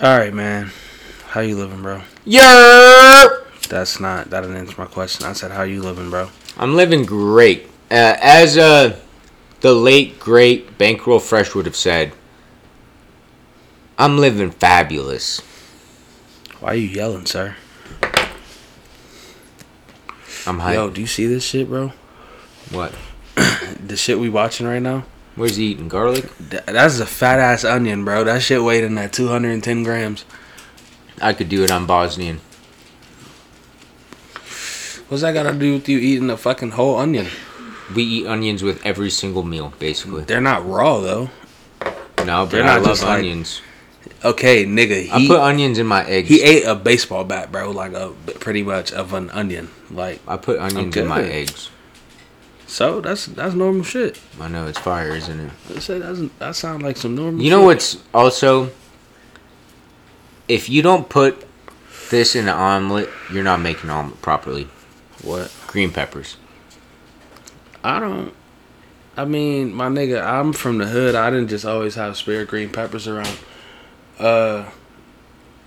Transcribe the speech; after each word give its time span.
All 0.00 0.18
right, 0.18 0.34
man. 0.34 0.72
How 1.28 1.40
you 1.40 1.56
living, 1.56 1.80
bro? 1.82 2.02
Yerp! 2.26 3.68
That's 3.68 4.00
not 4.00 4.28
that 4.30 4.40
didn't 4.40 4.56
answer 4.56 4.74
my 4.76 4.86
question. 4.86 5.24
I 5.24 5.34
said, 5.34 5.52
how 5.52 5.62
you 5.62 5.82
living, 5.82 6.10
bro? 6.10 6.30
I'm 6.56 6.74
living 6.74 7.04
great. 7.04 7.66
Uh, 7.90 8.16
as 8.20 8.58
uh, 8.58 8.98
the 9.60 9.72
late 9.72 10.18
great 10.18 10.78
Bankroll 10.78 11.20
Fresh 11.20 11.54
would 11.54 11.66
have 11.66 11.76
said, 11.76 12.12
I'm 13.96 14.18
living 14.18 14.50
fabulous. 14.50 15.40
Why 16.58 16.72
are 16.72 16.74
you 16.74 16.88
yelling, 16.88 17.26
sir? 17.26 17.54
I'm 20.46 20.58
hyped. 20.58 20.74
Yo, 20.74 20.90
do 20.90 21.00
you 21.00 21.06
see 21.06 21.26
this 21.26 21.44
shit, 21.44 21.68
bro? 21.68 21.92
what? 22.70 22.94
The 23.84 23.96
shit 23.96 24.18
we 24.18 24.28
watching 24.28 24.66
right 24.66 24.82
now? 24.82 25.04
Where's 25.36 25.56
he 25.56 25.66
eating 25.66 25.88
garlic? 25.88 26.30
That's 26.38 27.00
a 27.00 27.06
fat 27.06 27.38
ass 27.40 27.64
onion, 27.64 28.04
bro. 28.04 28.22
That 28.24 28.42
shit 28.42 28.62
weighed 28.62 28.84
in 28.84 28.96
at 28.98 29.12
210 29.12 29.82
grams. 29.82 30.24
I 31.20 31.32
could 31.32 31.48
do 31.48 31.64
it 31.64 31.70
on 31.70 31.86
Bosnian. 31.86 32.40
What's 35.08 35.22
that 35.22 35.32
got 35.34 35.44
to 35.44 35.52
do 35.52 35.74
with 35.74 35.88
you 35.88 35.98
eating 35.98 36.30
a 36.30 36.36
fucking 36.36 36.72
whole 36.72 36.96
onion? 36.96 37.26
We 37.94 38.02
eat 38.02 38.26
onions 38.26 38.62
with 38.62 38.84
every 38.86 39.10
single 39.10 39.42
meal, 39.42 39.72
basically. 39.78 40.24
They're 40.24 40.40
not 40.40 40.66
raw 40.68 40.98
though. 41.00 41.30
No, 42.24 42.46
but 42.46 42.50
They're 42.52 42.64
I 42.64 42.76
love 42.76 42.84
just 42.86 43.02
like- 43.02 43.18
onions. 43.18 43.60
Okay, 44.24 44.64
nigga, 44.64 45.10
I 45.12 45.26
put 45.26 45.38
onions 45.40 45.78
in 45.78 45.86
my 45.86 46.02
eggs. 46.06 46.28
he 46.30 46.42
ate 46.42 46.64
a 46.64 46.74
baseball 46.74 47.24
bat, 47.24 47.52
bro, 47.52 47.70
like 47.70 47.92
a 47.92 48.10
pretty 48.40 48.62
much 48.62 48.90
of 48.90 49.12
an 49.12 49.28
onion. 49.30 49.68
Like 49.90 50.20
I 50.26 50.38
put 50.38 50.58
onions 50.58 50.96
in 50.96 51.06
my 51.06 51.22
eggs. 51.22 51.68
So, 52.74 53.00
that's 53.00 53.26
that's 53.26 53.54
normal 53.54 53.84
shit. 53.84 54.20
I 54.40 54.48
know 54.48 54.66
it's 54.66 54.80
fire, 54.80 55.14
isn't 55.14 55.38
it? 55.38 55.52
I 55.76 55.78
said 55.78 56.02
that 56.02 56.30
that 56.40 56.56
sound 56.56 56.82
like 56.82 56.96
some 56.96 57.14
normal. 57.14 57.40
You 57.40 57.50
know 57.50 57.60
shit. 57.60 57.66
what's 57.66 57.98
also 58.12 58.72
if 60.48 60.68
you 60.68 60.82
don't 60.82 61.08
put 61.08 61.46
this 62.10 62.34
in 62.34 62.48
an 62.48 62.54
omelet, 62.54 63.08
you're 63.32 63.44
not 63.44 63.60
making 63.60 63.90
omelet 63.90 64.20
properly. 64.22 64.68
What? 65.22 65.54
Green 65.68 65.92
peppers. 65.92 66.36
I 67.84 68.00
don't. 68.00 68.34
I 69.16 69.24
mean, 69.24 69.72
my 69.72 69.86
nigga, 69.86 70.20
I'm 70.20 70.52
from 70.52 70.78
the 70.78 70.86
hood. 70.86 71.14
I 71.14 71.30
didn't 71.30 71.50
just 71.50 71.64
always 71.64 71.94
have 71.94 72.16
spare 72.16 72.44
green 72.44 72.70
peppers 72.70 73.06
around. 73.06 73.38
Uh, 74.18 74.68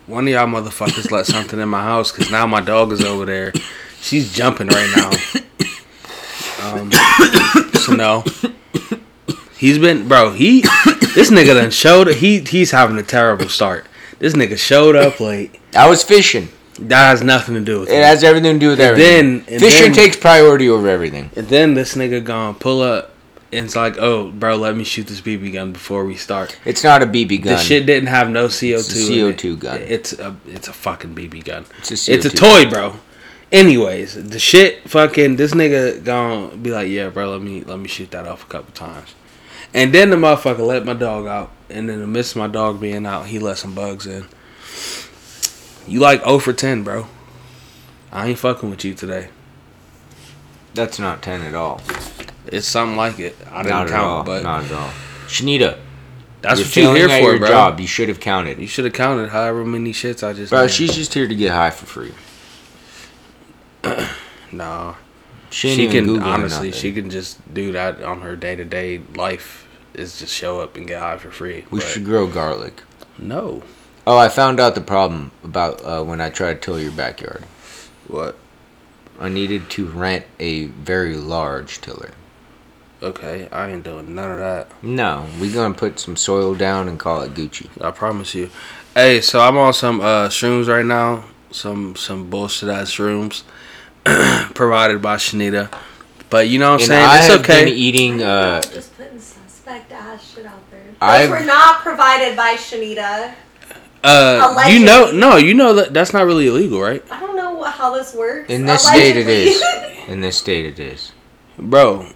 one 0.08 0.28
of 0.28 0.34
y'all 0.34 0.46
motherfuckers 0.46 1.10
let 1.10 1.26
something 1.26 1.58
in 1.58 1.70
my 1.70 1.84
house 1.84 2.12
because 2.12 2.30
now 2.30 2.46
my 2.46 2.60
dog 2.60 2.92
is 2.92 3.02
over 3.02 3.24
there. 3.24 3.54
She's 4.02 4.34
jumping 4.34 4.68
right 4.68 4.94
now. 4.94 5.12
Um, 6.74 6.92
so 7.74 7.94
no. 7.94 8.24
He's 9.58 9.80
been, 9.80 10.08
bro. 10.08 10.32
He, 10.34 10.62
this 11.16 11.32
nigga 11.32 11.56
done 11.60 11.72
showed. 11.72 12.08
He 12.16 12.40
he's 12.42 12.72
having 12.72 12.98
a 12.98 13.04
terrible 13.04 13.50
start. 13.50 13.88
This 14.20 14.34
nigga 14.34 14.58
showed 14.58 14.96
up 14.96 15.20
late. 15.20 15.60
I 15.76 15.90
was 15.90 16.04
fishing. 16.04 16.50
That 16.80 17.08
has 17.08 17.24
nothing 17.24 17.56
to 17.56 17.62
do 17.62 17.80
with 17.80 17.90
It 17.90 17.94
it. 17.96 18.04
has 18.06 18.24
everything 18.24 18.54
to 18.54 18.60
do 18.60 18.70
with 18.70 18.80
And 18.80 18.90
everything. 18.90 19.44
then- 19.48 19.60
Fishing 19.60 19.82
then- 19.86 19.94
takes 19.94 20.16
priority 20.16 20.70
over 20.70 20.88
everything. 20.88 21.32
And 21.36 21.48
then 21.50 21.74
this 21.74 21.96
nigga 21.96 22.24
gonna 22.24 22.54
pull 22.54 22.82
up 22.84 23.14
and 23.52 23.66
it's 23.66 23.76
like, 23.76 23.98
oh, 23.98 24.30
bro, 24.30 24.58
let 24.58 24.76
me 24.76 24.84
shoot 24.84 25.08
this 25.08 25.22
BB 25.22 25.54
gun 25.54 25.72
before 25.72 26.06
we 26.06 26.16
start. 26.16 26.56
It's 26.66 26.84
not 26.84 27.02
a 27.02 27.08
BB 27.08 27.42
gun. 27.44 27.54
The 27.54 27.60
shit 27.60 27.86
didn't 27.88 28.10
have 28.10 28.30
no 28.30 28.48
CO2. 28.48 29.10
A 29.10 29.24
in 29.24 29.30
it. 29.30 29.38
CO2 29.38 29.60
gun. 29.60 29.82
It's 29.82 30.14
a 30.14 30.36
it's 30.46 30.68
a 30.68 30.74
fucking 30.74 31.16
BB 31.16 31.46
gun. 31.46 31.66
It's 31.80 31.90
a 31.90 32.14
It's 32.14 32.26
a 32.26 32.30
CO2. 32.30 32.36
toy, 32.36 32.70
bro. 32.70 32.96
Anyways, 33.52 34.30
the 34.30 34.40
shit 34.40 34.90
fucking 34.90 35.38
this 35.38 35.54
nigga 35.54 36.04
gonna 36.04 36.56
be 36.58 36.72
like, 36.72 36.90
yeah, 36.90 37.10
bro, 37.10 37.32
let 37.32 37.42
me 37.42 37.62
let 37.62 37.80
me 37.80 37.88
shoot 37.88 38.12
that 38.12 38.28
off 38.28 38.44
a 38.44 38.48
couple 38.48 38.74
times. 38.74 39.16
And 39.74 39.94
then 39.94 40.10
the 40.10 40.16
motherfucker 40.18 40.66
let 40.66 40.86
my 40.86 40.94
dog 40.94 41.28
out, 41.28 41.52
and 41.70 41.90
in 41.90 42.00
the 42.00 42.08
midst 42.08 42.34
of 42.34 42.38
my 42.40 42.48
dog 42.48 42.82
being 42.82 43.06
out, 43.06 43.28
he 43.28 43.40
let 43.40 43.58
some 43.58 43.74
bugs 43.74 44.06
in. 44.06 44.28
You 45.88 46.00
like 46.02 46.24
0 46.24 46.40
for 46.40 46.52
10, 46.52 46.84
bro. 46.84 47.08
I 48.12 48.28
ain't 48.28 48.40
fucking 48.40 48.70
with 48.70 48.84
you 48.84 48.94
today. 48.94 49.30
That's 50.74 51.00
not 51.00 51.22
ten 51.22 51.42
at 51.42 51.56
all. 51.56 51.82
It's 52.46 52.68
something 52.68 52.98
like 52.98 53.20
it. 53.20 53.36
I 53.50 53.64
didn't 53.64 53.70
not 53.70 53.88
at 53.88 53.92
count, 53.92 54.06
all. 54.06 54.24
but 54.24 54.44
not 54.44 54.66
at 54.66 54.72
all. 54.72 54.92
Shanita, 55.28 55.78
that's 56.42 56.60
you're 56.76 56.86
what 56.92 57.00
you're 57.00 57.10
here 57.10 57.22
for, 57.24 57.32
your 57.32 57.40
bro. 57.40 57.48
job. 57.48 57.80
You 57.80 57.88
should 57.88 58.10
have 58.10 58.20
counted. 58.20 58.60
You 58.60 58.68
should 58.68 58.86
have 58.86 58.94
counted 58.94 59.30
however 59.30 59.66
many 59.66 59.92
shits 59.92 60.26
I 60.26 60.34
just. 60.34 60.52
Bro, 60.52 60.62
named. 60.62 60.72
she's 60.72 60.96
just 60.96 61.14
here 61.14 61.28
to 61.28 61.36
get 61.36 61.52
high 61.52 61.72
for 61.72 61.86
free. 61.86 62.14
nah. 64.52 64.96
She, 65.50 65.74
She 65.76 65.88
can 65.88 66.06
Googling 66.06 66.24
honestly, 66.24 66.72
she 66.72 66.92
can 66.92 67.10
just 67.10 67.54
do 67.54 67.72
that 67.72 68.04
on 68.04 68.22
her 68.22 68.36
day 68.36 68.56
to 68.56 68.66
day 68.66 69.02
life. 69.16 69.68
Is 69.94 70.20
just 70.20 70.34
show 70.34 70.60
up 70.60 70.76
and 70.76 70.88
get 70.88 71.00
high 71.00 71.18
for 71.18 71.32
free. 71.32 71.66
We 71.72 71.80
But 71.80 71.88
should 71.88 72.06
grow 72.06 72.28
garlic. 72.28 72.84
no. 73.18 73.64
Oh, 74.06 74.18
I 74.18 74.30
found 74.30 74.60
out 74.62 74.74
the 74.74 74.80
problem 74.82 75.32
about 75.44 75.84
uh, 75.84 76.02
when 76.02 76.22
I 76.22 76.30
tried 76.30 76.62
to 76.62 76.66
till 76.66 76.80
your 76.80 76.94
backyard. 76.94 77.44
What? 78.08 78.38
I 79.20 79.28
needed 79.28 79.70
to 79.72 79.86
rent 79.86 80.26
a 80.40 80.66
very 80.68 81.18
large 81.18 81.82
tiller. 81.82 82.12
Okay, 83.04 83.50
I 83.52 83.70
ain't 83.70 83.84
doing 83.84 84.16
none 84.16 84.32
of 84.32 84.38
that. 84.38 84.72
No, 84.82 85.26
we 85.42 85.52
gonna 85.52 85.74
put 85.74 86.00
some 86.00 86.16
soil 86.16 86.56
down 86.56 86.88
and 86.88 87.00
call 87.00 87.22
it 87.22 87.34
Gucci. 87.34 87.68
I 87.82 87.92
promise 87.92 88.34
you. 88.34 88.50
Hey, 88.94 89.20
so 89.22 89.40
I'm 89.40 89.58
on 89.58 89.74
some 89.74 90.00
uh 90.00 90.30
shrooms 90.30 90.68
right 90.68 90.86
now. 90.86 91.26
Some 91.52 91.96
some 91.96 92.30
bullshit 92.30 92.70
ass 92.70 92.92
shrooms 92.92 93.44
provided 94.54 95.02
by 95.02 95.16
Shanita. 95.18 95.72
But 96.30 96.50
you 96.50 96.60
know 96.60 96.72
what 96.72 96.76
I'm 96.76 96.80
And 96.82 96.88
saying? 96.88 97.06
I 97.06 97.18
it's 97.20 97.28
have 97.28 97.40
okay. 97.42 97.66
been 97.66 97.74
eating. 97.74 98.22
Uh, 98.24 98.62
just 98.62 98.96
putting 98.98 99.20
suspect 99.20 99.92
ass 99.92 100.34
shit 100.36 100.46
out 100.46 100.60
there. 100.72 100.84
Those 100.84 100.96
I've- 101.02 101.32
were 101.32 101.40
not 101.46 101.82
provided 101.82 102.36
by 102.36 102.56
Shanita. 102.56 103.34
uh, 104.04 104.66
you 104.70 104.86
know, 104.86 105.12
no, 105.12 105.38
you 105.38 105.54
know 105.54 105.74
that 105.74 105.94
that's 105.94 106.14
not 106.14 106.26
really 106.26 106.48
illegal, 106.48 106.80
right, 106.82 107.04
I 107.12 107.20
don't 107.20 107.36
know 107.36 107.52
what, 107.56 107.74
how 107.74 107.94
this 107.96 108.14
works. 108.14 108.50
in 108.50 108.66
this 108.66 108.86
state, 108.88 109.18
it 109.18 109.26
Allegedly. 109.26 109.44
is. 109.52 110.08
In 110.08 110.22
this 110.22 110.38
state, 110.38 110.66
it 110.66 110.80
is. 110.80 111.12
bro? 111.60 112.08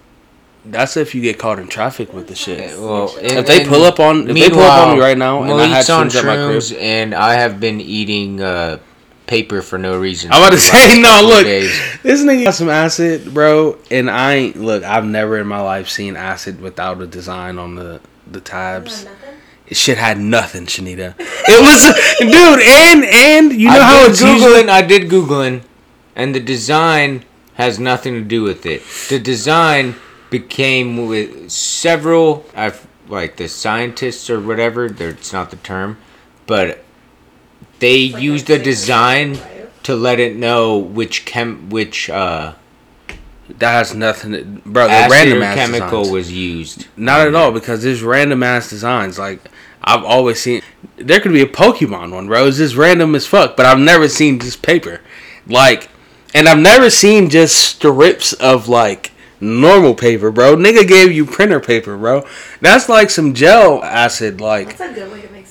That's 0.64 0.96
if 0.96 1.14
you 1.14 1.20
get 1.20 1.38
caught 1.38 1.58
in 1.58 1.66
traffic 1.68 2.14
with 2.14 2.28
the 2.28 2.34
shit. 2.36 2.58
Yeah, 2.60 2.78
well, 2.80 3.12
If 3.20 3.46
they 3.46 3.60
and 3.62 3.68
pull 3.68 3.82
up 3.82 3.98
on- 4.00 4.30
if 4.30 4.34
they 4.34 4.48
pull 4.48 4.60
up 4.62 4.86
on 4.88 4.94
me 4.96 5.02
right 5.02 5.18
now 5.18 5.42
and 5.42 5.52
I 5.52 5.64
had 5.64 5.70
Malik's 5.70 5.90
on 5.90 6.08
shrooms 6.08 6.16
at 6.20 6.24
my 6.24 6.36
crib- 6.36 6.62
shrooms, 6.62 6.78
and 6.80 7.14
I 7.14 7.34
have 7.34 7.58
been 7.60 7.80
eating 7.82 8.40
uh, 8.40 8.78
paper 9.32 9.62
for 9.62 9.78
no 9.78 9.98
reason. 9.98 10.30
I'm 10.30 10.42
about 10.42 10.52
to 10.52 10.58
say 10.58 11.00
no. 11.00 11.22
Look, 11.24 11.44
days. 11.44 11.72
this 12.02 12.20
nigga 12.22 12.44
got 12.44 12.54
some 12.54 12.68
acid, 12.68 13.32
bro, 13.32 13.78
and 13.90 14.10
I 14.10 14.34
ain't 14.34 14.56
look. 14.56 14.82
I've 14.84 15.06
never 15.06 15.38
in 15.38 15.46
my 15.46 15.60
life 15.60 15.88
seen 15.88 16.16
acid 16.16 16.60
without 16.60 17.00
a 17.00 17.06
design 17.06 17.58
on 17.58 17.74
the 17.74 18.00
the 18.30 18.40
tabs. 18.42 19.06
It 19.66 19.76
shit 19.78 19.96
had 19.96 20.18
nothing, 20.18 20.66
Shanita. 20.66 21.14
It 21.18 21.60
was, 21.66 21.82
dude, 22.20 22.60
and 22.60 23.04
and 23.04 23.58
you 23.58 23.68
know 23.68 23.80
I 23.80 23.84
how 23.84 24.02
did 24.02 24.10
it's 24.10 24.22
googling. 24.22 24.34
usually. 24.34 24.68
I 24.68 24.82
did 24.82 25.02
googling, 25.10 25.62
and 26.14 26.34
the 26.34 26.40
design 26.40 27.24
has 27.54 27.78
nothing 27.78 28.12
to 28.14 28.20
do 28.20 28.42
with 28.42 28.66
it. 28.66 28.82
The 29.08 29.18
design 29.18 29.94
became 30.28 31.06
with 31.06 31.50
several, 31.50 32.44
I've 32.54 32.86
like 33.08 33.36
the 33.36 33.48
scientists 33.48 34.28
or 34.28 34.40
whatever. 34.40 34.88
they're- 34.90 35.10
It's 35.10 35.32
not 35.32 35.50
the 35.50 35.56
term, 35.56 35.96
but 36.46 36.84
they 37.82 38.10
Like 38.10 38.22
used 38.22 38.48
a 38.48 38.54
a 38.54 38.58
design 38.58 39.38
to 39.82 39.96
let 39.96 40.20
it 40.20 40.36
know 40.36 40.78
which 40.78 41.24
chem, 41.24 41.68
which 41.68 42.08
uh, 42.08 42.54
That 43.58 43.72
has 43.72 43.94
nothing, 43.94 44.32
to, 44.32 44.44
bro. 44.64 44.84
The 44.86 45.08
random 45.10 45.42
ass 45.42 45.56
chemical 45.56 46.04
designs. 46.04 46.12
was 46.12 46.32
used. 46.32 46.86
Not 46.96 47.26
at 47.26 47.34
all, 47.34 47.50
because 47.52 47.82
there's 47.82 48.02
random 48.02 48.42
ass 48.42 48.70
designs. 48.70 49.18
Like 49.18 49.40
I've 49.82 50.04
always 50.04 50.40
seen, 50.40 50.62
there 50.96 51.20
could 51.20 51.32
be 51.32 51.42
a 51.42 51.46
Pokemon 51.46 52.14
one, 52.14 52.28
bro. 52.28 52.46
It's 52.46 52.58
just 52.58 52.76
random 52.76 53.14
as 53.14 53.26
fuck. 53.26 53.56
But 53.56 53.66
I've 53.66 53.80
never 53.80 54.08
seen 54.08 54.38
just 54.38 54.62
paper, 54.62 55.00
like, 55.46 55.90
and 56.34 56.48
I've 56.48 56.60
never 56.60 56.88
seen 56.88 57.28
just 57.30 57.56
strips 57.56 58.32
of 58.34 58.68
like 58.68 59.10
normal 59.40 59.94
paper, 59.94 60.30
bro. 60.30 60.54
Nigga 60.56 60.86
gave 60.86 61.10
you 61.10 61.26
printer 61.26 61.58
paper, 61.58 61.96
bro. 61.98 62.24
That's 62.60 62.88
like 62.88 63.10
some 63.10 63.34
gel 63.34 63.82
acid, 63.82 64.40
like. 64.40 64.78
That's 64.78 64.92
a 64.92 64.94
good 64.94 65.12
way 65.12 65.20
to 65.22 65.32
make 65.32 65.32
some 65.32 65.32
money. 65.32 65.41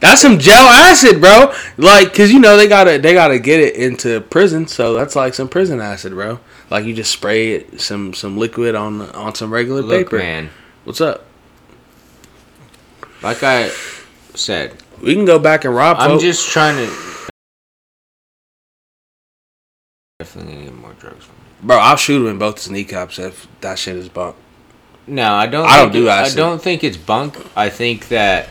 That's 0.00 0.20
some 0.22 0.38
gel 0.38 0.64
acid, 0.68 1.20
bro. 1.20 1.52
Like, 1.76 2.14
cause 2.14 2.30
you 2.30 2.38
know 2.38 2.56
they 2.56 2.68
gotta 2.68 2.98
they 2.98 3.14
gotta 3.14 3.38
get 3.40 3.58
it 3.60 3.74
into 3.74 4.20
prison, 4.20 4.66
so 4.68 4.94
that's 4.94 5.16
like 5.16 5.34
some 5.34 5.48
prison 5.48 5.80
acid, 5.80 6.12
bro. 6.12 6.38
Like 6.70 6.84
you 6.84 6.94
just 6.94 7.10
spray 7.10 7.52
it 7.54 7.80
some 7.80 8.14
some 8.14 8.36
liquid 8.38 8.74
on 8.76 9.02
on 9.10 9.34
some 9.34 9.52
regular 9.52 9.82
Look, 9.82 10.06
paper. 10.06 10.18
man, 10.18 10.50
What's 10.84 11.00
up? 11.00 11.24
like 13.22 13.42
I 13.42 13.70
said, 14.34 14.76
We 15.02 15.14
can 15.14 15.24
go 15.24 15.40
back 15.40 15.64
and 15.64 15.74
rob. 15.74 15.96
I'm 15.98 16.10
folk. 16.10 16.20
just 16.20 16.48
trying 16.48 16.76
to. 16.76 16.92
Definitely 20.20 20.52
gonna 20.54 20.64
get 20.66 20.74
more 20.74 20.92
drugs 20.94 21.24
from 21.24 21.34
you. 21.62 21.66
bro. 21.66 21.76
I'll 21.78 21.96
shoot 21.96 22.20
him 22.22 22.26
in 22.28 22.38
both 22.38 22.56
his 22.58 22.70
kneecaps 22.70 23.18
if 23.18 23.46
that 23.60 23.78
shit 23.78 23.96
is 23.96 24.08
bunk. 24.08 24.36
No, 25.06 25.32
I 25.32 25.46
don't. 25.46 25.66
I 25.66 25.78
don't 25.78 25.92
do 25.92 26.06
it- 26.06 26.10
I 26.10 26.28
don't 26.30 26.60
think 26.62 26.84
it's 26.84 26.96
bunk. 26.96 27.36
I 27.56 27.70
think 27.70 28.08
that 28.08 28.48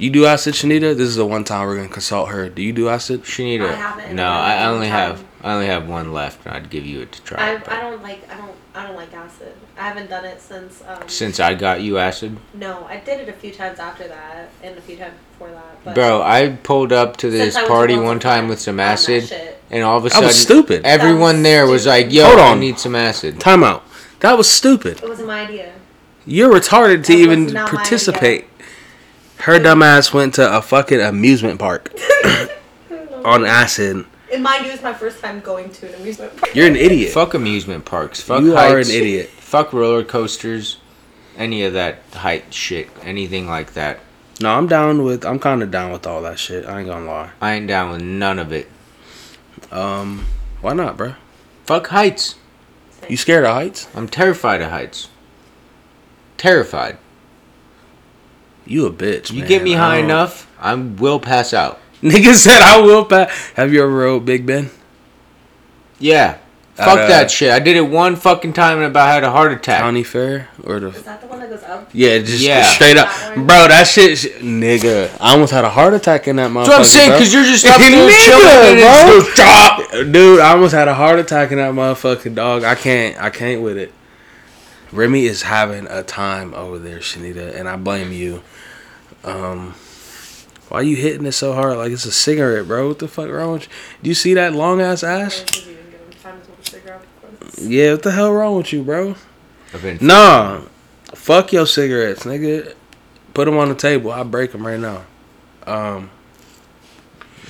You 0.00 0.08
do 0.08 0.24
acid, 0.24 0.54
Shanita? 0.54 0.96
This 0.96 1.08
is 1.08 1.16
the 1.16 1.26
one 1.26 1.44
time 1.44 1.66
we're 1.66 1.76
gonna 1.76 1.88
consult 1.88 2.30
her. 2.30 2.48
Do 2.48 2.62
you 2.62 2.72
do 2.72 2.88
acid? 2.88 3.24
Shanita. 3.24 3.68
I 3.68 3.74
haven't 3.74 4.14
No, 4.16 4.24
a 4.24 4.26
I 4.30 4.64
long 4.64 4.74
only 4.76 4.88
time. 4.88 4.96
have. 5.10 5.24
I 5.42 5.52
only 5.54 5.66
have 5.66 5.88
one 5.88 6.12
left, 6.14 6.44
and 6.46 6.54
I'd 6.54 6.70
give 6.70 6.86
you 6.86 7.00
it 7.02 7.12
to 7.12 7.22
try. 7.22 7.50
I, 7.52 7.56
but- 7.58 7.70
I 7.70 7.80
don't 7.82 8.02
like 8.02 8.26
I 8.32 8.36
don't 8.38 8.50
I 8.74 8.86
don't 8.86 8.96
like 8.96 9.12
acid. 9.12 9.52
I 9.78 9.82
haven't 9.82 10.08
done 10.08 10.24
it 10.24 10.40
since. 10.40 10.82
Um, 10.88 11.02
Since 11.06 11.38
I 11.38 11.52
got 11.54 11.82
you 11.82 11.98
acid, 11.98 12.38
no, 12.54 12.86
I 12.88 12.96
did 12.96 13.20
it 13.20 13.28
a 13.28 13.32
few 13.34 13.50
times 13.52 13.78
after 13.78 14.08
that, 14.08 14.48
and 14.62 14.78
a 14.78 14.80
few 14.80 14.96
times 14.96 15.14
before 15.32 15.50
that. 15.50 15.84
But 15.84 15.94
bro, 15.96 16.22
I 16.22 16.56
pulled 16.62 16.92
up 16.94 17.18
to 17.18 17.30
this 17.30 17.54
I 17.56 17.62
to 17.62 17.68
party 17.68 17.98
one 17.98 18.20
time 18.20 18.48
with 18.48 18.60
some 18.60 18.80
acid, 18.80 19.30
and 19.70 19.82
all 19.84 19.98
of 19.98 20.04
a 20.04 20.08
That 20.08 20.14
sudden, 20.14 20.26
was 20.28 20.38
stupid. 20.40 20.82
everyone 20.86 21.36
was 21.36 21.42
there 21.42 21.66
was 21.66 21.86
like, 21.86 22.10
"Yo, 22.10 22.24
Hold 22.24 22.38
on. 22.38 22.56
I 22.56 22.60
need 22.60 22.78
some 22.78 22.94
acid." 22.94 23.38
Time 23.38 23.62
out. 23.64 23.82
That 24.20 24.38
was 24.38 24.48
stupid. 24.48 25.02
It 25.02 25.08
wasn't 25.08 25.28
my 25.28 25.42
idea. 25.42 25.72
You're 26.26 26.52
retarded 26.52 27.04
to 27.04 27.12
That 27.12 27.18
even 27.18 27.46
not 27.52 27.70
my 27.72 27.76
participate. 27.78 28.46
Her 29.42 29.58
dumbass 29.58 30.12
went 30.12 30.34
to 30.34 30.56
a 30.56 30.60
fucking 30.60 31.00
amusement 31.00 31.58
park 31.58 31.94
on 33.24 33.46
acid. 33.46 34.04
And 34.30 34.42
mind 34.42 34.66
you, 34.66 34.72
it's 34.72 34.82
my 34.82 34.92
first 34.92 35.20
time 35.20 35.40
going 35.40 35.70
to 35.70 35.88
an 35.88 35.94
amusement 35.94 36.36
park. 36.36 36.54
You're 36.54 36.66
an 36.66 36.76
idiot. 36.76 37.12
Fuck 37.12 37.32
amusement 37.32 37.86
parks. 37.86 38.20
Fuck 38.20 38.42
you 38.42 38.54
heights. 38.54 38.72
are 38.72 38.78
an 38.78 38.90
idiot. 38.90 39.28
Fuck 39.30 39.72
roller 39.72 40.04
coasters. 40.04 40.76
Any 41.36 41.64
of 41.64 41.72
that 41.72 42.02
height 42.12 42.52
shit. 42.52 42.90
Anything 43.02 43.48
like 43.48 43.72
that. 43.72 44.00
No, 44.42 44.50
I'm 44.50 44.66
down 44.66 45.04
with. 45.04 45.24
I'm 45.24 45.38
kind 45.38 45.62
of 45.62 45.70
down 45.70 45.90
with 45.90 46.06
all 46.06 46.20
that 46.22 46.38
shit. 46.38 46.66
I 46.66 46.80
ain't 46.80 46.88
gonna 46.88 47.06
lie. 47.06 47.30
I 47.40 47.54
ain't 47.54 47.66
down 47.66 47.92
with 47.92 48.02
none 48.02 48.38
of 48.38 48.52
it. 48.52 48.68
Um, 49.72 50.26
why 50.60 50.74
not, 50.74 50.98
bro? 50.98 51.14
Fuck 51.64 51.88
heights. 51.88 52.34
You 53.08 53.16
scared 53.16 53.44
of 53.44 53.54
heights? 53.54 53.88
I'm 53.94 54.06
terrified 54.06 54.60
of 54.60 54.70
heights. 54.70 55.08
Terrified. 56.36 56.98
You 58.66 58.86
a 58.86 58.90
bitch. 58.92 59.32
You 59.32 59.40
man. 59.40 59.48
get 59.48 59.62
me 59.62 59.72
high 59.72 59.96
don't- 59.96 60.04
enough, 60.06 60.46
I 60.60 60.74
will 60.74 61.18
pass 61.20 61.52
out. 61.54 61.78
Nigga 62.02 62.34
said 62.34 62.62
I 62.62 62.80
will. 62.80 63.04
Pa- 63.04 63.30
Have 63.56 63.72
you 63.72 63.82
ever 63.82 63.90
rode 63.92 64.24
Big 64.24 64.46
Ben? 64.46 64.70
Yeah. 65.98 66.38
At, 66.78 66.84
Fuck 66.86 66.98
uh, 67.00 67.06
that 67.08 67.30
shit. 67.30 67.50
I 67.52 67.58
did 67.58 67.76
it 67.76 67.82
one 67.82 68.16
fucking 68.16 68.54
time 68.54 68.78
and 68.78 68.86
about 68.86 69.06
had 69.08 69.22
a 69.22 69.30
heart 69.30 69.52
attack. 69.52 69.82
County 69.82 70.02
Fair 70.02 70.48
or 70.64 70.80
the 70.80 70.88
Is 70.88 71.02
that 71.02 71.20
the 71.20 71.26
one 71.26 71.38
that 71.40 71.50
goes 71.50 71.62
up? 71.64 71.90
yeah, 71.92 72.18
just 72.20 72.40
Yeah. 72.42 72.62
straight 72.62 72.96
up, 72.96 73.08
bro. 73.34 73.68
That 73.68 73.86
shit, 73.86 74.16
sh- 74.16 74.26
nigga. 74.40 75.10
I 75.20 75.32
almost 75.32 75.52
had 75.52 75.64
a 75.66 75.68
heart 75.68 75.92
attack 75.92 76.26
in 76.26 76.36
that 76.36 76.50
motherfucker. 76.50 76.64
That's 76.64 76.68
what 76.70 76.78
I'm 76.78 76.84
saying, 76.86 77.10
bro. 77.10 77.18
because 77.18 77.34
you're 77.34 77.44
just 77.44 77.66
up 77.66 77.78
there 77.80 77.90
Nigga, 77.90 78.24
chilling 78.24 78.78
bro. 78.80 80.00
just. 80.00 80.12
Dude, 80.12 80.40
I 80.40 80.52
almost 80.52 80.72
had 80.72 80.88
a 80.88 80.94
heart 80.94 81.18
attack 81.18 81.50
in 81.52 81.58
that 81.58 81.74
motherfucking 81.74 82.34
dog. 82.34 82.64
I 82.64 82.74
can't, 82.76 83.20
I 83.22 83.28
can't 83.28 83.60
with 83.60 83.76
it. 83.76 83.92
Remy 84.92 85.24
is 85.26 85.42
having 85.42 85.86
a 85.86 86.02
time 86.02 86.52
over 86.54 86.78
there, 86.78 86.98
Shanita, 86.98 87.54
and 87.54 87.68
I 87.68 87.76
blame 87.76 88.12
you. 88.12 88.42
Um, 89.24 89.74
why 90.68 90.82
you 90.82 90.96
hitting 90.96 91.26
it 91.26 91.32
so 91.32 91.52
hard 91.52 91.76
like 91.76 91.92
it's 91.92 92.04
a 92.04 92.12
cigarette, 92.12 92.66
bro? 92.66 92.88
What 92.88 92.98
the 92.98 93.08
fuck 93.08 93.28
wrong 93.28 93.52
with 93.52 93.62
you? 93.64 93.68
Do 94.02 94.08
you 94.10 94.14
see 94.14 94.34
that 94.34 94.52
long 94.54 94.80
ass 94.80 95.02
ass? 95.02 95.40
Because 95.42 95.66
you 95.66 95.74
didn't 95.74 95.90
give 95.90 96.00
him 96.00 96.10
time 96.22 96.38
to 96.40 96.44
smoke 96.46 96.58
a 96.60 96.64
cigarette, 96.70 97.02
of 97.02 97.40
course. 97.40 97.58
Yeah, 97.58 97.92
what 97.92 98.02
the 98.02 98.12
hell 98.12 98.32
wrong 98.32 98.56
with 98.56 98.72
you, 98.72 98.82
bro? 98.82 99.14
Nah, 100.00 100.62
fuck 101.14 101.52
your 101.52 101.66
cigarettes, 101.66 102.24
nigga. 102.24 102.74
Put 103.34 103.44
them 103.44 103.56
on 103.56 103.68
the 103.68 103.74
table. 103.76 104.10
I 104.10 104.22
break 104.24 104.50
them 104.52 104.66
right 104.66 104.80
now. 104.80 105.04
Um, 105.66 106.10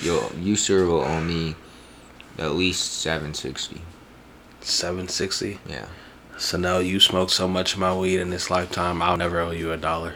Yo, 0.03 0.31
you 0.39 0.57
sir 0.57 0.87
will 0.87 1.03
owe 1.03 1.21
me 1.21 1.55
at 2.39 2.53
least 2.55 2.95
760. 3.01 3.81
seven 4.63 5.09
sixty. 5.09 5.59
Yeah. 5.69 5.87
So 6.41 6.57
now 6.57 6.79
you 6.79 7.01
smoked 7.01 7.33
so 7.33 7.47
much 7.47 7.75
of 7.75 7.81
my 7.81 7.95
weed 7.95 8.19
in 8.19 8.31
this 8.31 8.51
lifetime, 8.51 9.03
I'll 9.03 9.19
never 9.19 9.41
owe 9.41 9.51
you 9.51 9.73
a 9.73 9.77
dollar. 9.77 10.15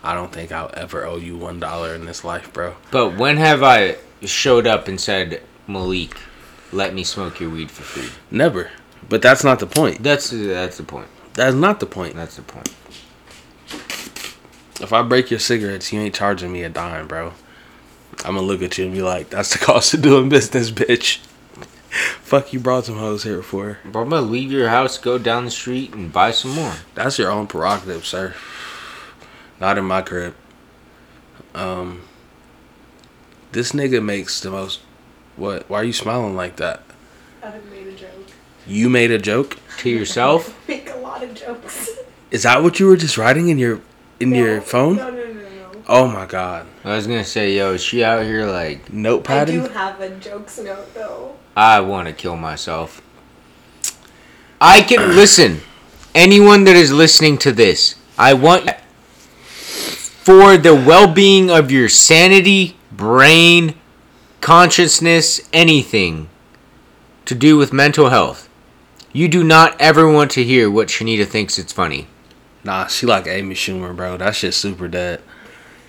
I 0.00 0.14
don't 0.14 0.32
think 0.32 0.52
I'll 0.52 0.70
ever 0.74 1.04
owe 1.04 1.16
you 1.16 1.36
one 1.36 1.58
dollar 1.58 1.96
in 1.96 2.06
this 2.06 2.24
life, 2.24 2.52
bro. 2.52 2.76
But 2.92 3.18
when 3.18 3.38
have 3.38 3.60
I 3.60 3.96
showed 4.22 4.68
up 4.68 4.86
and 4.86 5.00
said, 5.00 5.42
Malik, 5.66 6.16
let 6.70 6.94
me 6.94 7.02
smoke 7.02 7.40
your 7.40 7.50
weed 7.50 7.72
for 7.72 7.82
free? 7.82 8.08
Never. 8.30 8.70
But 9.08 9.20
that's 9.20 9.42
not 9.42 9.58
the 9.58 9.66
point. 9.66 10.04
That's 10.04 10.30
that's 10.30 10.76
the 10.76 10.84
point. 10.84 11.08
That's 11.34 11.56
not 11.56 11.80
the 11.80 11.86
point. 11.86 12.14
That's 12.14 12.36
the 12.36 12.42
point. 12.42 12.72
If 14.80 14.92
I 14.92 15.02
break 15.02 15.28
your 15.28 15.40
cigarettes, 15.40 15.92
you 15.92 16.00
ain't 16.00 16.14
charging 16.14 16.52
me 16.52 16.62
a 16.62 16.68
dime, 16.68 17.08
bro. 17.08 17.32
I'm 18.24 18.36
gonna 18.36 18.42
look 18.42 18.62
at 18.62 18.78
you 18.78 18.84
and 18.84 18.94
be 18.94 19.02
like, 19.02 19.30
"That's 19.30 19.52
the 19.52 19.58
cost 19.58 19.92
of 19.92 20.02
doing 20.02 20.28
business, 20.28 20.70
bitch." 20.70 21.18
Fuck 22.22 22.52
you 22.52 22.60
brought 22.60 22.86
some 22.86 22.96
hoes 22.96 23.24
here 23.24 23.42
for. 23.42 23.78
Bro, 23.84 24.02
I'm 24.02 24.08
gonna 24.08 24.22
leave 24.22 24.50
your 24.50 24.68
house, 24.70 24.96
go 24.96 25.18
down 25.18 25.44
the 25.44 25.50
street, 25.50 25.92
and 25.92 26.12
buy 26.12 26.30
some 26.30 26.52
more. 26.52 26.74
That's 26.94 27.18
your 27.18 27.30
own 27.30 27.46
prerogative, 27.46 28.06
sir. 28.06 28.34
Not 29.60 29.76
in 29.76 29.84
my 29.84 30.00
crib. 30.00 30.34
Um, 31.54 32.02
this 33.52 33.72
nigga 33.72 34.02
makes 34.02 34.40
the 34.40 34.50
most. 34.50 34.80
What? 35.36 35.68
Why 35.68 35.80
are 35.80 35.84
you 35.84 35.92
smiling 35.92 36.34
like 36.34 36.56
that? 36.56 36.82
I 37.42 37.58
made 37.70 37.88
a 37.88 37.92
joke. 37.94 38.28
You 38.66 38.88
made 38.88 39.10
a 39.10 39.18
joke. 39.18 39.58
To 39.78 39.90
yourself? 39.90 40.56
Make 40.68 40.90
a 40.90 40.96
lot 40.96 41.22
of 41.22 41.34
jokes. 41.34 41.90
Is 42.30 42.44
that 42.44 42.62
what 42.62 42.78
you 42.80 42.86
were 42.86 42.96
just 42.96 43.18
writing 43.18 43.48
in 43.48 43.58
your 43.58 43.80
in 44.20 44.30
No, 44.30 44.36
your 44.36 44.60
phone? 44.60 44.96
No, 44.96 45.10
no, 45.10 45.24
no, 45.24 45.32
no. 45.32 45.82
Oh 45.88 46.06
my 46.08 46.24
god. 46.24 46.66
I 46.84 46.96
was 46.96 47.06
gonna 47.06 47.24
say, 47.24 47.56
yo, 47.56 47.74
is 47.74 47.82
she 47.82 48.02
out 48.04 48.24
here 48.24 48.46
like, 48.46 48.88
I 49.28 49.44
do 49.44 49.66
have 49.68 50.00
a 50.00 50.10
jokes 50.18 50.58
note 50.58 50.94
though. 50.94 51.36
I 51.56 51.80
want 51.80 52.08
to 52.08 52.14
kill 52.14 52.36
myself? 52.36 53.02
I 54.60 54.82
can 54.82 55.10
listen. 55.16 55.60
Anyone 56.14 56.64
that 56.64 56.76
is 56.76 56.92
listening 56.92 57.38
to 57.38 57.52
this, 57.52 57.94
I 58.18 58.34
want 58.34 58.70
for 59.50 60.56
the 60.58 60.74
well-being 60.74 61.50
of 61.50 61.70
your 61.70 61.88
sanity, 61.88 62.76
brain, 62.92 63.74
consciousness, 64.42 65.40
anything 65.54 66.28
to 67.24 67.34
do 67.34 67.56
with 67.56 67.72
mental 67.72 68.10
health. 68.10 68.48
You 69.14 69.26
do 69.28 69.42
not 69.42 69.78
ever 69.80 70.10
want 70.10 70.30
to 70.32 70.44
hear 70.44 70.70
what 70.70 70.88
Shanita 70.88 71.26
thinks 71.26 71.58
it's 71.58 71.72
funny. 71.72 72.08
Nah, 72.62 72.86
she 72.86 73.06
like 73.06 73.26
Amy 73.26 73.54
Schumer, 73.54 73.96
bro. 73.96 74.16
That 74.18 74.36
shit's 74.36 74.56
super 74.56 74.88
dead. 74.88 75.22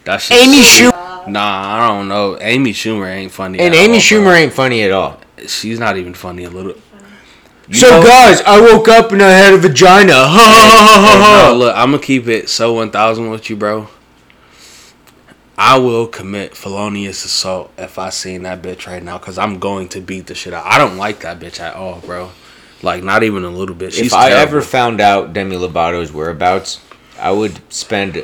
That 0.06 0.18
shit. 0.21 0.38
Amy 0.38 0.62
Schumer 0.62 1.27
Nah, 1.27 1.83
I 1.83 1.88
don't 1.88 2.07
know. 2.07 2.38
Amy 2.42 2.74
Schumer 2.74 3.07
ain't 3.13 3.31
funny. 3.31 3.60
and 3.60 3.74
Amy 3.74 3.95
all, 3.95 4.00
Schumer 4.00 4.24
bro. 4.25 4.33
ain't 4.36 4.54
funny 4.54 4.83
at 4.83 4.92
all. 4.92 5.19
She's 5.48 5.80
not 5.80 5.98
even 5.98 6.14
funny 6.14 6.44
a 6.44 6.50
little. 6.50 6.76
You 7.68 7.76
so 7.76 7.90
know- 7.90 8.04
guys, 8.04 8.42
I 8.42 8.60
woke 8.60 8.88
up 8.88 9.12
and 9.12 9.22
I 9.22 9.32
had 9.32 9.54
a 9.54 9.58
vagina. 9.58 10.14
Ha 10.14 10.28
ha 10.28 10.30
ha 10.30 11.18
ha 11.22 11.50
bro, 11.50 11.58
look, 11.58 11.76
I'm 11.76 11.92
gonna 11.92 12.04
keep 12.04 12.28
it 12.28 12.50
so 12.50 12.74
1000 12.74 13.30
with 13.30 13.50
you, 13.50 13.56
bro. 13.56 13.88
I 15.58 15.78
will 15.78 16.08
commit 16.08 16.58
felonious 16.58 17.24
assault 17.26 17.72
if 17.78 18.00
I 18.00 18.10
seen 18.10 18.44
that 18.44 18.62
bitch 18.62 18.88
right 18.88 19.04
now, 19.04 19.18
cause 19.20 19.38
I'm 19.38 19.60
going 19.60 19.88
to 19.90 20.02
beat 20.02 20.26
the 20.28 20.36
shit 20.36 20.54
out. 20.54 20.66
I 20.66 20.78
don't 20.78 20.98
like 20.98 21.20
that 21.22 21.40
bitch 21.40 21.60
at 21.60 21.76
all, 21.76 22.00
bro. 22.00 22.32
Like 22.82 23.04
not 23.04 23.24
even 23.24 23.44
a 23.44 23.50
little 23.50 23.76
bit. 23.76 23.94
She's 23.94 24.08
if 24.08 24.14
I 24.14 24.30
terrible. 24.30 24.42
ever 24.58 24.62
found 24.62 25.00
out 25.00 25.32
Demi 25.32 25.56
Lovato's 25.56 26.12
whereabouts, 26.12 26.82
I 27.20 27.32
would 27.32 27.62
spend, 27.72 28.24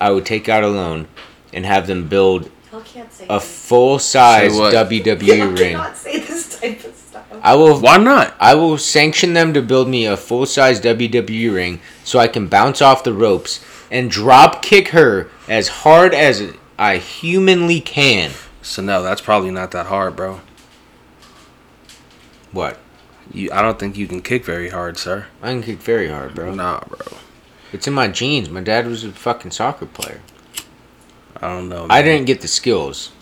I 0.00 0.10
would 0.10 0.26
take 0.26 0.48
out 0.48 0.64
a 0.64 0.68
loan 0.68 1.06
and 1.52 1.64
have 1.66 1.86
them 1.86 2.08
build 2.08 2.50
can't 2.84 3.12
say 3.12 3.26
a 3.28 3.38
full 3.40 3.98
size 3.98 4.52
Say 4.52 4.58
what? 4.58 4.74
WWE 4.74 5.26
Y'all 5.26 5.46
ring. 5.48 5.56
cannot 5.56 5.96
say 5.96 6.18
this 6.18 6.58
type 6.60 6.84
of 6.84 6.94
stuff. 6.94 7.29
I 7.42 7.54
will. 7.54 7.78
Why 7.80 7.96
not? 7.96 8.34
I 8.38 8.54
will 8.54 8.78
sanction 8.78 9.32
them 9.32 9.52
to 9.54 9.62
build 9.62 9.88
me 9.88 10.06
a 10.06 10.16
full 10.16 10.46
size 10.46 10.80
WWE 10.80 11.54
ring 11.54 11.80
so 12.04 12.18
I 12.18 12.28
can 12.28 12.48
bounce 12.48 12.82
off 12.82 13.04
the 13.04 13.12
ropes 13.12 13.64
and 13.90 14.10
drop 14.10 14.62
kick 14.62 14.88
her 14.88 15.30
as 15.48 15.68
hard 15.68 16.14
as 16.14 16.54
I 16.78 16.98
humanly 16.98 17.80
can. 17.80 18.32
So 18.62 18.82
no, 18.82 19.02
that's 19.02 19.20
probably 19.20 19.50
not 19.50 19.70
that 19.72 19.86
hard, 19.86 20.16
bro. 20.16 20.40
What? 22.52 22.78
You, 23.32 23.50
I 23.52 23.62
don't 23.62 23.78
think 23.78 23.96
you 23.96 24.06
can 24.06 24.22
kick 24.22 24.44
very 24.44 24.70
hard, 24.70 24.98
sir. 24.98 25.26
I 25.42 25.52
can 25.52 25.62
kick 25.62 25.78
very 25.78 26.08
hard, 26.08 26.34
bro. 26.34 26.54
Nah, 26.54 26.80
bro. 26.80 27.18
It's 27.72 27.86
in 27.86 27.94
my 27.94 28.08
genes. 28.08 28.50
My 28.50 28.60
dad 28.60 28.86
was 28.86 29.04
a 29.04 29.12
fucking 29.12 29.52
soccer 29.52 29.86
player. 29.86 30.20
I 31.36 31.48
don't 31.48 31.68
know. 31.68 31.86
I 31.88 32.02
didn't 32.02 32.26
get 32.26 32.40
the 32.40 32.48
skills. 32.48 33.12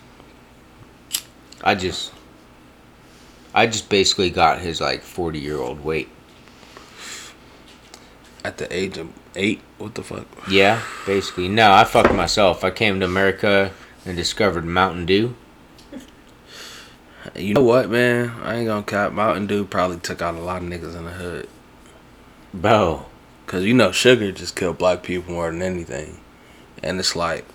I 1.63 1.75
just 1.75 2.11
I 3.59 3.67
just 3.67 3.89
basically 3.89 4.29
got 4.29 4.61
his 4.61 4.79
like 4.79 5.01
40 5.01 5.37
year 5.37 5.57
old 5.57 5.83
weight. 5.83 6.07
at 8.45 8.57
the 8.57 8.73
age 8.73 8.97
of 8.97 9.09
eight. 9.35 9.59
What 9.77 9.95
the 9.95 10.03
fuck? 10.03 10.25
Yeah, 10.49 10.81
basically. 11.05 11.49
No, 11.49 11.73
I 11.73 11.83
fucked 11.83 12.13
myself. 12.13 12.63
I 12.63 12.71
came 12.71 13.01
to 13.01 13.05
America 13.05 13.73
and 14.05 14.15
discovered 14.15 14.63
Mountain 14.65 15.05
Dew. 15.05 15.35
You 17.35 17.53
know 17.53 17.63
what, 17.63 17.89
man? 17.89 18.31
I 18.43 18.55
ain't 18.55 18.67
gonna 18.67 18.81
cap. 18.81 19.11
Mountain 19.11 19.47
Dew 19.47 19.65
probably 19.65 19.97
took 19.97 20.21
out 20.21 20.35
a 20.35 20.39
lot 20.39 20.63
of 20.63 20.69
niggas 20.69 20.95
in 20.95 21.03
the 21.03 21.11
hood. 21.11 21.49
Bro, 22.53 23.05
Cause 23.45 23.63
you 23.63 23.73
know 23.73 23.91
sugar 23.91 24.31
just 24.31 24.55
killed 24.55 24.77
black 24.77 25.03
people 25.03 25.33
more 25.33 25.51
than 25.51 25.61
anything, 25.61 26.19
and 26.81 26.97
it's 26.97 27.15
like 27.15 27.45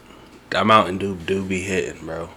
that 0.50 0.66
Mountain 0.66 0.99
Dew 0.99 1.14
do 1.14 1.44
be 1.44 1.62
hitting, 1.62 2.04
bro. 2.04 2.30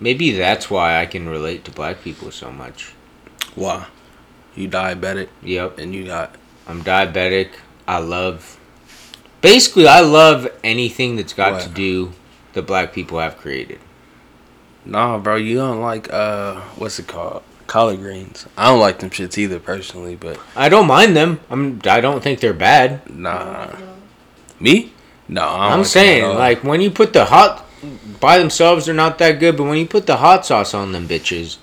Maybe 0.00 0.30
that's 0.32 0.70
why 0.70 1.00
I 1.00 1.06
can 1.06 1.28
relate 1.28 1.64
to 1.66 1.70
black 1.70 2.02
people 2.02 2.30
so 2.30 2.50
much. 2.50 2.92
Why? 3.54 3.86
You 4.56 4.68
diabetic 4.68 5.28
Yep, 5.42 5.78
and 5.78 5.94
you 5.94 6.04
got 6.06 6.34
I'm 6.66 6.82
diabetic. 6.82 7.50
I 7.86 7.98
love 7.98 8.58
Basically, 9.40 9.86
I 9.88 10.00
love 10.00 10.48
anything 10.62 11.16
that's 11.16 11.32
got 11.32 11.52
What? 11.54 11.62
to 11.62 11.68
do 11.70 12.12
that 12.52 12.62
black 12.66 12.92
people 12.92 13.18
have 13.18 13.36
created. 13.38 13.78
nah, 14.84 15.18
bro. 15.18 15.36
You 15.36 15.56
don't 15.56 15.80
like 15.80 16.12
uh, 16.12 16.60
what's 16.76 16.98
it 16.98 17.06
called? 17.06 17.42
collard 17.66 17.98
greens. 18.00 18.46
I 18.56 18.66
don't 18.68 18.80
like 18.80 18.98
them 18.98 19.10
shits 19.10 19.38
either 19.38 19.60
personally, 19.60 20.16
but 20.16 20.40
I 20.56 20.68
don't 20.68 20.88
mind 20.88 21.16
them. 21.16 21.38
I'm. 21.48 21.80
I 21.84 22.00
don't 22.00 22.20
think 22.20 22.40
they're 22.40 22.52
bad. 22.52 23.08
nah. 23.08 23.68
Me? 24.58 24.92
No, 25.28 25.42
I 25.42 25.46
don't 25.46 25.58
like 25.60 25.70
I'm 25.72 25.78
them 25.78 25.84
saying 25.84 26.22
at 26.24 26.30
all. 26.30 26.34
like 26.36 26.64
when 26.64 26.80
you 26.80 26.90
put 26.90 27.12
the 27.12 27.24
hot 27.26 27.64
by 28.20 28.38
themselves, 28.38 28.86
they're 28.86 28.94
not 28.94 29.18
that 29.18 29.40
good. 29.40 29.56
But 29.56 29.64
when 29.64 29.78
you 29.78 29.86
put 29.86 30.06
the 30.06 30.18
hot 30.18 30.46
sauce 30.46 30.74
on 30.74 30.92
them, 30.92 31.08
bitches, 31.08 31.56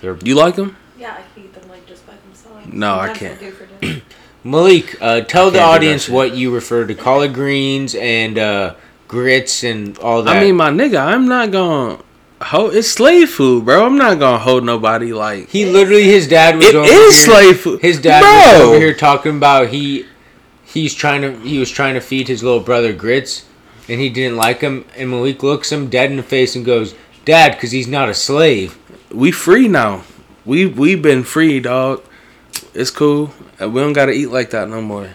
they're 0.00 0.16
you 0.22 0.34
like 0.34 0.56
them? 0.56 0.76
Yeah, 0.98 1.12
I 1.18 1.22
can 1.34 1.44
eat 1.44 1.54
them 1.54 1.68
like 1.68 1.86
just 1.86 2.06
by 2.06 2.14
themselves. 2.26 2.66
No, 2.72 2.94
I 2.94 3.06
That's 3.08 3.20
what 3.20 3.28
can't. 3.28 3.40
do 3.40 3.50
for 3.52 3.66
dinner. 3.66 4.02
Malik, 4.44 4.96
uh, 5.00 5.22
tell 5.22 5.22
the 5.22 5.26
can't 5.26 5.52
do 5.52 5.58
that 5.58 5.62
audience 5.64 6.08
what 6.08 6.34
you 6.36 6.54
refer 6.54 6.86
to 6.86 6.94
collard 6.94 7.32
greens 7.34 7.94
and 7.94 8.38
uh, 8.38 8.74
grits 9.08 9.64
and 9.64 9.98
all 9.98 10.22
that. 10.22 10.36
I 10.36 10.40
mean, 10.40 10.56
my 10.56 10.70
nigga, 10.70 10.98
I'm 11.04 11.26
not 11.26 11.50
gonna 11.50 11.98
hold. 12.42 12.74
It's 12.74 12.88
slave 12.88 13.30
food, 13.30 13.64
bro. 13.64 13.86
I'm 13.86 13.96
not 13.96 14.18
gonna 14.18 14.38
hold 14.38 14.64
nobody 14.64 15.12
like. 15.14 15.48
he 15.48 15.64
literally, 15.64 16.04
his 16.04 16.28
dad 16.28 16.56
was 16.56 16.66
It 16.68 16.74
over 16.74 16.86
is 16.86 16.92
here. 17.24 17.34
slave 17.34 17.60
food. 17.60 17.80
His 17.80 17.98
dad 18.00 18.20
was 18.22 18.60
over 18.68 18.78
here 18.78 18.92
talking 18.94 19.36
about 19.38 19.68
he 19.68 20.04
he's 20.66 20.92
trying 20.94 21.22
to 21.22 21.38
he 21.40 21.58
was 21.58 21.70
trying 21.70 21.94
to 21.94 22.00
feed 22.00 22.28
his 22.28 22.42
little 22.42 22.60
brother 22.60 22.92
grits, 22.92 23.46
and 23.88 24.00
he 24.00 24.08
didn't 24.08 24.36
like 24.36 24.60
him. 24.60 24.84
And 24.96 25.10
Malik 25.10 25.42
looks 25.42 25.70
him 25.72 25.88
dead 25.90 26.10
in 26.10 26.16
the 26.16 26.22
face 26.22 26.56
and 26.56 26.64
goes, 26.64 26.94
"Dad, 27.24 27.52
because 27.52 27.72
he's 27.72 27.88
not 27.88 28.08
a 28.08 28.14
slave." 28.14 28.78
We 29.10 29.30
free 29.30 29.68
now. 29.68 30.04
We 30.44 30.66
we 30.66 30.94
been 30.94 31.22
free, 31.24 31.60
dog. 31.60 32.02
It's 32.74 32.90
cool. 32.90 33.32
We 33.60 33.80
don't 33.80 33.92
gotta 33.92 34.12
eat 34.12 34.26
like 34.26 34.50
that 34.50 34.68
no 34.68 34.80
more. 34.82 35.14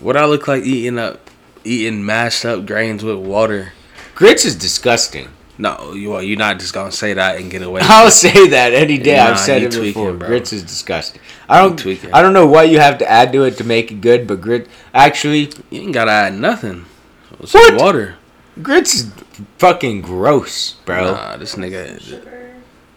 What 0.00 0.16
I 0.16 0.24
look 0.24 0.48
like 0.48 0.64
eating 0.64 0.98
up, 0.98 1.30
eating 1.64 2.04
mashed 2.04 2.44
up 2.44 2.64
grains 2.66 3.04
with 3.04 3.18
water. 3.18 3.72
Grits 4.14 4.44
is 4.44 4.54
disgusting. 4.54 5.28
No, 5.58 5.92
you 5.92 6.14
are. 6.14 6.22
You're 6.22 6.38
not 6.38 6.58
just 6.58 6.72
gonna 6.72 6.90
say 6.90 7.12
that 7.12 7.36
and 7.38 7.50
get 7.50 7.62
away. 7.62 7.80
I'll 7.84 8.10
say 8.10 8.48
that 8.48 8.72
any 8.72 8.96
day. 8.96 9.16
Nah, 9.16 9.32
I've 9.32 9.38
said 9.38 9.62
it 9.62 9.72
tweaking, 9.72 9.92
before. 9.92 10.12
bro. 10.14 10.28
Grits 10.28 10.54
is 10.54 10.62
disgusting. 10.62 11.20
I 11.50 11.60
don't. 11.60 11.86
I 12.14 12.22
don't 12.22 12.32
know 12.32 12.46
what 12.46 12.70
you 12.70 12.78
have 12.80 12.96
to 12.98 13.10
add 13.10 13.32
to 13.34 13.44
it 13.44 13.58
to 13.58 13.64
make 13.64 13.92
it 13.92 14.00
good, 14.00 14.26
but 14.26 14.40
grit 14.40 14.68
actually 14.94 15.52
You 15.68 15.82
ain't 15.82 15.92
gotta 15.92 16.12
add 16.12 16.34
nothing. 16.34 16.86
Some 17.44 17.60
What? 17.76 17.80
water, 17.80 18.16
grits 18.62 18.94
is 18.94 19.12
fucking 19.58 20.02
gross, 20.02 20.74
bro. 20.84 21.12
Nah, 21.12 21.36
this 21.36 21.54
nigga. 21.54 22.00
Sugar. 22.00 22.54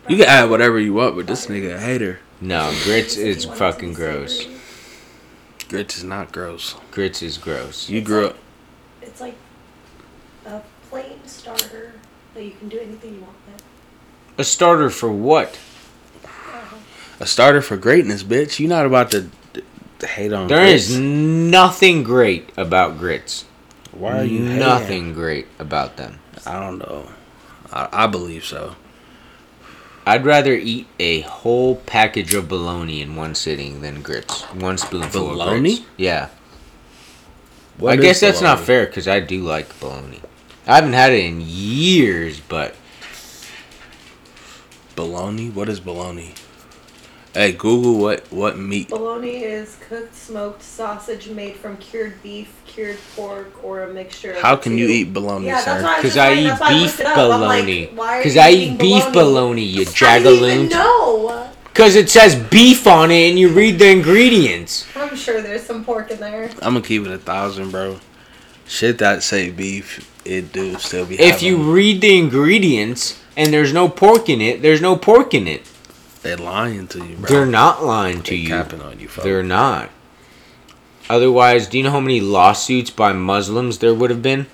You 0.09 0.17
can 0.17 0.25
add 0.27 0.49
whatever 0.49 0.79
you 0.79 0.93
want, 0.93 1.15
but 1.15 1.27
this 1.27 1.47
nigga 1.47 1.75
a 1.75 1.79
hater. 1.79 2.19
No, 2.41 2.73
grits 2.83 3.15
is 3.15 3.45
fucking 3.45 3.93
gross. 3.93 4.45
Grits 5.69 5.97
is 5.97 6.03
not 6.03 6.31
gross. 6.33 6.75
Grits 6.91 7.21
is 7.21 7.37
gross. 7.37 7.89
You 7.89 8.01
grew 8.01 8.27
up. 8.27 8.35
It's 9.01 9.21
like 9.21 9.35
a 10.45 10.61
plain 10.89 11.25
starter 11.25 11.93
that 12.33 12.43
you 12.43 12.51
can 12.51 12.67
do 12.67 12.79
anything 12.79 13.15
you 13.15 13.21
want 13.21 13.35
with. 13.47 13.63
A 14.37 14.43
starter 14.43 14.89
for 14.89 15.09
what? 15.11 15.57
A 17.19 17.25
starter 17.25 17.61
for 17.61 17.77
greatness, 17.77 18.23
bitch. 18.23 18.59
You're 18.59 18.69
not 18.69 18.85
about 18.85 19.11
to, 19.11 19.29
to 19.99 20.07
hate 20.07 20.33
on. 20.33 20.47
There 20.49 20.65
is 20.65 20.87
grits. 20.87 20.99
nothing 20.99 22.03
great 22.03 22.49
about 22.57 22.97
grits. 22.97 23.45
Why 23.93 24.19
are 24.19 24.23
you 24.23 24.45
hating? 24.45 24.59
nothing 24.59 25.13
great 25.13 25.47
about 25.59 25.97
them? 25.97 26.19
I 26.45 26.59
don't 26.59 26.79
know. 26.79 27.09
I, 27.71 27.89
I 27.91 28.07
believe 28.07 28.43
so. 28.43 28.75
I'd 30.05 30.25
rather 30.25 30.53
eat 30.53 30.87
a 30.99 31.21
whole 31.21 31.77
package 31.77 32.33
of 32.33 32.49
bologna 32.49 33.01
in 33.01 33.15
one 33.15 33.35
sitting 33.35 33.81
than 33.81 34.01
grits. 34.01 34.41
One 34.53 34.77
spoonful 34.77 35.29
of 35.29 35.37
Bologna? 35.37 35.75
grits. 35.75 35.89
Yeah. 35.95 36.29
What 37.77 37.93
I 37.93 37.95
guess 37.95 38.19
that's 38.19 38.41
not 38.41 38.59
fair 38.59 38.85
because 38.85 39.07
I 39.07 39.19
do 39.19 39.41
like 39.41 39.79
bologna. 39.79 40.21
I 40.67 40.75
haven't 40.75 40.93
had 40.93 41.11
it 41.13 41.25
in 41.25 41.41
years, 41.41 42.39
but 42.39 42.75
Bologna? 44.95 45.49
What 45.49 45.69
is 45.69 45.79
bologna? 45.79 46.33
Hey, 47.33 47.51
Google 47.53 47.97
what 47.97 48.31
what 48.31 48.59
meat. 48.59 48.89
Bologna 48.89 49.37
is 49.43 49.75
cooked 49.89 50.13
smoked 50.15 50.61
sausage 50.61 51.29
made 51.29 51.55
from 51.55 51.77
cured 51.77 52.21
beef, 52.21 52.53
cured 52.67 52.97
pork, 53.15 53.51
or 53.63 53.83
a 53.83 53.93
mixture 53.93 54.33
of 54.33 54.41
How 54.41 54.55
can 54.55 54.77
you 54.77 54.87
eat 54.87 55.13
bologna, 55.13 55.47
Yeah, 55.47 55.59
sir? 55.59 55.95
because 55.97 56.15
I 56.15 56.33
eat 56.35 56.43
that's 56.43 56.61
why 56.61 56.67
I 56.67 56.73
beef 56.73 56.81
looked 56.81 56.99
it 56.99 57.05
up. 57.07 57.17
I'm 57.17 57.29
like, 57.29 57.39
bologna. 57.65 57.85
Because 57.87 58.37
I 58.37 58.49
eat 58.51 58.77
beef 58.77 59.11
bologna, 59.11 59.63
you 59.63 59.85
How 59.85 60.19
do 60.19 60.23
you 60.35 60.45
even 60.45 60.67
jagaloon. 60.67 60.69
know? 60.69 61.49
Because 61.65 61.95
it 61.95 62.07
says 62.07 62.35
beef 62.35 62.85
on 62.85 63.09
it 63.09 63.29
and 63.31 63.39
you 63.39 63.49
read 63.49 63.79
the 63.79 63.89
ingredients. 63.89 64.85
I'm 64.95 65.15
sure 65.15 65.41
there's 65.41 65.63
some 65.63 65.83
pork 65.83 66.11
in 66.11 66.19
there. 66.19 66.51
I'm 66.61 66.73
gonna 66.75 66.81
keep 66.81 67.03
it 67.03 67.11
a 67.11 67.17
thousand, 67.17 67.71
bro. 67.71 67.99
Shit 68.67 68.99
that 68.99 69.23
say 69.23 69.49
beef, 69.49 70.07
it 70.23 70.53
do 70.53 70.77
still 70.77 71.07
be. 71.07 71.19
If 71.19 71.41
you 71.41 71.57
read 71.57 72.01
the 72.01 72.15
ingredients 72.15 73.19
and 73.35 73.51
there's 73.51 73.73
no 73.73 73.89
pork 73.89 74.29
in 74.29 74.39
it, 74.39 74.61
there's 74.61 74.81
no 74.81 74.95
pork 74.95 75.33
in 75.33 75.47
it. 75.47 75.67
They 76.23 76.35
lying 76.35 76.87
to 76.87 77.05
you, 77.05 77.17
bro. 77.17 77.29
They're 77.29 77.45
not 77.45 77.83
lying 77.83 78.23
to 78.23 78.31
They 78.31 78.37
you. 78.37 78.47
capping 78.47 78.81
on 78.81 78.99
you, 78.99 79.07
folks. 79.07 79.25
They're 79.25 79.43
not. 79.43 79.89
Otherwise, 81.09 81.67
do 81.67 81.77
you 81.77 81.83
know 81.83 81.91
how 81.91 81.99
many 81.99 82.21
lawsuits 82.21 82.89
by 82.89 83.11
Muslims 83.13 83.79
there 83.79 83.93
would 83.93 84.09
have 84.09 84.21
been? 84.21 84.47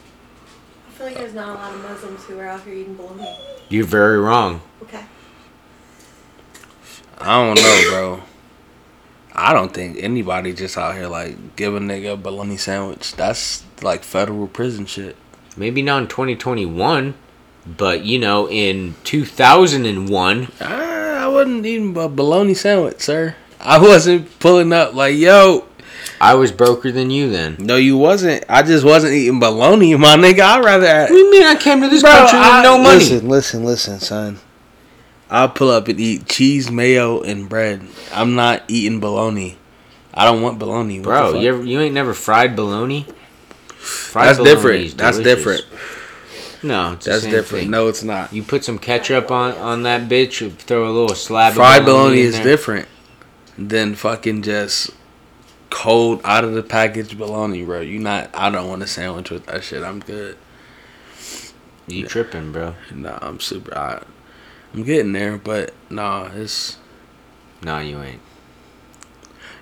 I 0.88 0.92
feel 0.92 1.06
like 1.06 1.16
there's 1.16 1.34
not 1.34 1.50
a 1.50 1.54
lot 1.54 1.74
of 1.74 1.84
Muslims 1.84 2.24
who 2.26 2.40
are 2.40 2.48
out 2.48 2.62
here 2.64 2.74
eating 2.74 2.96
bologna. 2.96 3.36
You're 3.70 3.86
very 3.86 4.20
wrong. 4.20 4.62
Okay. 4.82 5.04
I 7.20 7.36
don't 7.46 7.56
know, 7.56 7.84
bro. 7.90 8.22
I 9.34 9.54
don't 9.54 9.74
think 9.74 9.98
anybody 10.02 10.54
just 10.54 10.78
out 10.78 10.96
here 10.96 11.08
like 11.08 11.56
give 11.56 11.76
a 11.76 11.80
nigga 11.80 12.14
a 12.14 12.18
bologna 12.18 12.58
sandwich. 12.58 13.14
That's 13.16 13.64
like 13.82 14.04
federal 14.04 14.48
prison 14.48 14.86
shit. 14.86 15.16
Maybe 15.56 15.82
not 15.82 16.02
in 16.02 16.08
2021, 16.08 17.14
but 17.66 18.04
you 18.04 18.18
know, 18.20 18.50
in 18.50 18.96
2001, 19.04 20.44
I, 20.44 20.48
ah. 20.62 20.96
I 20.96 20.99
wasn't 21.40 21.66
eating 21.66 21.98
a 21.98 22.08
bologna 22.08 22.54
sandwich, 22.54 23.00
sir. 23.02 23.36
I 23.60 23.78
wasn't 23.80 24.40
pulling 24.40 24.72
up 24.74 24.94
like, 24.94 25.16
yo, 25.18 25.66
I 26.22 26.36
was 26.36 26.52
broker 26.52 26.92
than 26.92 27.10
you 27.10 27.30
then. 27.30 27.56
no, 27.60 27.76
you 27.76 27.98
wasn't. 27.98 28.44
I 28.50 28.64
just 28.64 28.86
wasn't 28.86 29.14
eating 29.14 29.40
bologna, 29.40 29.96
my 29.98 30.16
nigga. 30.16 30.42
I'd 30.42 30.64
rather. 30.64 31.02
What 31.02 31.08
do 31.10 31.16
you 31.16 31.32
mean 31.32 31.44
I 31.44 31.56
came 31.56 31.82
to 31.82 31.88
this 31.90 32.02
Bro, 32.02 32.12
country 32.12 32.40
with 32.40 32.48
I- 32.48 32.64
no 32.64 32.78
money? 32.78 32.96
Listen, 33.00 33.28
listen, 33.30 33.66
listen, 33.66 34.00
son. 34.00 34.40
I'll 35.32 35.50
pull 35.50 35.70
up 35.70 35.88
and 35.88 36.00
eat 36.00 36.28
cheese, 36.28 36.72
mayo, 36.72 37.22
and 37.22 37.48
bread. 37.48 37.82
I'm 38.14 38.34
not 38.36 38.64
eating 38.68 39.00
bologna. 39.00 39.58
I 40.14 40.26
don't 40.26 40.42
want 40.42 40.58
bologna. 40.58 41.00
What 41.00 41.04
Bro, 41.04 41.40
you, 41.40 41.50
ever, 41.50 41.64
you 41.64 41.80
ain't 41.80 41.94
never 41.94 42.14
fried 42.16 42.56
bologna? 42.56 43.06
Fried 43.78 44.30
That's 44.30 44.38
bologna 44.40 44.56
different. 44.56 44.98
That's 44.98 45.20
different. 45.20 45.66
No, 46.62 46.94
it's 46.94 47.06
the 47.06 47.12
That's 47.12 47.24
same 47.24 47.32
different. 47.32 47.62
thing. 47.64 47.72
No, 47.72 47.88
it's 47.88 48.04
not. 48.04 48.34
You 48.34 48.44
put 48.44 48.64
some 48.66 48.80
ketchup 48.80 49.32
on 49.32 49.54
on 49.54 49.84
that 49.84 50.10
bitch, 50.10 50.52
throw 50.58 50.90
a 50.90 50.92
little 50.92 51.16
slab 51.16 51.54
Fried 51.54 51.80
of 51.82 51.86
bologna 51.86 52.02
bologna 52.04 52.22
in 52.22 52.26
is 52.28 52.36
there. 52.36 52.44
different 52.44 52.88
than 53.58 53.96
fucking 53.96 54.42
just 54.42 54.92
cold 55.70 56.20
out 56.24 56.44
of 56.44 56.54
the 56.54 56.64
package 56.64 57.18
bologna, 57.18 57.64
bro. 57.64 57.80
You 57.82 58.00
not. 58.00 58.30
I 58.34 58.50
don't 58.50 58.68
want 58.68 58.84
a 58.84 58.88
sandwich 58.88 59.30
with 59.30 59.46
that 59.46 59.64
shit. 59.64 59.84
I'm 59.84 60.00
good. 60.02 60.38
You 61.88 62.06
tripping, 62.06 62.52
bro? 62.52 62.76
Nah, 62.94 63.18
I'm 63.22 63.40
super. 63.40 63.76
I, 63.78 64.02
I'm 64.74 64.84
getting 64.84 65.14
there, 65.14 65.38
but 65.38 65.74
nah, 65.90 66.30
it's 66.34 66.78
No, 67.64 67.80
you 67.80 68.02
ain't. 68.02 68.22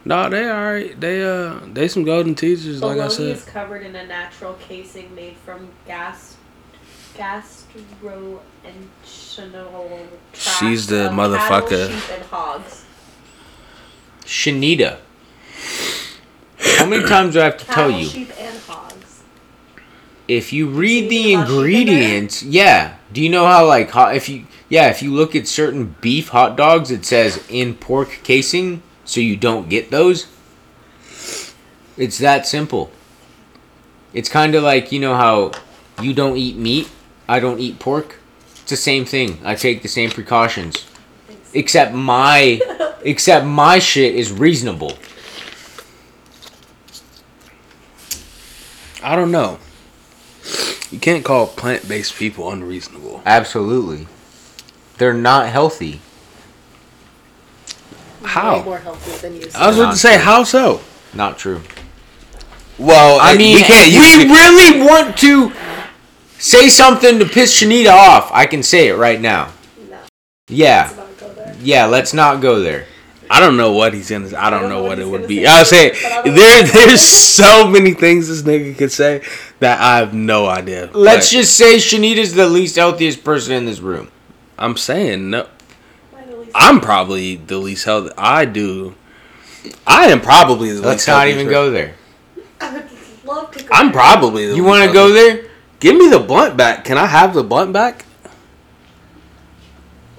nah. 0.04 0.30
They 0.30 0.50
alright. 0.50 1.00
They 1.00 1.24
uh, 1.24 1.60
they 1.74 1.88
some 1.88 2.04
golden 2.06 2.34
teachers, 2.36 2.82
like 2.82 2.94
I 2.94 3.08
Bologna 3.08 3.14
said. 3.14 3.26
is 3.38 3.46
covered 3.46 3.84
in 3.84 3.96
a 3.96 4.06
natural 4.08 4.56
casing 4.56 5.14
made 5.14 5.38
from 5.38 5.70
gas, 5.86 6.37
gastrointestinal 7.18 10.08
tract 10.34 10.60
She's 10.60 10.88
the 10.88 11.08
of 11.08 11.14
motherfucker. 11.14 11.90
Cattle, 11.90 12.00
sheep, 12.00 12.12
and 12.12 12.24
hogs. 12.26 12.86
Shanita. 14.24 14.98
How 16.78 16.86
many 16.86 17.04
times 17.08 17.34
do 17.34 17.42
I 17.42 17.46
have 17.46 17.58
to 17.58 17.66
tell 17.66 17.76
Cattle, 17.90 18.00
you? 18.00 18.06
sheep, 18.08 18.32
and 18.40 18.58
hogs. 18.60 19.24
If 20.28 20.52
you 20.54 20.68
read 20.70 21.10
the 21.10 21.24
See 21.24 21.30
the 21.30 21.36
hot 21.36 21.48
sheep 21.48 21.56
in 21.56 21.62
there? 21.88 21.98
ingredients, 22.04 22.44
yeah. 22.44 22.96
Do 23.14 23.22
you 23.22 23.30
know 23.30 23.46
how 23.46 23.66
like 23.66 23.90
hot 23.92 24.16
if 24.16 24.28
you 24.30 24.46
yeah, 24.70 24.90
if 24.90 25.02
you 25.02 25.14
look 25.14 25.36
at 25.36 25.48
certain 25.48 25.96
beef 26.02 26.30
hot 26.30 26.56
dogs 26.58 26.92
it 26.92 27.06
says 27.06 27.44
in 27.50 27.76
pork 27.76 28.20
casing 28.24 28.82
so 29.06 29.22
you 29.22 29.38
don't 29.38 29.70
get 29.70 29.92
those? 29.92 30.28
It's 31.98 32.18
that 32.20 32.46
simple. 32.46 32.92
It's 34.14 34.30
kind 34.30 34.56
of 34.56 34.64
like, 34.64 34.92
you 34.92 35.00
know 35.00 35.16
how 35.16 35.52
you 36.02 36.14
don't 36.14 36.38
eat 36.38 36.56
meat, 36.58 36.90
I 37.28 37.40
don't 37.40 37.60
eat 37.60 37.80
pork. 37.80 38.18
It's 38.62 38.70
the 38.72 38.78
same 38.78 39.06
thing. 39.06 39.40
I 39.44 39.56
take 39.56 39.82
the 39.82 39.88
same 39.88 40.10
precautions. 40.10 40.86
Except 41.54 41.94
my 41.94 42.60
except 43.04 43.46
my 43.46 43.80
shit 43.80 44.16
is 44.16 44.32
reasonable. 44.32 44.98
I 49.04 49.16
don't 49.16 49.32
know. 49.32 49.60
You 50.92 51.00
can't 51.00 51.24
call 51.24 51.48
plant 51.48 51.88
based 51.88 52.16
people 52.16 52.52
unreasonable. 52.52 53.22
Absolutely. 53.26 54.08
They're 54.98 55.14
not 55.14 55.48
healthy. 55.48 56.02
How? 58.24 58.60
Way 58.60 58.64
more 58.66 58.78
healthy 58.80 59.12
than 59.22 59.36
you. 59.36 59.42
I 59.56 59.68
was 59.68 59.78
Not 59.78 59.84
about 59.84 59.92
to 59.92 59.98
say, 59.98 60.16
true. 60.16 60.24
how 60.26 60.44
so? 60.44 60.82
Not 61.14 61.38
true. 61.38 61.62
Well, 62.78 63.20
I 63.22 63.36
mean, 63.38 63.56
we 63.56 63.64
can't 63.64 63.88
if 63.88 63.94
use 63.94 64.18
we 64.18 64.32
really 64.32 64.86
want 64.86 65.18
to 65.20 65.52
say 66.40 66.70
something 66.70 67.20
to 67.20 67.26
piss 67.26 67.62
Shanita 67.62 67.90
off, 67.92 68.30
I 68.34 68.46
can 68.46 68.64
say 68.64 68.88
it 68.90 68.96
right 68.96 69.20
now. 69.20 69.52
No, 69.90 69.98
Yeah, 70.48 70.86
it's 70.86 70.94
about 70.94 71.18
to 71.18 71.26
go 71.26 71.34
there. 71.34 71.56
Yeah, 71.62 71.86
let's 71.86 72.14
not 72.14 72.42
go 72.42 72.60
there. 72.60 72.86
I 73.30 73.42
don't 73.42 73.58
know 73.58 73.74
what 73.74 73.94
he's 73.94 74.10
gonna. 74.10 74.28
I 74.38 74.50
don't, 74.50 74.62
don't 74.62 74.70
know 74.70 74.84
what 74.84 75.00
it 75.00 75.08
would 75.08 75.28
be. 75.28 75.44
say, 75.44 75.46
I 75.46 75.60
was 75.60 75.70
saying 75.70 75.94
but 76.02 76.12
I 76.12 76.22
don't 76.24 76.36
there. 76.36 76.64
know. 76.64 76.72
There's 76.72 77.02
so 77.02 77.68
many 77.68 77.94
things 77.94 78.30
this 78.30 78.42
nigga 78.44 78.78
could 78.78 78.92
say 78.92 79.22
that 79.60 79.82
I 79.82 79.98
have 79.98 80.14
no 80.14 80.46
idea. 80.48 80.90
Let's 80.94 81.28
But 81.30 81.38
just 81.38 81.58
say 81.58 81.76
Shanita's 81.76 82.34
the 82.36 82.48
least 82.48 82.78
healthiest 82.78 83.26
person 83.26 83.54
in 83.54 83.66
this 83.66 83.80
room. 83.82 84.10
I'm 84.58 84.78
saying 84.78 85.30
no. 85.30 85.46
Why 86.12 86.24
the 86.24 86.38
least- 86.38 86.52
I'm 86.56 86.80
probably 86.80 87.36
the 87.36 87.58
least 87.58 87.84
healthy. 87.84 88.12
I 88.18 88.46
do. 88.46 88.96
I 89.86 90.06
am 90.06 90.22
probably 90.22 90.72
the 90.72 90.80
Let's 90.82 91.00
least 91.02 91.08
not 91.10 91.28
even 91.28 91.48
person. 91.48 91.52
go 91.52 91.70
there. 91.72 91.96
I 92.62 92.74
would 92.76 92.86
love 93.26 93.52
to 93.52 93.64
go. 93.64 93.70
I'm 93.74 93.92
probably. 93.92 94.46
The 94.48 94.56
You 94.56 94.64
want 94.64 94.90
to 94.90 94.94
healthy. 94.94 94.94
go 94.94 95.12
there? 95.14 95.50
Give 95.80 95.96
me 95.96 96.10
the 96.10 96.20
blunt 96.20 96.58
back. 96.58 96.86
Can 96.86 96.98
I 96.98 97.06
have 97.06 97.34
the 97.34 97.44
blunt 97.44 97.74
back? 97.74 98.06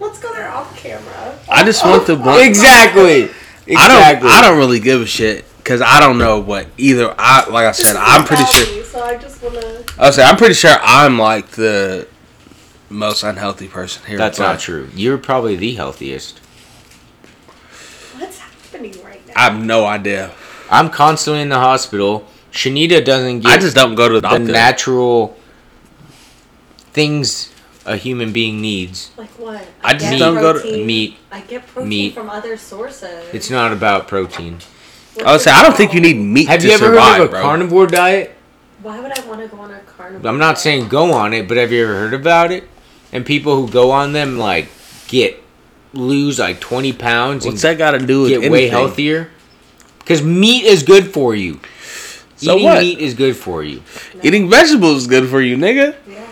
Let's 0.00 0.20
go 0.20 0.32
there 0.32 0.48
off 0.48 0.76
camera. 0.76 1.38
I 1.50 1.64
just 1.64 1.84
want 1.84 2.06
the 2.06 2.16
blunt. 2.16 2.46
Exactly. 2.46 3.22
Exactly. 3.66 3.76
I 3.76 4.14
don't. 4.14 4.24
I 4.24 4.40
don't 4.42 4.58
really 4.58 4.80
give 4.80 5.02
a 5.02 5.06
shit 5.06 5.44
because 5.58 5.82
I 5.82 6.00
don't 6.00 6.18
know 6.18 6.40
what 6.40 6.68
either. 6.78 7.14
I 7.18 7.48
like 7.50 7.66
I 7.66 7.72
said. 7.72 7.96
I'm 7.96 8.24
pretty 8.24 8.44
sure. 8.44 8.64
sure. 8.64 8.84
So 8.84 9.02
I 9.02 9.16
just 9.16 9.42
wanna. 9.42 9.84
I 9.98 10.10
say 10.10 10.22
I'm 10.22 10.36
pretty 10.36 10.54
sure 10.54 10.76
I'm 10.80 11.18
like 11.18 11.48
the 11.50 12.06
most 12.88 13.22
unhealthy 13.22 13.68
person 13.68 14.06
here. 14.06 14.16
That's 14.16 14.38
not 14.38 14.60
true. 14.60 14.88
You're 14.94 15.18
probably 15.18 15.56
the 15.56 15.74
healthiest. 15.74 16.38
What's 18.16 18.38
happening 18.38 18.94
right 19.04 19.26
now? 19.26 19.34
I 19.36 19.40
have 19.50 19.62
no 19.62 19.84
idea. 19.84 20.32
I'm 20.70 20.88
constantly 20.90 21.42
in 21.42 21.48
the 21.48 21.58
hospital. 21.58 22.26
Shanita 22.52 23.04
doesn't 23.04 23.40
get 23.40 23.50
I 23.52 23.58
just 23.58 23.76
don't 23.76 23.94
go 23.94 24.08
to 24.08 24.14
the 24.14 24.20
the 24.20 24.28
doctor. 24.28 24.52
natural 24.52 25.38
things 26.92 27.52
a 27.87 27.97
human 27.97 28.33
being 28.33 28.61
needs. 28.61 29.11
like 29.16 29.30
what? 29.38 29.66
I 29.83 29.92
just 29.95 30.11
get 30.11 30.18
don't 30.18 30.35
go 30.37 30.61
to- 30.61 30.85
Meat. 30.85 31.16
I 31.33 31.40
get 31.40 31.66
protein 31.66 31.88
Meat. 31.88 32.14
from 32.14 32.28
other 32.28 32.57
sources. 32.57 33.25
It's 33.33 33.50
not 33.50 33.73
about 33.73 34.09
protein. 34.09 34.59
What's 35.14 35.26
I 35.26 35.33
would 35.33 35.40
say 35.40 35.50
I 35.50 35.62
don't 35.62 35.76
think 35.76 35.95
you 35.95 36.00
need 36.00 36.16
meat 36.16 36.49
Have 36.49 36.61
to 36.61 36.66
you 36.66 36.73
ever 36.75 36.87
survive, 36.87 37.16
heard 37.16 37.23
of 37.25 37.28
a 37.28 37.30
bro. 37.33 37.42
carnivore 37.42 37.87
diet? 37.87 38.35
Why 38.83 39.00
would 39.00 39.11
I 39.18 39.26
want 39.26 39.40
to 39.40 39.49
go 39.49 39.59
on 39.62 39.71
a 39.73 39.78
carnivore? 39.80 40.30
I'm 40.30 40.38
not 40.38 40.52
diet? 40.52 40.59
saying 40.59 40.88
go 40.88 41.12
on 41.12 41.33
it, 41.33 41.49
but 41.49 41.57
have 41.57 41.73
you 41.73 41.83
ever 41.83 41.95
heard 41.95 42.14
about 42.14 42.52
it? 42.52 42.64
And 43.12 43.25
people 43.25 43.57
who 43.57 43.73
go 43.73 43.90
on 43.90 44.12
them 44.12 44.38
like 44.38 44.68
get 45.09 45.42
lose 45.95 46.38
like 46.38 46.61
20 46.61 46.92
pounds 46.92 47.47
What's 47.47 47.64
and 47.64 47.73
that 47.73 47.78
got 47.78 47.92
to 47.92 48.07
do 48.07 48.21
with 48.23 48.28
get 48.30 48.37
anything? 48.37 48.52
way 48.52 48.68
healthier. 48.68 49.30
Because 50.00 50.23
meat 50.23 50.64
is 50.64 50.83
good 50.83 51.12
for 51.12 51.35
you. 51.35 51.61
So 52.37 52.52
Eating 52.52 52.64
what? 52.64 52.78
meat 52.80 52.99
is 53.00 53.14
good 53.14 53.35
for 53.37 53.64
you. 53.64 53.83
Eating 54.23 54.49
vegetables 54.49 54.99
is 55.02 55.07
good 55.09 55.28
for 55.28 55.40
you, 55.40 55.57
nigga. 55.57 55.97
Yeah. 56.07 56.25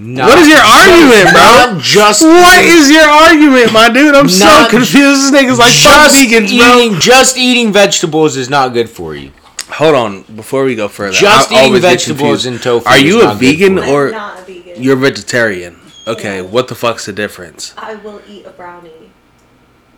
Not 0.00 0.28
What 0.28 0.38
is 0.38 0.46
your 0.48 0.60
argument, 0.60 1.32
bro? 1.34 1.42
Not 1.42 1.82
just 1.82 2.22
What 2.22 2.64
is 2.64 2.88
your 2.88 3.02
argument, 3.08 3.72
my 3.72 3.88
dude? 3.88 4.14
I'm 4.14 4.28
so 4.28 4.68
confused. 4.70 5.32
This 5.32 5.42
nigga's 5.42 5.58
like 5.58 5.72
fuck 5.72 6.12
just 6.12 6.16
vegans, 6.22 6.56
bro. 6.56 6.78
eating 6.78 7.00
just 7.00 7.36
eating 7.36 7.72
vegetables 7.72 8.36
is 8.36 8.48
not 8.48 8.72
good 8.72 8.88
for 8.88 9.16
you. 9.16 9.32
Hold 9.70 9.94
on, 9.96 10.22
before 10.36 10.64
we 10.64 10.76
go 10.76 10.86
further, 10.88 11.12
Just 11.12 11.52
I 11.52 11.66
eating 11.66 11.80
vegetables 11.82 12.46
and 12.46 12.62
tofu 12.62 12.88
Are 12.88 12.96
is 12.96 13.02
you 13.02 13.20
a 13.22 13.24
not 13.24 13.36
vegan 13.38 13.76
for 13.78 13.84
you. 13.84 13.92
or 13.92 14.10
not 14.12 14.38
a 14.38 14.42
vegan. 14.44 14.80
you're 14.82 14.96
vegetarian? 14.96 15.76
Okay, 16.06 16.36
Yeah. 16.36 16.42
what 16.42 16.68
the 16.68 16.74
fuck's 16.76 17.04
the 17.06 17.12
difference? 17.12 17.74
I 17.76 17.96
will 17.96 18.22
eat 18.28 18.46
a 18.46 18.50
brownie. 18.50 19.10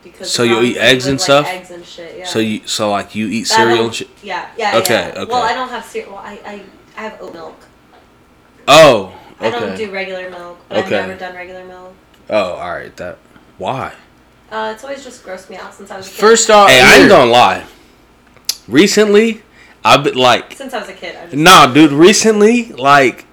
Because 0.02 0.33
So 0.33 0.42
you'll 0.45 0.62
eat 0.64 0.78
eggs 0.78 1.07
and 1.07 1.19
like, 1.19 1.21
stuff? 1.25 1.47
Eggs 1.47 1.71
and 1.71 1.85
shit. 1.85 2.19
Yeah. 2.19 2.26
So 2.26 2.38
you, 2.38 2.66
so 2.66 2.90
like 2.90 3.14
you 3.14 3.26
eat 3.28 3.47
cereal 3.47 3.85
and 3.85 3.95
shit. 3.95 4.09
Yeah, 4.23 4.49
yeah, 4.57 4.78
Okay, 4.78 5.12
yeah. 5.14 5.21
okay. 5.23 5.30
Well, 5.30 5.42
I 5.42 5.52
don't 5.52 5.69
have 5.69 5.85
cereal. 5.85 6.16
I, 6.16 6.40
I, 6.45 6.62
I 6.97 7.02
have 7.02 7.21
oat 7.21 7.35
milk. 7.35 7.57
Oh, 8.66 9.14
I 9.41 9.51
don't 9.51 9.77
do 9.77 9.91
regular 9.91 10.29
milk, 10.31 10.59
but 10.69 10.85
Okay. 10.85 10.99
I've 10.99 11.09
never 11.09 11.19
done 11.19 11.35
regular 11.35 11.65
milk. 11.65 11.95
Oh, 12.29 12.53
all 12.55 12.71
right. 12.73 12.95
That 12.97 13.19
why? 13.59 13.95
Uh, 14.51 14.73
it's 14.75 14.83
always 14.85 15.03
just 15.05 15.25
grossed 15.25 15.49
me 15.49 15.57
out 15.57 15.73
since 15.75 15.91
I 15.91 15.97
was 15.97 16.07
a 16.09 16.11
kid. 16.11 16.19
First 16.21 16.51
off, 16.51 16.69
Hey, 16.69 16.81
I 16.81 16.99
ain't 16.99 17.09
gonna 17.09 17.31
lie. 17.31 17.65
Recently, 18.69 19.43
I've 19.85 20.05
been 20.05 20.15
like, 20.15 20.53
since 20.55 20.75
I 20.75 20.81
was 20.81 20.89
a 20.89 20.93
kid, 20.93 21.17
I 21.17 21.25
just 21.25 21.37
nah, 21.37 21.67
dude. 21.73 21.93
Recently, 21.93 22.73
like, 22.73 23.27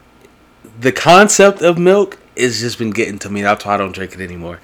the 0.80 0.92
concept 0.92 1.62
of 1.62 1.78
milk 1.78 2.18
has 2.38 2.60
just 2.62 2.78
been 2.78 2.92
getting 2.92 3.20
to 3.20 3.30
me. 3.30 3.42
That's 3.42 3.66
why 3.66 3.74
I 3.74 3.78
don't 3.78 3.92
drink 3.94 4.14
it 4.14 4.22
anymore. 4.22 4.60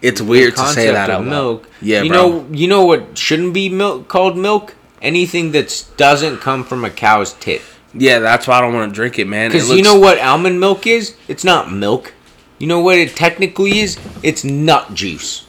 It's 0.00 0.20
weird 0.20 0.56
to 0.56 0.66
say 0.68 0.86
that 0.90 1.10
of 1.10 1.16
out 1.16 1.20
loud. 1.22 1.28
milk. 1.28 1.70
Yeah, 1.80 2.02
you 2.02 2.10
bro. 2.10 2.28
know, 2.28 2.46
you 2.52 2.68
know 2.68 2.84
what 2.84 3.18
shouldn't 3.18 3.52
be 3.52 3.68
milk 3.68 4.08
called 4.08 4.36
milk? 4.36 4.74
Anything 5.02 5.52
that 5.52 5.84
doesn't 5.96 6.38
come 6.38 6.64
from 6.64 6.84
a 6.84 6.90
cow's 6.90 7.32
tit. 7.34 7.62
Yeah, 7.98 8.18
that's 8.20 8.46
why 8.46 8.58
I 8.58 8.60
don't 8.60 8.74
want 8.74 8.90
to 8.90 8.94
drink 8.94 9.18
it, 9.18 9.26
man. 9.26 9.50
Because 9.50 9.70
you 9.70 9.82
know 9.82 9.98
what 9.98 10.18
almond 10.18 10.60
milk 10.60 10.86
is? 10.86 11.16
It's 11.28 11.44
not 11.44 11.72
milk. 11.72 12.14
You 12.58 12.66
know 12.66 12.80
what 12.80 12.98
it 12.98 13.14
technically 13.14 13.78
is? 13.78 13.98
It's 14.22 14.42
nut 14.44 14.94
juice. 14.94 15.46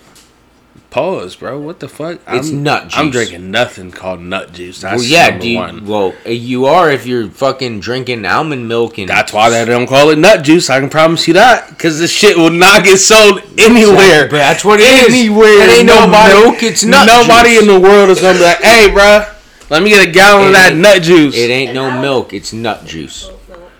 Pause, 0.90 1.36
bro. 1.36 1.60
What 1.60 1.80
the 1.82 1.88
fuck? 1.88 2.20
It's 2.28 2.50
I'm, 2.50 2.64
nut 2.64 2.92
I'm 2.98 3.12
drinking 3.12 3.52
nothing 3.52 3.92
called 3.92 4.22
nut 4.22 4.54
juice. 4.54 4.82
That's 4.82 5.02
well, 5.02 5.08
yeah, 5.08 5.38
do 5.38 5.48
you, 5.48 5.58
one. 5.58 5.86
well, 5.86 6.16
uh, 6.26 6.30
you 6.30 6.66
are 6.66 6.90
if 6.90 7.06
you're 7.06 7.30
fucking 7.30 7.80
drinking 7.80 8.26
almond 8.26 8.68
milk 8.68 8.98
and 8.98 9.08
That's 9.08 9.32
why 9.32 9.52
they 9.52 9.66
don't 9.66 9.86
call 9.86 10.10
it 10.10 10.18
nut 10.18 10.44
juice. 10.44 10.68
I 10.68 10.80
can 10.80 10.90
promise 10.90 11.28
you 11.28 11.36
that. 11.36 11.70
Because 11.70 12.00
this 12.00 12.12
shit 12.12 12.36
will 12.38 12.50
not 12.50 12.84
get 12.84 12.98
sold 12.98 13.42
anywhere. 13.60 14.26
But 14.26 14.38
that's 14.38 14.66
what 14.66 14.80
it 14.80 14.90
is. 14.90 15.14
Anywhere. 15.14 15.62
It 15.62 15.78
ain't 15.78 15.88
no 15.88 16.06
nobody, 16.06 16.34
milk, 16.34 16.64
it's 16.64 16.84
nut 16.84 17.06
Nobody 17.08 17.52
juice. 17.52 17.62
in 17.62 17.68
the 17.68 17.80
world 17.80 18.10
is 18.10 18.20
to 18.22 18.34
be 18.34 18.40
like, 18.40 18.58
hey, 18.58 18.90
bruh, 18.90 19.39
let 19.70 19.84
me 19.84 19.90
get 19.90 20.08
a 20.08 20.12
gallon 20.12 20.48
of 20.48 20.54
that 20.54 20.76
nut 20.76 21.02
juice. 21.02 21.36
It 21.36 21.50
ain't 21.50 21.74
no 21.74 22.00
milk. 22.02 22.34
It's 22.34 22.54
nut 22.54 22.86
juice. 22.86 23.30
oat 23.30 23.40
milk. 23.50 23.72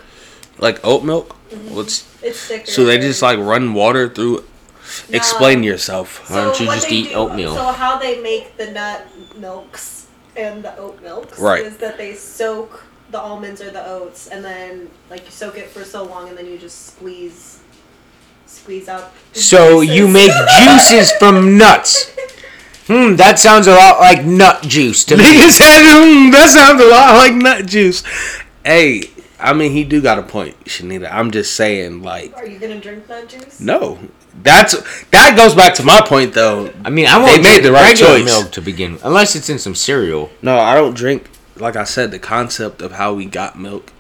like 0.60 0.86
oat 0.86 1.04
milk? 1.04 1.36
Mm-hmm. 1.50 1.76
What's 1.76 2.24
It's 2.24 2.46
thicker. 2.46 2.66
So 2.70 2.86
they 2.86 2.98
just 3.00 3.22
like 3.22 3.40
run 3.40 3.74
water 3.74 4.10
through. 4.10 4.46
No. 5.10 5.16
Explain 5.18 5.62
yourself. 5.64 6.30
Why 6.30 6.44
don't 6.46 6.60
you 6.60 6.66
just 6.68 6.90
they 6.90 6.96
eat 6.96 7.16
oatmeal? 7.16 7.54
So 7.56 7.72
how 7.72 7.98
they 8.00 8.22
make 8.22 8.58
the 8.58 8.72
nut 8.72 9.06
milks 9.38 10.08
and 10.36 10.64
the 10.64 10.76
oat 10.78 11.02
milks 11.02 11.40
Right. 11.40 11.64
is 11.66 11.78
that 11.78 11.98
they 11.98 12.16
soak 12.16 12.86
the 13.12 13.20
almonds 13.20 13.62
or 13.62 13.72
the 13.72 13.86
oats 13.88 14.28
and 14.28 14.44
then 14.46 14.90
like 15.10 15.26
you 15.26 15.32
soak 15.32 15.58
it 15.58 15.70
for 15.70 15.84
so 15.84 16.04
long 16.04 16.30
and 16.30 16.38
then 16.38 16.46
you 16.46 16.58
just 16.58 16.96
squeeze 16.96 17.60
squeeze 18.46 18.88
out. 18.90 19.12
the 19.34 19.40
So 19.40 19.82
you 19.82 20.08
make 20.08 20.32
juices 20.64 21.12
from 21.14 21.58
nuts. 21.58 22.12
Hmm, 22.90 23.16
that 23.18 23.38
sounds 23.38 23.68
a 23.68 23.72
lot 23.76 24.00
like 24.00 24.26
nut 24.26 24.64
juice 24.64 25.06
to 25.06 25.16
me. 25.18 25.24
Nigga 25.24 25.50
said, 25.52 25.82
mm, 25.84 26.32
that 26.32 26.50
sounds 26.50 26.82
a 26.82 26.88
lot 26.88 27.14
like 27.16 27.34
nut 27.36 27.66
juice. 27.68 28.04
Hey, 28.66 29.04
I 29.40 29.54
mean, 29.54 29.72
he 29.72 29.84
do 29.84 30.02
got 30.02 30.18
a 30.18 30.24
point, 30.24 30.60
Shanita. 30.66 31.08
I'm 31.12 31.30
just 31.32 31.56
saying, 31.56 32.02
like, 32.02 32.36
Are 32.36 32.48
you 32.48 32.58
gonna 32.60 32.80
drink 32.80 33.08
nut 33.08 33.30
juice? 33.30 33.60
no. 33.60 34.00
That's 34.42 34.74
that 35.10 35.36
goes 35.36 35.54
back 35.54 35.74
to 35.76 35.84
my 35.84 36.00
point 36.02 36.34
though. 36.34 36.72
I 36.86 36.90
mean, 36.90 37.08
I 37.08 37.18
won't 37.18 37.36
They 37.36 37.42
made 37.42 37.64
the 37.64 37.74
right 37.74 37.98
choice. 37.98 38.24
milk 38.24 38.52
to 38.54 38.62
begin 38.62 38.94
with, 38.94 39.04
unless 39.04 39.36
it's 39.36 39.50
in 39.50 39.60
some 39.60 39.76
cereal. 39.76 40.30
No, 40.42 40.58
I 40.58 40.76
don't 40.76 40.94
drink. 40.96 41.30
Like 41.58 41.76
I 41.76 41.84
said, 41.84 42.12
the 42.12 42.20
concept 42.20 42.82
of 42.82 42.94
how 42.94 43.14
we 43.14 43.26
got 43.26 43.60
milk. 43.60 43.92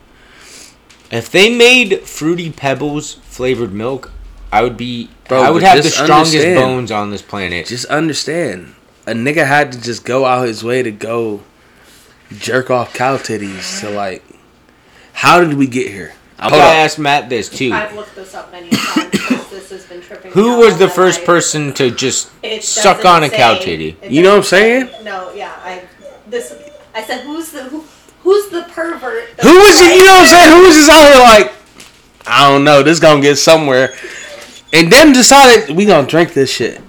If 1.11 1.29
they 1.29 1.53
made 1.53 2.01
fruity 2.01 2.51
pebbles 2.51 3.15
flavored 3.25 3.73
milk, 3.73 4.11
I 4.51 4.61
would 4.61 4.77
be. 4.77 5.09
Bro, 5.27 5.41
I 5.41 5.49
would 5.49 5.63
have 5.63 5.83
the 5.83 5.89
strongest 5.89 6.45
bones 6.55 6.89
on 6.91 7.09
this 7.11 7.21
planet. 7.23 7.65
Just 7.67 7.85
understand, 7.85 8.75
a 9.09 9.13
nigga 9.13 9.45
had 9.45 9.71
to 9.71 9.81
just 9.81 10.05
go 10.05 10.25
out 10.25 10.47
his 10.47 10.63
way 10.63 10.83
to 10.83 10.91
go 10.91 11.41
jerk 12.37 12.69
off 12.69 12.93
cow 12.93 13.17
titties 13.17 13.79
to 13.81 13.89
like. 13.89 14.23
How 15.13 15.39
did 15.43 15.55
we 15.55 15.67
get 15.67 15.87
here? 15.91 16.13
I 16.37 16.43
Hold 16.49 16.53
gotta 16.61 16.77
ask 16.77 16.97
Matt 16.99 17.27
this 17.29 17.49
too. 17.49 17.71
I've 17.73 17.93
looked 17.95 18.15
this 18.15 18.33
up 18.33 18.51
many 18.51 18.69
times 18.69 19.11
this 19.49 19.69
has 19.71 19.85
been 19.85 20.01
tripping. 20.01 20.31
Who 20.31 20.59
was 20.59 20.77
the 20.77 20.87
first 20.87 21.19
life. 21.19 21.25
person 21.25 21.73
to 21.73 21.91
just 21.91 22.31
It 22.43 22.63
suck 22.63 23.03
on 23.03 23.23
a 23.23 23.29
cow 23.29 23.55
say- 23.57 23.65
titty? 23.65 23.97
You 24.07 24.21
know 24.23 24.29
what 24.31 24.37
I'm 24.37 24.43
saying? 24.43 24.89
No, 25.03 25.31
yeah, 25.33 25.53
I 25.63 25.83
this 26.27 26.55
I 26.95 27.03
said 27.03 27.21
who's 27.25 27.51
the 27.51 27.63
who, 27.63 27.83
who's 28.23 28.49
the 28.49 28.61
pervert? 28.69 29.35
that 29.37 29.43
Who 29.43 29.53
was 29.57 29.81
it? 29.81 29.95
You 29.97 30.05
know 30.05 30.13
what 30.13 30.21
I'm 30.21 30.27
saying? 30.27 30.55
Who 30.57 30.67
was 30.67 30.75
just 30.75 30.89
out 30.89 31.11
here 31.11 31.21
like, 31.21 31.53
I 32.27 32.49
don't 32.49 32.63
know. 32.63 32.83
This 32.83 32.99
gonna 32.99 33.21
get 33.21 33.35
somewhere, 33.37 33.93
and 34.71 34.91
then 34.91 35.11
decided 35.11 35.75
we 35.75 35.85
gonna 35.85 36.07
drink 36.07 36.33
this 36.33 36.51
shit. 36.51 36.79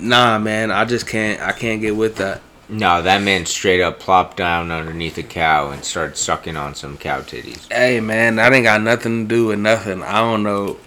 Nah, 0.00 0.38
man, 0.38 0.70
I 0.70 0.84
just 0.84 1.06
can't. 1.06 1.40
I 1.40 1.52
can't 1.52 1.80
get 1.80 1.96
with 1.96 2.16
that. 2.16 2.40
No, 2.68 3.02
that 3.02 3.22
man 3.22 3.44
straight 3.44 3.82
up 3.82 4.00
plopped 4.00 4.38
down 4.38 4.70
underneath 4.70 5.18
a 5.18 5.22
cow 5.22 5.70
and 5.70 5.84
started 5.84 6.16
sucking 6.16 6.56
on 6.56 6.74
some 6.74 6.96
cow 6.96 7.20
titties. 7.20 7.70
Hey, 7.70 8.00
man, 8.00 8.36
that 8.36 8.52
ain't 8.52 8.64
got 8.64 8.80
nothing 8.80 9.28
to 9.28 9.34
do 9.34 9.46
with 9.46 9.58
nothing. 9.58 10.02
I 10.02 10.20
don't 10.20 10.42
know. 10.42 10.78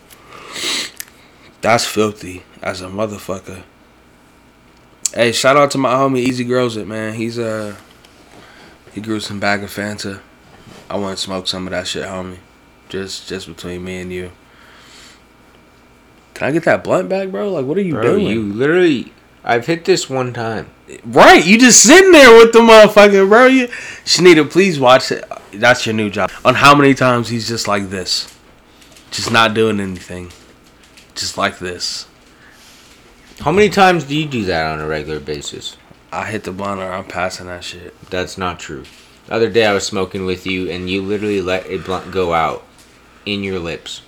That's 1.61 1.85
filthy 1.85 2.43
as 2.61 2.81
a 2.81 2.87
motherfucker. 2.87 3.63
Hey, 5.13 5.31
shout 5.31 5.57
out 5.57 5.71
to 5.71 5.77
my 5.77 5.93
homie 5.93 6.19
Easy 6.19 6.43
Grows 6.43 6.75
It, 6.75 6.87
man. 6.87 7.13
He's 7.13 7.39
uh 7.39 7.75
he 8.93 9.01
grew 9.01 9.19
some 9.19 9.39
bag 9.39 9.63
of 9.63 9.69
Fanta. 9.69 10.21
I 10.89 10.97
want 10.97 11.17
to 11.17 11.23
smoke 11.23 11.47
some 11.47 11.67
of 11.67 11.71
that 11.71 11.87
shit, 11.87 12.05
homie. 12.05 12.39
Just 12.89 13.27
just 13.27 13.47
between 13.47 13.83
me 13.83 14.01
and 14.01 14.11
you. 14.11 14.31
Can 16.35 16.47
I 16.47 16.51
get 16.51 16.63
that 16.65 16.83
blunt 16.83 17.09
back, 17.09 17.29
bro? 17.29 17.49
Like, 17.49 17.65
what 17.65 17.77
are 17.77 17.81
you 17.81 17.93
Bro, 17.93 18.03
doing? 18.03 18.27
you 18.27 18.43
literally. 18.43 19.11
I've 19.43 19.65
hit 19.65 19.85
this 19.85 20.09
one 20.09 20.33
time. 20.33 20.69
Right, 21.03 21.43
you 21.45 21.57
just 21.57 21.81
sitting 21.81 22.11
there 22.11 22.35
with 22.37 22.51
the 22.51 22.59
motherfucker, 22.59 23.27
bro. 23.27 23.45
You, 23.47 23.67
Shanita, 24.03 24.49
please 24.51 24.79
watch 24.79 25.11
it. 25.11 25.23
That's 25.53 25.85
your 25.85 25.95
new 25.95 26.09
job. 26.09 26.29
On 26.43 26.55
how 26.55 26.75
many 26.75 26.93
times 26.93 27.29
he's 27.29 27.47
just 27.47 27.67
like 27.67 27.89
this, 27.89 28.37
just 29.11 29.31
not 29.31 29.53
doing 29.53 29.79
anything, 29.79 30.31
just 31.15 31.37
like 31.37 31.57
this. 31.59 32.07
How 33.39 33.51
many 33.51 33.69
times 33.69 34.03
do 34.03 34.15
you 34.17 34.27
do 34.27 34.45
that 34.45 34.65
on 34.65 34.79
a 34.79 34.87
regular 34.87 35.19
basis? 35.19 35.77
I 36.11 36.25
hit 36.25 36.43
the 36.43 36.51
blunt 36.51 36.81
or 36.81 36.91
I'm 36.91 37.05
passing 37.05 37.47
that 37.47 37.63
shit. 37.63 37.93
That's 38.09 38.37
not 38.37 38.59
true. 38.59 38.83
The 39.27 39.33
other 39.33 39.49
day 39.49 39.65
I 39.65 39.73
was 39.73 39.85
smoking 39.85 40.25
with 40.25 40.45
you 40.45 40.69
and 40.69 40.89
you 40.89 41.01
literally 41.01 41.41
let 41.41 41.65
a 41.67 41.77
blunt 41.77 42.11
go 42.11 42.33
out 42.33 42.63
in 43.25 43.43
your 43.43 43.59
lips. 43.59 44.01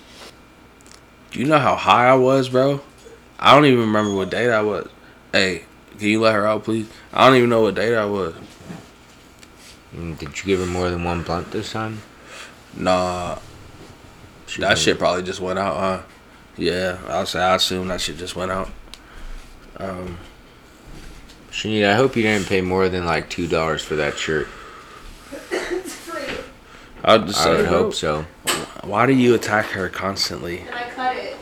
Do 1.32 1.40
you 1.40 1.46
know 1.46 1.60
how 1.60 1.76
high 1.76 2.08
I 2.08 2.16
was, 2.16 2.50
bro? 2.50 2.82
I 3.40 3.54
don't 3.54 3.66
even 3.66 3.80
remember 3.82 4.14
what 4.14 4.30
date 4.30 4.50
I 4.52 4.62
was. 4.62 4.88
Hey, 5.32 5.64
can 5.98 6.08
you 6.08 6.22
let 6.22 6.34
her 6.34 6.46
out, 6.48 6.64
please? 6.64 6.90
I 7.14 7.28
don't 7.28 7.38
even 7.38 7.50
know 7.50 7.62
what 7.62 7.76
date 7.76 7.96
I 7.96 8.06
was. 8.06 8.34
Mm, 9.96 10.18
Did 10.18 10.30
you 10.40 10.46
give 10.46 10.60
her 10.60 10.66
more 10.66 10.90
than 10.90 11.04
one 11.04 11.24
blunt 11.24 11.52
this 11.52 11.72
time? 11.72 12.02
Nah, 12.76 13.38
She 14.48 14.62
that 14.62 14.70
didn't. 14.70 14.80
shit 14.80 15.00
probably 15.00 15.24
just 15.24 15.40
went 15.42 15.60
out, 15.60 15.78
huh? 15.78 16.02
Yeah, 16.58 16.98
I'll 17.08 17.26
say 17.26 17.40
I 17.40 17.56
assume 17.56 17.88
that 17.90 18.02
shit 18.02 18.18
just 18.18 18.36
went 18.36 18.52
out. 18.52 18.70
Um, 19.78 20.18
Shanita, 21.52 21.92
I 21.92 21.96
hope 21.96 22.16
you 22.16 22.24
didn't 22.24 22.48
pay 22.48 22.62
more 22.62 22.90
than 22.90 23.06
like 23.06 23.30
two 23.30 23.48
dollars 23.48 23.84
for 23.84 23.96
that 23.96 24.18
shirt. 24.18 24.48
It's 26.98 27.04
free. 27.04 27.12
I'll 27.12 27.26
just 27.26 27.40
I 27.40 27.44
say, 27.44 27.56
would 27.58 27.66
hope 27.68 27.94
so. 27.94 28.26
why 28.84 29.06
do 29.06 29.14
you 29.14 29.36
attack 29.36 29.68
her 29.68 29.90
constantly? 29.90 30.60
And 30.60 30.76
I 30.76 30.90
cut 30.90 31.16
it. 31.16 31.36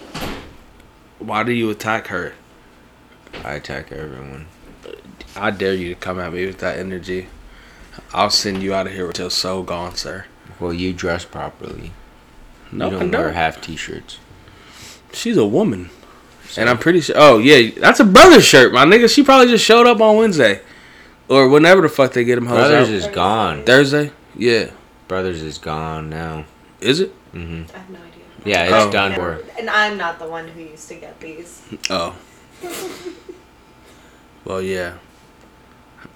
Why 1.19 1.43
do 1.43 1.51
you 1.51 1.69
attack 1.69 2.07
her? 2.07 2.33
I 3.43 3.53
attack 3.55 3.91
everyone. 3.91 4.47
I 5.35 5.51
dare 5.51 5.73
you 5.73 5.89
to 5.89 5.95
come 5.99 6.19
at 6.19 6.31
me 6.33 6.45
with 6.45 6.59
that 6.59 6.77
energy. 6.79 7.27
I'll 8.13 8.29
send 8.29 8.61
you 8.63 8.73
out 8.73 8.87
of 8.87 8.93
here 8.93 9.07
until 9.07 9.29
so 9.29 9.63
gone, 9.63 9.95
sir. 9.95 10.25
Well, 10.59 10.71
you 10.73 10.93
dress 10.93 11.25
properly. 11.25 11.91
No, 12.71 12.89
you 12.89 12.95
I 12.95 12.99
don't 13.01 13.11
wear 13.11 13.23
don't. 13.25 13.33
half 13.33 13.61
t-shirts. 13.61 14.19
She's 15.13 15.37
a 15.37 15.45
woman. 15.45 15.89
And 16.57 16.69
I'm 16.69 16.77
pretty 16.77 17.01
sure. 17.01 17.15
Oh 17.17 17.39
yeah, 17.39 17.71
that's 17.79 17.99
a 17.99 18.05
brother 18.05 18.39
shirt, 18.41 18.71
my 18.71 18.85
nigga. 18.85 19.13
She 19.13 19.23
probably 19.23 19.47
just 19.47 19.65
showed 19.65 19.87
up 19.87 19.99
on 19.99 20.15
Wednesday, 20.17 20.61
or 21.27 21.49
whenever 21.49 21.81
the 21.81 21.89
fuck 21.89 22.13
they 22.13 22.23
get 22.23 22.35
them 22.35 22.45
hoes 22.45 22.57
Brothers 22.69 22.87
out. 22.89 22.93
is 22.93 23.07
gone. 23.07 23.63
Thursday. 23.63 24.11
Yeah, 24.37 24.69
Brothers 25.07 25.41
is 25.41 25.57
gone 25.57 26.09
now. 26.09 26.45
is 26.81 26.99
it? 26.99 27.09
hmm 27.31 27.63
I 27.73 27.77
have 27.77 27.89
no 27.89 27.99
idea. 27.99 28.23
Yeah, 28.43 28.63
it's 28.63 28.73
Oh. 28.73 28.91
done. 28.91 29.11
And, 29.13 29.21
For 29.21 29.43
and 29.59 29.69
I'm 29.69 29.97
not 29.97 30.19
the 30.19 30.27
one 30.27 30.47
who 30.47 30.61
used 30.61 30.87
to 30.89 30.95
get 30.95 31.19
these. 31.19 31.61
Oh. 31.89 32.15
Well, 34.43 34.61
yeah. 34.61 34.97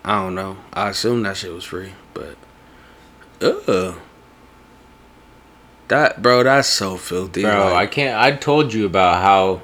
I 0.05 0.21
don't 0.21 0.35
know. 0.35 0.57
I 0.73 0.89
assume 0.89 1.23
that 1.23 1.37
shit 1.37 1.51
was 1.53 1.63
free, 1.65 1.93
but. 2.13 2.35
Ugh. 3.41 3.95
That 5.87 6.21
bro, 6.21 6.43
that's 6.43 6.67
so 6.67 6.97
filthy. 6.97 7.41
bro, 7.41 7.73
I 7.73 7.87
can't. 7.87 8.19
I 8.19 8.31
told 8.35 8.73
you 8.73 8.85
about 8.85 9.23
how 9.23 9.61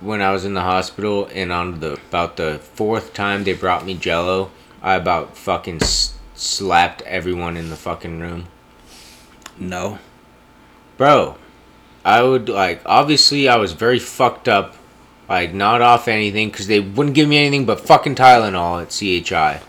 when 0.00 0.20
I 0.20 0.32
was 0.32 0.44
in 0.44 0.54
the 0.54 0.62
hospital 0.62 1.28
and 1.32 1.52
on 1.52 1.78
the 1.80 1.92
about 2.08 2.36
the 2.36 2.58
fourth 2.58 3.12
time 3.14 3.44
they 3.44 3.52
brought 3.52 3.86
me 3.86 3.94
Jello, 3.94 4.50
I 4.82 4.94
about 4.96 5.36
fucking 5.36 5.82
s- 5.82 6.14
slapped 6.36 7.02
everyone 7.02 7.56
in 7.56 7.70
the 7.70 7.76
fucking 7.76 8.20
room. 8.20 8.46
no. 9.58 9.98
Bro, 10.96 11.36
I 12.06 12.22
would 12.22 12.48
like 12.48 12.80
obviously 12.86 13.48
I 13.48 13.56
was 13.56 13.72
very 13.72 13.98
fucked 13.98 14.48
up, 14.48 14.76
like 15.28 15.52
not 15.52 15.82
off 15.82 16.08
anything 16.08 16.48
because 16.48 16.68
they 16.68 16.80
wouldn't 16.80 17.14
give 17.14 17.28
me 17.28 17.36
anything 17.36 17.66
but 17.66 17.80
fucking 17.80 18.14
Tylenol 18.14 18.80
at 18.82 18.90
CHI. 18.90 19.60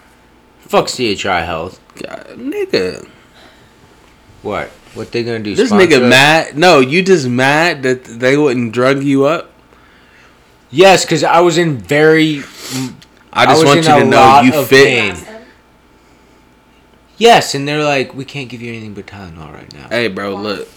Fuck 0.59 0.87
CHI 0.87 1.41
Health. 1.41 1.81
God, 2.01 2.27
nigga. 2.37 3.09
What? 4.41 4.69
What 4.93 5.11
they 5.11 5.23
gonna 5.25 5.39
do? 5.39 5.53
This 5.53 5.69
nigga 5.71 6.01
us? 6.01 6.09
mad. 6.09 6.57
No, 6.57 6.79
you 6.79 7.03
just 7.03 7.27
mad 7.27 7.83
that 7.83 8.05
they 8.05 8.37
wouldn't 8.37 8.71
drug 8.71 9.03
you 9.03 9.25
up. 9.25 9.51
Yes, 10.71 11.03
because 11.03 11.23
I 11.25 11.41
was 11.41 11.57
in 11.57 11.77
very. 11.77 12.39
I 13.33 13.43
I 13.43 13.45
just 13.47 13.63
was 13.63 13.75
want 13.75 13.77
you 13.79 13.83
to 13.83 14.05
know 14.05 14.41
you 14.41 14.63
fit. 14.63 15.15
pain. 15.15 15.26
Yes, 17.17 17.55
and 17.55 17.67
they're 17.67 17.83
like, 17.83 18.13
we 18.13 18.25
can't 18.25 18.47
give 18.49 18.61
you 18.61 18.69
anything 18.71 18.93
but 18.93 19.07
Tylenol 19.07 19.53
right 19.53 19.73
now. 19.73 19.87
Hey, 19.89 20.07
bro, 20.07 20.35
look. 20.35 20.67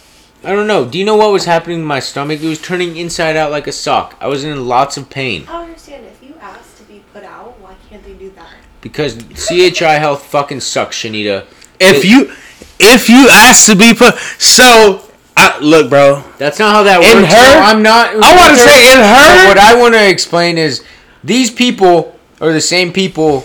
I 0.42 0.53
don't 0.55 0.66
know. 0.66 0.87
Do 0.88 0.98
you 0.98 1.05
know 1.05 1.16
what 1.16 1.33
was 1.33 1.44
happening 1.44 1.81
to 1.81 1.85
my 1.85 2.00
stomach? 2.00 2.40
It 2.42 2.48
was 2.48 2.61
turning 2.61 2.96
inside 2.96 3.37
out 3.37 3.50
like 3.50 3.66
a 3.66 3.72
sock. 3.72 4.16
I 4.20 4.26
was 4.26 4.42
in 4.42 4.66
lots 4.66 4.96
of 4.96 5.11
pain 5.11 5.42
I 5.42 5.53
don't 5.53 5.62
understand. 5.64 6.07
If 6.07 6.22
you 6.22 6.35
ask 6.40 6.79
to 6.79 6.85
be 6.85 7.03
put 7.12 7.24
out, 7.24 7.61
why 7.61 7.74
can't 7.90 8.03
they 8.03 8.14
do 8.14 8.31
that? 8.31 8.48
because 8.81 9.16
CHI 9.35 9.98
Health 9.98 10.22
fucking 10.24 10.61
sucks, 10.61 10.96
Shanita. 11.03 11.44
If 11.79 12.03
you, 12.07 12.33
if 12.79 13.11
you 13.11 13.29
ask 13.31 13.66
to 13.66 13.76
be 13.76 13.92
put, 13.92 14.14
so 14.38 15.03
I 15.37 15.59
look, 15.61 15.90
bro. 15.90 16.24
That's 16.38 16.59
not 16.59 16.74
how 16.74 16.83
that 16.85 17.00
works. 17.00 17.12
In 17.12 17.24
her- 17.24 17.29
No, 17.29 17.61
I'm 17.62 17.83
not. 17.83 18.14
I 18.14 18.35
want 18.35 18.55
to 18.57 18.61
say 18.62 18.92
in 18.92 18.98
her. 18.98 19.48
what 19.48 19.59
I 19.59 19.79
want 19.79 19.92
to 19.94 20.09
explain 20.09 20.57
is 20.57 20.83
these 21.22 21.50
people 21.50 22.18
are 22.40 22.53
the 22.55 22.61
same 22.62 22.90
people 22.90 23.44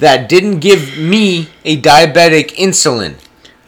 that 0.00 0.28
didn't 0.28 0.58
give 0.60 0.98
me 0.98 1.48
a 1.64 1.80
diabetic 1.80 2.54
insulin. 2.56 3.14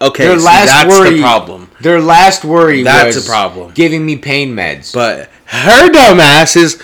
Okay, 0.01 0.27
Their 0.27 0.39
see, 0.39 0.45
last 0.45 0.67
that's 0.67 0.89
worry- 0.91 1.17
the 1.17 1.21
problem. 1.23 1.71
Their 1.81 2.01
last 2.01 2.45
worry 2.45 2.83
That's 2.83 3.17
was 3.17 3.27
a 3.27 3.29
problem. 3.29 3.73
giving 3.75 4.05
me 4.05 4.17
pain 4.17 4.55
meds. 4.55 4.93
But 4.93 5.31
her 5.47 5.89
dumb 5.91 6.21
ass 6.21 6.57
is 6.57 6.81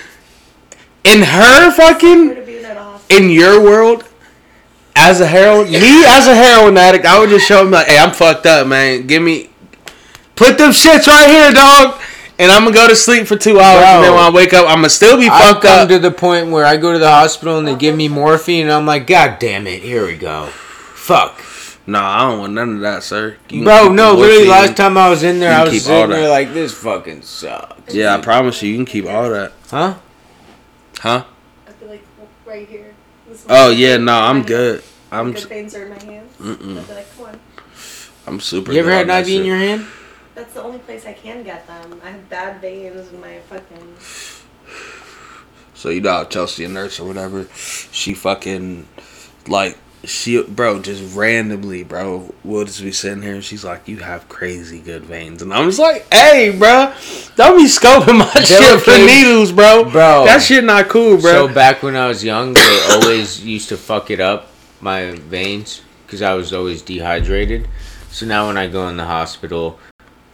in 1.04 1.22
her 1.22 1.70
fucking 1.72 2.36
in 2.36 3.24
in 3.24 3.30
your 3.30 3.60
world. 3.60 4.04
As 5.00 5.20
a 5.20 5.26
heroin, 5.26 5.70
me 5.70 6.04
as 6.06 6.26
a 6.26 6.34
heroin 6.34 6.76
addict, 6.76 7.06
I 7.06 7.18
would 7.20 7.30
just 7.30 7.46
show 7.46 7.62
him 7.62 7.70
like, 7.70 7.86
"Hey, 7.86 7.98
I'm 7.98 8.10
fucked 8.12 8.46
up, 8.46 8.66
man. 8.66 9.06
Give 9.06 9.22
me, 9.22 9.50
put 10.34 10.58
them 10.58 10.72
shits 10.72 11.06
right 11.06 11.28
here, 11.28 11.52
dog." 11.52 12.00
And 12.40 12.52
I'm 12.52 12.62
gonna 12.62 12.74
go 12.74 12.86
to 12.86 12.94
sleep 12.94 13.26
for 13.26 13.36
two 13.36 13.58
hours, 13.58 13.82
and 13.84 14.04
then 14.04 14.14
when 14.14 14.22
I 14.22 14.30
wake 14.30 14.54
up, 14.54 14.68
I'm 14.68 14.76
gonna 14.76 14.90
still 14.90 15.18
be 15.18 15.28
I've 15.28 15.42
fucked 15.42 15.62
come 15.62 15.80
up. 15.80 15.88
to 15.88 15.98
the 15.98 16.12
point 16.12 16.50
where 16.50 16.64
I 16.64 16.76
go 16.76 16.92
to 16.92 16.98
the 16.98 17.10
hospital 17.10 17.58
and 17.58 17.66
they 17.66 17.74
give 17.74 17.96
me 17.96 18.06
morphine, 18.06 18.62
and 18.62 18.72
I'm 18.72 18.86
like, 18.86 19.08
God 19.08 19.38
damn 19.40 19.66
it, 19.66 19.82
here 19.82 20.06
we 20.06 20.16
go. 20.16 20.46
Fuck. 20.46 21.42
Nah, 21.84 22.06
I 22.06 22.30
don't 22.30 22.38
want 22.38 22.52
none 22.52 22.74
of 22.76 22.80
that, 22.80 23.02
sir. 23.02 23.38
You 23.48 23.64
Bro, 23.64 23.92
no, 23.92 24.14
the 24.14 24.20
literally, 24.20 24.48
last 24.48 24.76
time 24.76 24.96
I 24.96 25.08
was 25.08 25.22
in 25.24 25.40
there, 25.40 25.52
I 25.52 25.64
was 25.64 25.72
keep 25.72 25.82
all 25.82 26.02
sitting 26.02 26.10
there 26.10 26.28
like, 26.28 26.52
this 26.52 26.72
fucking 26.74 27.22
sucks. 27.22 27.92
Yeah, 27.92 28.14
I 28.14 28.20
promise 28.20 28.62
you, 28.62 28.70
you 28.70 28.76
can 28.76 28.84
keep 28.84 29.06
all 29.06 29.30
that, 29.30 29.52
Huh? 29.70 29.94
huh? 31.00 31.24
I 31.66 31.70
feel 31.72 31.88
like 31.88 32.04
right 32.46 32.68
here. 32.68 32.94
Oh 33.48 33.70
yeah, 33.70 33.96
no, 33.96 34.12
My 34.12 34.28
I'm 34.28 34.42
good. 34.42 34.84
I'm 35.10 35.32
good 35.32 35.42
things 35.44 35.74
are 35.74 35.84
in 35.84 35.90
my 35.90 36.02
hands. 36.02 36.36
Mm-mm. 36.38 36.78
I'd 36.78 36.86
be 36.88 36.94
like, 36.94 37.16
come 37.16 37.26
on. 37.26 37.40
I'm 38.26 38.40
super. 38.40 38.70
You 38.72 38.80
ever 38.80 38.90
had 38.90 39.08
an 39.08 39.22
IV 39.22 39.28
in 39.28 39.44
your 39.44 39.56
hand? 39.56 39.86
That's 40.38 40.54
the 40.54 40.62
only 40.62 40.78
place 40.78 41.04
I 41.04 41.14
can 41.14 41.42
get 41.42 41.66
them. 41.66 42.00
I 42.04 42.10
have 42.10 42.28
bad 42.28 42.60
veins 42.60 43.12
in 43.12 43.20
my 43.20 43.40
fucking. 43.48 43.96
So 45.74 45.88
you 45.88 46.00
know 46.00 46.12
how 46.12 46.24
Chelsea, 46.26 46.62
a 46.62 46.68
nurse 46.68 47.00
or 47.00 47.08
whatever, 47.08 47.48
she 47.52 48.14
fucking 48.14 48.86
like 49.48 49.76
she 50.04 50.40
bro 50.44 50.80
just 50.80 51.16
randomly 51.16 51.82
bro 51.82 52.32
we'll 52.44 52.64
just 52.64 52.80
be 52.80 52.92
sitting 52.92 53.20
here 53.20 53.34
and 53.34 53.42
she's 53.42 53.64
like 53.64 53.88
you 53.88 53.96
have 53.96 54.28
crazy 54.28 54.78
good 54.78 55.02
veins 55.02 55.42
and 55.42 55.52
I'm 55.52 55.66
just 55.66 55.80
like 55.80 56.06
hey 56.14 56.56
bro 56.56 56.94
don't 57.34 57.56
be 57.56 57.64
scoping 57.64 58.18
my 58.18 58.30
shit 58.44 58.80
for 58.80 58.92
okay. 58.92 59.06
needles 59.06 59.50
bro 59.50 59.90
Bro. 59.90 60.26
that 60.26 60.40
shit 60.40 60.62
not 60.62 60.88
cool 60.88 61.20
bro 61.20 61.48
So 61.48 61.52
back 61.52 61.82
when 61.82 61.96
I 61.96 62.06
was 62.06 62.22
young, 62.22 62.54
they 62.54 62.80
always 62.92 63.44
used 63.44 63.70
to 63.70 63.76
fuck 63.76 64.12
it 64.12 64.20
up, 64.20 64.46
my 64.80 65.10
veins, 65.10 65.82
because 66.06 66.22
I 66.22 66.34
was 66.34 66.52
always 66.52 66.80
dehydrated. 66.80 67.66
So 68.10 68.24
now 68.24 68.46
when 68.46 68.56
I 68.56 68.68
go 68.68 68.88
in 68.88 68.96
the 68.96 69.04
hospital, 69.04 69.80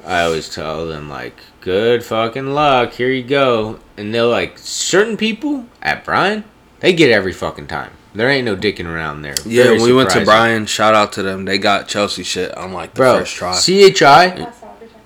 I 0.06 0.22
always 0.22 0.48
tell 0.48 0.86
them 0.86 1.08
like, 1.08 1.34
"Good 1.60 2.04
fucking 2.04 2.52
luck, 2.54 2.92
here 2.92 3.10
you 3.10 3.22
go." 3.22 3.78
And 3.96 4.14
they're 4.14 4.24
like, 4.24 4.58
certain 4.58 5.16
people 5.16 5.66
at 5.80 6.04
Bryan, 6.04 6.44
they 6.80 6.92
get 6.92 7.10
every 7.10 7.32
fucking 7.32 7.68
time. 7.68 7.92
There 8.14 8.28
ain't 8.28 8.44
no 8.44 8.54
dicking 8.56 8.86
around 8.86 9.22
there. 9.22 9.34
yeah 9.44 9.64
Very 9.64 9.78
when 9.78 9.86
we 9.88 9.92
went 9.94 10.10
to. 10.10 10.24
Bryan 10.24 10.66
shout 10.66 10.94
out 10.94 11.12
to 11.14 11.22
them 11.22 11.46
they 11.46 11.58
got 11.58 11.88
Chelsea 11.88 12.22
shit 12.22 12.56
on 12.56 12.72
like 12.72 12.94
the 12.94 12.98
bro, 12.98 13.18
first 13.18 13.34
try 13.34 13.58
CHI. 13.58 13.92
Pass 13.92 14.62
out 14.62 14.76
every 14.76 14.88
time. 14.88 15.00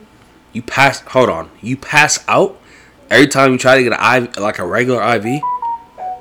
you 0.53 0.63
pass 0.63 1.01
hold 1.01 1.31
on 1.31 1.51
you 1.63 1.77
pass 1.77 2.23
out 2.29 2.61
every 3.09 3.27
time 3.27 3.53
you 3.53 3.59
try 3.59 3.77
to 3.79 3.83
get 3.83 3.99
an 3.99 4.25
IV 4.25 4.37
like 4.37 4.59
a 4.59 4.67
regular 4.67 5.01
IV 5.17 5.41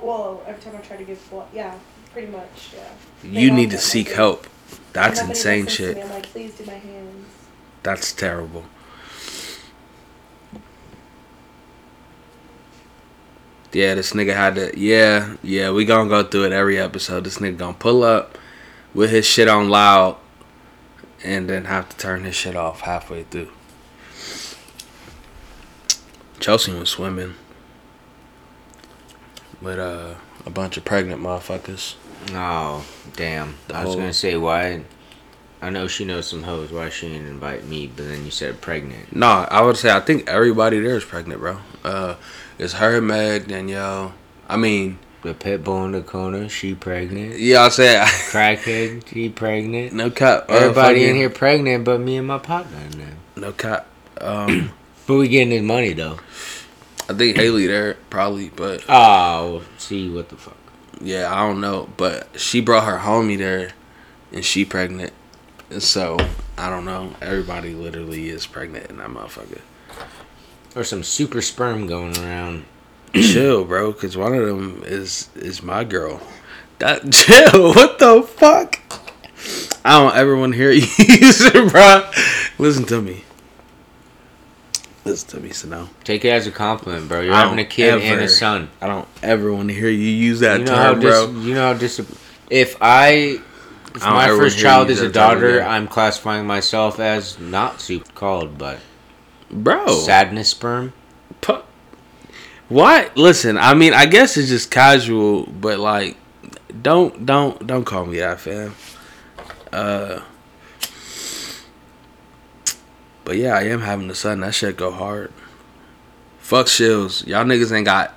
Well, 0.02 0.42
every 0.48 0.62
time 0.62 0.76
I 0.78 0.80
try 0.80 0.96
to 0.96 1.04
give 1.04 1.30
blood, 1.30 1.48
yeah, 1.54 1.76
pretty 2.13 2.32
much, 2.32 2.74
yeah. 2.74 2.84
They 3.24 3.42
you 3.42 3.52
need 3.52 3.72
to 3.72 3.78
seek 3.78 4.12
help 4.12 4.48
that's 4.94 5.20
Nobody 5.20 5.32
insane 5.38 5.66
listens 5.66 5.78
to 5.78 5.94
shit 5.94 5.98
That's 7.88 8.12
terrible. 8.12 8.65
Yeah, 13.71 13.95
this 13.95 14.12
nigga 14.12 14.36
had 14.36 14.56
to. 14.56 14.78
Yeah, 14.78 15.38
yeah, 15.41 15.71
we 15.71 15.86
gonna 15.86 16.10
go 16.10 16.21
through 16.21 16.47
it 16.47 16.52
every 16.52 16.78
episode. 16.78 17.23
This 17.23 17.38
nigga 17.38 17.58
gonna 17.58 17.78
pull 17.78 18.04
up 18.04 18.38
with 18.93 19.10
his 19.12 19.26
shit 19.26 19.47
on 19.47 19.69
loud 19.69 20.17
and 21.23 21.50
then 21.50 21.63
have 21.63 21.88
to 21.88 21.95
turn 21.95 22.26
his 22.26 22.36
shit 22.36 22.58
off 22.58 22.82
halfway 22.82 23.23
through. 23.23 23.52
Chelsea 26.41 26.73
was 26.73 26.89
swimming 26.89 27.36
with 29.62 29.80
uh, 29.80 30.15
a 30.45 30.50
bunch 30.50 30.76
of 30.76 30.84
pregnant 30.84 31.21
motherfuckers. 31.21 31.95
Oh, 32.32 32.86
damn. 33.15 33.56
I 33.73 33.86
was 33.86 33.93
whole- 33.93 33.95
gonna 33.95 34.12
say 34.12 34.36
why. 34.36 34.82
I 35.62 35.70
know 35.72 35.88
she 35.88 36.06
knows 36.06 36.28
some 36.28 36.43
hoes. 36.43 36.72
Why 36.72 36.89
she 36.89 37.10
didn't 37.10 37.28
invite 37.28 37.65
me? 37.65 37.88
But 37.93 38.08
then 38.08 38.26
you 38.26 38.32
said 38.32 38.62
pregnant. 38.62 39.15
Nah, 39.15 39.48
I 39.50 39.62
would 39.62 39.78
say 39.78 39.89
I 39.91 40.00
think 40.00 40.28
everybody 40.30 40.80
there 40.80 40.96
is 40.98 41.04
pregnant, 41.06 41.39
bro. 41.39 41.58
Uh, 41.84 42.15
it's 42.60 42.74
her, 42.74 43.02
Meg, 43.02 43.48
Danielle. 43.48 44.13
I 44.48 44.56
mean, 44.58 45.00
The 45.24 45.34
pit 45.34 45.63
bull 45.63 45.84
in 45.86 45.91
the 45.93 46.02
corner, 46.02 46.48
she 46.48 46.76
pregnant. 46.76 47.39
yeah, 47.39 47.63
I 47.63 47.70
said 47.70 48.06
Crackhead, 48.32 49.08
she 49.08 49.30
pregnant. 49.30 49.93
no 49.93 50.10
cap. 50.12 50.46
uh, 50.50 50.54
Everybody 50.54 51.06
in 51.06 51.15
here 51.15 51.30
pregnant, 51.32 51.84
but 51.86 52.00
me 52.00 52.17
and 52.17 52.28
my 52.28 52.38
partner 52.38 52.78
in 52.91 53.00
there. 53.00 53.13
No 53.36 53.52
cap. 53.52 53.88
Um, 54.22 54.72
But 55.08 55.15
we 55.15 55.30
getting 55.30 55.52
his 55.52 55.62
money 55.63 55.93
though. 55.93 56.20
I 57.10 57.13
think 57.13 57.38
Haley 57.38 57.65
there 57.67 57.96
probably, 58.10 58.50
but 58.50 58.84
Oh, 58.89 59.63
see 59.78 60.10
what 60.10 60.28
the 60.30 60.36
fuck. 60.36 60.58
yeah, 61.00 61.34
I 61.34 61.48
don't 61.48 61.62
know. 61.62 61.88
But 61.96 62.28
she 62.39 62.60
brought 62.60 62.84
her 62.84 62.98
homie 63.00 63.38
there, 63.38 63.70
and 64.34 64.43
she 64.43 64.65
pregnant, 64.65 65.13
so 65.80 66.17
I 66.58 66.69
don't 66.69 66.86
know. 66.86 67.15
Everybody 67.21 67.73
literally 67.73 68.30
is 68.30 68.45
pregnant 68.47 68.89
in 68.89 68.97
that 68.97 69.10
motherfucker. 69.10 69.62
Or 70.75 70.84
some 70.84 71.03
super 71.03 71.41
sperm 71.41 71.88
going 71.88 72.17
around. 72.17 72.65
chill, 73.13 73.63
bro, 73.65 73.91
because 73.91 74.15
one 74.17 74.34
of 74.34 74.45
them 74.45 74.84
is 74.86 75.30
is 75.36 75.63
my 75.63 75.84
girl. 75.84 76.21
That 76.80 77.12
chill. 77.12 77.73
What 77.73 77.99
the 77.99 78.21
fuck? 78.23 78.80
I 79.86 79.99
don't 79.99 80.15
ever 80.15 80.36
want 80.36 80.53
to 80.53 80.58
hear 80.58 80.71
you, 80.71 80.84
it, 80.88 81.71
bro. 81.71 82.10
Listen 82.60 82.84
to 82.86 83.01
me. 83.01 83.23
Listen 85.06 85.30
to 85.30 85.39
me, 85.39 85.51
Sano. 85.51 85.89
Take 86.03 86.25
it 86.25 86.30
as 86.30 86.47
a 86.47 86.51
compliment, 86.51 87.08
bro. 87.08 87.21
You're 87.21 87.34
having 87.34 87.60
a 87.60 87.65
kid 87.65 88.01
and 88.01 88.19
a 88.19 88.27
son. 88.27 88.69
I 88.82 88.88
don't 88.88 89.08
ever 89.23 89.53
want 89.53 89.69
to 89.69 89.73
hear 89.73 89.88
you 89.89 90.10
use 90.10 90.41
that 90.41 90.60
You 90.60 90.65
know 90.65 90.75
term, 90.75 90.99
dis- 90.99 91.10
bro. 91.25 91.32
you 91.41 91.53
know 91.53 91.73
how 91.73 91.80
dis- 91.80 92.01
if 92.49 92.75
I 92.82 93.39
if 93.95 94.04
my 94.04 94.28
first 94.28 94.60
child 94.60 94.89
is 94.89 95.02
a 95.02 95.10
daughter. 95.10 95.62
I'm 95.62 95.88
classifying 95.88 96.45
myself 96.45 97.00
as 97.00 97.39
not 97.39 97.82
super 97.82 98.12
called, 98.13 98.58
but 98.58 98.80
Bro, 99.50 100.00
sadness 100.00 100.50
sperm. 100.50 100.93
pu- 101.41 101.62
what? 102.69 103.15
Listen, 103.15 103.58
I 103.58 103.73
mean, 103.73 103.93
I 103.93 104.06
guess 104.06 104.38
it's 104.38 104.50
just 104.50 104.71
casual, 104.71 105.45
but 105.45 105.80
like, 105.80 106.17
don't 106.82 107.26
don't 107.26 107.65
don't 107.65 107.86
call 107.86 108.06
me 108.06 108.19
that, 108.19 108.39
fam. 108.39 108.76
Uh, 109.71 110.21
but 113.23 113.38
yeah, 113.38 113.56
I 113.56 113.63
am 113.63 113.82
having 113.82 114.10
a 114.10 114.15
son. 114.15 114.41
That 114.41 114.54
shit 114.54 114.78
go 114.78 114.91
hard. 114.91 115.32
Fuck 116.39 116.67
shills. 116.67 117.26
Y'all 117.28 117.43
niggas 117.43 117.76
ain't 117.76 117.86
got 117.86 118.13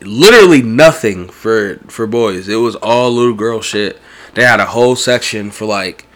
literally 0.00 0.62
nothing 0.62 1.28
for 1.28 1.78
for 1.88 2.06
boys. 2.06 2.48
It 2.48 2.56
was 2.56 2.76
all 2.76 3.10
little 3.10 3.34
girl 3.34 3.60
shit. 3.60 4.00
They 4.38 4.44
had 4.44 4.60
a 4.60 4.66
whole 4.66 4.94
section 4.94 5.50
for 5.50 5.64
like 5.64 6.06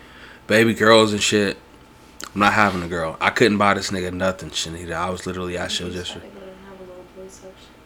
baby 0.46 0.74
girls 0.74 1.12
and 1.12 1.20
shit. 1.20 1.58
I'm 2.32 2.40
not 2.40 2.52
having 2.52 2.80
a 2.84 2.86
girl. 2.86 3.16
I 3.20 3.30
couldn't 3.30 3.58
buy 3.58 3.74
this 3.74 3.90
nigga 3.90 4.12
nothing, 4.12 4.50
Shanita. 4.50 4.92
I 4.92 5.10
was 5.10 5.26
literally 5.26 5.58
at 5.58 5.72
show 5.72 5.90
just. 5.90 6.16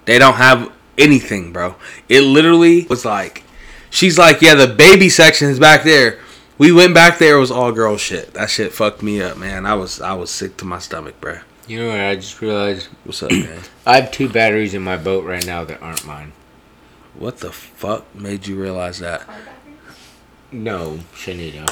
They 0.04 0.18
don't 0.18 0.34
have 0.34 0.70
anything, 0.98 1.54
bro. 1.54 1.76
It 2.10 2.20
literally 2.20 2.84
was 2.84 3.06
like, 3.06 3.44
she's 3.88 4.18
like, 4.18 4.42
yeah, 4.42 4.54
the 4.54 4.66
baby 4.66 5.08
section 5.08 5.48
is 5.48 5.58
back 5.58 5.84
there. 5.84 6.20
We 6.58 6.70
went 6.70 6.92
back 6.92 7.16
there. 7.16 7.38
It 7.38 7.40
was 7.40 7.50
all 7.50 7.72
girl 7.72 7.96
shit. 7.96 8.34
That 8.34 8.50
shit 8.50 8.74
fucked 8.74 9.02
me 9.02 9.22
up, 9.22 9.38
man. 9.38 9.64
I 9.64 9.72
was 9.72 10.02
I 10.02 10.12
was 10.12 10.30
sick 10.30 10.58
to 10.58 10.66
my 10.66 10.80
stomach, 10.80 11.18
bro. 11.18 11.38
You 11.66 11.78
know 11.78 11.88
what? 11.88 12.00
I 12.00 12.14
just 12.14 12.42
realized 12.42 12.88
What's 13.04 13.22
up, 13.22 13.30
man? 13.30 13.62
I 13.86 14.02
have 14.02 14.12
two 14.12 14.28
batteries 14.28 14.74
in 14.74 14.82
my 14.82 14.98
boat 14.98 15.24
right 15.24 15.46
now 15.46 15.64
that 15.64 15.80
aren't 15.80 16.04
mine. 16.04 16.34
What 17.14 17.38
the 17.38 17.52
fuck 17.52 18.14
made 18.14 18.46
you 18.46 18.60
realize 18.60 18.98
that? 18.98 19.26
No, 20.52 21.00
Shanita. 21.14 21.66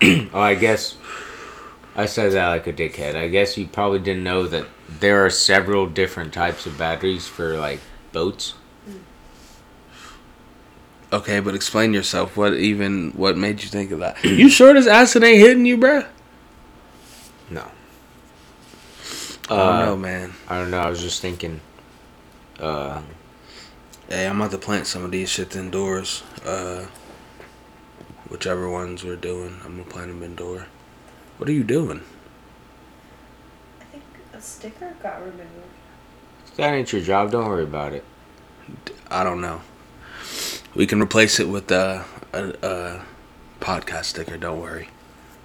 oh, 0.34 0.40
I 0.40 0.54
guess 0.54 0.96
I 1.96 2.06
said 2.06 2.32
that 2.32 2.48
like 2.48 2.66
a 2.66 2.72
dickhead. 2.72 3.14
I 3.16 3.28
guess 3.28 3.56
you 3.56 3.66
probably 3.66 3.98
didn't 4.00 4.24
know 4.24 4.46
that 4.46 4.66
there 5.00 5.24
are 5.24 5.30
several 5.30 5.86
different 5.86 6.32
types 6.32 6.66
of 6.66 6.76
batteries 6.78 7.26
for 7.26 7.56
like 7.56 7.80
boats. 8.12 8.54
Okay, 11.12 11.38
but 11.40 11.54
explain 11.54 11.94
yourself. 11.94 12.36
What 12.36 12.54
even? 12.54 13.12
What 13.12 13.36
made 13.38 13.62
you 13.62 13.68
think 13.68 13.90
of 13.92 14.00
that? 14.00 14.22
You 14.24 14.48
sure 14.48 14.74
this 14.74 14.86
acid 14.86 15.22
ain't 15.22 15.38
hitting 15.38 15.64
you, 15.64 15.76
bro? 15.76 16.04
No. 17.50 17.70
I 19.48 19.54
Uh, 19.54 19.56
don't 19.78 19.86
know, 19.86 19.96
man. 19.96 20.32
I 20.48 20.58
don't 20.58 20.70
know. 20.70 20.78
I 20.80 20.88
was 20.90 21.00
just 21.00 21.20
thinking. 21.22 21.60
Uh, 22.58 23.00
Hey, 24.08 24.26
I'm 24.26 24.38
about 24.38 24.50
to 24.50 24.58
plant 24.58 24.86
some 24.86 25.02
of 25.02 25.10
these 25.10 25.30
shit 25.30 25.56
indoors. 25.56 26.22
Uh, 26.44 26.84
whichever 28.28 28.68
ones 28.68 29.04
we're 29.04 29.16
doing, 29.16 29.60
I'm 29.64 29.78
gonna 29.78 29.90
plant 29.90 30.08
them 30.08 30.22
indoor. 30.22 30.66
What 31.38 31.48
are 31.48 31.52
you 31.52 31.64
doing? 31.64 32.02
I 33.80 33.84
think 33.84 34.04
a 34.32 34.40
sticker 34.40 34.94
got 35.02 35.20
removed. 35.20 35.48
that 36.56 36.72
ain't 36.72 36.92
your 36.92 37.02
job. 37.02 37.30
Don't 37.30 37.48
worry 37.48 37.64
about 37.64 37.92
it. 37.92 38.04
I 39.10 39.24
don't 39.24 39.40
know. 39.40 39.62
We 40.74 40.86
can 40.86 41.00
replace 41.00 41.38
it 41.38 41.48
with 41.48 41.70
uh, 41.70 42.02
a, 42.32 42.54
a 42.62 43.02
podcast 43.60 44.04
sticker. 44.06 44.36
Don't 44.36 44.60
worry, 44.60 44.88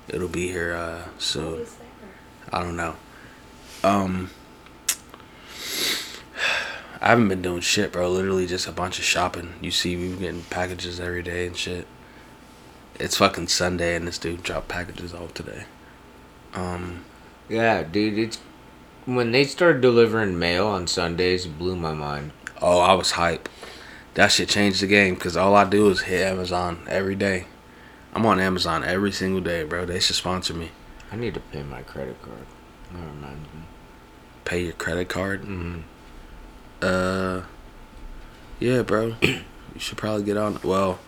it'll 0.07 0.27
be 0.27 0.47
here 0.47 0.73
uh, 0.73 1.05
soon. 1.17 1.59
was 1.59 1.75
there? 1.75 1.87
I 2.51 2.63
don't 2.63 2.75
know. 2.75 2.95
Um, 3.83 4.29
I 7.01 7.09
haven't 7.09 7.29
been 7.29 7.41
doing 7.41 7.61
shit, 7.61 7.93
bro. 7.93 8.09
Literally 8.11 8.45
just 8.45 8.67
a 8.67 8.71
bunch 8.71 8.99
of 8.99 9.05
shopping. 9.05 9.53
You 9.61 9.71
see, 9.71 9.95
we 9.95 10.09
been 10.09 10.19
getting 10.19 10.43
packages 10.43 10.99
every 10.99 11.23
day 11.23 11.47
and 11.47 11.55
shit. 11.55 11.87
It's 12.99 13.17
fucking 13.17 13.47
Sunday, 13.47 13.95
and 13.95 14.07
this 14.07 14.17
dude 14.17 14.43
dropped 14.43 14.67
packages 14.67 15.13
off 15.13 15.33
today. 15.33 15.63
Um, 16.53 17.05
Yeah, 17.47 17.83
dude. 17.83 18.17
It's 18.17 18.39
when 19.05 19.31
they 19.31 19.45
started 19.45 19.81
delivering 19.81 20.37
mail 20.37 20.67
on 20.67 20.85
Sundays. 20.87 21.45
It 21.45 21.57
blew 21.57 21.75
my 21.75 21.93
mind. 21.93 22.31
oh, 22.61 22.79
I 22.79 22.93
was 22.93 23.11
hype. 23.11 23.47
That 24.15 24.31
shit 24.31 24.49
changed 24.49 24.81
the 24.81 24.87
game 24.87 25.13
because 25.13 25.37
all 25.37 25.55
I 25.55 25.63
do 25.63 25.89
is 25.89 26.01
hit 26.01 26.25
Amazon 26.27 26.85
every 26.89 27.15
day. 27.15 27.45
I'm 28.13 28.25
on 28.25 28.39
Amazon 28.39 28.83
every 28.83 29.11
single 29.11 29.39
day, 29.39 29.63
bro. 29.63 29.85
They 29.85 29.99
should 29.99 30.15
sponsor 30.15 30.53
me. 30.53 30.71
I 31.11 31.15
need 31.15 31.35
to 31.35 31.39
pay 31.39 31.63
my 31.63 31.83
credit 31.83 32.21
card. 32.21 32.45
That 32.91 32.99
reminds 32.99 33.53
me. 33.53 33.61
Pay 34.45 34.63
your 34.63 34.73
credit 34.73 35.07
card. 35.09 35.43
Mm-hmm. 35.43 35.79
Uh, 36.81 37.43
yeah, 38.59 38.81
bro. 38.81 39.15
you 39.21 39.43
should 39.77 39.97
probably 39.97 40.23
get 40.23 40.37
on. 40.37 40.59
Well, 40.63 40.99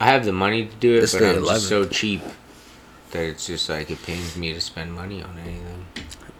I 0.00 0.06
have 0.06 0.24
the 0.24 0.32
money 0.32 0.66
to 0.66 0.74
do 0.76 0.94
it, 0.94 1.04
It's 1.04 1.12
but 1.12 1.22
I'm 1.24 1.44
just 1.44 1.68
so 1.68 1.84
cheap 1.84 2.22
that 3.10 3.22
it's 3.24 3.46
just 3.46 3.68
like 3.68 3.90
it 3.90 4.02
pains 4.02 4.36
me 4.36 4.52
to 4.52 4.60
spend 4.60 4.92
money 4.92 5.22
on 5.22 5.38
anything. 5.38 5.86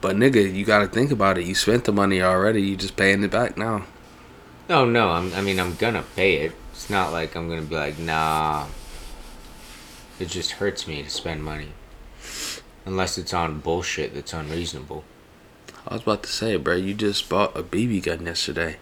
But 0.01 0.17
nigga, 0.17 0.55
you 0.55 0.65
gotta 0.65 0.87
think 0.87 1.11
about 1.11 1.39
it. 1.39 1.45
You 1.45 1.55
spent 1.55 1.85
the 1.85 1.93
money 1.93 2.23
already. 2.23 2.63
You 2.63 2.77
just 2.77 2.97
paying 2.97 3.23
it 3.25 3.31
back 3.31 3.57
now. 3.57 3.85
No, 4.69 4.85
no. 4.85 5.11
I'm, 5.11 5.33
I 5.35 5.41
mean, 5.41 5.59
I'm 5.59 5.75
gonna 5.75 6.05
pay 6.15 6.37
it. 6.37 6.53
It's 6.73 6.89
not 6.89 7.11
like 7.11 7.35
I'm 7.35 7.49
gonna 7.49 7.63
be 7.63 7.75
like, 7.75 7.99
nah. 7.99 8.67
It 10.21 10.29
just 10.29 10.53
hurts 10.53 10.87
me 10.87 11.03
to 11.03 11.11
spend 11.11 11.45
money, 11.45 11.69
unless 12.85 13.19
it's 13.19 13.33
on 13.33 13.61
bullshit 13.61 14.15
that's 14.15 14.33
unreasonable. 14.33 15.05
I 15.87 15.95
was 15.95 16.03
about 16.03 16.23
to 16.25 16.29
say, 16.29 16.57
bro, 16.57 16.77
you 16.77 16.95
just 16.95 17.29
bought 17.29 17.57
a 17.57 17.63
BB 17.63 18.03
gun 18.03 18.27
yesterday. 18.27 18.77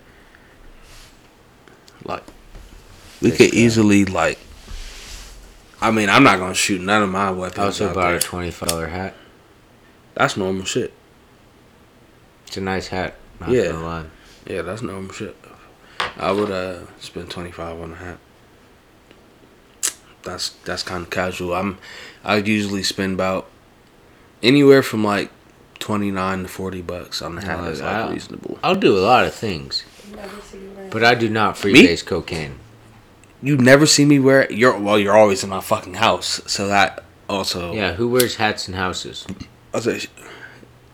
Like, 2.05 2.25
we 3.21 3.31
could 3.31 3.55
easily 3.55 4.05
like. 4.05 4.39
I 5.81 5.91
mean, 5.91 6.09
I'm 6.09 6.23
not 6.23 6.39
gonna 6.39 6.55
shoot 6.55 6.81
none 6.81 7.03
of 7.03 7.11
my 7.11 7.31
weapons. 7.31 7.59
I 7.59 7.65
also 7.65 7.89
out 7.89 7.95
bought 7.95 8.07
there. 8.09 8.17
a 8.17 8.21
twenty-five 8.21 8.69
dollar 8.69 8.87
hat. 8.89 9.15
That's 10.15 10.37
normal 10.37 10.65
shit. 10.65 10.93
It's 12.47 12.57
a 12.57 12.61
nice 12.61 12.89
hat. 12.89 13.15
Not 13.41 13.51
Yeah. 13.51 13.67
gonna 13.73 13.85
lie. 13.85 14.05
Yeah, 14.47 14.63
that's 14.63 14.81
normal 14.83 15.13
shit. 15.13 15.37
I 16.17 16.33
would 16.33 16.51
uh 16.51 16.87
spend 17.01 17.31
twenty 17.31 17.51
five 17.53 17.79
on 17.81 17.93
a 17.93 17.97
hat. 17.97 18.19
That's 20.23 20.51
that's 20.65 20.83
kind 20.83 21.05
of 21.05 21.11
casual. 21.11 21.55
I'm 21.55 21.79
I 22.25 22.37
usually 22.37 22.83
spend 22.83 23.15
about 23.15 23.49
anywhere 24.43 24.83
from 24.83 25.05
like 25.05 25.31
twenty 25.79 26.11
nine 26.11 26.43
to 26.43 26.49
forty 26.49 26.83
bucks 26.83 27.23
on 27.23 27.35
the 27.37 27.43
hat. 27.43 27.59
No, 27.61 27.65
That's 27.67 27.81
I- 27.81 28.03
like 28.05 28.13
reasonable. 28.15 28.59
I'll 28.65 28.75
do 28.75 28.97
a 28.97 29.01
lot 29.01 29.25
of 29.27 29.35
things, 29.35 29.85
Never 30.15 30.41
seen 30.41 30.63
you 30.63 30.71
wear 30.71 30.89
but 30.91 31.05
I 31.05 31.15
do 31.15 31.29
not 31.29 31.55
freebase 31.57 32.05
cocaine. 32.05 32.59
You 33.47 33.57
never 33.57 33.87
see 33.87 34.05
me 34.05 34.19
wear 34.19 34.51
you're 34.53 34.77
well. 34.77 34.99
You're 34.99 35.17
always 35.17 35.45
in 35.45 35.51
my 35.51 35.61
fucking 35.61 35.95
house, 35.95 36.43
so 36.47 36.67
that 36.67 37.05
also 37.29 37.73
Yeah, 37.73 37.93
who 37.93 38.09
wears 38.09 38.35
hats 38.35 38.67
in 38.67 38.75
houses? 38.75 39.25
Say, 39.79 40.01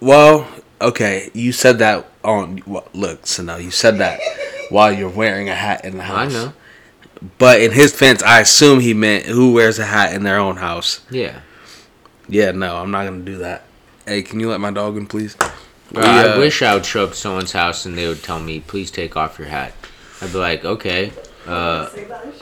well, 0.00 0.46
okay, 0.78 1.30
you 1.32 1.52
said 1.52 1.78
that 1.78 2.10
on 2.22 2.62
well, 2.66 2.86
look, 2.92 3.26
so 3.26 3.42
now 3.42 3.56
you 3.56 3.70
said 3.70 3.96
that 3.98 4.20
while 4.68 4.92
you're 4.92 5.08
wearing 5.08 5.48
a 5.48 5.54
hat 5.54 5.86
in 5.86 5.96
the 5.96 6.02
house. 6.02 6.34
I 6.34 6.44
know. 6.44 6.52
But 7.38 7.62
in 7.62 7.70
his 7.72 7.94
fence, 7.94 8.22
I 8.22 8.40
assume 8.40 8.80
he 8.80 8.92
meant 8.92 9.24
who 9.24 9.54
wears 9.54 9.78
a 9.78 9.86
hat 9.86 10.12
in 10.12 10.22
their 10.22 10.38
own 10.38 10.56
house. 10.56 11.00
Yeah. 11.10 11.40
Yeah, 12.28 12.50
no, 12.50 12.76
I'm 12.76 12.90
not 12.90 13.06
gonna 13.06 13.24
do 13.24 13.38
that. 13.38 13.64
Hey, 14.06 14.20
can 14.20 14.40
you 14.40 14.50
let 14.50 14.60
my 14.60 14.70
dog 14.70 14.98
in, 14.98 15.06
please? 15.06 15.36
Bro, 15.90 16.02
We, 16.02 16.06
I 16.06 16.28
uh, 16.28 16.38
wish 16.38 16.60
I 16.60 16.74
would 16.74 16.84
show 16.84 17.04
up 17.04 17.12
to 17.12 17.16
someone's 17.16 17.52
house 17.52 17.86
and 17.86 17.96
they 17.96 18.06
would 18.06 18.22
tell 18.22 18.40
me, 18.40 18.60
"Please 18.60 18.90
take 18.90 19.16
off 19.16 19.38
your 19.38 19.48
hat." 19.48 19.72
I'd 20.20 20.32
be 20.32 20.38
like, 20.38 20.64
"Okay, 20.64 21.12
uh, 21.46 21.88
Say 21.88 22.04
that 22.04 22.24
shit. 22.38 22.41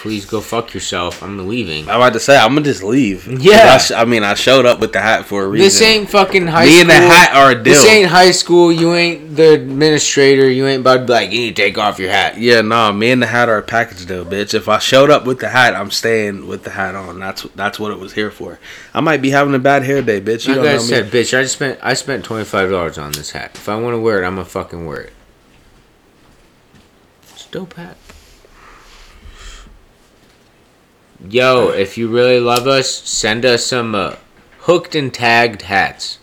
Please 0.00 0.24
go 0.24 0.40
fuck 0.40 0.72
yourself. 0.72 1.22
I'm 1.22 1.46
leaving. 1.46 1.86
I'm 1.88 1.96
about 1.96 2.14
to 2.14 2.20
say 2.20 2.34
I'm 2.36 2.54
gonna 2.54 2.62
just 2.64 2.82
leave. 2.82 3.26
Yeah. 3.26 3.74
I, 3.74 3.78
sh- 3.78 3.90
I 3.92 4.06
mean 4.06 4.22
I 4.24 4.32
showed 4.32 4.64
up 4.64 4.80
with 4.80 4.94
the 4.94 5.00
hat 5.00 5.26
for 5.26 5.44
a 5.44 5.46
reason. 5.48 5.64
This 5.66 5.82
ain't 5.82 6.08
fucking 6.08 6.46
high 6.46 6.64
Me 6.64 6.70
school. 6.72 6.80
and 6.80 6.88
the 6.90 6.94
hat 6.94 7.34
are 7.36 7.50
a 7.50 7.54
deal. 7.54 7.64
This 7.74 7.84
ain't 7.86 8.08
high 8.08 8.30
school. 8.30 8.72
You 8.72 8.94
ain't 8.94 9.36
the 9.36 9.52
administrator. 9.52 10.48
You 10.48 10.66
ain't 10.66 10.80
about 10.80 11.00
to 11.00 11.04
be 11.04 11.12
like, 11.12 11.30
you 11.30 11.40
need 11.40 11.56
to 11.56 11.62
take 11.62 11.76
off 11.76 11.98
your 11.98 12.10
hat. 12.10 12.38
Yeah, 12.38 12.62
nah, 12.62 12.92
me 12.92 13.10
and 13.10 13.20
the 13.22 13.26
hat 13.26 13.50
are 13.50 13.58
a 13.58 13.62
package 13.62 14.06
deal, 14.06 14.24
bitch. 14.24 14.54
If 14.54 14.68
I 14.68 14.78
showed 14.78 15.10
up 15.10 15.26
with 15.26 15.38
the 15.40 15.50
hat, 15.50 15.74
I'm 15.74 15.90
staying 15.90 16.46
with 16.46 16.64
the 16.64 16.70
hat 16.70 16.94
on. 16.94 17.18
That's 17.20 17.42
that's 17.54 17.78
what 17.78 17.92
it 17.92 17.98
was 17.98 18.14
here 18.14 18.30
for. 18.30 18.58
I 18.94 19.00
might 19.00 19.20
be 19.20 19.30
having 19.30 19.54
a 19.54 19.58
bad 19.58 19.82
hair 19.82 20.00
day, 20.00 20.22
bitch. 20.22 20.48
You 20.48 20.54
Like 20.54 20.62
don't 20.64 20.72
I 20.72 20.76
know 20.76 20.82
said, 20.82 21.04
me. 21.12 21.20
bitch, 21.20 21.38
I 21.38 21.42
just 21.42 21.54
spent 21.56 21.78
I 21.82 21.92
spent 21.92 22.24
twenty 22.24 22.44
five 22.46 22.70
dollars 22.70 22.96
on 22.96 23.12
this 23.12 23.32
hat. 23.32 23.50
If 23.54 23.68
I 23.68 23.76
want 23.78 23.92
to 23.94 24.00
wear 24.00 24.22
it, 24.22 24.26
I'm 24.26 24.36
gonna 24.36 24.46
fucking 24.46 24.86
wear 24.86 25.02
it. 25.02 25.12
It's 27.34 27.46
dope 27.46 27.74
hat. 27.74 27.96
Yo, 31.28 31.68
if 31.68 31.98
you 31.98 32.08
really 32.08 32.40
love 32.40 32.66
us, 32.66 32.90
send 32.90 33.44
us 33.44 33.66
some 33.66 33.94
uh, 33.94 34.16
hooked 34.60 34.94
and 34.94 35.12
tagged 35.12 35.62
hats. 35.62 36.18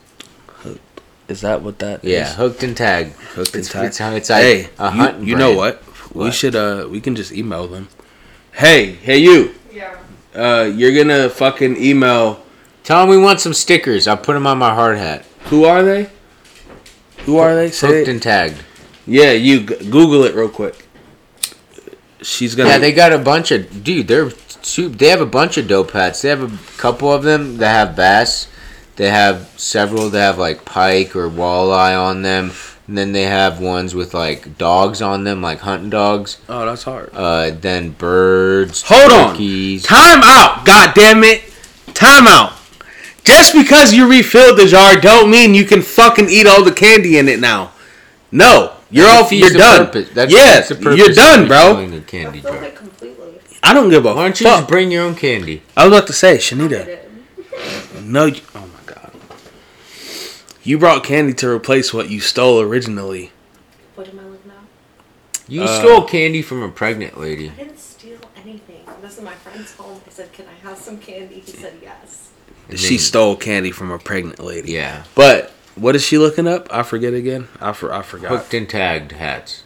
Is 1.28 1.42
that 1.42 1.62
what 1.62 1.80
that 1.80 2.06
is? 2.06 2.12
Yeah, 2.12 2.34
hooked 2.34 2.64
and 2.64 2.76
tagged. 2.76 3.14
Hooked 3.14 3.54
and 3.54 3.66
tagged. 3.66 3.86
it's, 3.88 4.00
it's 4.00 4.30
like 4.30 4.42
hey, 4.44 4.70
a 4.80 4.96
you, 5.20 5.26
you 5.32 5.36
know 5.36 5.54
brand. 5.56 5.58
what? 5.58 6.16
We 6.16 6.32
should 6.32 6.56
uh 6.56 6.88
we 6.90 7.02
can 7.02 7.16
just 7.18 7.34
email 7.34 7.68
them. 7.68 7.90
Hey, 8.54 8.94
hey 8.94 9.18
you. 9.18 9.54
Yeah. 9.74 9.98
Uh 10.34 10.72
you're 10.74 10.96
gonna 10.96 11.30
fucking 11.30 11.76
email 11.84 12.44
Tell 12.86 13.02
them 13.02 13.10
we 13.10 13.18
want 13.18 13.42
some 13.42 13.54
stickers. 13.54 14.08
I'll 14.08 14.16
put 14.16 14.34
them 14.34 14.48
on 14.48 14.58
my 14.58 14.74
hard 14.74 14.98
hat. 14.98 15.26
who 15.48 15.66
are 15.66 15.84
they? 15.84 16.10
Who 17.26 17.38
are 17.38 17.54
they? 17.54 17.72
Say 17.72 17.88
Hooked 17.88 18.08
it. 18.08 18.12
and 18.12 18.22
tagged. 18.24 18.64
Yeah, 19.06 19.34
you 19.34 19.60
g- 19.68 19.90
Google 19.90 20.24
it 20.24 20.34
real 20.34 20.48
quick. 20.48 20.87
She's 22.22 22.56
gonna 22.56 22.70
Yeah, 22.70 22.78
they 22.80 22.92
got 22.92 23.14
a 23.14 23.18
bunch 23.20 23.52
of 23.52 23.84
dude. 23.84 24.08
They're 24.08 24.32
su- 24.62 24.90
they 24.90 25.10
have 25.10 25.22
a 25.22 25.26
bunch 25.26 25.58
of 25.58 25.68
dope 25.68 25.92
hats. 25.92 26.22
They 26.22 26.30
have 26.30 26.42
a 26.42 26.78
couple 26.78 27.12
of 27.12 27.24
them 27.24 27.58
that 27.58 27.70
have 27.72 27.96
bass. 27.96 28.48
They 28.96 29.10
have 29.12 29.52
several 29.58 30.10
that 30.10 30.20
have 30.20 30.38
like 30.40 30.66
pike 30.66 31.16
or 31.16 31.30
walleye 31.30 32.00
on 32.00 32.24
them. 32.24 32.52
And 32.88 32.98
then 32.98 33.12
they 33.12 33.24
have 33.24 33.60
ones 33.60 33.94
with 33.94 34.14
like 34.14 34.58
dogs 34.58 35.02
on 35.02 35.26
them, 35.26 35.42
like 35.42 35.60
hunting 35.60 35.90
dogs. 35.90 36.38
Oh, 36.48 36.66
that's 36.66 36.84
hard. 36.84 37.10
Uh, 37.14 37.52
then 37.52 37.92
birds. 37.92 38.84
Hold 38.88 39.12
on. 39.12 39.36
Time 39.84 40.22
out. 40.24 40.66
God 40.66 40.94
damn 40.96 41.24
it. 41.24 41.44
Time 41.94 42.28
out. 42.28 42.54
Just 43.24 43.54
because 43.54 43.94
you 43.94 44.10
refilled 44.10 44.58
the 44.58 44.68
jar 44.68 45.00
don't 45.00 45.30
mean 45.30 45.54
you 45.54 45.66
can 45.66 45.82
fucking 45.82 46.30
eat 46.30 46.48
all 46.48 46.64
the 46.64 46.72
candy 46.72 47.18
in 47.18 47.28
it 47.28 47.42
now. 47.42 47.74
No. 48.32 48.77
You're 48.90 49.06
That 49.06 49.16
all 49.18 49.24
defeats 49.24 49.50
you're 49.52 49.58
done. 49.60 49.86
purpose. 49.88 50.10
That's, 50.14 50.32
yeah, 50.34 50.40
that's 50.56 50.70
the 50.70 50.76
purpose 50.76 50.98
you're 50.98 51.10
done, 51.10 51.48
bro. 51.48 51.78
I 51.78 52.00
candy 52.02 52.40
filled 52.42 52.56
jar. 52.56 52.64
it 52.64 52.76
completely. 52.76 53.40
I 53.64 53.74
don't 53.74 53.90
give 53.90 54.06
a 54.06 54.14
Why 54.14 54.24
don't 54.24 54.40
you 54.40 54.46
fuck. 54.46 54.60
just 54.60 54.70
bring 54.70 54.92
your 54.92 55.04
own 55.04 55.16
candy? 55.16 55.62
I 55.76 55.86
was 55.88 55.98
about 55.98 56.08
to 56.08 56.14
say, 56.14 56.38
Shanita. 56.38 56.86
did. 56.86 57.00
No, 58.04 58.26
you, 58.26 58.42
oh 58.56 58.62
my 58.62 58.80
god. 58.94 59.12
You 60.64 60.78
brought 60.78 61.04
candy 61.04 61.34
to 61.34 61.50
replace 61.50 61.94
what 61.94 62.10
you 62.10 62.20
stole 62.22 62.62
originally. 62.62 63.32
What 63.96 64.08
am 64.08 64.20
I 64.20 64.24
looking 64.24 64.52
at? 64.52 65.50
You 65.50 65.64
Uh, 65.64 65.80
stole 65.80 66.04
candy 66.06 66.42
from 66.42 66.62
a 66.64 66.70
pregnant 66.70 67.20
lady. 67.20 67.50
I 67.50 67.64
didn't 67.64 67.80
steal 67.80 68.20
anything. 68.42 68.86
This 69.02 69.18
is 69.18 69.24
my 69.24 69.34
friend's 69.34 69.74
home. 69.76 70.00
I 70.08 70.10
said, 70.10 70.32
"Can 70.32 70.46
I 70.48 70.68
have 70.68 70.78
some 70.78 70.98
candy?" 71.00 71.42
He 71.46 71.52
said, 71.52 71.74
"Yes." 71.82 72.30
She 72.76 72.90
then- 72.96 73.00
stole 73.00 73.36
candy 73.36 73.72
from 73.72 73.92
a 73.92 74.00
pregnant 74.00 74.40
lady. 74.40 74.72
Yeah. 74.74 75.04
But 75.16 75.52
what 75.78 75.96
is 75.96 76.04
she 76.04 76.18
looking 76.18 76.48
up? 76.48 76.68
I 76.72 76.84
forget 76.84 77.14
again. 77.14 77.48
I 77.60 77.74
for, 77.74 77.94
I 77.94 78.02
forgot. 78.02 78.30
Hooked 78.32 78.54
and 78.54 78.70
tagged 78.70 79.12
hats. 79.14 79.64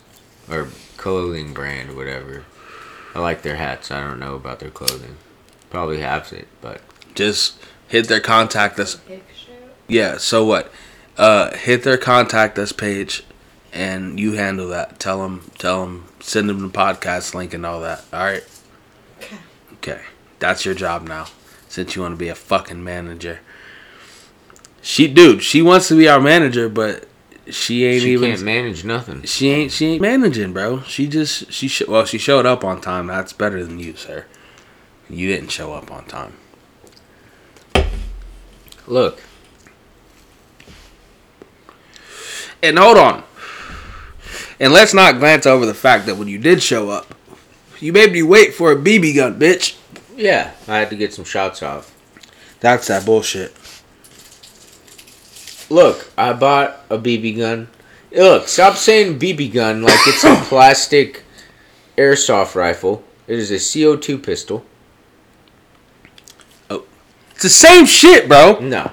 Or 0.50 0.68
clothing 0.98 1.54
brand, 1.54 1.96
whatever. 1.96 2.44
I 3.16 3.20
like 3.20 3.42
their 3.42 3.56
hats. 3.56 3.92
I 3.92 4.02
don't 4.02 4.20
know 4.20 4.36
about 4.36 4.60
their 4.60 4.70
clothing. 4.70 5.18
Probably 5.70 6.00
has 6.02 6.32
it, 6.32 6.48
but 6.62 6.82
Just 7.16 7.58
hit 7.88 8.08
their 8.08 8.20
contact 8.20 8.80
us. 8.80 9.00
Yeah. 9.88 10.18
So 10.18 10.46
what? 10.46 10.72
Uh, 11.18 11.56
hit 11.56 11.84
their 11.84 11.98
contact 11.98 12.58
us 12.58 12.72
page, 12.72 13.24
and 13.74 14.20
you 14.20 14.34
handle 14.34 14.68
that. 14.70 15.00
Tell 15.00 15.22
them. 15.24 15.52
Tell 15.58 15.86
them. 15.86 16.06
Send 16.20 16.50
them 16.50 16.62
the 16.62 16.70
podcast 16.70 17.34
link 17.34 17.54
and 17.54 17.66
all 17.66 17.82
that. 17.82 18.04
All 18.14 18.24
right. 18.24 18.44
Okay. 19.20 19.38
Okay. 19.74 20.02
That's 20.40 20.66
your 20.66 20.76
job 20.76 21.08
now. 21.08 21.28
Since 21.68 21.96
you 21.96 22.02
want 22.02 22.14
to 22.14 22.18
be 22.18 22.30
a 22.30 22.36
fucking 22.36 22.84
manager. 22.84 23.40
She, 24.82 25.08
dude, 25.08 25.44
she 25.44 25.62
wants 25.62 25.88
to 25.90 25.96
be 25.98 26.08
our 26.08 26.20
manager, 26.20 26.68
but 26.68 27.08
she 27.50 27.86
ain't 27.86 28.02
she 28.02 28.14
even. 28.14 28.32
can't 28.32 28.42
manage 28.44 28.84
nothing. 28.84 29.24
She 29.24 29.50
ain't 29.50 29.72
she 29.72 29.86
ain't 29.94 30.02
managing, 30.02 30.54
bro. 30.54 30.82
She 30.84 31.08
just 31.08 31.52
she 31.52 31.68
sh- 31.68 31.88
well 31.88 32.06
she 32.06 32.18
showed 32.18 32.46
up 32.46 32.64
on 32.64 32.82
time. 32.82 33.08
That's 33.08 33.34
better 33.34 33.64
than 33.64 33.80
you, 33.80 33.96
sir. 33.96 34.26
You 35.10 35.28
didn't 35.28 35.50
show 35.50 35.74
up 35.74 35.92
on 35.92 36.06
time. 36.06 36.34
Look, 38.88 39.22
And 42.64 42.78
hold 42.78 42.98
on. 42.98 43.24
And 44.60 44.72
let's 44.74 44.94
not 44.94 45.20
glance 45.20 45.46
over 45.46 45.66
the 45.66 45.74
fact 45.74 46.06
that 46.06 46.16
when 46.18 46.28
you 46.28 46.38
did 46.38 46.62
show 46.62 46.90
up, 46.90 47.16
you 47.80 47.92
made 47.94 48.12
me 48.12 48.22
wait 48.22 48.54
for 48.54 48.72
a 48.72 48.76
BB 48.76 49.16
gun, 49.16 49.40
bitch. 49.40 49.76
yeah, 50.16 50.52
I 50.68 50.78
had 50.80 50.90
to 50.92 50.96
get 50.96 51.14
some 51.14 51.26
shots 51.26 51.64
off. 51.64 51.96
That's 52.60 52.88
that 52.88 53.06
bullshit. 53.06 53.56
Look, 55.72 56.12
I 56.18 56.34
bought 56.34 56.82
a 56.90 56.98
BB 56.98 57.38
gun. 57.38 57.70
Look, 58.12 58.50
stop 58.50 58.76
saying 58.76 59.20
BB 59.20 59.54
gun 59.54 59.82
like 59.82 60.00
it's 60.06 60.26
a 60.26 60.36
plastic 60.50 61.24
airsoft 61.98 62.56
rifle. 62.56 63.06
It 63.26 63.40
is 63.40 63.52
a 63.52 63.56
CO2 63.56 64.22
pistol. 64.22 64.66
Oh. 66.70 66.84
It's 67.32 67.44
the 67.44 67.50
same 67.50 67.86
shit, 67.86 68.28
bro. 68.28 68.60
No. 68.60 68.92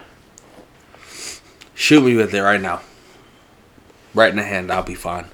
Shoot 1.75 2.05
me 2.05 2.15
with 2.15 2.33
it 2.33 2.41
right 2.43 2.61
now. 2.61 2.83
Right 4.15 4.31
in 4.31 4.37
the 4.37 4.45
hand, 4.45 4.71
I'll 4.71 4.85
be 4.85 4.95
fine. 4.95 5.27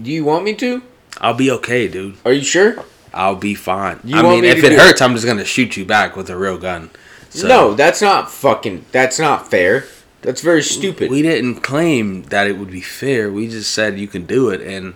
Do 0.00 0.10
you 0.10 0.24
want 0.24 0.44
me 0.44 0.54
to? 0.56 0.82
I'll 1.18 1.32
be 1.34 1.50
okay, 1.50 1.88
dude. 1.88 2.16
Are 2.26 2.32
you 2.32 2.42
sure? 2.44 2.84
I'll 3.14 3.36
be 3.36 3.54
fine. 3.54 4.00
You 4.04 4.16
I 4.16 4.22
mean, 4.22 4.42
me 4.42 4.48
if 4.48 4.62
it 4.62 4.72
hurts, 4.72 5.00
I'm 5.00 5.14
just 5.14 5.24
gonna 5.26 5.44
shoot 5.46 5.78
you 5.78 5.86
back 5.86 6.14
with 6.14 6.28
a 6.28 6.36
real 6.36 6.58
gun. 6.58 6.90
So- 7.30 7.48
No, 7.48 7.74
that's 7.74 8.02
not 8.02 8.30
fucking. 8.30 8.84
That's 8.92 9.18
not 9.18 9.50
fair. 9.50 9.84
That's 10.22 10.40
very 10.40 10.62
stupid. 10.62 11.10
We 11.10 11.20
didn't 11.22 11.56
claim 11.56 12.22
that 12.24 12.46
it 12.46 12.56
would 12.56 12.70
be 12.70 12.80
fair. 12.80 13.30
We 13.30 13.48
just 13.48 13.72
said 13.72 13.98
you 13.98 14.06
can 14.06 14.24
do 14.24 14.50
it 14.50 14.60
and 14.60 14.94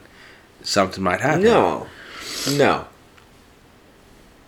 something 0.63 1.03
might 1.03 1.21
happen. 1.21 1.43
No. 1.43 1.89
No. 2.53 2.87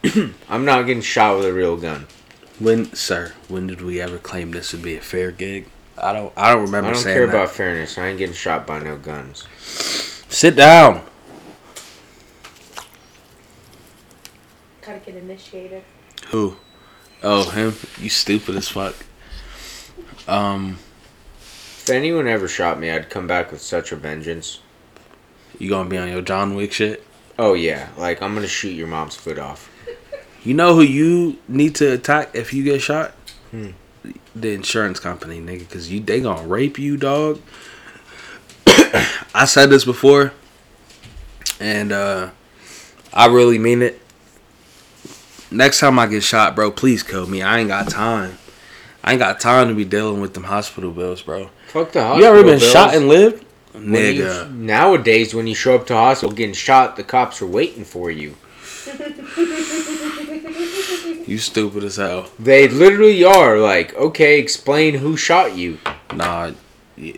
I'm 0.48 0.64
not 0.64 0.86
getting 0.86 1.02
shot 1.02 1.36
with 1.36 1.46
a 1.46 1.52
real 1.52 1.76
gun. 1.76 2.06
When, 2.60 2.92
sir, 2.94 3.34
when 3.48 3.66
did 3.66 3.82
we 3.82 4.00
ever 4.00 4.18
claim 4.18 4.52
this 4.52 4.72
would 4.72 4.82
be 4.82 4.96
a 4.96 5.00
fair 5.00 5.32
gig? 5.32 5.66
I 6.00 6.12
don't. 6.12 6.32
I 6.36 6.52
don't 6.52 6.62
remember 6.62 6.90
I 6.90 6.92
don't 6.92 7.02
saying 7.02 7.16
care 7.16 7.26
that. 7.26 7.34
about 7.34 7.50
fairness. 7.50 7.98
I 7.98 8.08
ain't 8.08 8.18
getting 8.18 8.34
shot 8.34 8.66
by 8.66 8.78
no 8.78 8.96
guns. 8.96 9.46
Sit 10.28 10.54
down. 10.54 11.02
Gotta 14.82 15.00
get 15.00 15.16
initiated. 15.16 15.82
Who? 16.28 16.56
Oh, 17.22 17.50
him. 17.50 17.74
You 18.00 18.10
stupid 18.10 18.54
as 18.54 18.68
fuck. 18.68 18.94
Um, 20.28 20.78
If 21.40 21.90
anyone 21.90 22.28
ever 22.28 22.46
shot 22.46 22.78
me, 22.78 22.90
I'd 22.90 23.08
come 23.08 23.26
back 23.26 23.50
with 23.50 23.62
such 23.62 23.92
a 23.92 23.96
vengeance. 23.96 24.60
you 25.58 25.68
gonna 25.70 25.88
be 25.88 25.96
on 25.96 26.08
your 26.08 26.20
John 26.22 26.54
Wick 26.54 26.72
shit? 26.72 27.02
Oh 27.38 27.54
yeah, 27.54 27.88
like 27.96 28.20
I'm 28.22 28.34
gonna 28.34 28.46
shoot 28.46 28.70
your 28.70 28.86
mom's 28.88 29.16
foot 29.16 29.38
off. 29.38 29.70
You 30.44 30.54
know 30.54 30.74
who 30.74 30.82
you 30.82 31.38
need 31.48 31.74
to 31.76 31.92
attack 31.92 32.30
if 32.34 32.52
you 32.52 32.62
get 32.62 32.80
shot? 32.80 33.12
Hmm. 33.50 33.70
The 34.36 34.52
insurance 34.52 35.00
company, 35.00 35.40
nigga, 35.40 35.60
because 35.60 35.90
you 35.90 36.00
they 36.00 36.20
gonna 36.20 36.46
rape 36.46 36.78
you, 36.78 36.96
dog. 36.96 37.40
I 39.34 39.46
said 39.46 39.70
this 39.70 39.84
before, 39.84 40.32
and 41.58 41.90
uh, 41.90 42.30
I 43.12 43.26
really 43.26 43.58
mean 43.58 43.82
it. 43.82 44.00
Next 45.50 45.80
time 45.80 45.98
I 45.98 46.06
get 46.06 46.22
shot, 46.22 46.54
bro, 46.54 46.70
please 46.70 47.02
kill 47.02 47.26
me. 47.26 47.42
I 47.42 47.58
ain't 47.60 47.68
got 47.68 47.88
time. 47.90 48.37
I 49.08 49.12
ain't 49.12 49.20
got 49.20 49.40
time 49.40 49.68
to 49.68 49.74
be 49.74 49.86
dealing 49.86 50.20
with 50.20 50.34
them 50.34 50.44
hospital 50.44 50.90
bills, 50.90 51.22
bro. 51.22 51.48
Fuck 51.68 51.92
the 51.92 52.02
hospital. 52.02 52.18
you 52.18 52.24
ever 52.26 52.42
been 52.44 52.58
bills. 52.58 52.70
shot 52.70 52.94
and 52.94 53.08
lived? 53.08 53.42
When 53.72 53.84
you- 53.94 54.22
Nigga. 54.24 54.52
nowadays, 54.54 55.34
when 55.34 55.46
you 55.46 55.54
show 55.54 55.76
up 55.76 55.86
to 55.86 55.94
hospital 55.94 56.34
getting 56.36 56.52
shot, 56.54 56.96
the 56.96 57.04
cops 57.04 57.40
are 57.40 57.46
waiting 57.46 57.84
for 57.84 58.10
you. 58.10 58.34
You 61.26 61.36
stupid 61.36 61.84
as 61.84 61.96
hell. 61.96 62.30
They 62.38 62.68
literally 62.68 63.22
are 63.22 63.58
like, 63.58 63.94
okay, 63.94 64.38
explain 64.40 64.94
who 64.94 65.14
shot 65.16 65.54
you. 65.56 65.78
Nah, 66.14 66.52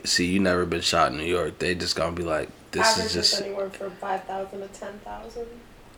see, 0.02 0.26
you 0.26 0.40
never 0.40 0.66
been 0.66 0.80
shot 0.80 1.12
in 1.12 1.18
New 1.18 1.24
York. 1.24 1.60
They 1.60 1.76
just 1.76 1.94
gonna 1.94 2.10
be 2.10 2.24
like, 2.24 2.48
this 2.72 2.84
Average 2.88 3.06
is 3.06 3.12
just 3.14 3.40
anywhere 3.42 3.70
from 3.70 3.92
five 3.92 4.24
thousand 4.24 4.60
to 4.62 4.68
ten 4.68 4.98
thousand. 5.04 5.46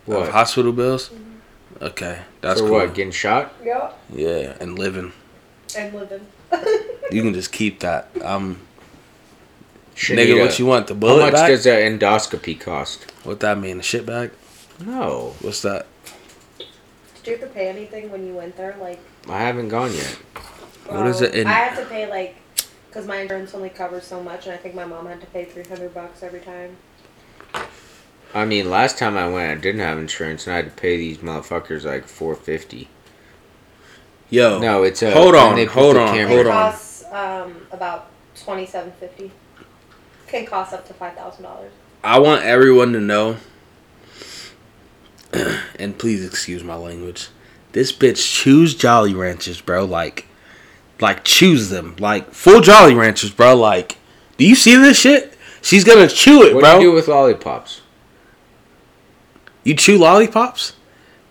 of 0.08 0.28
hospital 0.28 0.72
bills. 0.72 1.08
Mm-hmm. 1.08 1.84
Okay, 1.84 2.18
that's 2.42 2.60
For 2.60 2.66
cool. 2.68 2.76
what? 2.80 2.94
Getting 2.94 3.12
shot? 3.12 3.54
Yeah. 3.64 3.92
Yeah, 4.14 4.56
and 4.60 4.78
living. 4.78 5.12
And 5.76 5.94
living. 5.94 6.26
You 7.10 7.22
can 7.22 7.34
just 7.34 7.52
keep 7.52 7.80
that. 7.80 8.08
Um, 8.22 8.60
Shanita, 9.94 10.16
nigga, 10.16 10.40
what 10.40 10.58
you 10.58 10.66
want? 10.66 10.86
The 10.86 10.94
bullet 10.94 11.20
How 11.20 11.26
much 11.26 11.34
back? 11.34 11.48
does 11.48 11.64
that 11.64 11.80
endoscopy 11.82 12.58
cost? 12.58 13.10
what 13.24 13.40
that 13.40 13.58
mean? 13.58 13.78
A 13.80 13.82
shit 13.82 14.04
bag? 14.06 14.30
No. 14.84 15.34
What's 15.40 15.62
that? 15.62 15.86
Did 16.58 16.66
you 17.26 17.32
have 17.38 17.40
to 17.48 17.54
pay 17.54 17.68
anything 17.68 18.10
when 18.10 18.26
you 18.26 18.34
went 18.34 18.56
there? 18.56 18.76
Like, 18.80 18.98
I 19.28 19.40
haven't 19.42 19.68
gone 19.68 19.92
yet. 19.94 20.18
What 20.86 21.06
is 21.06 21.20
it 21.20 21.34
in- 21.34 21.46
I 21.46 21.52
had 21.52 21.78
to 21.78 21.86
pay 21.86 22.08
like, 22.10 22.36
cause 22.90 23.06
my 23.06 23.20
insurance 23.20 23.54
only 23.54 23.68
covers 23.70 24.04
so 24.04 24.22
much, 24.22 24.46
and 24.46 24.54
I 24.54 24.58
think 24.58 24.74
my 24.74 24.84
mom 24.84 25.06
had 25.06 25.20
to 25.20 25.26
pay 25.28 25.44
three 25.44 25.64
hundred 25.64 25.94
bucks 25.94 26.22
every 26.22 26.40
time. 26.40 26.76
I 28.34 28.44
mean, 28.46 28.70
last 28.70 28.98
time 28.98 29.16
I 29.16 29.28
went, 29.28 29.58
I 29.58 29.60
didn't 29.60 29.82
have 29.82 29.98
insurance, 29.98 30.46
and 30.46 30.54
I 30.54 30.56
had 30.56 30.64
to 30.64 30.80
pay 30.80 30.96
these 30.96 31.18
motherfuckers 31.18 31.84
like 31.84 32.06
four 32.08 32.34
fifty. 32.34 32.88
Yo, 34.32 34.58
No, 34.60 34.82
it's 34.82 35.02
a. 35.02 35.10
Hold 35.10 35.34
on, 35.34 35.56
they 35.56 35.66
hold 35.66 35.94
on, 35.94 36.08
camera- 36.14 36.26
hold 36.34 36.46
on. 36.46 36.52
it 36.52 36.70
costs 36.72 37.04
um 37.12 37.66
about 37.70 38.08
twenty 38.34 38.64
seven 38.64 38.90
fifty. 38.98 39.30
Can 40.26 40.46
cost 40.46 40.72
up 40.72 40.86
to 40.88 40.94
five 40.94 41.14
thousand 41.14 41.42
dollars. 41.42 41.70
I 42.02 42.18
want 42.18 42.42
everyone 42.42 42.94
to 42.94 43.00
know, 43.00 43.36
and 45.78 45.98
please 45.98 46.24
excuse 46.24 46.64
my 46.64 46.76
language. 46.76 47.28
This 47.72 47.92
bitch 47.92 48.32
chews 48.32 48.74
Jolly 48.74 49.12
Ranchers, 49.14 49.60
bro. 49.60 49.84
Like, 49.84 50.26
like 50.98 51.24
chews 51.24 51.68
them, 51.68 51.94
like 51.98 52.32
full 52.32 52.62
Jolly 52.62 52.94
Ranchers, 52.94 53.30
bro. 53.30 53.54
Like, 53.54 53.98
do 54.38 54.46
you 54.46 54.54
see 54.54 54.76
this 54.76 54.98
shit? 54.98 55.36
She's 55.60 55.84
gonna 55.84 56.08
chew 56.08 56.42
it, 56.42 56.54
What 56.54 56.60
bro. 56.62 56.78
do 56.78 56.84
you 56.84 56.90
do 56.90 56.94
with 56.94 57.06
lollipops? 57.08 57.82
You 59.64 59.74
chew 59.76 59.98
lollipops, 59.98 60.72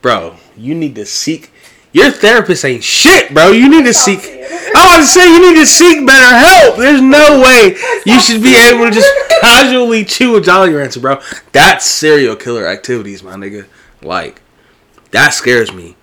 bro. 0.04 0.36
You 0.56 0.76
need 0.76 0.94
to 0.96 1.06
seek. 1.08 1.52
Your 1.94 2.10
therapist 2.12 2.64
ain't 2.64 2.84
shit, 2.84 3.34
bro. 3.34 3.52
You 3.52 3.70
need 3.70 3.86
to 3.86 3.94
seek. 3.94 4.20
I 4.24 4.88
want 4.88 5.02
to 5.02 5.08
say 5.08 5.34
you 5.34 5.52
need 5.52 5.60
to 5.60 5.66
seek 5.66 6.06
better 6.06 6.38
help. 6.38 6.78
There's 6.78 7.02
no 7.02 7.42
way 7.42 7.76
you 8.06 8.20
should 8.22 8.42
be 8.42 8.56
able 8.56 8.86
to 8.86 8.92
just 8.92 9.12
casually 9.42 10.06
chew 10.06 10.38
a 10.38 10.42
Jolly 10.42 10.74
Rancher, 10.74 11.02
bro. 11.02 11.22
That's 11.52 11.86
serial 11.86 12.36
killer 12.38 12.66
activities, 12.66 13.24
my 13.24 13.36
nigga. 13.36 13.66
Like, 14.02 14.42
that 15.12 15.30
scares 15.34 15.74
me. 15.74 15.96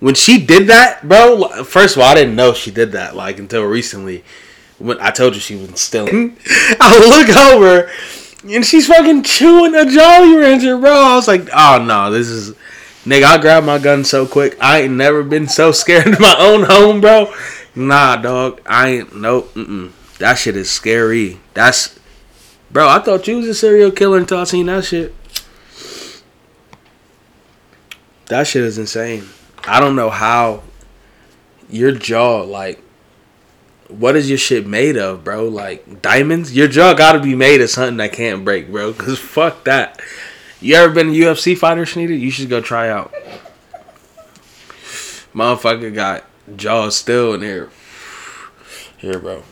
When 0.00 0.14
she 0.14 0.44
did 0.44 0.68
that, 0.68 1.06
bro. 1.06 1.64
First 1.64 1.96
of 1.96 2.02
all, 2.02 2.08
I 2.08 2.14
didn't 2.14 2.36
know 2.36 2.52
she 2.52 2.70
did 2.70 2.92
that. 2.92 3.16
Like 3.16 3.38
until 3.38 3.64
recently, 3.64 4.24
when 4.78 5.00
I 5.00 5.10
told 5.10 5.34
you 5.34 5.40
she 5.40 5.56
was 5.56 5.80
stealing. 5.80 6.36
I 6.80 6.98
look 6.98 7.36
over, 7.36 7.90
and 8.44 8.64
she's 8.64 8.86
fucking 8.88 9.22
chewing 9.22 9.74
a 9.74 9.86
Jolly 9.86 10.36
Rancher, 10.36 10.78
bro. 10.78 10.92
I 10.92 11.16
was 11.16 11.28
like, 11.28 11.48
oh 11.54 11.82
no, 11.84 12.10
this 12.10 12.28
is. 12.28 12.54
Nigga, 13.06 13.22
I 13.22 13.38
grabbed 13.38 13.64
my 13.64 13.78
gun 13.78 14.02
so 14.02 14.26
quick. 14.26 14.56
I 14.60 14.82
ain't 14.82 14.94
never 14.94 15.22
been 15.22 15.46
so 15.46 15.70
scared 15.70 16.06
in 16.08 16.20
my 16.20 16.34
own 16.40 16.64
home, 16.64 17.00
bro. 17.00 17.32
Nah, 17.76 18.16
dog. 18.16 18.60
I 18.66 18.88
ain't. 18.88 19.14
Nope. 19.14 19.54
Mm-mm. 19.54 19.92
That 20.18 20.34
shit 20.34 20.56
is 20.56 20.68
scary. 20.68 21.38
That's. 21.54 21.98
Bro, 22.72 22.88
I 22.88 22.98
thought 22.98 23.28
you 23.28 23.36
was 23.36 23.46
a 23.46 23.54
serial 23.54 23.92
killer 23.92 24.18
until 24.18 24.38
I 24.38 24.44
seen 24.44 24.66
that 24.66 24.84
shit. 24.84 25.14
That 28.26 28.48
shit 28.48 28.64
is 28.64 28.76
insane. 28.76 29.28
I 29.64 29.78
don't 29.78 29.94
know 29.94 30.10
how 30.10 30.64
your 31.70 31.92
jaw, 31.92 32.42
like, 32.42 32.82
what 33.88 34.16
is 34.16 34.28
your 34.28 34.38
shit 34.38 34.66
made 34.66 34.96
of, 34.96 35.22
bro? 35.22 35.48
Like, 35.48 36.02
diamonds? 36.02 36.56
Your 36.56 36.66
jaw 36.66 36.92
gotta 36.94 37.20
be 37.20 37.36
made 37.36 37.60
of 37.60 37.70
something 37.70 37.98
that 37.98 38.12
can't 38.12 38.44
break, 38.44 38.70
bro. 38.70 38.92
Cause 38.92 39.20
fuck 39.20 39.62
that. 39.64 40.00
You 40.66 40.74
ever 40.74 40.92
been 40.92 41.10
a 41.10 41.12
UFC 41.12 41.56
fighter, 41.56 41.84
Shanita? 41.84 42.18
You 42.18 42.28
should 42.32 42.48
go 42.48 42.60
try 42.60 42.88
out. 42.90 43.14
Motherfucker 45.32 45.94
got 45.94 46.24
jaws 46.56 46.96
still 46.96 47.34
in 47.34 47.42
here. 47.42 47.70
Here, 48.98 49.20
bro. 49.20 49.44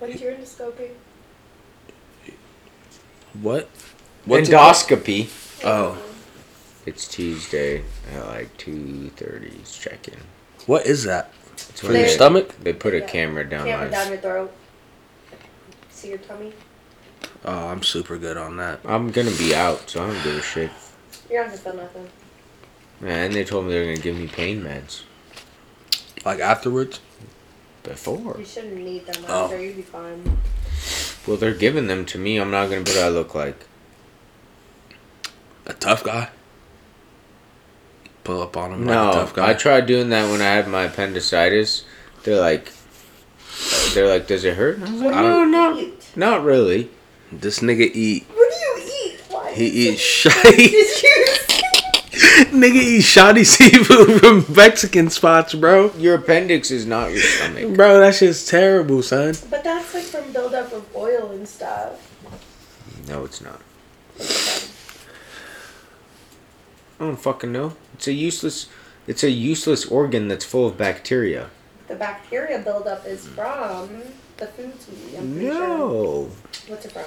What's 0.00 0.20
your 0.20 0.32
endoscopy? 0.32 0.90
What? 3.40 3.68
What's 4.24 4.48
it- 4.48 4.52
Endoscopy. 4.52 5.28
Oh, 5.64 5.96
It's 6.84 7.06
Tuesday 7.06 7.84
at 8.12 8.26
like 8.26 8.56
two 8.56 9.10
thirty. 9.10 9.60
Check 9.70 10.08
in. 10.08 10.18
what 10.66 10.84
is 10.84 11.04
that? 11.04 11.32
It's 11.52 11.80
For 11.80 11.86
when 11.86 11.96
your 11.98 12.06
they- 12.06 12.12
stomach? 12.12 12.54
They 12.60 12.72
put 12.72 12.92
a 12.92 12.98
Yeah. 12.98 13.06
camera 13.06 13.48
down 13.48 13.66
Camera 13.66 13.86
my. 13.86 13.90
down 13.92 14.08
your 14.08 14.18
throat. 14.18 14.52
See 15.92 16.08
your 16.08 16.18
tummy? 16.18 16.52
Oh, 17.44 17.68
I'm 17.68 17.82
super 17.82 18.16
good 18.18 18.36
on 18.36 18.56
that. 18.56 18.80
I'm 18.84 19.10
gonna 19.10 19.30
be 19.32 19.54
out, 19.54 19.90
so 19.90 20.02
I 20.02 20.06
don't 20.12 20.22
give 20.22 20.36
a 20.36 20.42
shit. 20.42 20.70
You're 21.30 21.42
not 21.42 21.48
gonna 21.50 21.58
feel 21.58 21.74
nothing. 21.76 22.08
And 23.04 23.34
they 23.34 23.44
told 23.44 23.66
me 23.66 23.72
they're 23.72 23.84
gonna 23.84 23.96
give 23.98 24.16
me 24.16 24.28
pain 24.28 24.62
meds 24.62 25.02
Like 26.24 26.40
afterwards? 26.40 27.00
before. 27.82 28.36
You 28.38 28.46
shouldn't 28.46 28.76
need 28.76 29.04
them 29.06 29.24
Oh. 29.28 29.54
You'd 29.54 29.76
be 29.76 29.82
fine. 29.82 30.38
Well, 31.26 31.36
they're 31.36 31.52
giving 31.54 31.86
them 31.86 32.06
to 32.06 32.18
me. 32.18 32.38
I'm 32.38 32.50
not 32.50 32.66
gonna. 32.70 32.78
What 32.80 32.86
do 32.94 33.00
I 33.00 33.08
look 33.08 33.34
like? 33.34 33.66
A 35.66 35.72
tough 35.74 36.02
guy? 36.04 36.30
Pull 38.24 38.40
up 38.42 38.56
on 38.56 38.72
him 38.72 38.86
like 38.86 38.96
a 38.96 39.04
No, 39.04 39.12
tough 39.12 39.34
guy. 39.34 39.50
I 39.50 39.54
tried 39.54 39.84
doing 39.86 40.08
that 40.10 40.30
when 40.30 40.40
I 40.40 40.44
had 40.54 40.66
my 40.68 40.84
appendicitis. 40.84 41.84
They're 42.22 42.40
like, 42.40 42.72
they're 43.92 44.08
like, 44.08 44.26
does 44.26 44.44
it 44.44 44.56
hurt? 44.56 44.76
And 44.78 44.84
I 44.86 44.92
was 44.92 45.00
like, 45.02 45.14
I 45.14 45.22
no, 45.22 45.44
don't- 45.74 46.16
not 46.16 46.42
really. 46.42 46.90
This 47.32 47.60
nigga 47.60 47.90
eat. 47.94 48.24
What 48.28 48.50
do 48.50 48.56
you 48.56 49.12
eat? 49.12 49.20
Why? 49.28 49.52
He 49.52 49.66
eats 49.66 50.22
Did 50.22 50.32
shoddy. 50.32 50.62
you? 50.62 51.26
nigga 52.50 52.74
eat 52.74 53.02
shoddy 53.02 53.44
seafood 53.44 54.20
from 54.20 54.44
Mexican 54.54 55.10
spots, 55.10 55.54
bro. 55.54 55.92
Your 55.98 56.14
appendix 56.16 56.70
is 56.70 56.86
not 56.86 57.10
your 57.10 57.20
stomach. 57.20 57.74
Bro, 57.76 58.00
that 58.00 58.14
shit's 58.14 58.46
terrible, 58.46 59.02
son. 59.02 59.34
But 59.50 59.64
that's 59.64 59.92
like 59.94 60.04
from 60.04 60.32
buildup 60.32 60.72
of 60.72 60.86
oil 60.96 61.30
and 61.32 61.46
stuff. 61.46 62.10
No, 63.08 63.24
it's 63.24 63.40
not. 63.40 63.60
I 66.98 67.04
don't 67.06 67.16
fucking 67.16 67.52
know. 67.52 67.76
It's 67.94 68.08
a 68.08 68.12
useless. 68.12 68.68
It's 69.06 69.22
a 69.22 69.30
useless 69.30 69.84
organ 69.84 70.28
that's 70.28 70.44
full 70.44 70.66
of 70.66 70.78
bacteria. 70.78 71.50
The 71.88 71.96
bacteria 71.96 72.60
buildup 72.60 73.06
is 73.06 73.28
from 73.28 74.02
the 74.36 74.46
foods 74.46 74.86
we 74.88 75.12
eat. 75.12 75.18
I'm 75.18 75.32
pretty 75.32 75.46
sure. 75.46 75.68
No, 75.68 76.30
What's 76.68 76.84
it 76.86 76.92
from? 76.92 77.04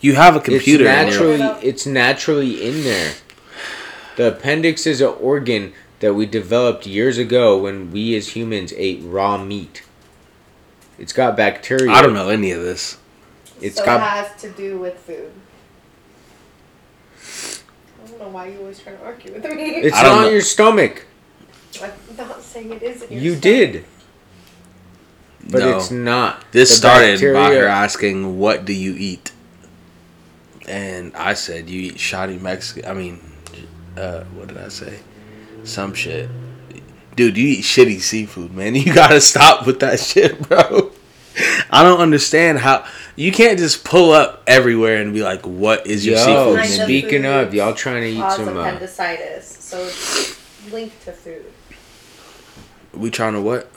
You 0.00 0.14
have 0.14 0.36
a 0.36 0.40
computer 0.40 0.84
it's 0.84 1.16
in 1.16 1.20
your 1.28 1.38
naturally. 1.38 1.68
It's 1.68 1.86
naturally 1.86 2.66
in 2.68 2.82
there. 2.84 3.14
The 4.16 4.28
appendix 4.34 4.86
is 4.86 5.00
an 5.00 5.14
organ 5.20 5.72
that 6.00 6.14
we 6.14 6.26
developed 6.26 6.86
years 6.86 7.16
ago 7.18 7.58
when 7.58 7.90
we 7.90 8.14
as 8.16 8.30
humans 8.36 8.72
ate 8.76 9.00
raw 9.02 9.42
meat. 9.42 9.82
It's 10.98 11.12
got 11.12 11.36
bacteria. 11.36 11.90
I 11.90 12.02
don't 12.02 12.14
know 12.14 12.28
any 12.28 12.50
of 12.52 12.62
this. 12.62 12.98
It's 13.60 13.76
so 13.76 13.84
got- 13.84 14.00
it 14.00 14.28
has 14.30 14.40
to 14.42 14.50
do 14.50 14.78
with 14.78 14.98
food. 14.98 15.32
I 18.04 18.08
don't 18.08 18.20
know 18.20 18.28
why 18.28 18.46
you 18.48 18.58
always 18.60 18.78
trying 18.78 18.98
to 18.98 19.04
argue 19.04 19.32
with 19.32 19.44
me. 19.44 19.50
It's 19.76 19.96
I 19.96 20.02
don't 20.02 20.16
not 20.16 20.22
know. 20.26 20.30
your 20.30 20.40
stomach. 20.42 21.06
I'm 21.82 21.90
not 22.16 22.40
saying 22.42 22.72
it 22.72 22.82
is. 22.82 23.02
in 23.02 23.12
your 23.12 23.20
You 23.22 23.30
stomach. 23.32 23.42
did, 23.42 23.84
but 25.50 25.60
no. 25.60 25.76
it's 25.76 25.90
not. 25.90 26.44
This 26.52 26.70
The 26.70 26.76
started 26.76 27.34
by 27.34 27.54
her 27.54 27.66
asking, 27.66 28.38
"What 28.38 28.64
do 28.64 28.72
you 28.72 28.94
eat?" 28.98 29.32
And 30.68 31.14
I 31.14 31.34
said, 31.34 31.68
"You 31.68 31.80
eat 31.82 32.00
shoddy 32.00 32.38
Mexican." 32.38 32.90
I 32.90 32.94
mean, 32.94 33.20
uh, 33.96 34.24
what 34.34 34.48
did 34.48 34.58
I 34.58 34.68
say? 34.68 34.98
Some 35.64 35.94
shit, 35.94 36.28
dude. 37.14 37.36
You 37.36 37.46
eat 37.48 37.64
shitty 37.64 38.00
seafood, 38.00 38.54
man. 38.54 38.74
You 38.86 38.92
gotta 38.92 39.20
stop 39.20 39.66
with 39.66 39.80
that 39.80 40.00
shit, 40.00 40.40
bro. 40.48 40.92
I 41.70 41.82
don't 41.82 42.00
understand 42.00 42.58
how 42.58 42.86
you 43.14 43.30
can't 43.30 43.58
just 43.58 43.84
pull 43.84 44.12
up 44.12 44.42
everywhere 44.46 45.00
and 45.00 45.12
be 45.12 45.22
like, 45.22 45.46
"What 45.46 45.86
is 45.86 46.04
your 46.04 46.16
Yo, 46.16 46.24
seafood?" 46.24 46.58
Kind 46.58 46.80
of 46.80 46.84
speaking 46.84 47.26
of, 47.26 47.54
y'all 47.54 47.74
trying 47.74 48.02
to 48.02 48.08
eat 48.08 48.20
Cause 48.20 48.36
some. 48.36 48.56
Uh, 48.56 48.60
appendicitis, 48.60 49.46
so 49.46 49.84
it's 49.84 50.72
linked 50.72 51.02
to 51.04 51.12
food. 51.12 51.44
We 52.92 53.10
trying 53.10 53.34
to 53.34 53.42
what? 53.42 53.70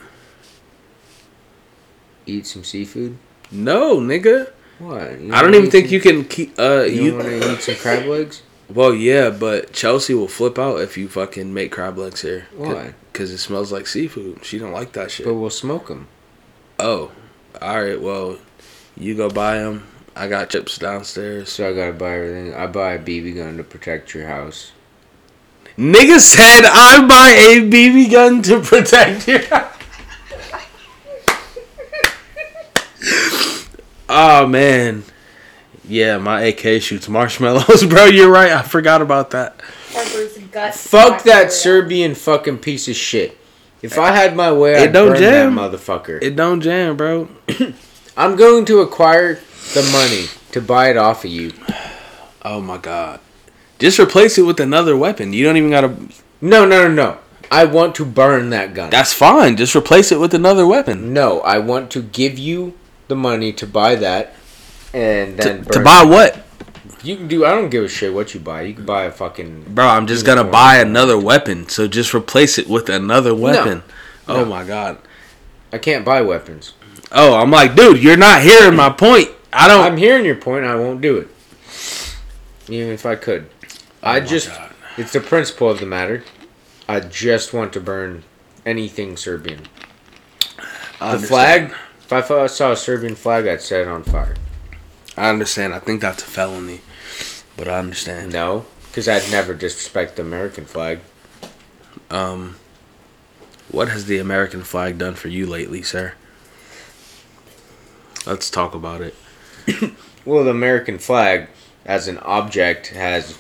Eat 2.26 2.46
some 2.48 2.64
seafood. 2.64 3.18
No, 3.52 3.98
nigga. 3.98 4.52
What? 4.80 5.02
I 5.02 5.42
don't 5.42 5.56
even 5.56 5.70
think 5.72 5.92
you 5.92 6.00
can 6.00 6.24
keep. 6.26 6.58
Uh, 6.58 6.84
You, 6.84 7.04
you. 7.04 7.14
want 7.16 7.26
to 7.26 7.54
eat 7.54 7.62
some 7.62 7.76
crab 7.76 8.06
legs? 8.06 8.42
Well, 8.74 8.94
yeah, 8.94 9.30
but 9.32 9.74
Chelsea 9.74 10.14
will 10.14 10.28
flip 10.28 10.60
out 10.60 10.80
if 10.80 10.96
you 10.98 11.10
fucking 11.10 11.54
make 11.54 11.72
crab 11.72 11.98
legs 11.98 12.22
here. 12.22 12.48
Why? 12.56 12.94
Because 13.12 13.32
it 13.32 13.40
smells 13.40 13.72
like 13.72 13.88
seafood. 13.88 14.46
She 14.46 14.60
don't 14.60 14.72
like 14.72 14.92
that 14.94 15.10
shit. 15.12 15.26
But 15.26 15.34
we'll 15.34 15.50
smoke 15.50 15.88
them. 15.88 16.08
oh, 16.80 17.12
all 17.62 17.84
right. 17.84 18.00
Well, 18.00 18.38
you 18.96 19.16
go 19.16 19.28
buy 19.30 19.58
them. 19.58 19.88
I 20.16 20.28
got 20.28 20.50
chips 20.52 20.78
downstairs. 20.78 21.50
So 21.50 21.70
I 21.70 21.74
gotta 21.74 21.94
buy 21.94 22.14
everything. 22.16 22.54
I 22.54 22.68
buy 22.68 22.94
a 22.94 23.00
BB 23.00 23.36
gun 23.36 23.58
to 23.58 23.64
protect 23.64 24.14
your 24.14 24.28
house. 24.28 24.72
Nigga 25.78 26.20
said 26.20 26.62
I 26.66 27.06
buy 27.08 27.30
a 27.32 27.62
BB 27.70 28.12
gun 28.12 28.42
to 28.44 28.60
protect 28.62 29.28
you. 29.28 29.40
Oh 34.10 34.48
man, 34.48 35.04
yeah, 35.88 36.18
my 36.18 36.42
AK 36.42 36.82
shoots 36.82 37.08
marshmallows, 37.08 37.86
bro. 37.90 38.06
You're 38.06 38.30
right. 38.32 38.52
I 38.52 38.62
forgot 38.62 39.02
about 39.02 39.32
that. 39.32 39.62
Fuck 40.74 41.24
that. 41.24 41.52
Serbian 41.52 42.16
fucking 42.16 42.58
piece 42.60 42.88
of 42.88 42.96
shit. 42.96 43.38
If 43.82 43.98
I 43.98 44.12
had 44.12 44.36
my 44.36 44.52
way, 44.52 44.74
It 44.74 44.90
I'd 44.90 44.94
don't 44.94 45.10
burn 45.10 45.20
jam. 45.20 45.56
that 45.56 45.72
motherfucker. 45.72 46.22
It 46.22 46.36
don't 46.36 46.60
jam, 46.62 46.98
bro. 46.98 47.30
I'm 48.18 48.36
going 48.36 48.66
to 48.66 48.80
acquire 48.82 49.36
the 49.74 49.90
money 49.94 50.26
to 50.52 50.60
buy 50.62 50.90
it 50.90 50.98
off 50.98 51.24
of 51.24 51.32
you. 51.32 51.54
Oh 52.44 52.60
my 52.60 52.78
god. 52.78 53.22
Just 53.78 53.98
replace 54.00 54.38
it 54.38 54.42
with 54.42 54.60
another 54.60 54.98
weapon. 54.98 55.32
You 55.32 55.46
don't 55.46 55.56
even 55.56 55.70
gotta. 55.70 55.96
No, 56.42 56.66
no, 56.66 56.88
no, 56.88 56.94
no. 56.94 57.18
I 57.50 57.66
want 57.66 57.96
to 57.96 58.06
burn 58.06 58.50
that 58.50 58.74
gun. 58.74 58.90
That's 58.90 59.14
fine. 59.14 59.56
Just 59.56 59.76
replace 59.76 60.12
it 60.12 60.20
with 60.20 60.34
another 60.34 60.68
weapon. 60.68 61.14
no, 61.14 61.40
I 61.42 61.58
want 61.60 61.90
to 61.92 62.02
give 62.02 62.38
you 62.38 62.74
the 63.10 63.16
money 63.16 63.52
to 63.54 63.68
buy 63.68 63.96
that, 63.96 64.34
and 64.94 65.36
To, 65.38 65.44
then 65.44 65.66
to 65.66 65.72
burn 65.74 65.84
buy 65.84 66.04
what, 66.04 66.46
You 67.04 67.18
can 67.18 67.28
do. 67.28 67.46
I 67.46 67.50
don't 67.52 67.70
give 67.70 67.84
a 67.84 67.88
shit 67.90 68.14
what 68.14 68.34
you 68.34 68.40
buy. 68.40 68.62
You 68.64 68.74
can 68.74 68.86
buy 68.86 69.04
a 69.04 69.12
fucking. 69.12 69.66
bro? 69.70 69.86
I'm 69.88 70.08
just 70.08 70.26
gonna 70.26 70.44
buy 70.44 70.78
another 70.78 71.18
weapon. 71.20 71.68
So 71.70 71.88
just 71.88 72.14
replace 72.14 72.58
it 72.58 72.68
with 72.70 72.88
another 72.90 73.36
weapon. 73.36 73.84
Oh 74.28 74.38
No. 74.38 74.46
my 74.46 74.64
god. 74.64 74.98
I 75.74 75.78
can't 75.78 76.04
buy 76.06 76.22
weapons. 76.22 76.74
Oh, 77.12 77.36
I'm 77.36 77.52
like, 77.52 77.76
dude, 77.76 78.02
you're 78.04 78.18
not 78.18 78.42
hearing 78.42 78.76
my 78.76 78.90
point. 78.90 79.30
I 79.52 79.68
don't. 79.68 79.84
I'm 79.84 79.98
hearing 79.98 80.26
your 80.26 80.36
point. 80.36 80.66
I 80.66 80.76
won't 80.76 81.02
do 81.02 81.18
it, 81.18 81.28
even 82.68 82.94
if 82.94 83.06
I 83.06 83.16
could. 83.16 83.50
I 84.04 84.18
Oh 84.18 84.22
my 84.22 84.26
just. 84.28 84.48
God. 84.50 84.72
It's 84.98 85.14
the 85.14 85.22
principle 85.22 85.70
of 85.70 85.80
the 85.80 85.86
matter. 85.86 86.24
I 86.88 87.00
just 87.00 87.54
want 87.54 87.72
to 87.74 87.80
burn 87.80 88.24
anything 88.66 89.16
Serbian. 89.18 89.62
I 91.00 91.16
The 91.16 91.26
flag. 91.28 91.74
If 92.10 92.14
I 92.14 92.22
thought 92.24 92.40
I 92.40 92.48
saw 92.48 92.72
a 92.72 92.76
Serbian 92.76 93.14
flag, 93.14 93.46
I'd 93.46 93.62
set 93.62 93.82
it 93.82 93.88
on 93.88 94.02
fire. 94.02 94.34
I 95.16 95.30
understand. 95.30 95.76
I 95.76 95.80
think 95.80 96.02
that's 96.02 96.24
a 96.24 96.26
felony, 96.26 96.82
but 97.56 97.68
I 97.68 97.78
understand. 97.78 98.34
No, 98.34 98.66
because 98.88 99.08
I'd 99.08 99.30
never 99.30 99.54
disrespect 99.54 100.16
the 100.16 100.24
American 100.24 100.66
flag. 100.66 101.02
Um, 102.10 102.56
what 103.70 103.90
has 103.90 104.08
the 104.08 104.18
American 104.18 104.64
flag 104.64 104.98
done 104.98 105.14
for 105.14 105.28
you 105.28 105.46
lately, 105.46 105.84
sir? 105.84 106.14
Let's 108.26 108.50
talk 108.50 108.74
about 108.74 109.02
it. 109.02 109.16
Well, 110.26 110.44
the 110.44 110.50
American 110.50 110.98
flag, 110.98 111.48
as 111.86 112.08
an 112.08 112.18
object, 112.20 112.88
has 112.88 113.38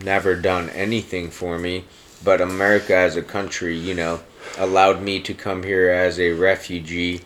never 0.00 0.36
done 0.36 0.70
anything 0.70 1.30
for 1.30 1.58
me. 1.58 1.86
But 2.22 2.40
America, 2.40 2.94
as 2.94 3.16
a 3.16 3.22
country, 3.22 3.76
you 3.76 3.94
know, 3.94 4.20
allowed 4.56 5.02
me 5.02 5.20
to 5.22 5.34
come 5.34 5.64
here 5.64 5.90
as 5.90 6.20
a 6.20 6.32
refugee 6.32 7.22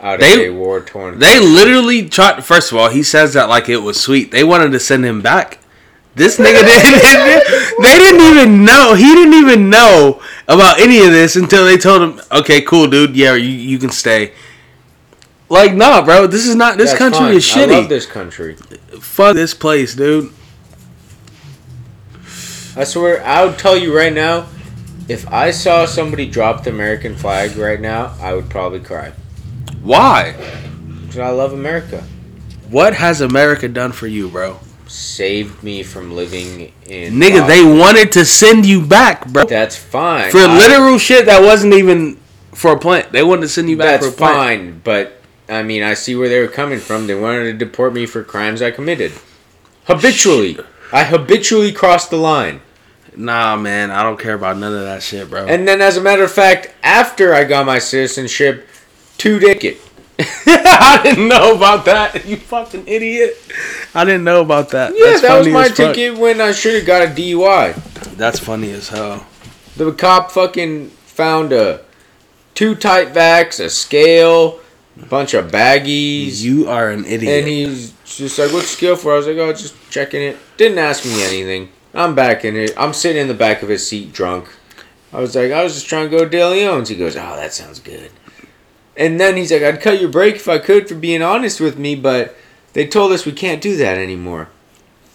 out 0.00 0.20
They- 0.20 0.46
of 0.48 0.54
a 0.54 0.56
war 0.58 0.80
torn. 0.80 1.18
They 1.18 1.40
literally 1.40 2.08
tried. 2.08 2.44
First 2.44 2.72
of 2.72 2.78
all, 2.78 2.88
he 2.88 3.02
says 3.02 3.32
that 3.34 3.48
like 3.48 3.68
it 3.68 3.78
was 3.78 4.00
sweet. 4.00 4.30
They 4.30 4.44
wanted 4.44 4.72
to 4.72 4.80
send 4.80 5.04
him 5.04 5.20
back. 5.22 5.58
This 6.14 6.36
nigga 6.38 6.60
didn't. 6.66 7.82
they 7.82 7.98
didn't 7.98 8.20
even 8.22 8.64
know. 8.64 8.94
He 8.94 9.04
didn't 9.14 9.34
even 9.34 9.70
know 9.70 10.20
about 10.48 10.80
any 10.80 10.98
of 11.00 11.10
this 11.12 11.36
until 11.36 11.64
they 11.64 11.76
told 11.76 12.02
him, 12.02 12.20
"Okay, 12.32 12.60
cool, 12.62 12.88
dude. 12.88 13.14
Yeah, 13.16 13.34
you 13.34 13.48
you 13.50 13.78
can 13.78 13.90
stay." 13.90 14.32
Like, 15.50 15.74
nah, 15.74 16.04
bro. 16.04 16.26
This 16.26 16.46
is 16.46 16.54
not. 16.56 16.76
This 16.76 16.90
That's 16.90 16.98
country 16.98 17.18
fine. 17.20 17.34
is 17.36 17.56
I 17.56 17.64
love 17.64 17.84
shitty. 17.84 17.88
this 17.88 18.06
country. 18.06 18.56
Fuck 19.00 19.34
this 19.36 19.54
place, 19.54 19.94
dude. 19.94 20.32
I 22.76 22.84
swear, 22.84 23.24
I 23.24 23.44
would 23.44 23.58
tell 23.58 23.76
you 23.76 23.96
right 23.96 24.12
now, 24.12 24.46
if 25.08 25.26
I 25.32 25.50
saw 25.50 25.84
somebody 25.86 26.26
drop 26.28 26.64
the 26.64 26.70
American 26.70 27.16
flag 27.16 27.56
right 27.56 27.80
now, 27.80 28.14
I 28.20 28.34
would 28.34 28.50
probably 28.50 28.80
cry. 28.80 29.12
Why? 29.82 30.32
Because 31.02 31.18
I 31.18 31.30
love 31.30 31.52
America. 31.52 32.02
What 32.70 32.94
has 32.94 33.20
America 33.20 33.68
done 33.68 33.92
for 33.92 34.06
you, 34.06 34.28
bro? 34.28 34.60
Saved 34.86 35.62
me 35.62 35.82
from 35.82 36.12
living 36.14 36.72
in. 36.86 37.14
Nigga, 37.14 37.46
they 37.46 37.62
wanted 37.64 38.12
to 38.12 38.24
send 38.24 38.66
you 38.66 38.84
back, 38.84 39.26
bro. 39.28 39.44
That's 39.44 39.76
fine. 39.76 40.30
For 40.30 40.38
I- 40.38 40.56
literal 40.58 40.98
shit 40.98 41.26
that 41.26 41.42
wasn't 41.42 41.74
even 41.74 42.18
for 42.52 42.72
a 42.72 42.78
plant. 42.78 43.12
They 43.12 43.22
wanted 43.22 43.42
to 43.42 43.48
send 43.48 43.68
you 43.70 43.76
back 43.76 44.00
That's 44.00 44.06
for 44.08 44.12
a 44.14 44.16
plant. 44.16 44.36
fine, 44.36 44.80
but 44.84 45.20
I 45.48 45.62
mean, 45.62 45.82
I 45.82 45.94
see 45.94 46.14
where 46.16 46.28
they 46.28 46.40
were 46.40 46.48
coming 46.48 46.78
from. 46.78 47.06
They 47.06 47.14
wanted 47.14 47.44
to 47.44 47.52
deport 47.54 47.94
me 47.94 48.04
for 48.06 48.22
crimes 48.22 48.60
I 48.60 48.70
committed. 48.70 49.12
Habitually. 49.84 50.58
I 50.92 51.04
habitually 51.04 51.72
crossed 51.72 52.10
the 52.10 52.16
line. 52.16 52.60
Nah, 53.16 53.56
man, 53.56 53.90
I 53.90 54.02
don't 54.02 54.18
care 54.18 54.34
about 54.34 54.58
none 54.58 54.72
of 54.74 54.82
that 54.82 55.02
shit, 55.02 55.28
bro. 55.28 55.46
And 55.46 55.66
then, 55.66 55.80
as 55.80 55.96
a 55.96 56.00
matter 56.00 56.22
of 56.24 56.30
fact, 56.32 56.72
after 56.82 57.34
I 57.34 57.44
got 57.44 57.66
my 57.66 57.78
citizenship, 57.78 58.66
two 59.18 59.38
ticket. 59.38 59.78
I 60.20 61.00
didn't 61.04 61.28
know 61.28 61.54
about 61.54 61.84
that. 61.84 62.26
You 62.26 62.36
fucking 62.36 62.88
idiot. 62.88 63.36
I 63.94 64.04
didn't 64.04 64.24
know 64.24 64.40
about 64.40 64.70
that. 64.70 64.92
Yeah, 64.96 65.06
That's 65.10 65.22
that 65.22 65.38
was 65.38 65.48
my 65.48 65.66
as 65.66 65.68
fuck. 65.76 65.94
ticket 65.94 66.18
when 66.18 66.40
I 66.40 66.50
should 66.52 66.74
have 66.74 66.86
got 66.86 67.02
a 67.02 67.06
DUI. 67.06 67.74
That's 68.16 68.38
funny 68.40 68.72
as 68.72 68.88
hell. 68.88 69.26
The 69.76 69.92
cop 69.92 70.32
fucking 70.32 70.88
found 70.90 71.52
a 71.52 71.82
two 72.54 72.74
tight 72.74 73.12
vax, 73.12 73.60
a 73.64 73.70
scale, 73.70 74.58
a 75.00 75.06
bunch 75.06 75.34
of 75.34 75.52
baggies. 75.52 76.40
You 76.42 76.68
are 76.68 76.90
an 76.90 77.04
idiot. 77.04 77.38
And 77.40 77.46
he's 77.48 77.92
just 78.04 78.38
like, 78.40 78.52
"What's 78.52 78.68
scale 78.70 78.96
for?" 78.96 79.12
I 79.12 79.16
was 79.18 79.28
like, 79.28 79.36
"Oh, 79.36 79.52
just 79.52 79.76
checking 79.88 80.20
it." 80.22 80.36
Didn't 80.56 80.78
ask 80.78 81.04
me 81.04 81.22
anything. 81.22 81.68
I'm 81.94 82.16
back 82.16 82.44
in 82.44 82.56
it. 82.56 82.72
I'm 82.76 82.92
sitting 82.92 83.22
in 83.22 83.28
the 83.28 83.34
back 83.34 83.62
of 83.62 83.68
his 83.68 83.86
seat, 83.86 84.12
drunk. 84.12 84.48
I 85.12 85.20
was 85.20 85.36
like, 85.36 85.52
"I 85.52 85.62
was 85.62 85.74
just 85.74 85.86
trying 85.88 86.10
to 86.10 86.16
go 86.16 86.24
to 86.24 86.28
De 86.28 86.44
Leon's." 86.44 86.88
He 86.88 86.96
goes, 86.96 87.14
"Oh, 87.16 87.36
that 87.36 87.54
sounds 87.54 87.78
good." 87.78 88.10
And 88.98 89.18
then 89.18 89.36
he's 89.36 89.50
like, 89.50 89.62
"I'd 89.62 89.80
cut 89.80 90.00
your 90.00 90.10
break 90.10 90.36
if 90.36 90.48
I 90.48 90.58
could 90.58 90.88
for 90.88 90.94
being 90.94 91.22
honest 91.22 91.60
with 91.60 91.78
me, 91.78 91.94
but 91.94 92.36
they 92.74 92.86
told 92.86 93.12
us 93.12 93.24
we 93.24 93.32
can't 93.32 93.62
do 93.62 93.76
that 93.76 93.96
anymore." 93.96 94.48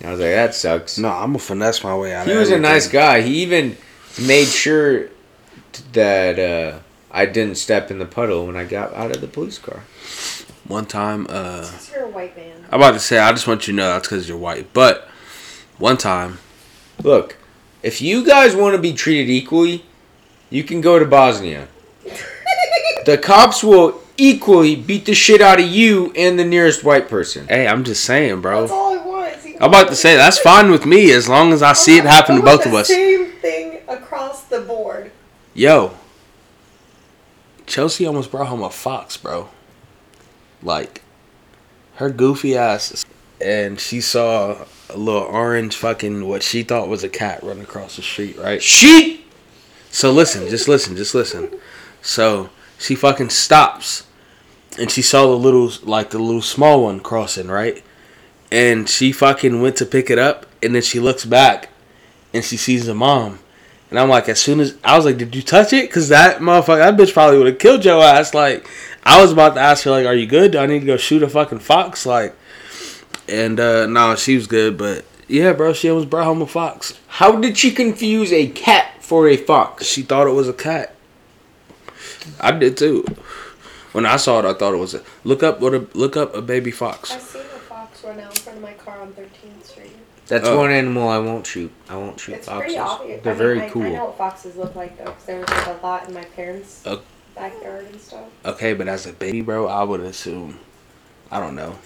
I 0.04 0.10
was 0.12 0.20
like, 0.20 0.32
"That 0.32 0.56
sucks." 0.56 0.98
no, 0.98 1.10
I'm 1.10 1.28
gonna 1.28 1.40
finesse 1.40 1.84
my 1.84 1.96
way 1.96 2.14
out. 2.14 2.26
he 2.26 2.34
of 2.34 2.40
was 2.40 2.50
a 2.50 2.60
nice 2.60 2.88
guy. 2.88 3.22
He 3.22 3.44
even 3.44 3.78
made 4.26 4.48
sure 4.48 5.10
that 5.92 6.40
uh, 6.40 6.80
I 7.12 7.26
didn't 7.26 7.56
step 7.56 7.92
in 7.92 8.00
the 8.00 8.06
puddle 8.06 8.48
when 8.48 8.56
I 8.56 8.64
got 8.64 8.94
out 8.94 9.14
of 9.16 9.22
the 9.22 9.28
police 9.28 9.60
car. 9.60 9.84
One 10.68 10.86
time, 10.86 11.28
uh, 11.30 11.70
you're 11.92 12.06
a 12.06 12.10
white 12.10 12.36
man. 12.38 12.66
I'm 12.72 12.80
about 12.80 12.94
to 12.94 13.00
say, 13.00 13.20
I 13.20 13.32
just 13.34 13.48
want 13.48 13.68
you 13.68 13.74
to 13.74 13.78
know 13.78 13.90
that's 13.90 14.08
because 14.08 14.30
you're 14.30 14.38
white. 14.38 14.72
But 14.72 15.10
one 15.78 15.98
time, 15.98 16.40
Look, 17.02 17.38
if 17.82 18.02
you 18.02 18.26
guys 18.26 18.56
want 18.56 18.76
to 18.76 18.82
be 18.82 18.94
treated 18.94 19.30
equally, 19.30 19.84
you 20.50 20.64
can 20.64 20.82
go 20.82 21.00
to 21.00 21.06
Bosnia. 21.06 21.68
The 23.06 23.18
cops 23.18 23.64
will 23.64 24.02
equally 24.18 24.76
beat 24.76 25.06
the 25.06 25.14
shit 25.14 25.42
out 25.42 25.60
of 25.60 25.68
you 25.68 26.12
and 26.16 26.38
the 26.38 26.46
nearest 26.46 26.84
white 26.84 27.10
person. 27.10 27.48
hey, 27.48 27.68
I'm 27.68 27.84
just 27.84 28.04
saying, 28.04 28.42
bro. 28.42 28.62
That's 28.62 28.72
all 28.72 29.00
I 29.00 29.06
want. 29.06 29.36
is 29.38 29.56
I'm 29.60 29.70
about 29.70 29.88
to 29.90 29.96
say 29.96 30.16
that's 30.16 30.40
fine 30.40 30.72
with 30.72 30.86
me 30.86 31.12
as 31.12 31.28
long 31.28 31.54
as 31.54 31.62
I 31.62 31.74
see 31.74 31.98
it 31.98 32.06
happen 32.06 32.36
to 32.38 32.42
both 32.42 32.66
of 32.66 32.74
us. 32.74 32.88
Same 32.88 33.32
thing 33.34 33.82
across 33.88 34.44
the 34.44 34.62
board. 34.62 35.12
Yo, 35.54 35.94
Chelsea 37.66 38.06
almost 38.06 38.32
brought 38.32 38.48
home 38.48 38.62
a 38.62 38.70
fox, 38.70 39.18
bro. 39.18 39.50
Like, 40.62 41.02
her 41.96 42.10
goofy 42.10 42.58
ass, 42.58 43.06
and 43.42 43.80
she 43.80 44.02
saw 44.02 44.66
a 44.90 44.98
little 44.98 45.22
orange 45.22 45.76
fucking 45.76 46.28
what 46.28 46.44
she 46.44 46.64
thought 46.64 46.88
was 46.88 47.04
a 47.04 47.10
cat 47.10 47.44
run 47.44 47.60
across 47.62 47.96
the 47.96 48.02
street, 48.02 48.38
right? 48.38 48.62
She. 48.62 49.26
So 49.92 50.12
listen, 50.12 50.48
just 50.50 50.68
listen, 50.68 50.96
just 50.96 51.14
listen. 51.14 51.52
So 52.02 52.50
she 52.78 52.96
fucking 52.96 53.30
stops, 53.30 54.06
and 54.78 54.90
she 54.92 55.02
saw 55.02 55.28
the 55.28 55.38
little, 55.38 55.72
like 55.84 56.10
the 56.10 56.20
little 56.20 56.42
small 56.42 56.84
one 56.84 57.00
crossing, 57.00 57.48
right? 57.48 57.84
And 58.52 58.88
she 58.90 59.12
fucking 59.12 59.62
went 59.62 59.78
to 59.78 59.86
pick 59.86 60.10
it 60.10 60.20
up, 60.20 60.46
and 60.62 60.76
then 60.76 60.82
she 60.82 61.00
looks 61.00 61.26
back, 61.26 61.70
and 62.34 62.44
she 62.44 62.58
sees 62.58 62.86
the 62.86 62.94
mom. 62.94 63.40
And 63.90 64.00
I'm 64.00 64.10
like, 64.10 64.28
as 64.28 64.40
soon 64.40 64.60
as 64.60 64.76
I 64.84 64.98
was 64.98 65.06
like, 65.06 65.18
did 65.18 65.36
you 65.36 65.44
touch 65.44 65.72
it? 65.72 65.92
Cause 65.92 66.10
that 66.10 66.40
motherfucker, 66.40 66.80
that 66.80 66.98
bitch 66.98 67.14
probably 67.14 67.38
would 67.38 67.46
have 67.46 67.60
killed 67.60 67.86
your 67.86 68.02
ass. 68.02 68.34
Like, 68.34 68.68
I 69.04 69.22
was 69.22 69.32
about 69.32 69.54
to 69.54 69.62
ask 69.62 69.84
her, 69.84 69.92
like, 69.92 70.08
are 70.08 70.16
you 70.16 70.26
good? 70.26 70.54
Do 70.54 70.58
I 70.58 70.66
need 70.66 70.80
to 70.80 70.86
go 70.88 70.98
shoot 70.98 71.22
a 71.22 71.30
fucking 71.30 71.60
fox? 71.60 72.06
Like, 72.06 72.36
and 73.30 73.60
uh 73.60 73.86
no, 73.86 74.16
she 74.16 74.36
was 74.36 74.48
good, 74.48 74.78
but 74.78 75.06
yeah, 75.28 75.54
bro, 75.54 75.74
she 75.74 75.90
almost 75.90 76.10
brought 76.10 76.26
home 76.26 76.42
a 76.42 76.48
fox. 76.48 77.00
How 77.08 77.40
did 77.40 77.58
she 77.58 77.72
confuse 77.72 78.32
a 78.32 78.48
cat 78.48 79.02
for 79.02 79.28
a 79.28 79.38
fox? 79.38 79.86
She 79.86 80.02
thought 80.02 80.28
it 80.28 80.32
was 80.32 80.50
a 80.50 80.54
cat. 80.54 80.93
I 82.40 82.52
did 82.52 82.78
too. 82.78 83.06
When 83.92 84.06
I 84.06 84.16
saw 84.18 84.40
it, 84.40 84.46
I 84.46 84.54
thought 84.54 84.74
it 84.74 84.78
was 84.78 84.94
a 84.96 85.04
look 85.24 85.44
up 85.44 85.60
what 85.60 85.74
a 85.74 85.88
look 85.94 86.18
up 86.18 86.34
a 86.36 86.42
baby 86.42 86.72
fox. 86.72 87.12
I 87.12 87.16
fox. 87.18 87.30
seen 87.32 87.42
a 87.42 87.46
fox 87.46 88.04
run 88.04 88.20
out 88.20 88.32
in 88.36 88.42
front 88.42 88.58
of 88.58 88.64
my 88.64 88.74
car 88.74 89.00
on 89.02 89.14
13th 89.14 89.66
Street. 89.66 89.92
That's 90.28 90.48
Oh. 90.48 90.58
one 90.58 90.72
animal 90.72 91.10
I 91.10 91.18
won't 91.20 91.46
shoot. 91.46 91.72
I 91.90 91.96
won't 91.98 92.20
shoot 92.20 92.36
It's 92.36 92.48
foxes. 92.48 92.62
pretty 92.64 92.78
obvious. 92.80 93.24
They're 93.24 93.34
I 93.34 93.36
mean, 93.36 93.44
very 93.46 93.62
I, 93.64 93.70
cool. 93.70 93.84
I 93.84 93.90
know 93.90 94.06
what 94.06 94.18
foxes 94.18 94.56
look 94.56 94.74
like 94.76 94.98
though, 94.98 95.06
because 95.06 95.26
there 95.26 95.40
was 95.40 95.50
like 95.50 95.68
a 95.68 95.80
lot 95.86 96.08
in 96.08 96.14
my 96.14 96.24
parents' 96.24 96.84
backyard 97.36 97.86
and 97.92 98.00
stuff. 98.02 98.26
Okay, 98.46 98.74
but 98.74 98.88
as 98.88 99.06
a 99.06 99.14
baby, 99.14 99.42
bro, 99.42 99.68
I 99.68 99.84
would 99.84 100.00
assume. 100.00 100.60
I 101.30 101.40
don't 101.40 101.56
know. 101.56 101.78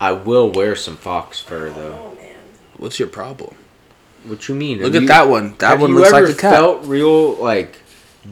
I 0.00 0.12
will 0.12 0.50
wear 0.50 0.74
some 0.76 0.96
fox 0.96 1.40
fur 1.40 1.70
though. 1.70 2.12
Oh 2.12 2.14
man. 2.20 2.34
What's 2.76 2.98
your 2.98 3.08
problem? 3.08 3.54
What 4.24 4.48
you 4.48 4.54
mean? 4.54 4.78
Look 4.78 4.86
Have 4.86 4.96
at 4.96 5.02
you- 5.02 5.08
that 5.08 5.28
one. 5.28 5.54
That 5.58 5.78
one 5.78 5.94
looks 5.94 6.12
like 6.12 6.24
a 6.28 6.34
cat. 6.34 6.52
felt 6.54 6.84
real 6.86 7.34
like 7.34 7.78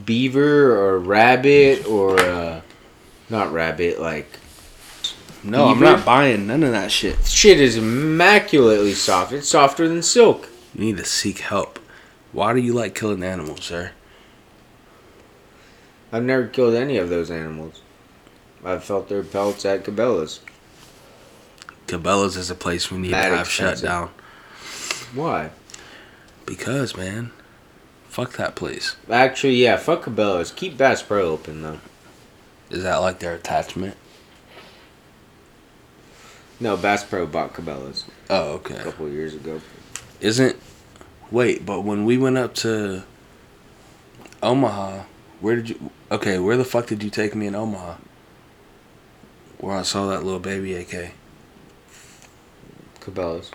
beaver 0.05 0.77
or 0.77 0.99
rabbit 0.99 1.87
or 1.87 2.19
uh, 2.21 2.61
not 3.29 3.53
rabbit 3.53 4.01
like 4.01 4.39
no, 5.45 5.69
I'm 5.69 5.81
not 5.81 6.05
buying 6.05 6.47
none 6.47 6.63
of 6.63 6.71
that 6.73 6.91
shit. 6.93 7.25
shit 7.27 7.61
is 7.61 7.77
immaculately 7.77 8.95
soft. 8.95 9.33
It's 9.33 9.49
softer 9.49 9.89
than 9.89 10.01
silk. 10.03 10.49
You 10.75 10.85
need 10.85 10.97
to 10.99 11.05
seek 11.05 11.39
help. 11.41 11.79
Why 12.31 12.53
do 12.55 12.61
you 12.61 12.73
like 12.73 12.95
killing 12.95 13.23
animals, 13.25 13.65
sir? 13.65 13.91
I've 16.13 16.23
never 16.23 16.47
killed 16.47 16.75
any 16.75 16.97
of 16.97 17.09
those 17.09 17.31
animals. 17.31 17.83
I've 18.65 18.85
felt 18.85 19.09
their 19.09 19.25
pelts 19.25 19.65
at 19.65 19.85
Cabela's. 19.85 20.41
Cabela's 21.87 22.37
is 22.37 22.51
a 22.51 22.55
place 22.55 22.91
we 22.91 22.99
need 22.99 23.11
Mad 23.11 23.31
to 23.31 23.37
have 23.39 23.49
shut 23.49 23.81
down. 23.83 24.11
Why? 25.15 25.51
Because, 26.47 26.97
man, 26.97 27.31
fuck 28.09 28.33
that 28.37 28.55
place. 28.55 28.97
Actually, 29.11 29.57
yeah, 29.57 29.77
fuck 29.77 30.05
Cabela's. 30.05 30.51
Keep 30.51 30.77
Bass 30.77 31.03
Pro 31.03 31.23
open 31.31 31.63
though. 31.63 31.79
Is 32.71 32.83
that 32.83 32.97
like 32.97 33.19
their 33.19 33.35
attachment? 33.35 33.97
No, 36.61 36.77
Bass 36.77 37.05
Pro 37.05 37.27
bought 37.27 37.55
Cabela's 37.55 38.05
Oh, 38.31 38.53
okay. 38.55 38.77
a 38.77 38.85
couple 38.85 39.09
years 39.09 39.35
ago. 39.35 39.61
Isn't. 40.21 40.57
Wait, 41.31 41.67
but 41.67 41.81
when 41.83 42.05
we 42.05 42.19
went 42.19 42.39
up 42.39 42.55
to 42.57 43.03
Omaha, 44.43 45.05
where 45.41 45.57
did 45.57 45.71
you. 45.71 45.91
Okay, 46.11 46.39
where 46.39 46.57
the 46.57 46.65
fuck 46.65 46.87
did 46.87 47.03
you 47.03 47.11
take 47.11 47.35
me 47.35 47.47
in 47.47 47.55
Omaha? 47.55 47.97
Where 49.59 49.77
I 49.77 49.83
saw 49.83 50.07
that 50.09 50.25
little 50.25 50.41
baby 50.41 50.75
AK. 50.75 51.13
Cabela's. 53.01 53.51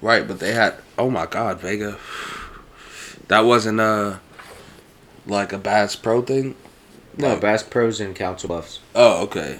Right, 0.00 0.26
but 0.26 0.38
they 0.40 0.52
had. 0.52 0.74
Oh 0.98 1.10
my 1.10 1.26
god, 1.26 1.60
Vega. 1.60 1.98
That 3.28 3.40
wasn't, 3.40 3.80
uh. 3.80 4.16
Like 5.26 5.52
a 5.52 5.58
Bass 5.58 5.96
Pro 5.96 6.22
thing? 6.22 6.54
No, 7.16 7.30
Like- 7.30 7.40
Bass 7.40 7.62
Pro's 7.62 8.00
and 8.00 8.14
Council 8.14 8.48
Bluffs. 8.48 8.80
Oh, 8.94 9.22
okay. 9.24 9.58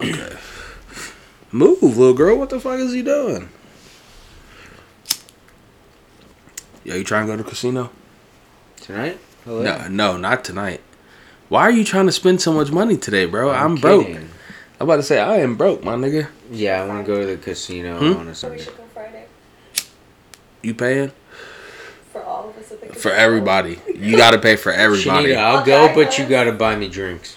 Okay. 0.00 0.36
Move, 1.52 1.82
little 1.82 2.14
girl. 2.14 2.38
What 2.38 2.48
the 2.50 2.58
fuck 2.58 2.78
is 2.80 2.92
he 2.94 3.02
doing? 3.02 3.50
Yo, 6.84 6.96
you 6.96 7.04
trying 7.04 7.26
to 7.26 7.32
go 7.32 7.36
to 7.36 7.42
the 7.42 7.48
casino? 7.48 7.90
Tonight? 8.76 9.18
Hello? 9.44 9.62
No, 9.62 9.86
no, 9.88 10.16
not 10.16 10.44
tonight. 10.44 10.80
Why 11.48 11.62
are 11.62 11.70
you 11.70 11.84
trying 11.84 12.06
to 12.06 12.12
spend 12.12 12.40
so 12.40 12.52
much 12.52 12.72
money 12.72 12.96
today, 12.96 13.26
bro? 13.26 13.50
I'm, 13.50 13.76
broke. 13.76 14.06
kidding. 14.06 14.30
I'm 14.80 14.86
about 14.88 14.96
to 14.96 15.02
say 15.02 15.20
I 15.20 15.36
am 15.36 15.56
broke, 15.56 15.84
my 15.84 15.94
nigga. 15.94 16.28
Yeah, 16.50 16.82
I 16.82 16.86
want 16.86 17.04
to 17.06 17.12
go 17.12 17.20
to 17.20 17.26
the 17.26 17.36
casino 17.36 17.98
Hmm? 17.98 18.20
on 18.20 18.28
a 18.28 18.34
Sunday. 18.34 18.66
Should 20.64 20.76
go 20.76 20.84
Friday 20.84 20.98
You 20.98 21.06
paying 21.08 21.12
for 22.12 22.22
all 22.22 22.48
of 22.50 22.56
us 22.58 22.72
at 22.72 22.80
the 22.80 22.94
for 22.94 23.10
everybody? 23.10 23.78
You 23.94 24.16
got 24.16 24.32
to 24.32 24.38
pay 24.38 24.56
for 24.56 24.72
everybody. 24.72 25.28
Shanita, 25.32 25.36
I'll 25.36 25.58
Okay. 25.62 25.70
go, 25.70 25.94
but 25.94 26.18
you 26.18 26.26
gotta 26.26 26.52
buy 26.52 26.76
me 26.76 26.88
drinks. 26.88 27.36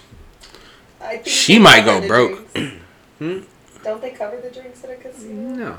I 1.00 1.18
think 1.18 1.26
She 1.26 1.54
they 1.54 1.58
might 1.60 1.84
cover 1.84 1.94
go 1.94 2.00
the 2.00 2.08
broke. 2.08 2.52
drinks. 2.52 2.82
Hmm? 3.18 3.38
Don't 3.84 4.00
they 4.02 4.10
cover 4.10 4.40
the 4.40 4.50
drinks 4.50 4.82
at 4.84 4.90
a 4.90 4.96
casino? 4.96 5.54
No. 5.56 5.76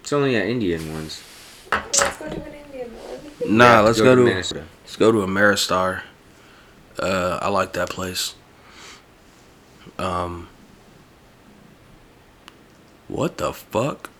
It's 0.00 0.12
only 0.12 0.34
at 0.36 0.46
Indian 0.46 0.92
ones. 0.92 1.22
Let's 1.70 2.18
go 2.18 2.28
to 2.28 2.34
an 2.44 2.52
Indian 2.66 2.88
one. 2.90 3.56
Nah, 3.56 3.80
let's 3.80 4.00
go, 4.00 4.14
to 4.16 4.22
Minnesota. 4.24 4.64
let's 4.82 4.96
go 4.96 5.12
to 5.12 5.18
Ameristar. 5.18 6.02
Uh, 6.98 7.38
I 7.40 7.48
like 7.48 7.72
that 7.74 7.88
place. 7.90 8.34
Um, 9.98 10.48
what 13.08 13.36
the 13.38 13.52
fuck? 13.52 14.10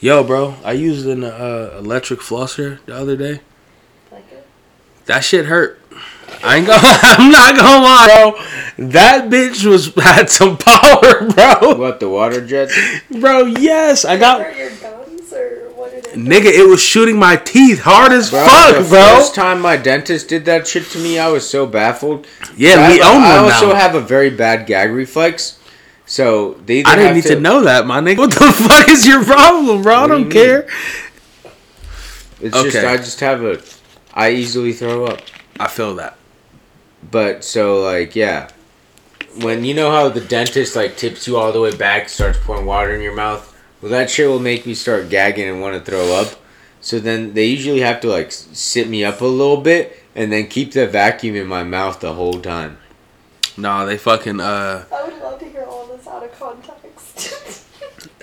Yo, 0.00 0.24
bro, 0.24 0.54
I 0.64 0.72
used 0.72 1.06
an 1.06 1.22
uh, 1.24 1.74
electric 1.78 2.20
flosser 2.20 2.78
the 2.86 2.94
other 2.96 3.16
day. 3.16 3.40
Like 4.10 4.24
it? 4.32 4.46
That 5.06 5.20
shit 5.24 5.46
hurt. 5.46 5.78
I 6.42 6.56
ain't 6.56 6.66
gonna. 6.66 6.80
I'm 6.82 7.30
not 7.30 7.56
gonna 7.56 7.84
lie, 7.84 8.06
bro. 8.78 8.86
That 8.88 9.28
bitch 9.28 9.64
was 9.66 9.94
had 10.02 10.30
some 10.30 10.56
power, 10.56 11.28
bro. 11.60 11.74
What, 11.76 12.00
the 12.00 12.08
water 12.08 12.44
jets? 12.46 12.74
Bro, 13.10 13.46
yes, 13.58 14.04
I 14.06 14.16
got. 14.16 14.40
hurt 14.42 14.56
your 14.56 14.70
gums 14.70 15.32
or 15.34 15.68
what 15.74 15.92
it? 15.92 16.04
Nigga, 16.14 16.46
it 16.46 16.66
was 16.66 16.82
shooting 16.82 17.18
my 17.18 17.36
teeth 17.36 17.80
hard 17.80 18.12
as 18.12 18.30
Bro, 18.30 18.46
fuck, 18.46 18.74
the 18.82 18.88
bro. 18.88 19.02
first 19.16 19.34
time 19.34 19.60
my 19.60 19.76
dentist 19.76 20.28
did 20.28 20.46
that 20.46 20.66
shit 20.66 20.86
to 20.92 20.98
me, 20.98 21.18
I 21.18 21.28
was 21.28 21.48
so 21.48 21.66
baffled. 21.66 22.26
Yeah, 22.56 22.76
I 22.76 22.88
we 22.92 22.98
have 22.98 23.06
a- 23.06 23.16
own 23.16 23.22
I 23.22 23.42
one 23.42 23.52
also 23.52 23.68
now. 23.68 23.74
have 23.74 23.94
a 23.94 24.00
very 24.00 24.30
bad 24.30 24.66
gag 24.66 24.92
reflex. 24.92 25.58
So 26.10 26.54
they 26.66 26.82
I 26.84 26.96
didn't 26.96 27.06
have 27.06 27.14
need 27.14 27.22
to, 27.26 27.40
know 27.40 27.60
that, 27.62 27.86
my 27.86 28.00
nigga. 28.00 28.18
What 28.18 28.32
the 28.32 28.50
fuck 28.52 28.88
is 28.88 29.06
your 29.06 29.24
problem, 29.24 29.82
bro? 29.82 29.94
I 29.94 30.00
What 30.00 30.08
do 30.08 30.12
don't 30.14 30.24
you 30.24 30.28
care. 30.28 30.68
It's 32.40 32.56
just 32.64 32.82
I 32.84 32.96
just 32.96 33.20
have 33.20 33.44
a 33.44 33.62
I 34.12 34.32
easily 34.32 34.72
throw 34.72 35.04
up. 35.06 35.20
I 35.60 35.68
feel 35.68 35.94
that. 35.96 36.16
But 37.08 37.44
so 37.44 37.80
like 37.80 38.16
yeah. 38.16 38.50
When 39.40 39.64
you 39.64 39.72
know 39.72 39.92
how 39.92 40.08
the 40.08 40.20
dentist 40.20 40.74
like 40.74 40.96
tips 40.96 41.28
you 41.28 41.36
all 41.36 41.52
the 41.52 41.60
way 41.60 41.76
back, 41.76 42.08
starts 42.08 42.38
pouring 42.42 42.66
water 42.66 42.92
in 42.92 43.00
your 43.02 43.14
mouth, 43.14 43.56
well 43.80 43.92
that 43.92 44.10
shit 44.10 44.28
will 44.28 44.40
make 44.40 44.66
me 44.66 44.74
start 44.74 45.10
gagging 45.10 45.48
and 45.48 45.60
want 45.60 45.76
to 45.76 45.88
throw 45.88 46.12
up. 46.20 46.34
So 46.80 46.98
then 46.98 47.34
they 47.34 47.46
usually 47.46 47.82
have 47.82 48.00
to 48.00 48.08
like 48.08 48.32
sit 48.32 48.88
me 48.88 49.04
up 49.04 49.20
a 49.20 49.26
little 49.26 49.58
bit 49.60 49.96
and 50.16 50.32
then 50.32 50.48
keep 50.48 50.72
the 50.72 50.88
vacuum 50.88 51.36
in 51.36 51.46
my 51.46 51.62
mouth 51.62 52.00
the 52.00 52.14
whole 52.14 52.40
time. 52.40 52.78
Nah, 53.56 53.84
they 53.84 53.98
fucking. 53.98 54.40
uh 54.40 54.86
I 54.92 55.04
would 55.04 55.18
love 55.22 55.38
to 55.38 55.44
hear 55.48 55.64
all 55.64 55.86
this 55.86 56.06
out 56.06 56.24
of 56.24 56.32
context. 56.38 57.66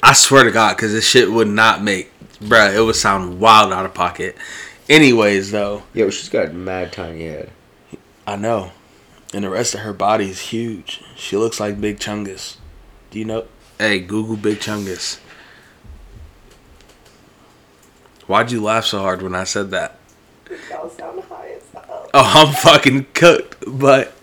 I 0.04 0.14
swear 0.14 0.44
to 0.44 0.52
God, 0.52 0.76
because 0.76 0.94
this 0.94 1.08
shit 1.08 1.32
would 1.32 1.48
not 1.48 1.84
make, 1.84 2.12
bruh. 2.40 2.76
It 2.76 2.82
would 2.82 2.96
sound 2.96 3.40
wild 3.40 3.74
out 3.74 3.86
of 3.86 3.94
pocket. 3.94 4.36
Anyways, 4.88 5.52
though, 5.52 5.84
Yo, 5.94 6.10
she's 6.10 6.30
got 6.30 6.50
a 6.50 6.54
mad 6.54 6.94
tiny 6.94 7.26
head. 7.26 7.50
I 8.26 8.36
know, 8.36 8.72
and 9.34 9.44
the 9.44 9.50
rest 9.50 9.74
of 9.74 9.82
her 9.82 9.94
body 9.94 10.30
is 10.30 10.40
huge. 10.40 11.04
She 11.16 11.36
looks 11.36 11.60
like 11.60 11.82
Big 11.82 12.00
Chungus. 12.00 12.58
Do 13.12 13.20
you 13.20 13.26
know? 13.26 13.46
Hey, 13.80 14.00
Google 14.00 14.38
Big 14.38 14.60
Chungus. 14.60 15.20
Why'd 18.28 18.52
you 18.52 18.62
laugh 18.62 18.86
so 18.86 19.00
hard 19.00 19.22
when 19.22 19.34
I 19.34 19.46
said 19.46 19.72
that? 19.72 19.98
Y'all 20.70 20.90
sound 20.90 21.24
high 21.24 21.50
as 21.50 21.64
hell. 21.74 22.10
Oh, 22.14 22.46
I'm 22.48 22.54
fucking 22.54 23.08
cooked. 23.14 23.56
But 23.66 24.14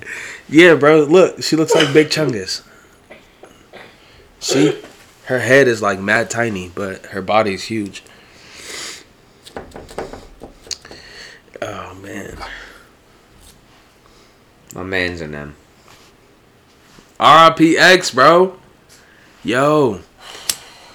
yeah, 0.49 0.75
bro, 0.75 1.05
look, 1.05 1.43
she 1.43 1.57
looks 1.57 1.75
like 1.75 1.93
Big 1.93 2.09
Chungus. 2.09 2.63
See, 4.41 4.79
her 5.27 5.39
head 5.41 5.69
is 5.69 5.81
like 5.83 5.99
mad 5.99 6.31
tiny, 6.31 6.71
but 6.75 7.07
her 7.07 7.23
body's 7.23 7.65
huge. 7.65 8.03
Oh 11.63 11.95
man, 11.95 12.37
My 14.75 14.83
man's 14.83 15.21
in 15.21 15.33
them. 15.33 15.57
R.I.P. 17.19 17.79
X, 17.79 18.11
bro. 18.11 18.59
Yo, 19.43 20.01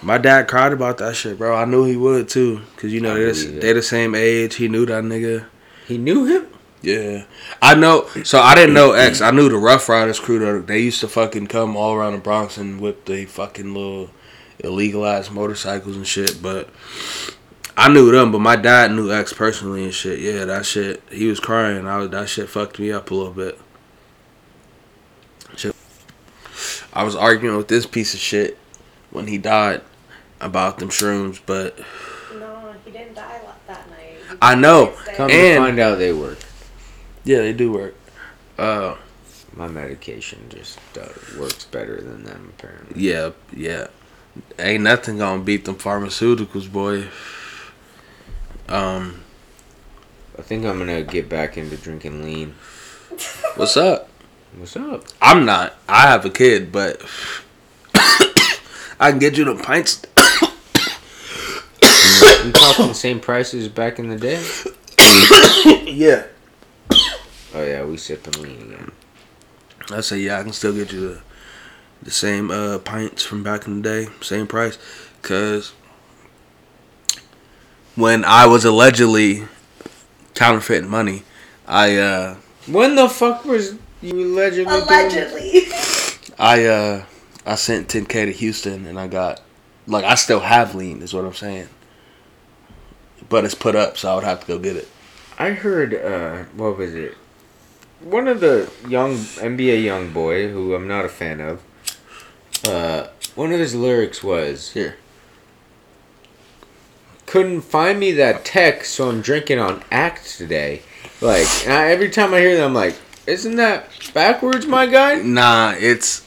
my 0.01 0.17
dad 0.17 0.47
cried 0.47 0.73
about 0.73 0.97
that 0.99 1.15
shit, 1.15 1.37
bro. 1.37 1.55
I 1.55 1.65
knew 1.65 1.85
he 1.85 1.95
would 1.97 2.29
too, 2.29 2.61
cause 2.77 2.91
you 2.91 2.99
know 3.01 3.15
they're, 3.15 3.33
they 3.33 3.73
the 3.73 3.81
same 3.81 4.15
age. 4.15 4.55
He 4.55 4.67
knew 4.67 4.85
that 4.85 5.03
nigga. 5.03 5.45
He 5.87 5.97
knew 5.97 6.25
him? 6.25 6.47
Yeah, 6.81 7.25
I 7.61 7.75
know. 7.75 8.07
So 8.23 8.39
I 8.39 8.55
didn't 8.55 8.73
know 8.73 8.91
X. 8.93 9.21
I 9.21 9.31
knew 9.31 9.49
the 9.49 9.57
Ruff 9.57 9.89
Ryders 9.89 10.19
crew. 10.19 10.39
though. 10.39 10.61
They 10.61 10.79
used 10.79 11.01
to 11.01 11.07
fucking 11.07 11.47
come 11.47 11.75
all 11.75 11.93
around 11.93 12.13
the 12.13 12.19
Bronx 12.19 12.57
and 12.57 12.79
whip 12.79 13.05
the 13.05 13.25
fucking 13.25 13.73
little 13.73 14.11
illegal 14.59 15.05
ass 15.05 15.29
motorcycles 15.31 15.95
and 15.95 16.05
shit. 16.07 16.41
But 16.41 16.69
I 17.77 17.89
knew 17.91 18.11
them. 18.11 18.31
But 18.31 18.39
my 18.39 18.55
dad 18.55 18.91
knew 18.91 19.11
X 19.11 19.33
personally 19.33 19.83
and 19.83 19.93
shit. 19.93 20.19
Yeah, 20.19 20.45
that 20.45 20.65
shit. 20.65 21.01
He 21.11 21.27
was 21.27 21.39
crying. 21.39 21.87
I 21.87 21.97
was, 21.97 22.09
that 22.09 22.29
shit 22.29 22.49
fucked 22.49 22.79
me 22.79 22.91
up 22.91 23.11
a 23.11 23.15
little 23.15 23.33
bit. 23.33 23.59
Shit. 25.55 25.75
I 26.93 27.03
was 27.03 27.15
arguing 27.15 27.57
with 27.57 27.67
this 27.67 27.85
piece 27.85 28.13
of 28.13 28.19
shit 28.19 28.57
when 29.11 29.27
he 29.27 29.37
died 29.37 29.81
about 30.41 30.79
them 30.79 30.89
shrooms, 30.89 31.39
but 31.45 31.77
No, 32.37 32.73
he 32.85 32.91
didn't 32.91 33.15
die 33.15 33.41
la- 33.43 33.53
that 33.67 33.89
night. 33.89 34.37
I 34.41 34.55
know. 34.55 34.85
the 34.85 34.91
next 34.91 35.05
day. 35.05 35.15
Come 35.15 35.29
And- 35.31 35.55
to 35.55 35.57
find 35.57 35.79
out 35.79 35.97
they 35.97 36.13
work. 36.13 36.37
yeah, 37.23 37.39
they 37.39 37.53
do 37.53 37.71
work. 37.71 37.95
Uh, 38.57 38.95
My 39.55 39.67
medication 39.67 40.39
just 40.49 40.79
uh, 40.97 41.07
works 41.39 41.65
better 41.65 41.99
than 42.01 42.23
them, 42.23 42.53
apparently. 42.57 43.01
Yeah, 43.01 43.31
yeah. 43.53 43.87
Ain't 44.57 44.83
nothing 44.83 45.17
gonna 45.17 45.41
beat 45.41 45.65
them 45.65 45.75
pharmaceuticals, 45.75 46.71
boy. 46.71 47.07
Um, 48.67 49.21
I 50.37 50.41
think 50.41 50.65
I'm 50.65 50.77
gonna 50.77 51.01
get 51.03 51.27
back 51.27 51.57
into 51.57 51.77
drinking 51.77 52.23
lean. 52.23 52.55
what's 53.55 53.77
up? 53.77 54.09
What's 54.55 54.75
up? 54.75 55.03
I'm 55.21 55.45
not. 55.45 55.75
I 55.87 56.03
have 56.03 56.25
a 56.25 56.29
kid, 56.29 56.71
but 56.71 57.01
I 58.99 59.09
can 59.11 59.19
get 59.19 59.37
you 59.37 59.43
the 59.53 59.55
pints. 59.55 60.05
We 62.45 62.51
talking 62.51 62.93
same 62.93 63.19
prices 63.19 63.67
back 63.67 63.99
in 63.99 64.09
the 64.09 64.15
day? 64.15 64.41
yeah. 65.91 66.25
Oh 67.53 67.63
yeah, 67.63 67.83
we 67.83 67.97
sipping 67.97 68.41
lean 68.41 68.73
again. 68.73 68.91
I 69.91 70.01
say 70.01 70.19
yeah, 70.19 70.39
I 70.39 70.43
can 70.43 70.53
still 70.53 70.73
get 70.73 70.91
you 70.93 71.09
the 71.09 71.21
the 72.01 72.11
same 72.11 72.49
uh 72.51 72.79
pints 72.79 73.23
from 73.23 73.43
back 73.43 73.67
in 73.67 73.81
the 73.81 73.89
day, 74.05 74.11
same 74.21 74.47
price. 74.47 74.77
Cause 75.21 75.73
when 77.95 78.23
I 78.23 78.45
was 78.45 78.65
allegedly 78.65 79.43
counterfeiting 80.35 80.89
money, 80.89 81.23
I 81.67 81.97
uh 81.97 82.35
When 82.67 82.95
the 82.95 83.09
fuck 83.09 83.45
was 83.45 83.75
you 84.01 84.13
allegedly? 84.13 84.65
doing- 84.73 84.83
Allegedly. 84.83 85.63
I 86.39 86.65
uh 86.65 87.03
I 87.45 87.55
sent 87.55 87.87
10k 87.89 88.25
to 88.25 88.31
Houston 88.31 88.85
and 88.85 88.99
I 88.99 89.07
got 89.07 89.41
like 89.87 90.05
I 90.05 90.15
still 90.15 90.39
have 90.41 90.75
lean 90.75 91.01
is 91.01 91.13
what 91.13 91.25
I'm 91.25 91.33
saying. 91.33 91.67
But 93.27 93.45
it's 93.45 93.53
put 93.55 93.75
up, 93.75 93.95
so 93.97 94.11
I 94.11 94.15
would 94.15 94.23
have 94.23 94.39
to 94.41 94.47
go 94.47 94.57
get 94.57 94.75
it. 94.75 94.87
I 95.37 95.51
heard. 95.51 95.93
uh 95.93 96.43
What 96.55 96.77
was 96.77 96.93
it? 96.95 97.15
One 98.01 98.27
of 98.29 98.39
the 98.39 98.71
young 98.87 99.15
NBA 99.15 99.83
YoungBoy 99.83 100.51
who 100.53 100.73
I'm 100.73 100.87
not 100.87 101.03
a 101.05 101.09
fan 101.09 101.41
of. 101.41 101.61
Uh, 102.65 103.07
one 103.35 103.51
of 103.51 103.59
his 103.59 103.75
lyrics 103.75 104.23
was 104.23 104.71
Here. 104.71 104.97
couldn't 107.25 107.61
find 107.61 107.99
me 107.99 108.11
that 108.13 108.43
text, 108.43 108.93
so 108.95 109.09
I'm 109.09 109.21
drinking 109.21 109.59
on 109.59 109.83
Act 109.91 110.37
today. 110.37 110.81
Like, 111.21 111.47
I, 111.67 111.91
every 111.91 112.09
time 112.09 112.33
I 112.33 112.39
hear 112.39 112.57
that, 112.57 112.65
I'm 112.65 112.73
like, 112.73 112.95
isn't 113.27 113.55
that 113.57 113.89
backwards, 114.13 114.65
my 114.65 114.87
guy? 114.87 115.15
Nah, 115.15 115.75
it's. 115.77 116.25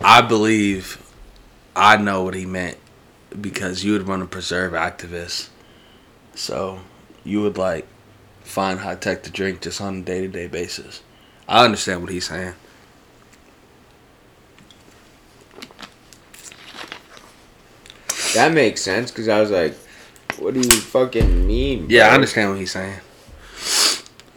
I 0.00 0.20
believe 0.20 1.00
I 1.74 1.96
know 1.96 2.22
what 2.24 2.34
he 2.34 2.44
meant 2.44 2.76
because 3.40 3.84
you 3.84 3.92
would 3.92 4.06
want 4.06 4.22
to 4.22 4.28
preserve 4.28 4.72
Actavis. 4.72 5.48
So 6.34 6.80
you 7.24 7.40
would 7.42 7.56
like 7.56 7.86
find 8.42 8.80
Hi-Tech 8.80 9.22
to 9.24 9.30
drink 9.30 9.62
just 9.62 9.80
on 9.80 10.00
a 10.00 10.02
day 10.02 10.20
to 10.20 10.28
day 10.28 10.46
basis. 10.46 11.02
I 11.48 11.64
understand 11.64 12.02
what 12.02 12.10
he's 12.10 12.28
saying. 12.28 12.54
That 18.34 18.52
makes 18.52 18.82
sense 18.82 19.10
because 19.10 19.28
I 19.28 19.40
was 19.40 19.50
like, 19.50 19.74
what 20.38 20.54
do 20.54 20.60
you 20.60 20.70
fucking 20.70 21.46
mean? 21.46 21.86
Yeah, 21.88 22.08
I 22.08 22.14
understand 22.14 22.50
what 22.50 22.58
he's 22.58 22.72
saying. 22.72 22.98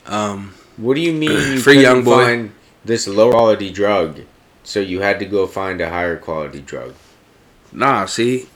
Um, 0.06 0.54
What 0.78 0.94
do 0.96 1.02
you 1.02 1.14
mean 1.14 1.32
you 1.54 1.60
Free 1.60 1.82
young 1.82 2.04
boy. 2.04 2.24
find 2.24 2.52
this 2.86 3.08
low 3.08 3.32
quality 3.32 3.72
drug, 3.72 4.22
so 4.64 4.80
you 4.80 5.02
had 5.02 5.20
to 5.20 5.26
go 5.26 5.48
find 5.48 5.82
a 5.82 5.90
higher 5.90 6.18
quality 6.18 6.62
drug? 6.62 6.94
nah, 7.74 8.06
see, 8.06 8.48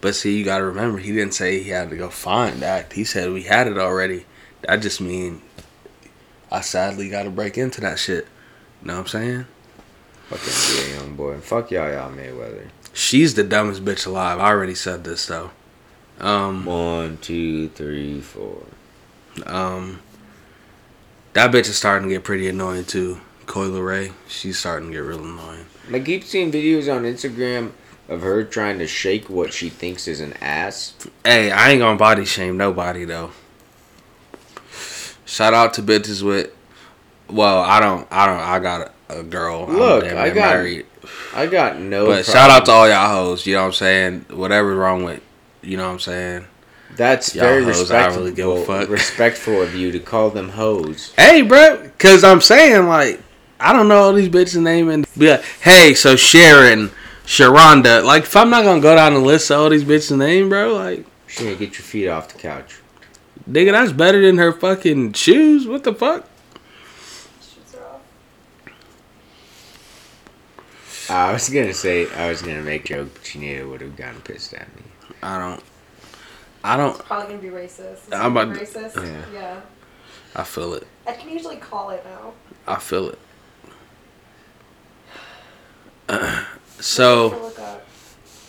but 0.00 0.14
see, 0.14 0.36
you 0.38 0.44
gotta 0.44 0.64
remember, 0.64 0.98
he 0.98 1.10
didn't 1.12 1.32
say 1.34 1.62
he 1.62 1.70
had 1.70 1.88
to 1.90 1.96
go 1.96 2.08
find 2.10 2.60
that. 2.60 2.92
He 2.92 3.02
said 3.04 3.32
we 3.32 3.44
had 3.44 3.66
it 3.66 3.78
already. 3.78 4.26
That 4.62 4.82
just 4.82 5.00
mean 5.00 5.40
I 6.52 6.60
sadly 6.60 7.08
gotta 7.08 7.30
break 7.30 7.56
into 7.56 7.80
that 7.80 7.98
shit. 7.98 8.26
You 8.82 8.88
Know 8.88 8.94
what 8.94 9.00
I'm 9.00 9.06
saying? 9.06 9.46
Fucking 10.28 10.86
be 10.86 10.92
a 10.92 10.96
young 11.00 11.16
boy. 11.16 11.38
Fuck 11.38 11.70
Yaya 11.70 12.10
Mayweather. 12.14 12.68
She's 12.98 13.34
the 13.34 13.44
dumbest 13.44 13.84
bitch 13.84 14.08
alive. 14.08 14.40
I 14.40 14.48
already 14.48 14.74
said 14.74 15.04
this 15.04 15.24
though. 15.26 15.52
Um, 16.18 16.64
One, 16.64 17.18
two, 17.18 17.68
three, 17.68 18.20
four. 18.20 18.64
um, 19.46 20.00
that 21.34 21.52
bitch 21.52 21.68
is 21.68 21.76
starting 21.76 22.08
to 22.08 22.14
get 22.16 22.24
pretty 22.24 22.48
annoying 22.48 22.84
too. 22.84 23.20
Coi 23.46 23.66
Leray, 23.68 24.12
she's 24.26 24.58
starting 24.58 24.88
to 24.88 24.94
get 24.94 24.98
real 25.04 25.20
annoying. 25.24 25.64
I 25.92 26.00
keep 26.00 26.24
seeing 26.24 26.50
videos 26.50 26.92
on 26.92 27.04
Instagram 27.04 27.70
of 28.08 28.22
her 28.22 28.42
trying 28.42 28.80
to 28.80 28.88
shake 28.88 29.30
what 29.30 29.52
she 29.52 29.68
thinks 29.68 30.08
is 30.08 30.20
an 30.20 30.32
ass. 30.40 30.94
Hey, 31.24 31.52
I 31.52 31.70
ain't 31.70 31.78
gonna 31.78 31.96
body 31.96 32.24
shame 32.24 32.56
nobody 32.56 33.04
though. 33.04 33.30
Shout 35.24 35.54
out 35.54 35.72
to 35.74 35.82
bitches 35.82 36.22
with. 36.24 36.50
Well, 37.30 37.60
I 37.60 37.78
don't. 37.78 38.08
I 38.10 38.26
don't. 38.26 38.40
I 38.40 38.58
got 38.58 38.92
a, 39.08 39.20
a 39.20 39.22
girl. 39.22 39.66
I'm 39.68 39.76
Look, 39.76 40.04
I 40.04 40.28
got- 40.30 40.34
married. 40.34 40.86
I 41.34 41.46
got 41.46 41.78
no. 41.78 42.06
But 42.06 42.24
shout 42.24 42.50
out 42.50 42.64
to 42.66 42.72
all 42.72 42.88
y'all 42.88 43.08
hoes. 43.08 43.46
You 43.46 43.54
know 43.54 43.60
what 43.60 43.66
I'm 43.66 43.72
saying? 43.72 44.26
Whatever's 44.30 44.76
wrong 44.76 45.04
with. 45.04 45.22
You 45.62 45.76
know 45.76 45.86
what 45.86 45.92
I'm 45.94 46.00
saying? 46.00 46.46
That's 46.96 47.34
y'all 47.34 47.44
very 47.44 47.64
hoes, 47.64 47.80
respectful. 47.80 48.22
really 48.22 48.34
give 48.34 48.48
a 48.48 48.64
fuck. 48.64 48.88
respectful 48.88 49.62
of 49.62 49.74
you 49.74 49.92
to 49.92 50.00
call 50.00 50.30
them 50.30 50.50
hoes. 50.50 51.12
Hey, 51.16 51.42
bro, 51.42 51.90
cause 51.98 52.24
I'm 52.24 52.40
saying 52.40 52.86
like 52.86 53.20
I 53.60 53.72
don't 53.72 53.88
know 53.88 53.98
all 53.98 54.12
these 54.12 54.28
bitches' 54.28 54.62
name 54.62 54.88
and 54.88 55.06
be 55.16 55.30
like, 55.30 55.42
hey, 55.60 55.94
so 55.94 56.16
Sharon, 56.16 56.90
Sharonda. 57.24 58.04
Like, 58.04 58.22
if 58.22 58.36
I'm 58.36 58.50
not 58.50 58.64
gonna 58.64 58.80
go 58.80 58.94
down 58.94 59.14
the 59.14 59.20
list 59.20 59.50
of 59.50 59.60
all 59.60 59.68
these 59.68 59.84
bitches' 59.84 60.16
name, 60.16 60.48
bro, 60.48 60.74
like, 60.74 61.06
Shit, 61.26 61.58
get 61.58 61.72
your 61.72 61.82
feet 61.84 62.08
off 62.08 62.32
the 62.32 62.38
couch. 62.38 62.78
nigga, 63.50 63.72
that's 63.72 63.92
better 63.92 64.24
than 64.24 64.38
her 64.38 64.52
fucking 64.52 65.12
shoes. 65.12 65.66
What 65.66 65.84
the 65.84 65.92
fuck? 65.92 66.26
Shoes 67.40 67.74
are 67.74 67.84
off. 67.84 68.00
I 71.10 71.32
was 71.32 71.48
gonna 71.48 71.74
say 71.74 72.10
I 72.12 72.28
was 72.28 72.42
gonna 72.42 72.62
make 72.62 72.84
a 72.90 72.94
joke, 72.94 73.14
but 73.14 73.22
Shanita 73.22 73.68
would 73.68 73.80
have 73.80 73.96
gotten 73.96 74.20
pissed 74.20 74.52
at 74.54 74.74
me. 74.76 74.82
I 75.22 75.38
don't. 75.38 75.62
I 76.62 76.76
don't. 76.76 76.98
Probably 76.98 77.36
gonna 77.36 77.38
be 77.42 77.48
racist. 77.48 78.06
Is 78.08 78.12
I'm 78.12 78.36
it 78.36 78.42
about 78.42 78.54
to- 78.54 78.60
racist. 78.64 78.96
Yeah. 78.96 79.24
yeah. 79.32 79.60
I 80.36 80.44
feel 80.44 80.74
it. 80.74 80.86
I 81.06 81.12
can 81.12 81.30
usually 81.30 81.56
call 81.56 81.90
it 81.90 82.04
now. 82.04 82.32
I 82.66 82.76
feel 82.78 83.08
it. 83.10 83.18
What 86.08 86.46
so, 86.80 87.30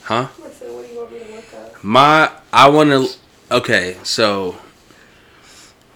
huh? 0.04 0.28
Listen, 0.40 0.74
what 0.76 0.86
do 0.86 0.94
you 0.94 1.00
want 1.00 1.12
me 1.12 1.20
to 1.20 1.36
look 1.36 1.54
up? 1.56 1.84
My, 1.84 2.32
I 2.54 2.70
want 2.70 2.90
to. 2.92 3.10
Okay, 3.52 3.98
so 4.04 4.56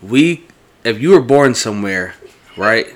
we, 0.02 0.46
if 0.84 1.00
you 1.00 1.12
were 1.12 1.22
born 1.22 1.54
somewhere, 1.54 2.16
right? 2.58 2.88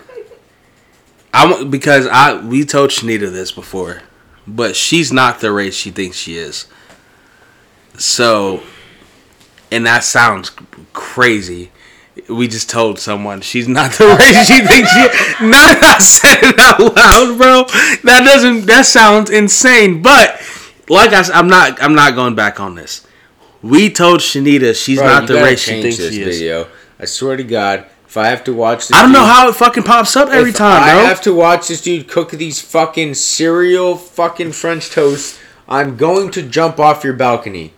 I 1.33 1.63
because 1.63 2.07
I 2.07 2.39
we 2.39 2.65
told 2.65 2.89
Shanita 2.89 3.31
this 3.31 3.51
before, 3.51 4.01
but 4.47 4.75
she's 4.75 5.11
not 5.11 5.39
the 5.39 5.51
race 5.51 5.75
she 5.75 5.91
thinks 5.91 6.17
she 6.17 6.37
is. 6.37 6.67
So, 7.97 8.61
and 9.71 9.85
that 9.85 10.03
sounds 10.03 10.51
crazy. 10.93 11.71
We 12.29 12.47
just 12.47 12.69
told 12.69 12.99
someone 12.99 13.41
she's 13.41 13.67
not 13.67 13.91
the 13.91 14.05
race 14.19 14.47
she 14.47 14.61
thinks 14.65 14.91
she. 14.91 15.45
Not 15.45 15.79
that 15.79 15.97
I 15.99 16.03
said 16.03 16.37
it 16.41 16.59
out 16.59 16.79
loud, 16.79 17.37
bro. 17.37 17.63
That 18.03 18.23
doesn't. 18.23 18.65
That 18.65 18.85
sounds 18.85 19.29
insane. 19.29 20.01
But 20.01 20.41
like 20.89 21.11
I, 21.13 21.23
I'm 21.33 21.47
not. 21.47 21.81
I'm 21.81 21.93
not 21.95 22.15
going 22.15 22.35
back 22.35 22.59
on 22.59 22.75
this. 22.75 23.05
We 23.61 23.89
told 23.89 24.19
Shanita 24.19 24.75
she's 24.75 24.99
Bro, 24.99 25.07
not 25.07 25.27
the 25.27 25.35
race 25.35 25.61
she 25.61 25.81
thinks 25.81 25.97
this 25.97 26.13
she 26.13 26.21
is. 26.21 26.37
video. 26.37 26.67
I 26.99 27.05
swear 27.05 27.37
to 27.37 27.43
God, 27.43 27.85
if 28.17 28.23
I 28.25 28.29
have 28.29 28.43
to 28.45 28.53
watch 28.53 28.87
this, 28.87 28.97
I 28.97 29.03
don't 29.03 29.11
know 29.11 29.25
how 29.25 29.47
it 29.47 29.55
fucking 29.55 29.83
pops 29.83 30.15
up 30.15 30.29
every 30.29 30.51
time, 30.51 30.83
I 30.83 30.93
bro. 30.95 31.05
have 31.05 31.21
to 31.21 31.33
watch 31.33 31.67
this 31.67 31.81
dude 31.81 32.07
cook 32.07 32.31
these 32.31 32.59
fucking 32.59 33.13
cereal 33.13 33.95
fucking 33.95 34.53
French 34.53 34.89
toast. 34.89 35.39
I'm 35.67 35.97
going 35.97 36.31
to 36.31 36.41
jump 36.41 36.79
off 36.79 37.03
your 37.03 37.13
balcony. 37.13 37.73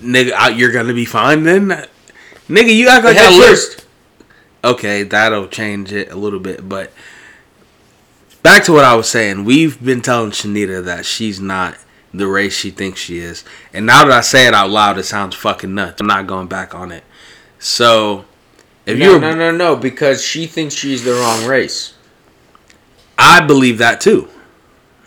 Nigga, 0.00 0.56
you're 0.56 0.72
gonna 0.72 0.94
be 0.94 1.04
fine 1.04 1.44
then. 1.44 1.86
Nigga, 2.48 2.74
you 2.74 2.88
act 2.88 3.04
like 3.04 3.16
I 3.18 3.30
live. 3.30 3.48
first. 3.48 3.86
Okay, 4.64 5.02
that'll 5.02 5.48
change 5.48 5.92
it 5.92 6.10
a 6.10 6.16
little 6.16 6.40
bit, 6.40 6.66
but 6.68 6.92
back 8.42 8.64
to 8.64 8.72
what 8.72 8.84
I 8.84 8.94
was 8.94 9.08
saying. 9.10 9.44
We've 9.44 9.82
been 9.82 10.00
telling 10.00 10.30
Shanita 10.30 10.84
that 10.84 11.04
she's 11.04 11.40
not 11.40 11.76
the 12.14 12.26
race 12.26 12.56
she 12.56 12.70
thinks 12.70 13.00
she 13.00 13.18
is, 13.18 13.44
and 13.72 13.84
now 13.84 14.04
that 14.04 14.12
I 14.12 14.20
say 14.22 14.46
it 14.46 14.54
out 14.54 14.70
loud, 14.70 14.98
it 14.98 15.04
sounds 15.04 15.34
fucking 15.34 15.74
nuts. 15.74 16.00
I'm 16.00 16.06
not 16.06 16.26
going 16.26 16.46
back 16.46 16.74
on 16.74 16.92
it. 16.92 17.04
So, 17.62 18.24
if 18.86 18.98
No, 18.98 19.12
you're, 19.12 19.20
no, 19.20 19.34
no, 19.36 19.52
no, 19.52 19.76
because 19.76 20.20
she 20.24 20.46
thinks 20.48 20.74
she's 20.74 21.04
the 21.04 21.12
wrong 21.12 21.46
race. 21.46 21.94
I 23.16 23.40
believe 23.40 23.78
that 23.78 24.00
too. 24.00 24.28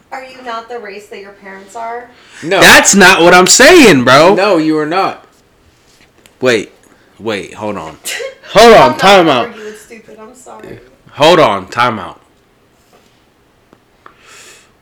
Are 0.10 0.24
you 0.24 0.42
not 0.44 0.70
the 0.70 0.80
race 0.80 1.10
that 1.10 1.20
your 1.20 1.34
parents 1.34 1.76
are? 1.76 2.10
No, 2.42 2.62
That's 2.62 2.96
not 2.96 3.20
what 3.22 3.34
I'm 3.34 3.46
saying, 3.48 4.06
bro. 4.06 4.36
no, 4.36 4.56
you 4.56 4.78
are 4.78 4.86
not. 4.86 5.28
Wait, 6.40 6.72
wait, 7.20 7.56
hold 7.56 7.76
on, 7.76 7.98
hold 8.46 8.74
on, 8.74 8.92
I'm 8.94 8.98
time 8.98 9.28
out. 9.28 9.48
arguing 9.50 9.74
stupid. 9.76 10.18
I'm 10.18 10.34
sorry. 10.34 10.80
hold 11.12 11.40
on, 11.40 11.68
time 11.70 12.00
out. 12.00 12.22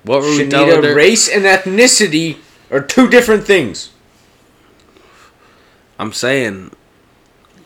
What 0.04 0.22
were 0.22 0.30
we 0.30 0.48
telling 0.48 0.70
Shanita, 0.82 0.84
her? 0.84 0.96
race 0.96 1.28
and 1.28 1.44
ethnicity 1.46 2.38
are 2.70 2.82
two 2.82 3.10
different 3.10 3.46
things. 3.46 3.90
I'm 5.98 6.14
saying 6.14 6.72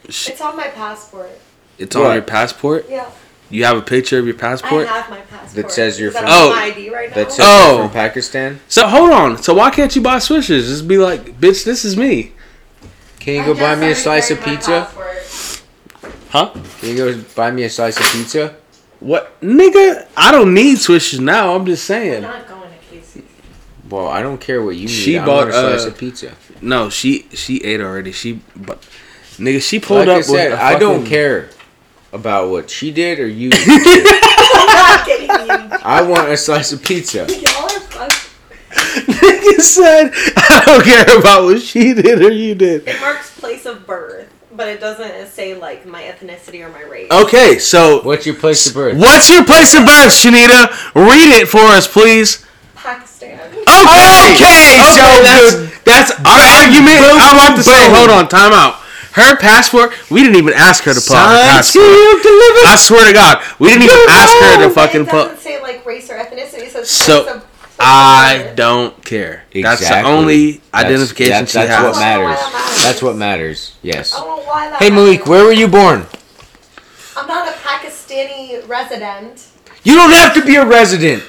sh- 0.09 0.29
It's 0.29 0.41
on 0.41 0.55
my 0.57 0.67
passport. 0.67 1.29
it's 1.77 1.95
on 1.95 2.03
What? 2.03 2.13
your 2.13 2.21
passport. 2.23 2.85
Yeah. 2.89 3.09
You 3.49 3.63
have 3.63 3.77
a 3.77 3.81
picture 3.81 4.19
of 4.19 4.25
your 4.25 4.35
passport. 4.35 4.87
I 4.87 4.91
passport. 4.91 5.03
have 5.03 5.09
my 5.31 5.37
passport. 5.37 5.55
That 5.67 5.71
says 5.71 5.99
you're 5.99 6.11
from- 6.11 6.25
Oh. 6.27 6.49
my 6.55 6.63
ID 6.63 6.89
right 6.89 7.09
now? 7.09 7.15
That 7.15 7.31
says 7.31 7.45
Oh. 7.47 7.69
you're 7.77 7.83
from 7.85 7.91
Pakistan. 7.93 8.59
So 8.67 8.87
hold 8.87 9.11
on. 9.11 9.41
So 9.41 9.53
why 9.53 9.69
can't 9.69 9.95
you 9.95 10.01
buy 10.01 10.17
swishers? 10.17 10.67
Just 10.67 10.87
be 10.87 10.97
like, 10.97 11.39
bitch, 11.39 11.63
this 11.63 11.85
is 11.85 11.95
me. 11.95 12.31
Can 13.19 13.35
you 13.35 13.41
I 13.41 13.45
go 13.45 13.53
buy 13.53 13.75
me 13.75 13.91
a 13.91 13.95
slice 13.95 14.31
of 14.31 14.41
pizza? 14.41 14.87
passport. 14.91 16.11
Huh? 16.29 16.49
Can 16.81 16.89
you 16.89 16.95
go 16.97 17.21
buy 17.35 17.51
me 17.51 17.63
a 17.63 17.69
slice 17.69 17.97
of 17.97 18.05
pizza? 18.11 18.55
What, 18.99 19.39
nigga? 19.41 20.07
I 20.17 20.31
don't 20.31 20.53
need 20.53 20.77
swishers 20.77 21.19
now. 21.19 21.55
I'm 21.55 21.65
just 21.65 21.85
saying. 21.85 22.15
I'm 22.25 22.31
not 22.31 22.47
going 22.47 22.61
to 22.69 22.95
Casey's. 22.95 23.23
Well, 23.89 24.07
I 24.07 24.21
don't 24.21 24.39
care 24.41 24.61
what 24.61 24.75
you 24.75 24.87
need. 24.87 24.89
She 24.89 25.17
I 25.17 25.25
bought, 25.25 25.45
want 25.45 25.49
a 25.51 25.53
slice 25.53 25.85
uh, 25.85 25.87
of 25.89 25.97
pizza. 25.97 26.31
No, 26.61 26.89
she 26.89 27.27
she 27.33 27.63
ate 27.63 27.79
already. 27.79 28.11
She 28.11 28.41
but 28.55 28.83
nigga, 29.37 29.61
she 29.61 29.79
pulled 29.79 30.07
Like 30.07 30.09
up. 30.09 30.17
I 30.17 30.21
said, 30.21 30.51
with 30.51 30.59
a 30.59 30.63
I 30.63 30.79
don't 30.79 31.05
care 31.05 31.49
about 32.13 32.49
what 32.49 32.69
she 32.69 32.91
did 32.91 33.19
or 33.19 33.27
you. 33.27 33.49
did. 33.51 33.67
I'm 33.67 34.65
not 34.67 35.05
getting 35.05 35.29
you. 35.29 35.77
I 35.83 36.01
want 36.01 36.29
a 36.29 36.37
slice 36.37 36.71
of 36.71 36.83
pizza. 36.83 37.19
Y'all 37.29 37.63
are 37.63 37.79
fun. 37.81 38.09
Nigga 38.71 39.59
said, 39.61 40.11
I 40.35 40.63
don't 40.65 40.83
care 40.83 41.19
about 41.19 41.43
what 41.43 41.61
she 41.61 41.93
did 41.93 42.21
or 42.21 42.31
you 42.31 42.55
did. 42.55 42.87
It 42.87 42.99
marks 42.99 43.37
place 43.39 43.65
of 43.65 43.85
birth, 43.87 44.31
but 44.55 44.67
it 44.67 44.79
doesn't 44.79 45.27
say 45.29 45.55
like 45.57 45.85
my 45.85 46.03
ethnicity 46.03 46.63
or 46.65 46.69
my 46.69 46.83
race. 46.83 47.09
Okay, 47.11 47.59
so 47.59 48.01
What's 48.03 48.25
your 48.25 48.35
place 48.35 48.65
of 48.67 48.73
birth? 48.73 48.97
what's 48.97 49.29
your 49.29 49.43
place 49.45 49.73
of 49.75 49.85
birth, 49.85 50.11
Shanita? 50.13 50.93
Read 50.95 51.41
it 51.41 51.47
for 51.47 51.59
us, 51.59 51.87
please. 51.87 52.45
Pakistan. 52.75 53.39
Okay, 53.39 54.35
okay, 54.37 54.79
so 54.95 55.03
that's, 55.23 55.83
that's 55.83 56.11
our 56.25 56.43
argument. 56.63 56.97
I'm 57.19 57.35
about 57.35 57.55
to 57.57 57.63
say, 57.63 57.89
hold 57.93 58.09
on, 58.09 58.27
time 58.29 58.53
out. 58.53 58.81
Her 59.17 59.35
passport, 59.35 59.91
we 60.11 60.21
didn't 60.21 60.37
even 60.37 60.53
ask 60.53 60.83
her 60.83 60.93
to 60.93 61.01
put 61.01 61.17
on 61.17 61.29
her 61.29 61.41
passport. 61.41 61.83
I 61.83 62.75
swear 62.79 63.07
to 63.07 63.13
God, 63.13 63.43
we 63.57 63.69
didn't 63.69 63.83
even 63.83 63.97
ask 64.09 64.33
her 64.37 64.67
to 64.67 64.69
fucking 64.69 65.01
it 65.01 65.05
doesn't 65.09 65.29
put. 65.35 65.39
say 65.39 65.59
like 65.61 65.83
race 65.85 66.09
or 66.11 66.15
ethnicity. 66.19 66.65
It 66.69 66.71
says 66.71 66.87
So- 66.89 67.23
place 67.23 67.35
of 67.37 67.45
I 67.79 68.51
don't 68.55 69.03
care. 69.05 69.43
That's 69.53 69.79
the 69.81 69.85
Exactly. 69.85 70.11
only 70.11 70.51
That's- 70.71 70.85
identification 70.85 71.31
that's, 71.31 71.51
she 71.51 71.57
that's 71.59 71.69
has. 71.71 71.83
what 71.83 71.93
Why 71.93 71.99
that 71.99 72.19
matters. 72.19 72.53
matters. 72.53 72.83
That's 72.83 73.01
what 73.01 73.15
matters. 73.15 73.71
Yes. 73.83 74.11
Don't 74.11 74.27
know 74.27 74.43
why 74.45 74.69
that 74.69 74.81
Hey 74.81 74.89
Malik, 74.89 75.19
matters. 75.19 75.27
where 75.29 75.43
were 75.45 75.51
you 75.51 75.67
born? 75.67 76.07
I'm 77.15 77.27
not 77.27 77.47
a 77.47 77.51
Pakistani 77.51 78.67
resident. 78.67 79.41
You 79.87 79.95
don't 79.95 80.11
have 80.11 80.33
to 80.33 80.43
be 80.43 80.55
a 80.57 80.65
resident. 80.65 81.23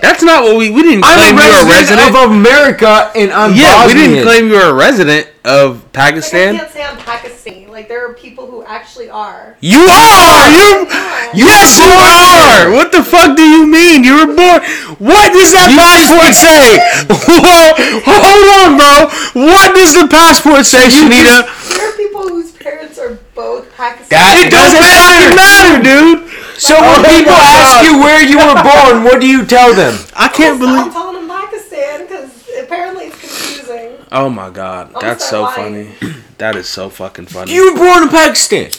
That's 0.00 0.22
not 0.22 0.44
what 0.44 0.56
we 0.56 0.70
we 0.70 0.82
didn't 0.82 1.02
I'm 1.02 1.18
claim 1.18 1.34
a 1.34 1.42
you 1.42 1.50
were 1.50 1.66
a 1.66 1.66
resident, 1.66 2.06
resident. 2.06 2.14
of 2.14 2.30
America, 2.30 3.10
and 3.18 3.32
I'm 3.32 3.58
yeah, 3.58 3.86
we 3.88 3.94
didn't 3.94 4.22
claim 4.22 4.46
you 4.46 4.54
were 4.54 4.70
a 4.70 4.72
resident 4.72 5.26
of 5.44 5.82
Like, 5.90 5.98
I 5.98 6.10
can't 6.12 6.24
say 6.70 6.84
I'm 6.84 6.96
Pakistani. 6.98 7.68
Like 7.68 7.88
there 7.88 8.06
are 8.06 8.14
people 8.14 8.46
who 8.46 8.62
actually 8.62 9.10
are. 9.10 9.58
You 9.58 9.82
are 9.82 10.46
you. 10.46 10.86
Yes, 11.34 11.74
you 11.74 11.90
are. 11.90 12.70
What 12.70 12.92
the 12.92 13.02
fuck 13.02 13.36
do 13.36 13.42
you 13.42 13.66
mean? 13.66 14.04
You 14.04 14.22
were 14.22 14.30
born. 14.30 14.62
What 15.02 15.34
does 15.34 15.50
that 15.50 15.74
You 15.74 15.82
passport 15.82 16.38
say? 16.38 16.78
Whoa, 17.10 17.74
hold 18.06 18.46
on, 18.62 18.70
bro. 18.78 19.10
What 19.42 19.74
does 19.74 19.98
the 19.98 20.06
passport 20.06 20.62
say, 20.66 20.86
Shanita? 20.86 21.50
There 21.74 21.82
are 21.82 21.96
people 21.96 22.28
whose 22.28 22.52
parents 22.52 22.96
are 23.00 23.18
both 23.34 23.66
Pakistani. 23.74 24.14
That 24.14 24.38
It 24.38 24.54
doesn't 24.54 24.86
fucking 25.02 25.34
matter, 25.34 25.82
dude. 25.82 26.33
So 26.58 26.74
when 26.80 27.00
Oh 27.00 27.02
people 27.02 27.32
ask 27.32 27.84
you 27.84 27.98
where 27.98 28.22
you 28.22 28.38
were 28.38 28.54
born, 28.62 29.04
what 29.04 29.20
do 29.20 29.26
you 29.26 29.44
tell 29.44 29.74
them? 29.74 29.98
I 30.14 30.28
can't 30.28 30.58
believe. 30.58 30.86
I'm 30.86 30.92
telling 30.92 31.26
them 31.26 31.28
Pakistan 31.28 32.02
because 32.02 32.48
apparently 32.62 33.06
it's 33.06 33.20
confusing. 33.20 34.06
Oh 34.12 34.30
my 34.30 34.50
god, 34.50 34.92
I'm 34.94 35.00
that's 35.00 35.24
so 35.28 35.46
so 35.46 35.52
funny. 35.52 35.90
That 36.38 36.56
is 36.56 36.68
so 36.68 36.90
fucking 36.90 37.26
funny. 37.26 37.52
You 37.52 37.72
were 37.72 37.78
born 37.78 38.02
in 38.02 38.08
Pakistan. 38.08 38.70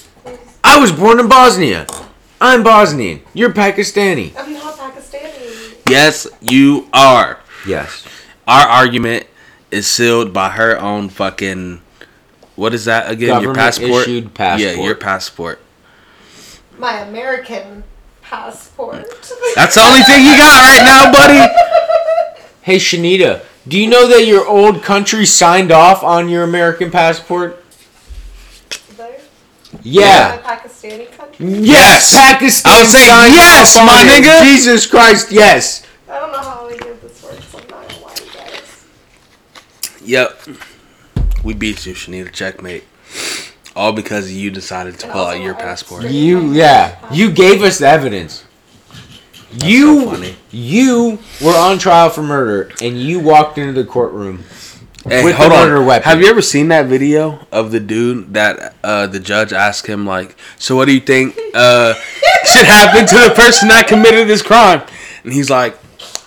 I 0.61 0.78
was 0.78 0.91
born 0.91 1.21
in 1.21 1.30
Bosnia. 1.30 1.88
I'm 2.41 2.63
Bosnian. 2.63 3.21
You're 3.34 3.53
Pakistani. 3.53 4.34
I'm 4.38 4.53
not 4.53 4.76
Pakistani. 4.78 5.78
Yes, 5.89 6.28
you 6.41 6.89
are. 6.91 7.39
Yes. 7.65 8.05
Our 8.45 8.67
argument 8.67 9.28
is 9.71 9.88
sealed 9.88 10.34
by 10.34 10.49
her 10.49 10.78
own 10.78 11.07
fucking. 11.09 11.82
What 12.55 12.73
is 12.73 12.86
that 12.86 13.09
again? 13.09 13.41
your 13.41 13.53
Government 13.53 13.57
passport. 13.57 14.07
issued 14.07 14.32
Yeah, 14.39 14.73
your 14.73 14.95
passport. 14.95 15.59
My 16.78 16.99
American 16.99 17.84
passport. 18.21 19.05
That's 19.55 19.76
the 19.76 19.82
only 19.82 20.01
thing 20.01 20.23
you 20.26 20.38
got 20.38 20.61
right 20.61 20.84
now, 20.84 21.11
buddy. 21.11 22.41
Hey 22.61 22.78
Shanita, 22.78 23.43
do 23.67 23.80
you 23.80 23.88
know 23.88 24.07
that 24.07 24.26
your 24.26 24.47
old 24.47 24.82
country 24.84 25.26
signed 25.26 25.71
off 25.71 26.03
on 26.03 26.30
your 26.30 26.43
American 26.43 26.89
passport? 26.91 27.63
There? 28.97 29.19
Yeah. 29.84 30.41
Pakistani 30.41 31.11
country. 31.15 31.45
Yes, 31.47 32.11
Yes. 32.11 32.13
Pakistan. 32.13 32.71
I 32.73 32.78
would 32.80 32.88
say 32.89 33.05
signed 33.05 33.34
yes, 33.36 33.76
off 33.76 33.82
on 33.82 33.86
my 33.88 34.01
it. 34.03 34.23
nigga. 34.23 34.43
Jesus 34.43 34.88
Christ, 34.88 35.32
yes. 35.32 35.86
I 36.09 36.19
don't 36.19 36.32
know 36.32 36.39
how 36.39 36.67
any 36.67 36.78
of 36.89 37.01
this 37.01 37.23
works. 37.23 37.53
I'm 37.53 37.61
not 37.69 37.88
gonna 37.88 38.01
lie 38.05 38.13
to 38.15 38.23
you 38.26 38.32
guys. 38.32 38.86
Yep. 40.03 40.41
We 41.43 41.53
beat 41.53 41.86
you, 41.86 41.93
Shanita. 41.93 42.32
Checkmate. 42.32 42.84
All 43.76 43.91
because 43.91 44.32
you 44.32 44.51
decided 44.51 44.97
to 44.99 45.05
And 45.05 45.13
pull 45.13 45.26
out 45.26 45.41
your 45.41 45.53
passport. 45.53 46.05
You, 46.05 46.53
yeah, 46.53 46.97
you 47.11 47.30
gave 47.32 47.61
us 47.61 47.80
the 47.80 47.88
evidence. 47.88 48.45
so 49.57 49.65
You, 49.67 50.05
funny. 50.05 50.36
you 50.51 51.19
were 51.43 51.55
on 51.57 51.78
trial 51.78 52.09
for 52.09 52.23
murder, 52.23 52.71
and 52.82 52.97
you 52.99 53.19
walked 53.19 53.57
into 53.57 53.73
the 53.73 53.84
courtroom. 53.88 54.43
Hey, 55.07 55.23
with 55.23 55.36
hold 55.36 55.51
the 55.51 55.55
on. 55.57 55.67
murder 55.69 55.84
weapon. 55.84 56.03
Have 56.09 56.19
you 56.21 56.28
ever 56.28 56.41
seen 56.41 56.69
that 56.69 56.88
video 56.88 57.45
of 57.51 57.71
the 57.71 57.80
dude 57.80 58.34
that 58.34 58.73
uh, 58.84 59.05
the 59.07 59.19
judge 59.19 59.53
asked 59.53 59.86
him 59.86 60.03
like, 60.05 60.36
"So 60.57 60.76
what 60.76 60.86
do 60.86 60.93
you 60.95 60.99
think 60.99 61.38
uh, 61.53 61.93
should 62.45 62.65
happen 62.65 63.05
to 63.05 63.15
the 63.30 63.34
person 63.36 63.67
that 63.67 63.88
committed 63.88 64.28
this 64.28 64.41
crime?" 64.41 64.82
And 65.23 65.32
he's 65.32 65.51
like, 65.51 65.78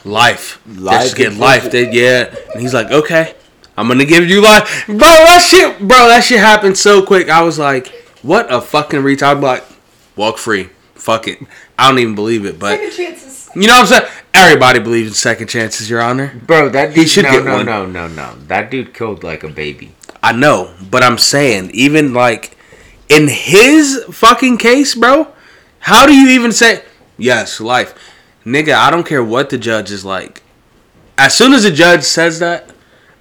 "Life. 0.04 0.60
They 0.64 0.80
Life 0.80 1.08
should 1.08 1.16
get 1.16 1.32
life. 1.34 1.64
perfect. 1.64 1.72
They, 1.72 1.90
yeah." 1.92 2.32
And 2.52 2.62
he's 2.62 2.72
like, 2.72 2.92
"Okay, 2.92 3.34
I'm 3.78 3.88
gonna 3.88 4.04
give 4.04 4.28
you 4.28 4.40
life, 4.42 4.84
bro." 4.86 4.98
That 4.98 5.46
shit, 5.48 5.78
bro. 5.78 6.08
That 6.08 6.24
shit 6.24 6.40
happened 6.40 6.76
so 6.76 7.02
quick. 7.04 7.28
I 7.30 7.42
was 7.42 7.58
like, 7.58 7.88
"What 8.22 8.52
a 8.52 8.60
fucking 8.60 9.00
retard!" 9.00 9.36
I'm 9.36 9.40
like, 9.42 9.64
walk 10.16 10.38
free. 10.38 10.68
Fuck 10.94 11.28
it. 11.28 11.38
I 11.78 11.88
don't 11.88 11.98
even 12.00 12.14
believe 12.14 12.44
it, 12.44 12.58
but 12.58 12.78
Second 12.78 12.92
chances. 12.96 13.48
you 13.54 13.66
know 13.68 13.74
what 13.74 13.80
I'm 13.82 13.86
saying. 13.86 14.12
Everybody 14.34 14.78
believes 14.80 15.08
in 15.08 15.14
second 15.14 15.46
chances, 15.48 15.88
Your 15.88 16.00
Honor. 16.02 16.34
Bro, 16.46 16.70
that 16.70 16.90
He 16.90 17.02
dude, 17.02 17.08
should 17.10 17.24
no, 17.24 17.30
get 17.30 17.44
no, 17.44 17.54
one. 17.56 17.66
no, 17.66 17.86
no, 17.86 18.06
no. 18.08 18.34
That 18.48 18.70
dude 18.70 18.92
killed 18.92 19.22
like 19.24 19.42
a 19.44 19.48
baby. 19.48 19.94
I 20.22 20.32
know, 20.32 20.74
but 20.90 21.02
I'm 21.04 21.16
saying, 21.18 21.70
even 21.72 22.12
like 22.12 22.56
in 23.08 23.28
his 23.28 24.04
fucking 24.10 24.58
case, 24.58 24.94
bro, 24.96 25.28
how 25.80 26.04
do 26.06 26.12
you 26.12 26.28
even 26.30 26.50
say 26.52 26.82
yes, 27.16 27.60
life? 27.60 27.94
Nigga, 28.44 28.74
I 28.74 28.90
don't 28.90 29.06
care 29.06 29.22
what 29.24 29.50
the 29.50 29.58
judge 29.58 29.90
is 29.90 30.04
like. 30.04 30.42
As 31.16 31.34
soon 31.36 31.52
as 31.52 31.62
the 31.62 31.70
judge 31.70 32.02
says 32.02 32.38
that, 32.40 32.70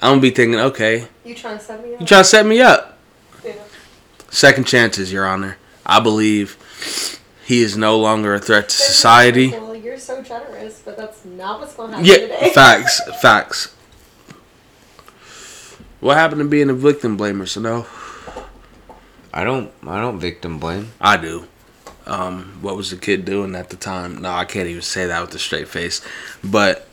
I'm 0.01 0.11
gonna 0.11 0.21
be 0.21 0.29
thinking, 0.31 0.59
okay, 0.59 1.07
You 1.25 1.33
trying 1.35 1.57
to 1.57 1.63
set 1.63 1.83
me 1.83 1.93
up? 1.95 2.01
you 2.01 2.05
trying 2.07 2.21
to 2.23 2.29
set 2.29 2.45
me 2.45 2.61
up. 2.61 2.97
Yeah. 3.43 3.53
Second 4.29 4.65
chances, 4.67 5.11
Your 5.11 5.25
Honor. 5.25 5.57
I 5.85 5.99
believe 5.99 6.57
he 7.45 7.61
is 7.61 7.77
no 7.77 7.97
longer 7.97 8.33
a 8.33 8.39
threat 8.39 8.69
to 8.69 8.75
society. 8.75 9.49
Well, 9.49 9.73
you're 9.75 9.97
so 9.97 10.21
generous, 10.21 10.81
but 10.83 10.97
that's 10.97 11.23
not 11.25 11.59
what's 11.61 11.73
going 11.75 11.91
to 11.91 11.97
happen 11.97 12.05
Yeah, 12.11 12.17
today. 12.37 12.51
facts, 12.53 13.01
facts. 13.21 13.73
What 15.99 16.17
happened 16.17 16.39
to 16.41 16.47
being 16.47 16.69
a 16.69 16.73
victim 16.73 17.17
blamer, 17.17 17.47
so 17.47 17.61
no? 17.61 17.85
I 19.33 19.43
don't, 19.43 19.71
I 19.85 19.99
don't 20.01 20.19
victim 20.19 20.59
blame. 20.59 20.91
I 21.01 21.17
do. 21.17 21.47
Um, 22.05 22.59
what 22.61 22.75
was 22.75 22.91
the 22.91 22.97
kid 22.97 23.25
doing 23.25 23.55
at 23.55 23.69
the 23.69 23.75
time? 23.75 24.21
No, 24.21 24.29
I 24.31 24.45
can't 24.45 24.67
even 24.67 24.81
say 24.81 25.07
that 25.07 25.21
with 25.21 25.33
a 25.35 25.39
straight 25.39 25.67
face. 25.67 26.01
But, 26.43 26.87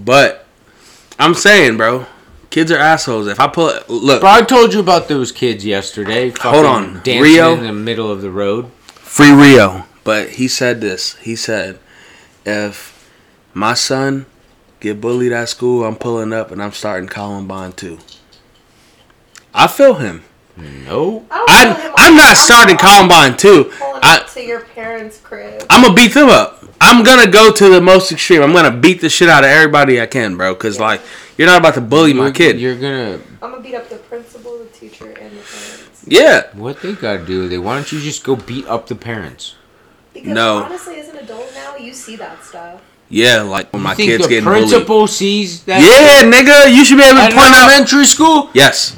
but, 0.00 0.46
I'm 1.18 1.34
saying, 1.34 1.76
bro, 1.76 2.06
kids 2.52 2.70
are 2.70 2.78
assholes. 2.78 3.26
If 3.26 3.40
I 3.40 3.48
pull, 3.48 3.72
look, 3.88 4.20
Bro, 4.20 4.30
I 4.30 4.42
told 4.42 4.72
you 4.72 4.78
about 4.80 5.08
those 5.08 5.32
kids 5.32 5.64
yesterday. 5.64 6.32
Hold 6.38 6.66
on, 6.66 6.94
dancing 7.02 7.22
Rio? 7.22 7.54
in 7.54 7.64
the 7.64 7.72
middle 7.72 8.10
of 8.10 8.22
the 8.22 8.30
road. 8.30 8.70
free 8.86 9.32
Rio. 9.32 9.86
But 10.04 10.30
he 10.30 10.46
said 10.46 10.80
this. 10.80 11.16
He 11.16 11.34
said, 11.34 11.78
if 12.44 13.10
my 13.54 13.74
son 13.74 14.26
get 14.80 15.00
bullied 15.00 15.32
at 15.32 15.48
school, 15.48 15.84
I'm 15.84 15.96
pulling 15.96 16.32
up 16.32 16.50
and 16.50 16.62
I'm 16.62 16.72
starting 16.72 17.08
Columbine 17.08 17.72
too. 17.72 17.98
I 19.54 19.66
feel 19.66 19.94
him. 19.94 20.24
No, 20.56 21.24
I 21.30 21.38
don't 21.38 21.48
I, 21.48 21.64
know 21.64 21.80
him. 21.80 21.92
I'm 21.96 22.16
not 22.16 22.36
starting 22.36 22.76
Columbine 22.76 23.36
too. 23.36 23.72
I, 23.80 24.18
up 24.20 24.30
to 24.32 24.42
your 24.42 24.60
parents' 24.60 25.18
crib. 25.18 25.64
I'm 25.70 25.82
gonna 25.82 25.94
beat 25.94 26.12
them 26.12 26.28
up. 26.28 26.61
I'm 26.84 27.02
gonna 27.04 27.30
go 27.30 27.52
to 27.52 27.68
the 27.68 27.80
most 27.80 28.10
extreme. 28.12 28.42
I'm 28.42 28.52
gonna 28.52 28.70
beat 28.76 29.00
the 29.00 29.08
shit 29.08 29.28
out 29.28 29.44
of 29.44 29.50
everybody 29.50 30.00
I 30.00 30.06
can, 30.06 30.36
bro. 30.36 30.54
Cause 30.54 30.78
like 30.80 31.00
you're 31.38 31.46
not 31.46 31.60
about 31.60 31.74
to 31.74 31.80
bully 31.80 32.12
my 32.12 32.24
You're- 32.24 32.32
kid. 32.32 32.60
You're 32.60 32.74
gonna. 32.76 33.20
I'm 33.40 33.50
gonna 33.52 33.62
beat 33.62 33.74
up 33.74 33.88
the 33.88 33.96
principal, 33.96 34.58
the 34.58 34.66
teacher, 34.66 35.06
and 35.06 35.30
the 35.32 35.42
parents. 35.42 36.04
Yeah. 36.06 36.42
What 36.54 36.80
they 36.82 36.92
gotta 36.94 37.24
do? 37.24 37.48
They 37.48 37.58
why 37.58 37.74
don't 37.76 37.90
you 37.92 38.00
just 38.00 38.24
go 38.24 38.36
beat 38.36 38.66
up 38.66 38.86
the 38.88 38.94
parents? 38.96 39.54
Because 40.12 40.28
No. 40.28 40.58
honestly, 40.64 40.98
as 41.00 41.08
an 41.08 41.16
adult 41.18 41.50
now, 41.54 41.76
you 41.76 41.94
see 41.94 42.16
that 42.16 42.44
stuff. 42.44 42.80
Yeah, 43.08 43.42
like 43.42 43.72
when 43.72 43.82
my 43.82 43.90
you 43.90 43.96
think 43.96 44.10
kids 44.10 44.22
the 44.24 44.28
getting 44.30 44.44
bullied. 44.44 44.68
principal 44.70 45.06
sees 45.06 45.62
that? 45.64 45.80
Yeah, 45.80 46.30
nigga, 46.30 46.74
you 46.74 46.84
should 46.84 46.96
be 46.98 47.04
able 47.04 47.16
to 47.16 47.22
At 47.24 47.32
point 47.32 47.54
out. 47.54 47.68
elementary 47.68 48.06
school? 48.06 48.48
Yes. 48.54 48.96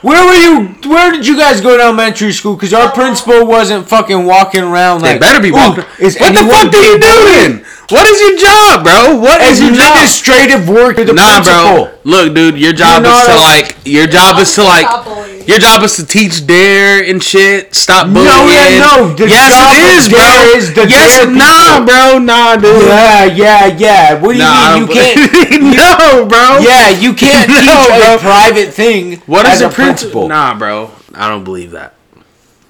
Where 0.00 0.24
were 0.24 0.34
you? 0.34 0.68
Where 0.88 1.10
did 1.10 1.26
you 1.26 1.36
guys 1.36 1.60
go 1.60 1.76
to 1.76 1.82
elementary 1.82 2.32
school? 2.32 2.54
Because 2.54 2.72
our 2.72 2.90
principal 2.92 3.46
wasn't 3.46 3.88
fucking 3.88 4.24
walking 4.24 4.62
around 4.62 5.02
They 5.02 5.12
like. 5.12 5.20
better 5.20 5.40
be 5.42 5.50
walking. 5.50 5.84
Is 5.98 6.16
What 6.18 6.32
the 6.34 6.40
fuck 6.48 6.70
do 6.70 6.78
you 6.78 6.98
being 6.98 7.00
bullied?" 7.00 7.00
do 7.00 7.24
then? 7.58 7.64
What 7.90 8.06
is 8.08 8.20
your 8.20 8.36
job, 8.38 8.84
bro? 8.84 9.16
What 9.16 9.40
is 9.42 9.52
As 9.52 9.60
your 9.60 9.74
job? 9.74 9.96
administrative 9.96 10.68
work 10.68 10.96
the 10.96 11.12
Nah, 11.14 11.34
principal. 11.42 11.72
bro. 11.74 11.88
Look, 12.04 12.34
dude, 12.34 12.58
your 12.58 12.72
job 12.74 13.02
You're 13.04 13.12
is 13.12 13.26
to 13.26 13.34
a- 13.34 13.40
like. 13.40 13.76
Your 13.84 14.06
job 14.06 14.38
is 14.38 14.48
to 14.54 14.62
Stop 14.62 15.06
like. 15.06 15.27
Your 15.48 15.58
job 15.58 15.82
is 15.82 15.96
to 15.96 16.04
teach 16.04 16.46
dare 16.46 17.02
and 17.02 17.22
shit. 17.24 17.74
Stop 17.74 18.12
bullying. 18.12 18.26
No, 18.26 18.44
yeah, 18.52 18.78
no, 18.84 19.14
the 19.14 19.28
yes, 19.28 20.06
it 20.06 20.10
bro. 20.10 20.18
dare 20.20 20.56
is 20.58 20.74
the 20.74 20.86
yes, 20.86 21.26
nah, 21.26 21.84
bro, 21.86 22.18
nah, 22.18 22.56
dude. 22.56 22.82
Yeah, 22.84 23.24
yeah, 23.24 23.66
yeah. 23.66 24.20
What 24.20 24.32
do 24.32 24.36
you 24.36 24.44
Nah, 24.44 24.74
mean? 24.74 24.82
You 24.82 24.94
can't. 24.94 25.32
believe- 25.32 25.62
no, 25.76 26.26
bro. 26.26 26.58
Yeah, 26.60 26.90
you 26.90 27.14
can't 27.24 27.48
No, 27.48 27.54
teach 27.56 28.04
bro. 28.04 28.14
a 28.14 28.18
private 28.18 28.74
thing 28.74 29.20
What 29.24 29.46
as 29.46 29.54
is 29.56 29.60
a 29.62 29.66
a 29.68 29.70
principal? 29.70 30.28
principal. 30.28 30.28
Nah, 30.28 30.54
bro. 30.58 30.90
I 31.14 31.28
don't 31.30 31.44
believe 31.44 31.70
that. 31.70 31.94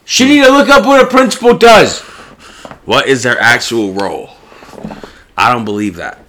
She 0.05 0.25
need 0.27 0.45
to 0.45 0.51
look 0.53 0.69
up 0.69 0.87
what 0.87 1.03
a 1.03 1.07
principal 1.09 1.59
does. 1.59 2.01
What 2.85 3.09
is 3.09 3.25
their 3.25 3.39
actual 3.41 3.93
role? 3.93 4.31
I 5.37 5.53
don't 5.53 5.65
believe 5.65 5.97
that. 5.97 6.21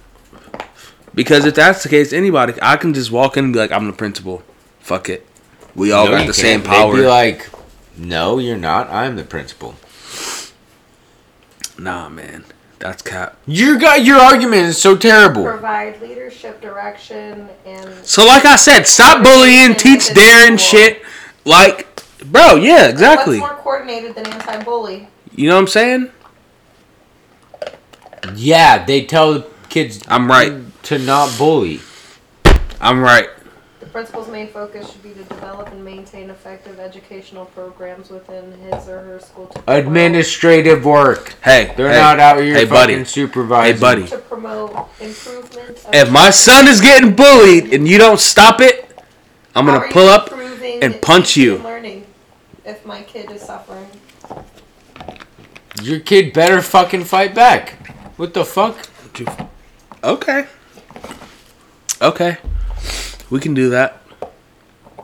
Because 1.14 1.44
if 1.44 1.54
that's 1.54 1.84
the 1.84 1.88
case, 1.88 2.12
anybody, 2.12 2.54
I 2.60 2.76
can 2.76 2.92
just 2.92 3.12
walk 3.12 3.36
in 3.36 3.44
and 3.44 3.52
be 3.52 3.58
like, 3.60 3.70
I'm 3.70 3.86
the 3.86 3.92
principal. 3.92 4.42
Fuck 4.80 5.08
it. 5.08 5.26
We 5.74 5.92
all 5.92 6.06
No, 6.06 6.12
got 6.12 6.26
the 6.26 6.34
same 6.34 6.62
can't. 6.62 6.64
They'd 6.72 6.78
power. 6.78 6.94
be 6.96 7.06
like, 7.06 7.48
no, 7.96 8.38
you're 8.38 8.56
not. 8.56 8.88
I'm 8.90 9.16
the 9.16 9.24
principal. 9.24 9.74
nah, 11.78 12.08
man. 12.08 12.44
That's 12.78 13.02
cap. 13.02 13.36
Your 13.46 13.76
guy, 13.78 13.96
your 13.96 14.18
argument 14.18 14.62
is 14.62 14.80
so 14.80 14.96
terrible. 14.96 15.42
Provide 15.44 16.00
leadership, 16.00 16.62
direction, 16.62 17.48
and 17.66 18.06
So, 18.06 18.24
like 18.24 18.46
I 18.46 18.56
said, 18.56 18.86
stop 18.86 19.22
bullying, 19.22 19.74
teach 19.74 20.12
dare 20.14 20.48
and 20.48 20.58
shit. 20.58 21.02
Like, 21.44 21.86
bro, 22.24 22.54
yeah, 22.54 22.86
exactly. 22.88 23.38
What's 23.38 23.52
more 23.52 23.62
coordinated 23.62 24.14
than 24.14 24.26
anti-bully? 24.28 25.08
You 25.34 25.48
know 25.50 25.56
what 25.56 25.60
I'm 25.60 25.66
saying? 25.66 26.10
Yeah, 28.34 28.82
they 28.84 29.04
tell 29.04 29.34
the 29.34 29.46
kids 29.68 30.02
I'm 30.08 30.28
right. 30.28 30.54
to 30.84 30.98
not 30.98 31.36
bully. 31.36 31.80
I'm 32.80 33.00
right. 33.00 33.28
The 33.90 33.94
principal's 33.94 34.28
main 34.28 34.46
focus 34.46 34.92
should 34.92 35.02
be 35.02 35.08
to 35.14 35.24
develop 35.24 35.66
and 35.72 35.84
maintain 35.84 36.30
effective 36.30 36.78
educational 36.78 37.46
programs 37.46 38.08
within 38.08 38.52
his 38.52 38.88
or 38.88 39.00
her 39.00 39.18
school 39.18 39.48
to 39.48 39.58
promote, 39.62 39.84
Administrative 39.84 40.84
work. 40.84 41.34
Hey, 41.42 41.74
They're 41.76 41.90
hey, 41.90 41.98
not 41.98 42.20
out 42.20 42.40
here 42.40 42.54
Hey, 42.54 42.66
fucking 42.66 42.98
buddy. 42.98 43.04
supervising. 43.04 43.74
Hey, 43.74 43.80
buddy. 43.80 44.06
to 44.06 44.18
promote 44.18 44.88
improvement. 45.00 45.70
Of 45.70 45.88
If 45.92 46.08
my 46.12 46.30
son 46.30 46.68
is 46.68 46.80
getting 46.80 47.16
bullied 47.16 47.74
and 47.74 47.88
you 47.88 47.98
don't 47.98 48.20
stop 48.20 48.60
it, 48.60 48.96
I'm 49.56 49.66
How 49.66 49.72
gonna 49.72 49.86
are 49.86 49.90
pull 49.90 50.08
up 50.08 50.30
improving 50.30 50.84
and 50.84 51.02
punch 51.02 51.36
you. 51.36 51.58
Learning. 51.58 52.06
If 52.64 52.86
my 52.86 53.02
kid 53.02 53.28
is 53.32 53.42
suffering, 53.42 53.88
Your 55.82 55.98
kid 55.98 56.32
better 56.32 56.62
fucking 56.62 57.06
fight 57.06 57.34
back. 57.34 57.88
What 58.16 58.34
the 58.34 58.44
fuck? 58.44 58.88
Okay. 60.04 60.46
Okay. 62.00 62.38
We 63.30 63.40
can 63.40 63.54
do 63.54 63.70
that. 63.70 64.00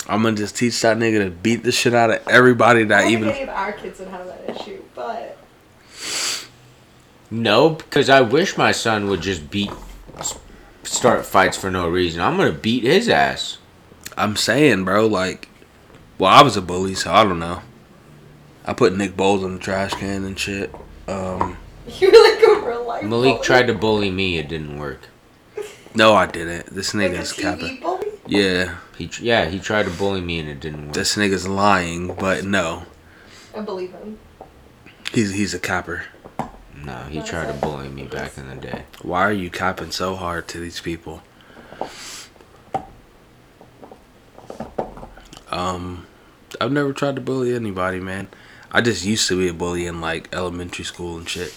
I'm 0.09 0.23
gonna 0.23 0.37
just 0.37 0.57
teach 0.57 0.81
that 0.83 0.97
nigga 0.99 1.25
to 1.25 1.31
beat 1.31 1.63
the 1.63 1.73
shit 1.73 1.95
out 1.95 2.11
of 2.11 2.27
everybody 2.29 2.85
that 2.85 3.03
don't 3.03 3.11
even. 3.11 3.29
think 3.31 3.43
any 3.43 3.51
our 3.51 3.73
kids 3.73 3.99
would 3.99 4.09
have 4.09 4.27
that 4.27 4.49
issue, 4.49 4.83
but 4.95 5.37
No, 7.31 7.71
because 7.71 8.09
I 8.09 8.21
wish 8.21 8.57
my 8.57 8.73
son 8.73 9.09
would 9.09 9.21
just 9.21 9.51
beat, 9.51 9.71
start 10.85 11.27
fights 11.27 11.57
for 11.57 11.71
no 11.71 11.89
reason. 11.89 12.21
I'm 12.21 12.37
gonna 12.37 12.53
beat 12.53 12.85
his 12.85 13.09
ass. 13.09 13.59
I'm 14.17 14.37
saying, 14.37 14.85
bro, 14.85 15.07
like, 15.07 15.49
well, 16.19 16.31
I 16.31 16.43
was 16.43 16.57
a 16.57 16.63
bully, 16.63 16.95
so 16.95 17.13
I 17.13 17.25
don't 17.25 17.41
know. 17.41 17.63
I 18.65 18.73
put 18.73 18.97
Nick 18.97 19.17
Bowles 19.17 19.45
in 19.45 19.55
the 19.55 19.61
trash 19.61 19.93
can 19.95 20.25
and 20.25 20.39
shit. 20.39 20.75
Um, 21.09 21.57
you 21.89 22.09
like 22.09 22.43
a 22.47 22.67
real 22.67 22.87
life. 22.87 23.05
Malik 23.05 23.35
bully. 23.35 23.45
tried 23.45 23.67
to 23.67 23.75
bully 23.75 24.11
me. 24.11 24.39
It 24.39 24.49
didn't 24.49 24.79
work. 24.79 25.01
no, 25.95 26.15
I 26.15 26.27
didn't. 26.27 26.67
This 26.67 26.95
like 26.95 27.11
a 27.11 27.15
nigga's 27.15 27.33
TV 27.33 27.41
capping. 27.43 27.83
Bully. 28.27 28.43
Yeah, 28.43 28.77
He 28.97 29.09
tr- 29.09 29.23
yeah 29.25 29.45
he 29.47 29.59
tried 29.59 29.85
to 29.85 29.91
bully 29.91 30.21
me 30.21 30.39
and 30.41 30.49
it 30.49 30.61
didn't 30.61 30.87
work. 30.87 30.95
this 30.95 31.17
nigga's 31.17 31.47
lying, 31.49 32.15
but 32.15 32.45
no, 32.45 32.85
I 33.57 33.61
believe 33.61 33.93
him. 33.93 34.19
he's 35.13 35.33
he's 35.33 35.55
a 35.55 35.59
capper. 35.59 36.05
No, 36.85 36.97
he 37.11 37.21
tried 37.23 37.47
to 37.47 37.55
bully 37.55 37.89
me 37.89 38.05
back 38.05 38.37
in 38.39 38.49
the 38.49 38.55
day. 38.57 38.85
Why 39.03 39.23
are 39.23 39.33
you 39.33 39.51
capping 39.51 39.91
so 39.91 40.15
hard 40.15 40.47
to 40.49 40.59
these 40.61 40.81
people? 40.81 41.23
Um, 45.51 46.07
I've 46.61 46.73
never 46.73 46.93
tried 46.93 47.17
to 47.17 47.21
bully 47.23 47.55
anybody, 47.55 48.01
man. 48.01 48.29
I 48.71 48.81
just 48.81 49.05
used 49.05 49.27
to 49.29 49.39
be 49.39 49.49
a 49.49 49.55
bully 49.55 49.87
in 49.87 50.01
like 50.01 50.29
elementary 50.35 50.85
school 50.85 51.17
and 51.17 51.29
shit. 51.29 51.57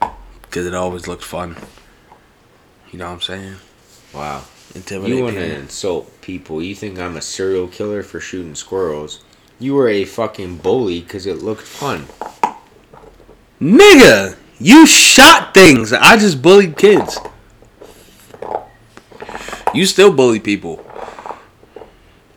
Cause 0.00 0.66
it 0.66 0.74
always 0.74 1.08
looked 1.08 1.24
fun. 1.24 1.56
You 2.92 2.98
know 3.00 3.06
what 3.08 3.14
I'm 3.14 3.20
saying? 3.20 3.56
Wow. 4.14 4.44
Intimidate 4.74 5.16
You 5.16 5.22
want 5.24 5.36
to 5.36 5.54
insult 5.58 6.20
people. 6.20 6.62
You 6.62 6.74
think 6.74 6.98
I'm 6.98 7.16
a 7.16 7.20
serial 7.22 7.68
killer 7.68 8.02
for 8.02 8.18
shooting 8.20 8.54
squirrels. 8.54 9.22
You 9.60 9.74
were 9.74 9.88
a 9.88 10.04
fucking 10.04 10.58
bully 10.58 11.00
because 11.00 11.26
it 11.26 11.42
looked 11.42 11.62
fun. 11.62 12.06
Nigga, 13.60 14.36
you 14.58 14.86
shot 14.86 15.54
things. 15.54 15.92
I 15.92 16.16
just 16.16 16.42
bullied 16.42 16.76
kids. 16.76 17.18
You 19.72 19.86
still 19.86 20.12
bully 20.12 20.40
people. 20.40 20.84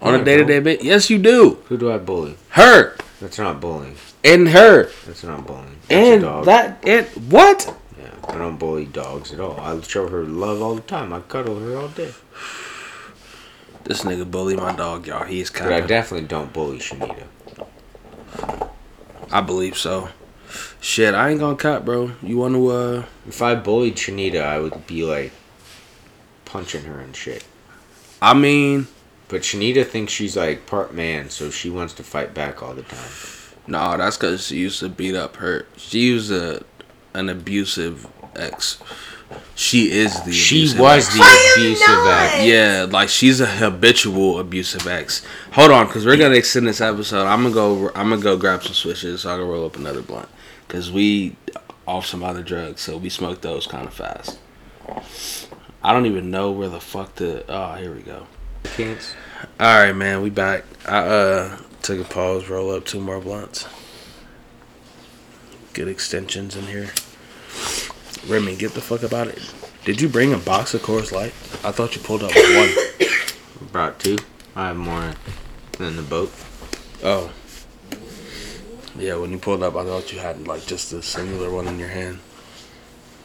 On 0.02 0.14
a 0.14 0.24
day 0.24 0.38
to 0.38 0.46
day 0.46 0.60
bit? 0.60 0.84
Yes, 0.84 1.10
you 1.10 1.18
do. 1.18 1.56
Who 1.66 1.78
do 1.78 1.92
I 1.92 1.98
bully? 1.98 2.38
Her. 2.50 2.96
That's 3.20 3.40
not 3.40 3.60
bullying. 3.60 3.96
And 4.24 4.50
her. 4.50 4.90
That's 5.06 5.24
not 5.24 5.46
bullying. 5.48 5.78
That's 5.88 5.92
And 5.92 6.24
a 6.24 6.26
dog. 6.26 6.46
that. 6.46 6.88
And 6.88 7.06
what? 7.32 7.76
Yeah, 8.00 8.10
I 8.28 8.38
don't 8.38 8.58
bully 8.58 8.86
dogs 8.86 9.34
at 9.34 9.40
all. 9.40 9.60
I 9.60 9.80
show 9.82 10.08
her 10.08 10.24
love 10.24 10.62
all 10.62 10.76
the 10.76 10.82
time. 10.82 11.12
I 11.14 11.22
cuddle 11.22 11.60
her 11.60 11.76
all 11.78 11.88
day. 11.90 12.14
This 13.88 14.02
nigga 14.02 14.30
bully 14.30 14.58
my 14.58 14.76
dog, 14.76 15.08
y'all. 15.08 15.24
He 15.24 15.40
is 15.40 15.50
kind 15.50 15.72
of 15.72 15.78
But 15.78 15.84
I 15.86 15.88
definitely 15.88 16.28
don't 16.28 16.52
bully 16.52 16.80
Shanita. 16.80 17.24
I 19.32 19.40
believe 19.40 19.78
so. 19.78 20.10
Shit, 20.82 21.16
I 21.16 21.30
ain't 21.30 21.40
gonna 21.40 21.56
cut, 21.56 21.86
bro. 21.86 22.12
You 22.22 22.38
want 22.38 22.56
to, 22.56 22.68
uh. 22.68 23.06
If 23.26 23.42
I 23.42 23.56
bullied 23.56 23.96
Shanita, 23.96 24.42
I 24.42 24.60
would 24.60 24.86
be 24.88 25.06
like 25.06 25.32
punching 26.44 26.84
her 26.84 27.00
and 27.00 27.16
shit. 27.16 27.46
I 28.22 28.34
mean, 28.34 28.88
But 29.30 29.42
Shanita 29.44 29.86
thinks 29.86 30.12
she's 30.12 30.36
like 30.36 30.66
part 30.66 30.94
man, 30.94 31.30
so 31.30 31.50
she 31.50 31.70
wants 31.70 31.94
to 31.96 32.04
fight 32.04 32.34
back 32.34 32.62
all 32.62 32.74
the 32.74 32.84
time. 32.84 33.10
no, 33.68 33.96
that's 33.98 34.18
because 34.18 34.48
she 34.48 34.58
used 34.58 34.80
to 34.82 34.90
beat 34.90 35.16
up 35.16 35.38
her. 35.38 35.66
She 35.78 36.12
was 36.14 36.30
a 36.30 36.64
an 37.14 37.30
abusive 37.30 38.06
ex. 38.36 38.80
She 39.56 39.92
is 39.92 40.22
the 40.22 40.32
She 40.32 40.60
abusive 40.62 40.80
was 40.80 41.08
ex. 41.08 41.16
the 41.18 41.22
I 41.24 41.54
abusive 41.58 41.88
not. 41.88 42.24
ex. 42.34 42.46
Yeah, 42.46 42.88
like 42.90 43.10
she's 43.10 43.40
a 43.42 43.46
habitual 43.46 44.40
abusive 44.40 44.88
ex. 44.88 45.26
Hold 45.54 45.72
on, 45.72 45.88
cause 45.90 46.06
we're 46.06 46.16
gonna 46.18 46.36
extend 46.36 46.68
this 46.68 46.80
episode. 46.82 47.26
I'm 47.26 47.44
gonna 47.44 47.54
go. 47.56 47.90
I'm 47.96 48.10
gonna 48.10 48.22
go 48.22 48.38
grab 48.38 48.64
some 48.64 48.74
switches 48.74 49.22
so 49.22 49.34
I 49.34 49.38
can 49.38 49.48
roll 49.48 49.66
up 49.66 49.76
another 49.76 50.02
blunt. 50.02 50.30
Cause 50.68 50.92
we 50.92 51.36
off 51.88 52.06
some 52.06 52.24
other 52.24 52.44
drugs, 52.44 52.82
so 52.82 52.98
we 52.98 53.10
smoke 53.10 53.42
those 53.42 53.66
kind 53.68 53.88
of 53.88 53.94
fast. 53.94 54.38
I 55.84 55.94
don't 55.94 56.06
even 56.06 56.30
know 56.32 56.52
where 56.52 56.70
the 56.70 56.80
fuck 56.80 57.16
the. 57.16 57.44
Oh, 57.50 57.74
here 57.76 57.94
we 57.94 58.02
go. 58.02 58.28
Can't. 58.64 59.16
All 59.60 59.80
right, 59.86 59.94
man, 59.94 60.22
we 60.22 60.30
back. 60.30 60.64
I 60.88 60.98
uh 61.00 61.58
took 61.82 62.00
a 62.00 62.04
pause, 62.04 62.48
roll 62.48 62.72
up 62.72 62.86
two 62.86 63.00
more 63.02 63.20
blunts. 63.20 63.66
Good 65.74 65.88
extensions 65.88 66.56
in 66.56 66.66
here. 66.68 66.90
Remy, 68.28 68.56
get 68.56 68.74
the 68.74 68.82
fuck 68.82 69.04
about 69.04 69.28
it. 69.28 69.54
Did 69.86 70.02
you 70.02 70.10
bring 70.10 70.34
a 70.34 70.38
box 70.38 70.74
of 70.74 70.82
Coors 70.82 71.12
Light? 71.12 71.34
I 71.64 71.72
thought 71.72 71.96
you 71.96 72.02
pulled 72.02 72.24
up 72.24 72.32
one. 72.36 72.70
Brought 73.72 74.00
two. 74.00 74.18
I 74.56 74.68
have 74.68 74.78
more 74.78 75.14
than 75.78 75.96
the 75.96 76.02
boat. 76.02 76.32
Oh. 77.04 77.32
Yeah, 78.98 79.16
when 79.16 79.32
you 79.32 79.38
pulled 79.38 79.62
up, 79.64 79.76
I 79.76 79.84
thought 79.84 80.12
you 80.12 80.20
had 80.20 80.48
like 80.48 80.66
just 80.66 80.92
a 80.94 81.02
singular 81.02 81.52
one 81.52 81.68
in 81.68 81.78
your 81.78 81.90
hand. 81.90 82.20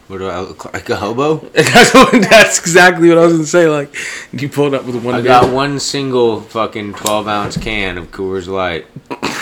What 0.08 0.18
do 0.18 0.28
I 0.28 0.40
look 0.40 0.72
like? 0.72 0.90
A 0.90 0.96
hobo? 0.96 1.36
that's, 1.54 1.94
what, 1.94 2.12
that's 2.12 2.58
exactly 2.58 3.08
what 3.08 3.18
I 3.18 3.24
was 3.24 3.32
gonna 3.32 3.44
say. 3.46 3.68
Like, 3.68 3.94
you 4.32 4.48
pulled 4.48 4.74
up 4.74 4.84
with 4.84 5.02
one. 5.02 5.14
I 5.14 5.22
got 5.22 5.52
one 5.52 5.80
single 5.80 6.42
fucking 6.42 6.94
12 6.94 7.28
ounce 7.28 7.56
can 7.56 7.96
of 7.96 8.10
Coors 8.10 8.46
Light. 8.46 8.86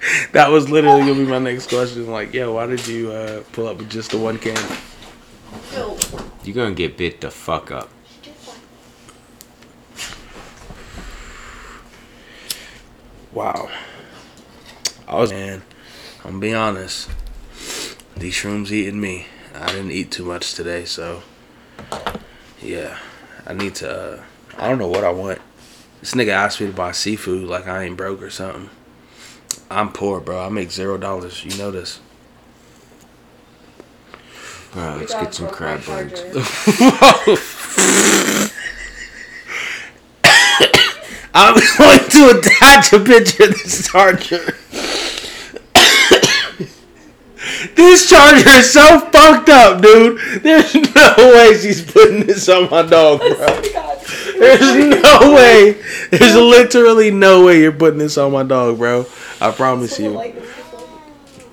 That 0.32 0.50
was 0.50 0.68
literally 0.68 1.00
gonna 1.00 1.14
be 1.14 1.24
my 1.24 1.38
next 1.38 1.68
question. 1.68 2.06
Like, 2.10 2.34
yeah, 2.34 2.46
why 2.46 2.66
did 2.66 2.86
you 2.86 3.10
uh, 3.10 3.42
pull 3.52 3.66
up 3.66 3.78
with 3.78 3.90
just 3.90 4.10
the 4.10 4.18
one 4.18 4.38
can? 4.38 4.56
You're 6.44 6.54
gonna 6.54 6.74
get 6.74 6.96
bit 6.96 7.20
the 7.20 7.30
fuck 7.30 7.70
up. 7.70 7.90
Wow. 13.32 13.68
I 15.08 15.16
was 15.16 15.32
man. 15.32 15.62
I'm 16.24 16.32
gonna 16.32 16.40
be 16.40 16.54
honest. 16.54 17.08
These 18.16 18.34
shrooms 18.34 18.70
eating 18.70 19.00
me. 19.00 19.26
I 19.54 19.66
didn't 19.68 19.90
eat 19.90 20.10
too 20.10 20.24
much 20.24 20.54
today, 20.54 20.84
so 20.84 21.22
yeah. 22.60 22.98
I 23.46 23.54
need 23.54 23.76
to. 23.76 23.90
Uh, 23.90 24.22
I 24.58 24.68
don't 24.68 24.78
know 24.78 24.88
what 24.88 25.04
I 25.04 25.10
want. 25.10 25.40
This 26.00 26.14
nigga 26.14 26.30
asked 26.30 26.60
me 26.60 26.66
to 26.66 26.72
buy 26.72 26.92
seafood 26.92 27.48
like 27.48 27.66
I 27.68 27.84
ain't 27.84 27.96
broke 27.96 28.20
or 28.20 28.30
something. 28.30 28.70
I'm 29.70 29.92
poor, 29.92 30.20
bro. 30.20 30.44
I 30.44 30.48
make 30.48 30.70
zero 30.70 30.96
dollars. 30.96 31.44
You 31.44 31.56
know 31.58 31.70
this. 31.70 32.00
Alright, 34.76 34.98
let's 34.98 35.14
get 35.14 35.34
some 35.34 35.48
crab 35.48 35.86
legs. 35.88 36.20
I'm 41.38 41.54
going 41.54 42.10
to 42.10 42.38
attach 42.38 42.92
a 42.92 43.00
picture 43.00 43.44
of 43.44 43.50
this 43.50 43.88
charger. 43.88 44.56
this 47.74 48.08
charger 48.08 48.48
is 48.50 48.72
so 48.72 49.00
fucked 49.00 49.48
up, 49.48 49.80
dude. 49.80 50.20
There's 50.42 50.74
no 50.74 51.14
way 51.18 51.58
she's 51.58 51.90
putting 51.90 52.26
this 52.26 52.48
on 52.48 52.70
my 52.70 52.82
dog, 52.82 53.20
bro. 53.20 53.36
Oh 53.40 54.25
My 54.38 54.46
God. 54.46 54.58
There's 54.60 55.02
no 55.02 55.34
way. 55.34 55.72
There's 56.10 56.34
literally 56.34 57.10
no 57.10 57.44
way 57.44 57.60
you're 57.60 57.72
putting 57.72 57.98
this 57.98 58.18
on 58.18 58.32
my 58.32 58.42
dog, 58.42 58.78
bro. 58.78 59.06
I 59.40 59.50
promise 59.50 59.98
you. 59.98 60.12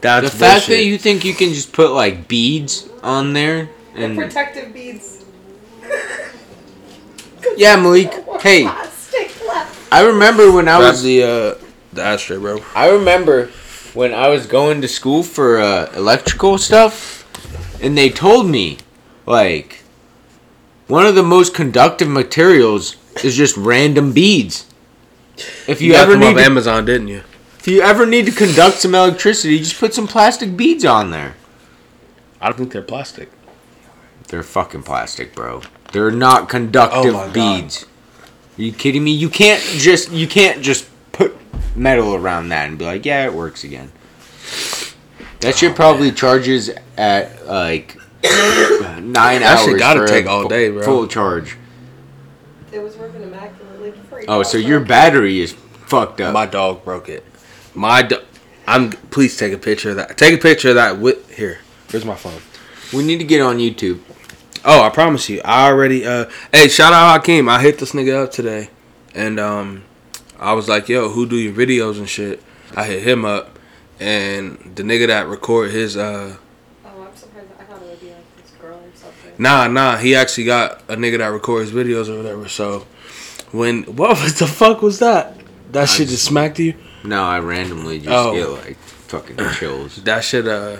That's 0.02 0.32
The 0.32 0.38
fact 0.38 0.68
that 0.68 0.84
you 0.84 0.98
think 0.98 1.24
you 1.24 1.34
can 1.34 1.54
just 1.54 1.72
put 1.72 1.92
like 1.92 2.28
beads 2.28 2.90
on 3.02 3.34
there 3.34 3.70
and 3.96 4.18
Protective 4.18 4.74
beads. 4.74 5.24
yeah, 7.58 7.76
Malik. 7.76 8.12
Hey, 8.42 8.66
I 9.90 10.04
remember 10.04 10.52
when 10.52 10.68
I 10.68 10.80
Grab 10.80 10.92
was 10.92 11.04
the 11.04 11.24
uh 11.24 11.56
the 11.94 12.02
ashtray, 12.04 12.38
bro. 12.38 12.60
I 12.76 12.90
remember 12.90 13.48
when 13.94 14.14
I 14.14 14.28
was 14.30 14.48
going 14.48 14.82
to 14.82 14.88
school 14.88 15.24
for 15.24 15.60
uh, 15.60 15.92
electrical 15.96 16.58
stuff, 16.58 17.26
and 17.82 17.98
they 17.98 18.10
told 18.10 18.50
me, 18.50 18.80
like, 19.26 19.83
one 20.88 21.06
of 21.06 21.16
the 21.16 21.24
most 21.24 21.54
conductive 21.54 22.08
materials 22.10 22.96
is 23.24 23.36
just 23.36 23.56
random 23.58 24.12
beads. 24.12 24.66
If 25.68 25.82
you, 25.82 25.90
You, 25.94 25.96
ever 25.96 26.12
them 26.12 26.20
need 26.22 26.26
off 26.28 26.36
to, 26.38 26.44
Amazon, 26.46 26.86
didn't 26.86 27.08
you? 27.08 27.24
if 27.60 27.68
you 27.68 27.82
ever 27.82 28.06
need 28.06 28.26
to 28.26 28.32
conduct 28.32 28.78
some 28.78 28.94
electricity, 28.94 29.60
just 29.60 29.80
put 29.80 29.94
some 29.94 30.08
plastic 30.08 30.56
beads 30.58 30.84
on 30.86 31.12
there. 31.12 31.36
I 32.42 32.48
don't 32.48 32.58
think 32.58 32.72
they're 32.72 32.82
plastic. 32.82 33.30
They're 34.28 34.44
fucking 34.44 34.84
plastic, 34.84 35.34
bro. 35.34 35.62
They're 35.92 36.12
not 36.12 36.50
conductive 36.50 37.14
Oh 37.16 37.28
my 37.28 37.34
God. 37.34 37.34
beads. 37.34 37.86
Are 38.58 38.62
you 38.62 38.72
kidding 38.74 39.04
me? 39.04 39.12
You 39.12 39.30
can't 39.30 39.62
just 39.62 40.12
you 40.12 40.28
can't 40.28 40.62
just 40.62 40.88
put 41.12 41.36
metal 41.76 42.16
around 42.16 42.50
that 42.50 42.68
and 42.68 42.78
be 42.78 42.86
like, 42.86 43.06
yeah, 43.06 43.26
it 43.26 43.34
works 43.34 43.64
again. 43.64 43.92
That 45.40 45.54
Oh, 45.54 45.58
shit 45.58 45.76
probably 45.76 46.12
charges 46.12 46.70
at 46.98 47.46
like 47.48 47.98
nine 48.24 49.42
That 49.42 49.58
hours. 49.60 49.66
shit 49.66 49.80
gotta 49.80 50.00
for 50.00 50.06
a 50.06 50.08
take 50.08 50.26
all 50.28 50.48
day, 50.48 50.70
bro. 50.70 50.84
Full 50.84 51.08
charge. 51.08 51.58
It 52.72 52.80
was 52.80 52.96
working 52.98 53.22
immaculately 53.22 53.92
before 53.92 54.24
Oh, 54.28 54.44
so 54.44 54.58
your 54.58 54.80
battery 54.80 55.42
is 55.42 55.54
fucked 55.54 56.22
up. 56.22 56.34
My 56.34 56.46
dog 56.46 56.84
broke 56.84 57.10
it. 57.10 57.24
My 57.76 58.02
do- 58.02 58.22
I'm. 58.68 58.92
Please 58.92 59.36
take 59.38 59.54
a 59.54 59.58
picture 59.58 59.92
of 59.92 59.98
that. 59.98 60.18
Take 60.18 60.34
a 60.34 60.38
picture 60.42 60.70
of 60.70 60.76
that. 60.76 60.98
With 61.00 61.36
here. 61.36 61.60
Here's 61.90 62.06
my 62.06 62.16
phone. 62.16 62.42
we 62.94 63.04
need 63.04 63.18
to 63.20 63.26
get 63.26 63.42
on 63.42 63.58
YouTube. 63.58 64.00
Oh, 64.66 64.82
I 64.82 64.90
promise 64.90 65.28
you. 65.30 65.42
I 65.44 65.68
already. 65.68 66.06
Uh, 66.06 66.30
hey, 66.52 66.68
shout 66.70 66.94
out 66.94 67.14
Hakeem. 67.20 67.50
I 67.50 67.62
hit 67.62 67.78
this 67.80 67.92
nigga 67.92 68.24
up 68.24 68.32
today, 68.32 68.70
and 69.14 69.40
um, 69.40 69.84
I 70.40 70.54
was 70.54 70.70
like, 70.70 70.88
"Yo, 70.88 71.10
who 71.10 71.26
do 71.28 71.36
your 71.36 71.54
videos 71.54 71.98
and 71.98 72.08
shit?" 72.10 72.42
I 72.76 72.86
hit 72.86 73.04
him 73.06 73.26
up, 73.26 73.60
and 74.00 74.58
the 74.76 74.82
nigga 74.84 75.08
that 75.08 75.28
record 75.28 75.72
his 75.72 75.98
uh, 75.98 76.38
Oh, 76.86 76.90
I'm 77.08 77.16
surprised. 77.16 77.48
I 77.60 77.64
thought 77.66 77.82
it 77.82 77.90
would 77.90 78.00
be 78.00 78.08
like 78.08 78.38
this 78.42 78.52
girl 78.62 78.78
or 78.78 78.82
something. 78.96 79.23
Nah, 79.38 79.68
nah, 79.68 79.98
he 79.98 80.16
actually 80.16 80.46
got 80.46 80.82
a 80.88 80.96
nigga 80.96 81.18
that 81.20 81.28
records 81.28 81.72
videos 81.72 82.10
or 82.10 82.18
whatever. 82.18 82.48
So, 82.48 82.86
when 83.52 83.84
what 83.96 84.10
was 84.22 84.40
the 84.40 84.48
fuck 84.48 84.82
was 84.82 85.00
that? 85.00 85.38
That 85.72 85.90
shit 85.90 86.10
just 86.10 86.26
smacked 86.26 86.60
you. 86.60 86.76
No, 87.04 87.24
I 87.24 87.40
randomly 87.40 88.00
just 88.00 88.10
Oh. 88.12 88.34
get 88.34 88.66
like 88.66 88.78
fucking 88.78 89.38
chills. 89.60 89.98
That 90.04 90.24
shit, 90.24 90.48
uh, 90.48 90.78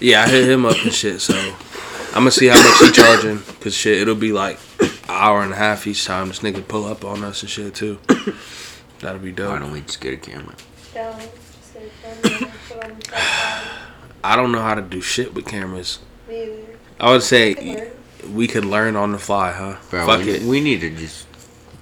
yeah, 0.00 0.22
I 0.24 0.28
hit 0.28 0.48
him 0.48 0.64
up 0.66 0.76
and 0.82 0.92
shit. 0.92 1.20
So 1.20 1.34
I'm 1.36 2.14
gonna 2.14 2.30
see 2.30 2.46
how 2.48 2.56
much 2.62 2.78
he 2.80 2.90
charging. 2.92 3.38
Cause 3.60 3.74
shit, 3.74 3.98
it'll 4.00 4.14
be 4.14 4.32
like 4.32 4.58
an 4.80 4.90
hour 5.08 5.42
and 5.42 5.52
a 5.52 5.56
half 5.56 5.86
each 5.86 6.04
time 6.06 6.28
this 6.28 6.40
nigga 6.40 6.66
pull 6.66 6.86
up 6.86 7.04
on 7.04 7.22
us 7.22 7.42
and 7.42 7.50
shit 7.50 7.74
too. 7.74 7.98
That'll 9.00 9.18
be 9.20 9.30
Why 9.30 9.36
dope. 9.36 9.60
don't 9.60 9.72
we 9.72 9.80
just 9.82 10.00
get 10.00 10.12
a 10.14 10.16
camera? 10.16 10.54
Down, 10.92 11.18
just 11.20 11.72
get 11.74 11.82
it 11.84 11.92
done, 12.02 12.42
and 12.42 12.52
put 12.68 12.84
on 12.84 12.96
the 12.96 13.02
tripod. 13.02 13.68
I 14.22 14.36
don't 14.36 14.52
know 14.52 14.60
how 14.60 14.74
to 14.74 14.82
do 14.82 15.00
shit 15.00 15.32
with 15.34 15.46
cameras. 15.46 16.00
Me 16.28 16.42
either. 16.42 16.69
I 17.00 17.10
would 17.12 17.22
say 17.22 17.54
learn. 17.54 18.34
we 18.34 18.46
could 18.46 18.64
learn 18.64 18.96
on 18.96 19.12
the 19.12 19.18
fly, 19.18 19.52
huh? 19.52 19.76
Bro, 19.90 20.06
Fuck 20.06 20.24
we, 20.24 20.30
it. 20.32 20.42
we 20.42 20.60
need 20.60 20.80
to 20.82 20.90
just 20.90 21.26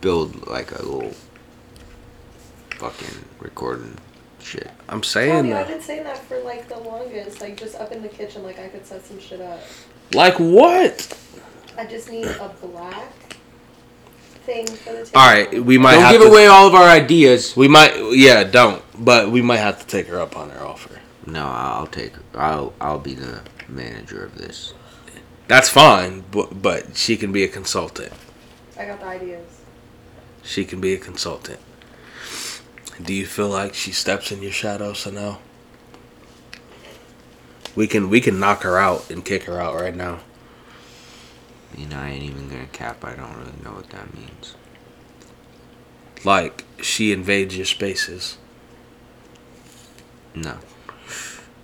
build 0.00 0.46
like 0.46 0.70
a 0.72 0.82
little 0.82 1.12
fucking 2.76 3.24
recording 3.40 3.96
shit. 4.40 4.70
I'm 4.88 5.02
saying 5.02 5.32
Tommy, 5.34 5.52
I've 5.54 5.66
been 5.68 5.80
saying 5.82 6.04
that 6.04 6.18
for 6.18 6.38
like 6.42 6.68
the 6.68 6.78
longest. 6.78 7.40
Like 7.40 7.56
just 7.56 7.76
up 7.76 7.92
in 7.92 8.02
the 8.02 8.08
kitchen, 8.08 8.42
like 8.42 8.58
I 8.58 8.68
could 8.68 8.86
set 8.86 9.04
some 9.04 9.18
shit 9.18 9.40
up. 9.40 9.60
Like 10.14 10.34
what? 10.38 11.18
I 11.76 11.84
just 11.86 12.10
need 12.10 12.26
a 12.26 12.48
black 12.62 13.12
thing 14.44 14.66
for 14.66 14.92
the 14.92 15.04
table. 15.04 15.10
All 15.18 15.28
right, 15.30 15.64
we 15.64 15.78
might 15.78 15.92
Don't 15.94 16.02
have 16.02 16.12
give 16.12 16.22
to. 16.22 16.28
away 16.28 16.46
all 16.46 16.66
of 16.66 16.74
our 16.74 16.88
ideas. 16.88 17.56
We 17.56 17.68
might, 17.68 17.94
yeah, 18.12 18.44
don't. 18.44 18.82
But 18.98 19.30
we 19.30 19.42
might 19.42 19.58
have 19.58 19.78
to 19.80 19.86
take 19.86 20.06
her 20.08 20.18
up 20.18 20.36
on 20.36 20.50
her 20.50 20.64
offer. 20.64 20.98
No, 21.26 21.46
I'll 21.46 21.86
take. 21.86 22.12
I'll 22.34 22.72
I'll 22.80 22.98
be 22.98 23.14
the 23.14 23.42
manager 23.68 24.24
of 24.24 24.36
this. 24.36 24.72
That's 25.48 25.70
fine, 25.70 26.24
but 26.30 26.60
but 26.62 26.94
she 26.94 27.16
can 27.16 27.32
be 27.32 27.42
a 27.42 27.48
consultant. 27.48 28.12
I 28.78 28.84
got 28.84 29.00
the 29.00 29.06
ideas. 29.06 29.62
She 30.42 30.64
can 30.66 30.80
be 30.80 30.92
a 30.92 30.98
consultant. 30.98 31.58
Do 33.02 33.14
you 33.14 33.26
feel 33.26 33.48
like 33.48 33.74
she 33.74 33.90
steps 33.90 34.30
in 34.30 34.42
your 34.42 34.52
shadow, 34.52 34.92
So 34.92 35.10
Sanel? 35.10 35.38
We 37.74 37.86
can 37.86 38.10
we 38.10 38.20
can 38.20 38.38
knock 38.38 38.62
her 38.62 38.76
out 38.76 39.10
and 39.10 39.24
kick 39.24 39.44
her 39.44 39.58
out 39.58 39.74
right 39.74 39.96
now. 39.96 40.20
You 41.76 41.86
know, 41.86 41.98
I 41.98 42.10
ain't 42.10 42.24
even 42.24 42.48
gonna 42.48 42.66
cap. 42.66 43.02
I 43.02 43.14
don't 43.14 43.34
really 43.36 43.62
know 43.64 43.72
what 43.72 43.88
that 43.90 44.12
means. 44.14 44.54
Like 46.24 46.64
she 46.82 47.10
invades 47.10 47.56
your 47.56 47.66
spaces. 47.66 48.36
No. 50.34 50.58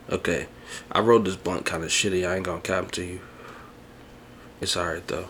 Okay, 0.08 0.46
I 0.90 1.00
wrote 1.00 1.24
this 1.24 1.36
blunt 1.36 1.66
kind 1.66 1.84
of 1.84 1.90
shitty. 1.90 2.26
I 2.26 2.36
ain't 2.36 2.46
gonna 2.46 2.62
cap 2.62 2.90
to 2.92 3.04
you. 3.04 3.20
It's 4.64 4.78
alright 4.78 5.06
though. 5.08 5.26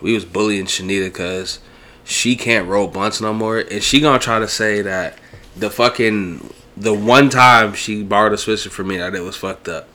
We 0.00 0.14
was 0.14 0.24
bullying 0.24 0.66
Shanita 0.66 1.12
cause 1.12 1.58
she 2.04 2.36
can't 2.36 2.68
roll 2.68 2.86
blunts 2.86 3.20
no 3.20 3.34
more, 3.34 3.58
and 3.58 3.82
she 3.82 4.00
gonna 4.00 4.20
try 4.20 4.38
to 4.38 4.46
say 4.46 4.82
that 4.82 5.18
the 5.56 5.68
fucking 5.68 6.54
the 6.76 6.94
one 6.94 7.28
time 7.28 7.74
she 7.74 8.04
borrowed 8.04 8.32
a 8.32 8.36
Swisher 8.36 8.70
from 8.70 8.86
me 8.86 8.98
that 8.98 9.16
it 9.16 9.22
was 9.22 9.34
fucked 9.34 9.68
up. 9.68 9.88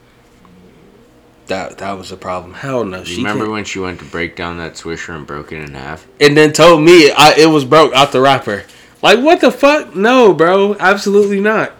That 1.47 1.77
that 1.77 1.93
was 1.93 2.11
a 2.11 2.17
problem. 2.17 2.53
Hell 2.55 2.83
no. 2.83 3.05
She 3.05 3.19
remember 3.19 3.45
can't- 3.45 3.51
when 3.53 3.63
she 3.63 3.79
went 3.79 3.99
to 3.99 4.05
break 4.05 4.35
down 4.35 4.57
that 4.57 4.73
swisher 4.73 5.15
and 5.15 5.25
broke 5.25 5.53
it 5.53 5.61
in 5.63 5.73
half? 5.73 6.05
and 6.19 6.35
then 6.35 6.51
told 6.51 6.81
me 6.81 7.09
I, 7.09 7.33
it 7.37 7.45
was 7.47 7.63
broke 7.63 7.93
out 7.93 8.11
the 8.11 8.19
wrapper. 8.19 8.65
Like 9.01 9.19
what 9.19 9.39
the 9.39 9.49
fuck? 9.49 9.95
No, 9.95 10.33
bro, 10.33 10.75
absolutely 10.77 11.39
not. 11.39 11.71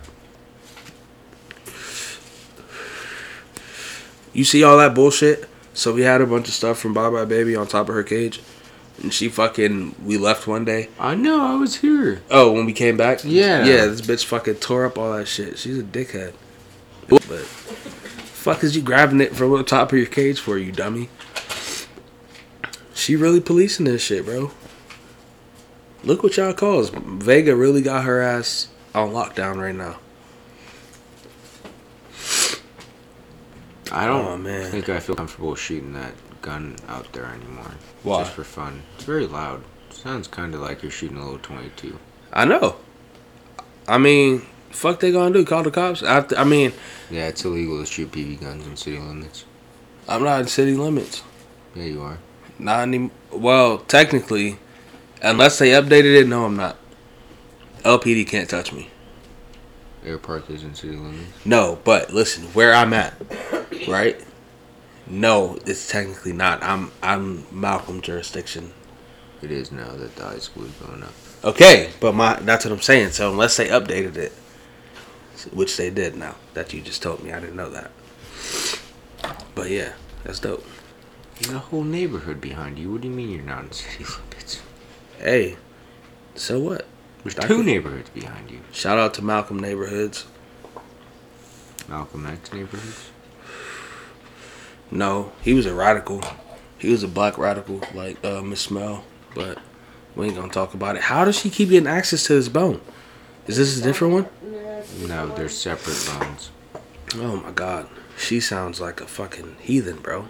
You 4.32 4.46
see 4.46 4.64
all 4.64 4.78
that 4.78 4.96
bullshit? 4.96 5.50
So 5.74 5.94
we 5.94 6.02
had 6.02 6.22
a 6.22 6.26
bunch 6.26 6.48
of 6.48 6.54
stuff 6.54 6.80
from 6.80 6.94
Buy 6.94 7.10
Buy 7.10 7.26
Baby 7.26 7.56
on 7.56 7.68
top 7.68 7.88
of 7.90 7.96
her 7.96 8.04
cage, 8.04 8.42
and 9.02 9.14
she 9.14 9.30
fucking 9.30 9.96
we 10.04 10.18
left 10.18 10.48
one 10.48 10.66
day. 10.66 10.90
I 11.00 11.16
know. 11.16 11.42
I 11.42 11.56
was 11.56 11.78
here. 11.78 12.22
Oh, 12.30 12.52
when 12.52 12.66
we 12.66 12.74
came 12.74 12.98
back, 12.98 13.24
Yeah. 13.24 13.64
yeah, 13.66 13.86
this 13.86 14.02
bitch 14.02 14.26
fucking 14.26 14.56
tore 14.56 14.86
up 14.86 14.98
all 14.98 15.14
that 15.14 15.28
shit. 15.28 15.58
She's 15.58 15.80
a 15.80 15.84
dickhead. 15.84 16.34
But 17.08 17.22
fuck 17.22 18.64
is 18.64 18.76
you 18.76 18.82
grabbing 18.82 19.22
it 19.22 19.36
from 19.36 19.52
the 19.52 19.64
top 19.64 19.92
of 19.92 19.98
your 19.98 20.08
cage 20.08 20.40
for, 20.40 20.58
you 20.58 20.72
dummy? 20.72 21.10
She 22.94 23.16
really 23.16 23.40
policing 23.42 23.86
this 23.86 24.02
shit, 24.02 24.26
bro. 24.26 24.52
Look 26.04 26.24
what 26.24 26.38
y'all 26.38 26.54
calls. 26.54 26.90
Vega 26.90 27.56
really 27.56 27.82
got 27.82 28.04
her 28.06 28.22
ass 28.22 28.68
on 28.94 29.12
lockdown 29.12 29.58
right 29.62 29.76
now. 29.76 29.98
I 33.92 34.06
don't 34.08 34.26
Oh, 34.26 34.38
man. 34.38 34.72
think 34.72 34.90
I 34.90 35.00
feel 35.00 35.16
comfortable 35.16 35.54
shooting 35.56 35.94
that 35.94 36.14
gun 36.42 36.76
out 36.88 37.12
there 37.14 37.26
anymore. 37.26 37.72
Why? 38.04 38.20
Just 38.24 38.34
for 38.34 38.44
fun. 38.44 38.84
It's 38.96 39.04
very 39.04 39.28
loud. 39.28 39.64
Sounds 39.90 40.28
kind 40.28 40.56
of 40.56 40.62
like 40.62 40.82
you're 40.82 40.92
shooting 40.92 41.18
a 41.18 41.24
little 41.24 41.40
22. 41.40 42.00
I 42.32 42.46
know. 42.46 42.78
I 43.88 43.98
mean, 43.98 44.46
fuck 44.70 45.00
they 45.02 45.12
gonna 45.12 45.34
do? 45.34 45.44
Call 45.46 45.64
the 45.64 45.72
cops? 45.72 46.02
After, 46.04 46.38
I 46.38 46.44
mean, 46.46 46.72
Yeah, 47.10 47.28
it's 47.28 47.44
illegal 47.44 47.80
to 47.80 47.86
shoot 47.86 48.12
BB 48.12 48.40
guns 48.42 48.66
in 48.66 48.78
city 48.78 48.98
limits. 49.00 49.44
I'm 50.08 50.24
not 50.24 50.40
in 50.42 50.48
city 50.48 50.74
limits. 50.76 51.24
Yeah, 51.76 51.84
you 51.84 52.02
are. 52.02 52.18
Not 52.58 52.82
any. 52.84 53.12
Well, 53.32 53.80
technically, 53.80 54.58
unless 55.22 55.60
they 55.60 55.70
updated 55.72 56.22
it, 56.22 56.28
no, 56.28 56.46
I'm 56.46 56.56
not. 56.56 56.78
LPD 57.84 58.26
can't 58.28 58.50
touch 58.50 58.72
me. 58.72 58.90
Air 60.06 60.18
Park 60.18 60.50
is 60.50 60.64
in 60.64 60.74
city 60.74 60.96
limits. 60.96 61.46
No, 61.46 61.80
but 61.84 62.12
listen, 62.14 62.44
where 62.54 62.74
I'm 62.74 62.94
at, 62.94 63.14
right? 63.88 64.20
No, 65.08 65.60
it's 65.66 65.90
technically 65.90 66.34
not. 66.34 66.64
I'm 66.64 66.92
I'm 67.04 67.46
Malcolm 67.52 68.02
jurisdiction. 68.02 68.74
It 69.42 69.52
is 69.52 69.72
now 69.72 69.92
that 69.96 70.16
the 70.16 70.24
high 70.24 70.40
school 70.40 70.66
is 70.66 70.72
going 70.74 71.04
up. 71.04 71.14
Okay, 71.44 71.90
but 72.00 72.14
my 72.14 72.40
that's 72.40 72.66
what 72.66 72.72
I'm 72.72 72.82
saying. 72.82 73.12
So 73.12 73.32
unless 73.32 73.58
they 73.58 73.68
updated 73.68 74.16
it, 74.16 74.32
which 75.52 75.78
they 75.78 75.90
did 75.90 76.16
now, 76.16 76.36
that 76.54 76.74
you 76.74 76.82
just 76.82 77.02
told 77.02 77.24
me, 77.24 77.32
I 77.32 77.40
didn't 77.40 77.56
know 77.56 77.70
that. 77.70 77.92
But 79.56 79.70
yeah, 79.70 79.94
that's 80.24 80.40
dope. 80.40 80.66
You 81.40 81.48
got 81.48 81.56
a 81.56 81.60
whole 81.60 81.84
neighborhood 81.84 82.40
behind 82.40 82.78
you. 82.78 82.92
What 82.92 83.02
do 83.02 83.08
you 83.08 83.14
mean 83.14 83.30
you're 83.32 83.44
not 83.44 83.64
in 83.64 83.72
city 83.72 84.06
limits? 84.06 84.62
Hey, 85.18 85.58
so 86.36 86.60
what? 86.60 86.86
There's 87.24 87.36
two 87.36 87.58
could- 87.58 87.66
neighborhoods 87.66 88.10
behind 88.10 88.50
you. 88.52 88.60
Shout 88.72 88.98
out 88.98 89.14
to 89.16 89.22
Malcolm 89.22 89.60
neighborhoods. 89.60 90.26
Malcolm 91.88 92.26
X 92.26 92.52
neighborhoods. 92.54 93.10
No, 94.90 95.32
he 95.42 95.54
was 95.54 95.66
a 95.66 95.74
radical. 95.74 96.22
He 96.78 96.90
was 96.90 97.04
a 97.04 97.08
black 97.08 97.38
radical, 97.38 97.82
like 97.94 98.24
uh, 98.26 98.42
Miss 98.42 98.62
Smell. 98.62 99.04
But 99.36 99.60
we 100.16 100.28
ain't 100.28 100.36
gonna 100.36 100.52
talk 100.52 100.74
about 100.74 100.96
it. 100.96 101.04
How 101.04 101.26
does 101.26 101.38
she 101.40 101.50
keep 101.50 101.70
getting 101.70 101.88
access 101.88 102.24
to 102.26 102.34
this 102.34 102.50
bone? 102.50 102.82
Is 103.48 103.58
this 103.58 103.78
a 103.80 103.82
different 103.84 104.14
one? 104.14 104.28
No, 105.08 105.28
they're 105.36 105.50
separate 105.50 105.98
bones. 106.08 106.52
Oh 107.16 107.38
my 107.38 107.52
god, 107.52 107.88
she 108.18 108.40
sounds 108.40 108.80
like 108.82 109.00
a 109.02 109.06
fucking 109.06 109.58
heathen, 109.62 109.98
bro. 109.98 110.26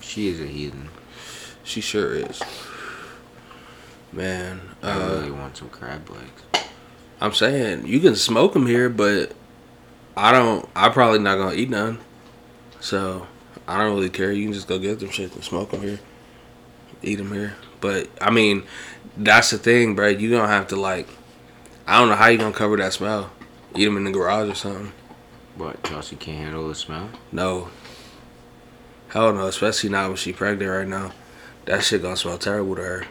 She 0.00 0.28
is 0.28 0.40
a 0.40 0.46
heathen. 0.46 0.88
She 1.64 1.80
sure 1.80 2.14
is. 2.14 2.40
Man, 4.16 4.62
I 4.82 4.92
uh, 4.92 5.08
really 5.10 5.30
want 5.30 5.58
some 5.58 5.68
crab 5.68 6.08
legs. 6.08 6.66
I'm 7.20 7.34
saying 7.34 7.86
you 7.86 8.00
can 8.00 8.16
smoke 8.16 8.54
them 8.54 8.66
here, 8.66 8.88
but 8.88 9.32
I 10.16 10.32
don't. 10.32 10.66
I 10.74 10.88
probably 10.88 11.18
not 11.18 11.36
gonna 11.36 11.54
eat 11.54 11.68
none. 11.68 11.98
So 12.80 13.26
I 13.68 13.76
don't 13.76 13.94
really 13.94 14.08
care. 14.08 14.32
You 14.32 14.44
can 14.44 14.54
just 14.54 14.68
go 14.68 14.78
get 14.78 15.00
them 15.00 15.10
shit 15.10 15.34
and 15.34 15.44
smoke 15.44 15.70
them 15.70 15.82
here, 15.82 16.00
eat 17.02 17.16
them 17.16 17.30
here. 17.30 17.56
But 17.82 18.08
I 18.18 18.30
mean, 18.30 18.62
that's 19.18 19.50
the 19.50 19.58
thing, 19.58 19.94
bro. 19.94 20.08
You 20.08 20.30
don't 20.30 20.48
have 20.48 20.68
to 20.68 20.76
like. 20.76 21.08
I 21.86 21.98
don't 21.98 22.08
know 22.08 22.14
how 22.14 22.28
you 22.28 22.38
gonna 22.38 22.54
cover 22.54 22.78
that 22.78 22.94
smell. 22.94 23.30
Eat 23.74 23.84
them 23.84 23.98
in 23.98 24.04
the 24.04 24.12
garage 24.12 24.48
or 24.48 24.54
something. 24.54 24.92
What? 25.56 25.84
Chelsea 25.84 26.16
can't 26.16 26.38
handle 26.38 26.68
the 26.68 26.74
smell. 26.74 27.10
No. 27.32 27.68
Hell 29.08 29.34
no, 29.34 29.46
especially 29.46 29.90
not 29.90 30.08
when 30.08 30.16
she 30.16 30.32
pregnant 30.32 30.70
right 30.70 30.88
now. 30.88 31.12
That 31.66 31.84
shit 31.84 32.00
gonna 32.00 32.16
smell 32.16 32.38
terrible 32.38 32.76
to 32.76 32.82
her. 32.82 33.06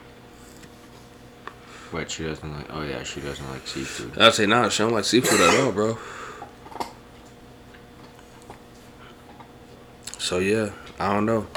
What 1.91 2.12
she 2.12 2.24
doesn't 2.24 2.52
like? 2.53 2.66
Oh 2.72 2.82
yeah, 2.84 3.03
she 3.03 3.22
doesn't 3.22 3.48
like 3.49 3.68
seafood. 3.68 4.18
I'd 4.18 4.34
say 4.34 4.45
nah, 4.45 4.70
she 4.70 4.84
don't 4.84 4.91
like 4.94 5.06
seafood 5.06 5.40
at 5.40 5.60
all, 5.64 5.72
bro. 5.72 5.98
So 10.18 10.40
yeah, 10.40 10.72
I 10.99 11.14
don't 11.14 11.26
know. 11.26 11.48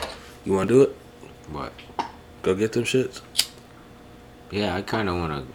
You 0.44 0.52
wanna 0.52 0.68
do 0.68 0.82
it? 0.82 0.96
What? 1.50 1.72
Go 2.42 2.54
get 2.54 2.72
them 2.72 2.84
shits. 2.84 3.20
Yeah, 4.50 4.74
I 4.74 4.82
kind 4.82 5.08
of 5.08 5.16
want 5.16 5.46
to 5.46 5.54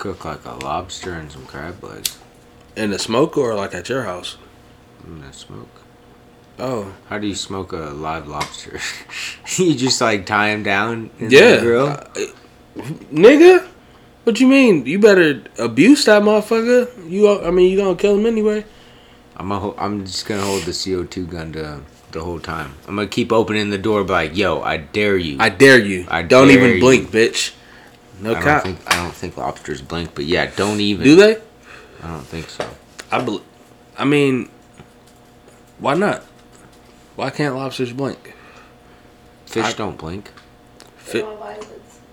cook 0.00 0.24
like 0.24 0.44
a 0.44 0.52
lobster 0.54 1.12
and 1.14 1.30
some 1.32 1.44
crab 1.46 1.82
legs 1.82 2.16
In 2.76 2.90
the 2.90 2.98
smoke 2.98 3.36
or 3.36 3.54
like 3.54 3.74
at 3.74 3.88
your 3.88 4.04
house? 4.04 4.36
in 5.04 5.20
the 5.20 5.32
smoke. 5.32 5.68
Oh. 6.58 6.94
How 7.08 7.18
do 7.18 7.26
you 7.26 7.34
smoke 7.34 7.72
a 7.72 7.76
live 7.76 8.28
lobster? 8.28 8.78
you 9.56 9.74
just 9.74 10.00
like 10.00 10.26
tie 10.26 10.48
him 10.50 10.62
down 10.62 11.10
in 11.18 11.30
Yeah. 11.30 11.56
the 11.56 11.60
grill. 11.62 11.86
Uh, 11.88 12.04
nigga? 12.76 13.66
What 14.24 14.40
you 14.40 14.46
mean? 14.46 14.86
You 14.86 14.98
better 14.98 15.42
abuse 15.58 16.04
that 16.04 16.22
motherfucker. 16.22 17.10
You 17.10 17.40
I 17.42 17.50
mean 17.50 17.70
you 17.70 17.76
gonna 17.76 17.96
kill 17.96 18.18
him 18.18 18.26
anyway. 18.26 18.64
I'm 19.36 19.50
a 19.52 19.58
ho- 19.58 19.74
I'm 19.78 20.04
just 20.04 20.26
gonna 20.26 20.42
hold 20.42 20.62
the 20.62 20.72
CO2 20.72 21.30
gun 21.30 21.52
to 21.54 21.80
the 22.12 22.22
whole 22.22 22.40
time. 22.40 22.74
I'm 22.86 22.96
gonna 22.96 23.08
keep 23.08 23.32
opening 23.32 23.70
the 23.70 23.78
door, 23.78 24.04
by 24.04 24.24
like, 24.24 24.36
"Yo, 24.36 24.60
I 24.60 24.76
dare 24.76 25.16
you." 25.16 25.36
I 25.40 25.48
dare 25.48 25.78
you. 25.78 26.06
I 26.08 26.22
don't 26.22 26.48
dare 26.48 26.58
even 26.58 26.74
you. 26.74 26.80
blink, 26.80 27.10
bitch. 27.10 27.52
No 28.20 28.34
I 28.34 28.44
don't 28.44 28.62
think 28.62 28.78
I 28.86 29.02
don't 29.02 29.14
think 29.14 29.36
lobsters 29.36 29.80
blink, 29.80 30.14
but 30.14 30.26
yeah, 30.26 30.50
don't 30.54 30.80
even. 30.80 31.04
Do 31.04 31.16
they? 31.16 31.36
I 32.02 32.08
don't 32.08 32.26
think 32.26 32.50
so. 32.50 32.68
I 33.10 33.20
bel 33.22 33.40
I 33.98 34.04
mean, 34.04 34.50
why 35.78 35.94
not? 35.94 36.22
Why 37.16 37.30
can't 37.30 37.54
lobsters 37.54 37.92
blink? 37.92 38.34
Fish 39.46 39.64
I- 39.64 39.72
don't 39.72 39.96
blink. 39.96 40.30
They 41.12 41.24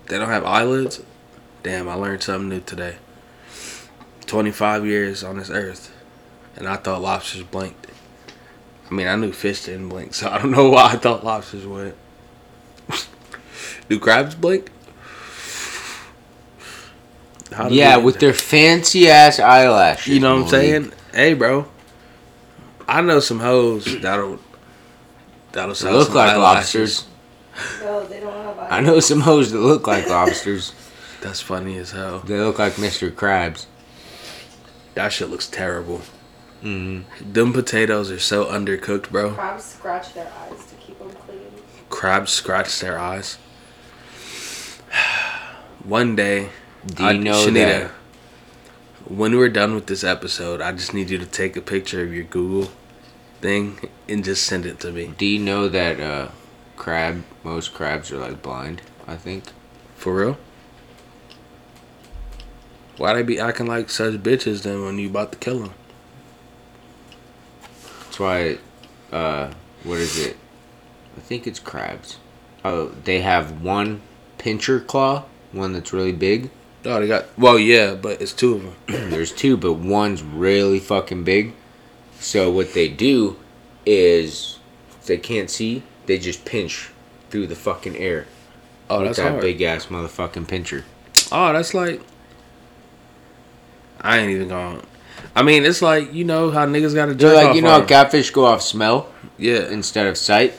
Fit- 0.08 0.18
don't 0.18 0.28
have 0.28 0.44
eyelids. 0.44 0.98
They 0.98 1.70
don't 1.70 1.78
have 1.78 1.88
eyelids. 1.88 1.88
Damn, 1.88 1.88
I 1.88 1.94
learned 1.94 2.22
something 2.22 2.48
new 2.48 2.60
today. 2.60 2.96
Twenty 4.26 4.50
five 4.50 4.84
years 4.86 5.24
on 5.24 5.38
this 5.38 5.50
earth, 5.50 5.92
and 6.56 6.68
I 6.68 6.76
thought 6.76 7.00
lobsters 7.02 7.42
blinked. 7.42 7.86
I 8.90 8.94
mean, 8.94 9.06
I 9.06 9.16
knew 9.16 9.32
fish 9.32 9.64
didn't 9.64 9.88
blink, 9.88 10.14
so 10.14 10.28
I 10.30 10.38
don't 10.38 10.50
know 10.50 10.70
why 10.70 10.92
I 10.92 10.96
thought 10.96 11.24
lobsters 11.24 11.66
would. 11.66 11.94
Do 13.88 13.98
crabs 13.98 14.34
blink? 14.34 14.70
How 17.52 17.68
do 17.68 17.74
Yeah, 17.74 17.96
with 17.96 18.18
their 18.20 18.34
fancy 18.34 19.08
ass 19.08 19.38
eyelashes. 19.40 20.12
You 20.14 20.20
know 20.20 20.36
what 20.36 20.42
I'm 20.44 20.48
saying? 20.48 20.92
Hey, 21.12 21.34
bro. 21.34 21.66
I 22.86 23.00
know 23.00 23.20
some 23.20 23.40
hoes 23.40 24.00
that'll 24.00 24.38
that'll 25.52 25.74
sell 25.74 25.92
look 25.94 26.10
like 26.14 26.30
eyelashes. 26.30 26.74
lobsters. 27.04 27.08
No, 27.80 28.04
they 28.06 28.20
don't 28.20 28.32
have 28.32 28.58
eyelids. 28.58 28.72
I 28.72 28.80
know 28.80 29.00
some 29.00 29.20
hoes 29.20 29.50
that 29.52 29.58
look 29.60 29.86
like 29.86 30.08
lobsters. 30.10 30.72
That's 31.20 31.40
funny 31.40 31.76
as 31.78 31.90
hell. 31.92 32.20
They 32.20 32.38
look 32.38 32.58
like 32.58 32.74
Mr. 32.74 33.10
Krabs. 33.10 33.66
That 34.94 35.12
shit 35.12 35.30
looks 35.30 35.46
terrible. 35.48 36.02
Mm-hmm. 36.62 37.32
Them 37.32 37.52
potatoes 37.52 38.10
are 38.10 38.18
so 38.18 38.44
undercooked, 38.46 39.10
bro. 39.10 39.32
Crabs 39.32 39.64
scratch 39.64 40.12
their 40.14 40.30
eyes 40.40 40.66
to 40.66 40.74
keep 40.76 40.98
them 40.98 41.10
clean. 41.10 41.40
Crabs 41.88 42.32
scratch 42.32 42.80
their 42.80 42.98
eyes. 42.98 43.38
One 45.84 46.16
day, 46.16 46.50
Do 46.86 47.02
you 47.04 47.08
I- 47.08 47.12
know 47.16 47.32
Shanita, 47.46 47.54
that? 47.88 47.90
when 49.06 49.36
we're 49.36 49.48
done 49.48 49.74
with 49.74 49.86
this 49.86 50.04
episode, 50.04 50.60
I 50.60 50.72
just 50.72 50.92
need 50.94 51.10
you 51.10 51.18
to 51.18 51.26
take 51.26 51.56
a 51.56 51.60
picture 51.60 52.02
of 52.02 52.12
your 52.12 52.24
Google 52.24 52.70
thing 53.40 53.78
and 54.08 54.24
just 54.24 54.44
send 54.44 54.66
it 54.66 54.80
to 54.80 54.90
me. 54.92 55.12
Do 55.16 55.24
you 55.26 55.38
know 55.38 55.68
that 55.68 56.00
uh, 56.00 56.28
crab? 56.78 57.24
Most 57.44 57.74
crabs 57.74 58.10
are 58.12 58.18
like 58.18 58.42
blind. 58.42 58.82
I 59.06 59.16
think. 59.16 59.44
For 59.96 60.14
real? 60.14 60.38
Why 62.96 63.14
they 63.14 63.22
be 63.22 63.38
acting 63.38 63.66
like 63.66 63.90
such 63.90 64.14
bitches 64.14 64.62
then 64.62 64.84
when 64.84 64.98
you 64.98 65.08
about 65.08 65.32
to 65.32 65.38
kill 65.38 65.60
them? 65.60 65.74
That's 68.04 68.18
why. 68.18 68.58
Uh, 69.12 69.52
what 69.84 69.98
is 69.98 70.18
it? 70.18 70.36
I 71.16 71.20
think 71.20 71.46
it's 71.46 71.58
crabs. 71.58 72.18
Oh, 72.64 72.88
they 73.04 73.20
have 73.20 73.62
one 73.62 74.02
pincher 74.36 74.80
claw, 74.80 75.24
one 75.52 75.72
that's 75.72 75.92
really 75.92 76.12
big. 76.12 76.50
Oh, 76.84 77.00
they 77.00 77.06
got. 77.06 77.26
Well, 77.38 77.58
yeah, 77.58 77.94
but 77.94 78.20
it's 78.20 78.32
two 78.32 78.54
of 78.54 78.62
them. 78.62 79.10
There's 79.10 79.32
two, 79.32 79.56
but 79.56 79.74
one's 79.74 80.22
really 80.22 80.80
fucking 80.80 81.24
big. 81.24 81.54
So 82.20 82.50
what 82.50 82.74
they 82.74 82.88
do 82.88 83.36
is, 83.86 84.58
they 85.06 85.18
can't 85.18 85.50
see, 85.50 85.82
they 86.08 86.18
just 86.18 86.44
pinch 86.44 86.90
through 87.30 87.46
the 87.46 87.54
fucking 87.54 87.96
air. 87.96 88.26
Oh, 88.90 89.04
that's 89.04 89.18
that 89.18 89.30
hard. 89.30 89.42
big 89.42 89.60
ass 89.62 89.86
motherfucking 89.86 90.48
pincher. 90.48 90.84
Oh, 91.30 91.52
that's 91.52 91.74
like. 91.74 92.00
I 94.00 94.18
ain't 94.18 94.30
even 94.30 94.48
going. 94.48 94.80
I 95.36 95.42
mean, 95.42 95.64
it's 95.64 95.82
like 95.82 96.12
you 96.12 96.24
know 96.24 96.50
how 96.50 96.66
niggas 96.66 96.94
got 96.94 97.06
to 97.06 97.14
They're 97.14 97.34
like 97.34 97.54
you 97.54 97.62
know 97.62 97.70
how 97.70 97.84
catfish 97.84 98.30
go 98.30 98.44
off 98.46 98.62
smell 98.62 99.12
Yeah, 99.36 99.68
instead 99.70 100.06
of 100.06 100.16
sight. 100.16 100.54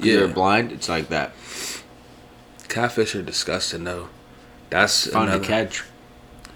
Yeah. 0.00 0.16
they're 0.20 0.28
blind. 0.28 0.72
It's 0.72 0.88
like 0.88 1.08
that. 1.08 1.32
catfish 2.68 3.14
are 3.14 3.22
disgusting 3.22 3.84
though. 3.84 4.08
That's 4.70 5.08
Fun 5.10 5.28
to 5.28 5.46
catch. 5.46 5.84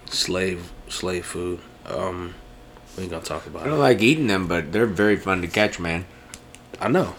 slave 0.09 0.71
slave 0.87 1.25
food. 1.25 1.59
Um, 1.85 2.33
we 2.97 3.03
ain't 3.03 3.11
gonna 3.11 3.23
talk 3.23 3.45
about 3.45 3.61
it. 3.61 3.65
I 3.67 3.69
don't 3.69 3.79
like 3.79 4.01
eating 4.01 4.27
them, 4.27 4.47
but 4.47 4.71
they're 4.71 4.85
very 4.87 5.15
fun 5.15 5.41
to 5.41 5.47
catch, 5.47 5.79
man. 5.79 6.05
I 6.81 6.87
know. 6.87 7.15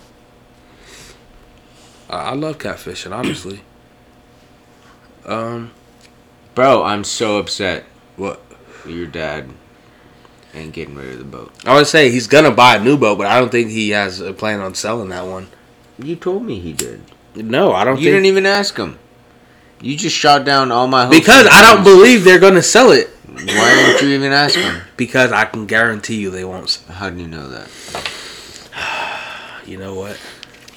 I, 2.10 2.30
I 2.30 2.34
love 2.34 2.58
catfishing, 2.58 3.12
honestly. 3.12 3.60
Um, 5.24 5.70
Bro, 6.54 6.82
I'm 6.82 7.04
so 7.04 7.38
upset. 7.38 7.84
what? 8.16 8.42
Your 8.86 9.06
dad 9.06 9.48
ain't 10.54 10.72
getting 10.72 10.94
rid 10.96 11.12
of 11.12 11.18
the 11.18 11.24
boat. 11.24 11.52
I 11.64 11.74
would 11.74 11.86
say 11.86 12.10
he's 12.10 12.26
gonna 12.26 12.50
buy 12.50 12.76
a 12.76 12.82
new 12.82 12.96
boat, 12.96 13.18
but 13.18 13.26
I 13.26 13.38
don't 13.38 13.50
think 13.52 13.70
he 13.70 13.90
has 13.90 14.20
a 14.20 14.32
plan 14.32 14.60
on 14.60 14.74
selling 14.74 15.10
that 15.10 15.26
one. 15.26 15.48
You 15.98 16.16
told 16.16 16.42
me 16.44 16.58
he 16.58 16.72
did. 16.72 17.02
No, 17.36 17.72
I 17.72 17.84
don't 17.84 17.98
You 17.98 18.04
think 18.04 18.14
didn't 18.14 18.26
even 18.26 18.46
ask 18.46 18.76
him. 18.76 18.98
You 19.82 19.96
just 19.96 20.16
shot 20.16 20.44
down 20.44 20.72
all 20.72 20.86
my 20.88 21.04
hopes. 21.06 21.18
because 21.18 21.46
I 21.50 21.62
don't 21.62 21.84
believe 21.84 22.24
they're 22.24 22.38
gonna 22.40 22.62
sell 22.62 22.90
it. 22.90 23.08
Why 23.28 23.44
didn't 23.46 24.02
you 24.02 24.14
even 24.16 24.32
ask 24.32 24.58
him? 24.58 24.80
Because 24.96 25.32
I 25.32 25.44
can 25.46 25.64
guarantee 25.66 26.16
you 26.16 26.30
they 26.30 26.44
won't. 26.44 26.78
How 26.90 27.08
do 27.10 27.20
you 27.20 27.28
know 27.28 27.48
that? 27.48 27.68
You 29.66 29.76
know 29.76 29.94
what? 29.94 30.18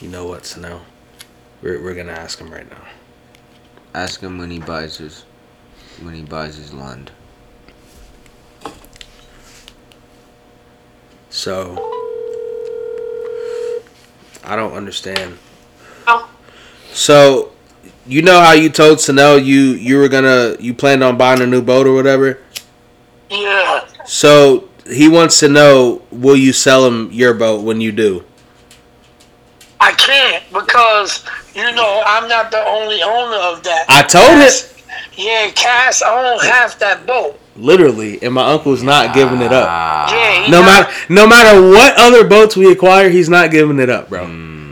You 0.01 0.07
know 0.09 0.27
what, 0.27 0.45
Snow? 0.45 0.81
We're 1.63 1.81
we're 1.81 1.95
gonna 1.95 2.11
ask 2.11 2.39
him 2.39 2.51
right 2.51 2.69
now. 2.69 2.83
Ask 3.95 4.19
him 4.19 4.37
when 4.37 4.51
he 4.51 4.59
buys 4.59 4.97
his 4.97 5.23
when 6.01 6.13
he 6.13 6.21
buys 6.21 6.57
his 6.57 6.73
land. 6.73 7.09
So 11.29 11.77
I 14.43 14.57
don't 14.57 14.73
understand. 14.73 15.37
Oh. 16.05 16.29
So 16.91 17.53
you 18.05 18.21
know 18.21 18.41
how 18.41 18.51
you 18.51 18.69
told 18.69 18.97
Sanel 18.97 19.43
you 19.43 19.71
you 19.71 19.97
were 19.97 20.09
gonna 20.09 20.57
you 20.59 20.73
planned 20.73 21.01
on 21.01 21.17
buying 21.17 21.41
a 21.41 21.47
new 21.47 21.61
boat 21.61 21.87
or 21.87 21.93
whatever. 21.93 22.39
Yeah. 23.29 23.87
So 24.05 24.67
he 24.85 25.07
wants 25.07 25.39
to 25.39 25.47
know 25.47 26.01
will 26.11 26.35
you 26.35 26.51
sell 26.51 26.85
him 26.85 27.09
your 27.13 27.33
boat 27.33 27.63
when 27.63 27.79
you 27.79 27.93
do? 27.93 28.25
I 29.79 29.93
can't 29.93 30.43
because 30.51 31.25
you 31.55 31.71
know 31.73 32.03
I'm 32.05 32.27
not 32.27 32.51
the 32.51 32.65
only 32.65 33.01
owner 33.01 33.37
of 33.37 33.63
that. 33.63 33.85
I 33.89 34.03
told 34.03 34.39
him 34.39 34.51
Yeah, 35.15 35.51
Cass 35.51 36.01
own 36.01 36.39
half 36.39 36.77
that 36.79 37.05
boat. 37.05 37.39
literally, 37.55 38.21
and 38.23 38.33
my 38.33 38.51
uncle's 38.51 38.81
not 38.83 39.13
giving 39.13 39.41
it 39.41 39.51
up. 39.53 39.67
Ah. 39.69 40.11
Yeah, 40.11 40.47
No 40.49 40.61
got- 40.61 40.65
matter 40.65 41.13
no 41.13 41.27
matter 41.27 41.61
what 41.69 41.93
other 41.97 42.23
boats 42.27 42.55
we 42.55 42.71
acquire, 42.71 43.09
he's 43.09 43.29
not 43.29 43.51
giving 43.51 43.79
it 43.79 43.89
up, 43.89 44.09
bro. 44.09 44.23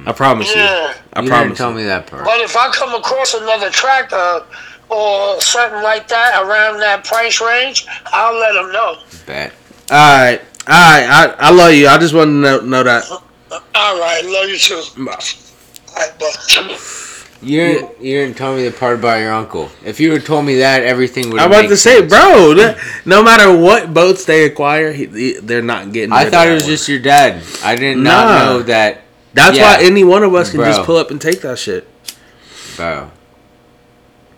I 0.06 0.12
promise 0.14 0.54
Yeah. 0.56 0.88
you. 0.90 0.94
I 1.14 1.22
you 1.22 1.28
promise. 1.30 1.48
didn't 1.50 1.58
tell 1.58 1.70
you. 1.72 1.76
me 1.78 1.84
that 1.86 2.08
part. 2.08 2.26
But 2.26 2.40
if 2.40 2.56
I 2.58 2.70
come 2.72 2.96
across 2.96 3.34
another 3.36 3.70
tractor 3.70 4.44
or 4.90 5.40
something 5.42 5.82
like 5.84 6.08
that 6.08 6.42
around 6.44 6.80
that 6.80 7.04
price 7.04 7.40
range, 7.40 7.86
I'll 8.08 8.34
let 8.40 8.56
him 8.56 8.72
know. 8.72 8.96
Bet. 9.28 9.52
All 9.92 9.98
right, 9.98 10.42
all 10.68 10.74
right. 10.74 11.08
I, 11.08 11.36
I 11.38 11.50
love 11.52 11.74
you. 11.74 11.88
I 11.88 11.98
just 12.00 12.14
want 12.16 12.30
to 12.30 12.34
know, 12.34 12.60
know 12.62 12.82
that. 12.84 13.04
All 13.12 14.00
right, 14.00 14.22
love 14.26 14.50
you 14.50 14.58
too. 14.58 14.82
Bye. 15.06 15.20
You 17.44 17.58
didn't, 17.60 18.02
you 18.02 18.18
didn't 18.22 18.38
tell 18.38 18.56
me 18.56 18.66
the 18.66 18.72
part 18.72 19.00
about 19.00 19.20
your 19.20 19.34
uncle. 19.34 19.72
If 19.84 20.00
you 20.00 20.12
had 20.14 20.26
told 20.26 20.46
me 20.46 20.58
that, 20.60 20.84
everything 20.84 21.32
would. 21.32 21.42
I'm 21.42 21.50
about 21.52 21.70
to 21.70 21.78
say, 21.78 22.06
bro. 22.06 22.54
that- 22.54 22.78
No 23.04 23.24
matter 23.24 23.56
what 23.58 23.92
boats 23.96 24.26
they 24.26 24.46
acquire, 24.46 24.92
he, 24.94 25.08
he- 25.08 25.40
they're 25.40 25.64
not 25.64 25.92
getting. 25.92 26.14
I 26.14 26.30
thought 26.30 26.48
it 26.48 26.54
was 26.54 26.64
one. 26.64 26.70
just 26.72 26.88
your 26.88 27.00
dad. 27.00 27.42
I 27.64 27.76
did 27.76 27.98
not 27.98 28.26
Nah. 28.28 28.46
know 28.46 28.62
that, 28.64 29.02
That's 29.34 29.58
yeah. 29.58 29.78
why 29.78 29.84
any 29.84 30.04
one 30.04 30.22
of 30.24 30.36
us 30.36 30.52
can 30.52 30.60
Bro. 30.60 30.68
just 30.68 30.84
pull 30.84 30.98
up 30.98 31.10
and 31.10 31.20
take 31.20 31.42
that 31.42 31.58
shit. 31.58 31.88
bro. 32.78 33.10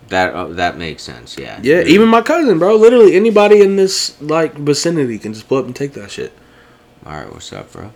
That 0.08 0.32
uh, 0.34 0.48
that 0.48 0.78
makes 0.78 1.02
sense. 1.02 1.36
Yeah. 1.38 1.60
Yeah, 1.62 1.82
even 1.82 2.08
my 2.08 2.22
cousin, 2.22 2.58
bro. 2.58 2.76
Literally 2.76 3.16
anybody 3.16 3.60
in 3.60 3.76
this 3.76 4.18
like 4.20 4.54
vicinity 4.54 5.18
can 5.18 5.32
just 5.34 5.46
pull 5.48 5.58
up 5.58 5.66
and 5.66 5.74
take 5.76 5.92
that 5.94 6.10
shit. 6.10 6.32
All 7.04 7.12
right, 7.12 7.30
what's 7.32 7.52
up, 7.52 7.72
bro? 7.72 7.90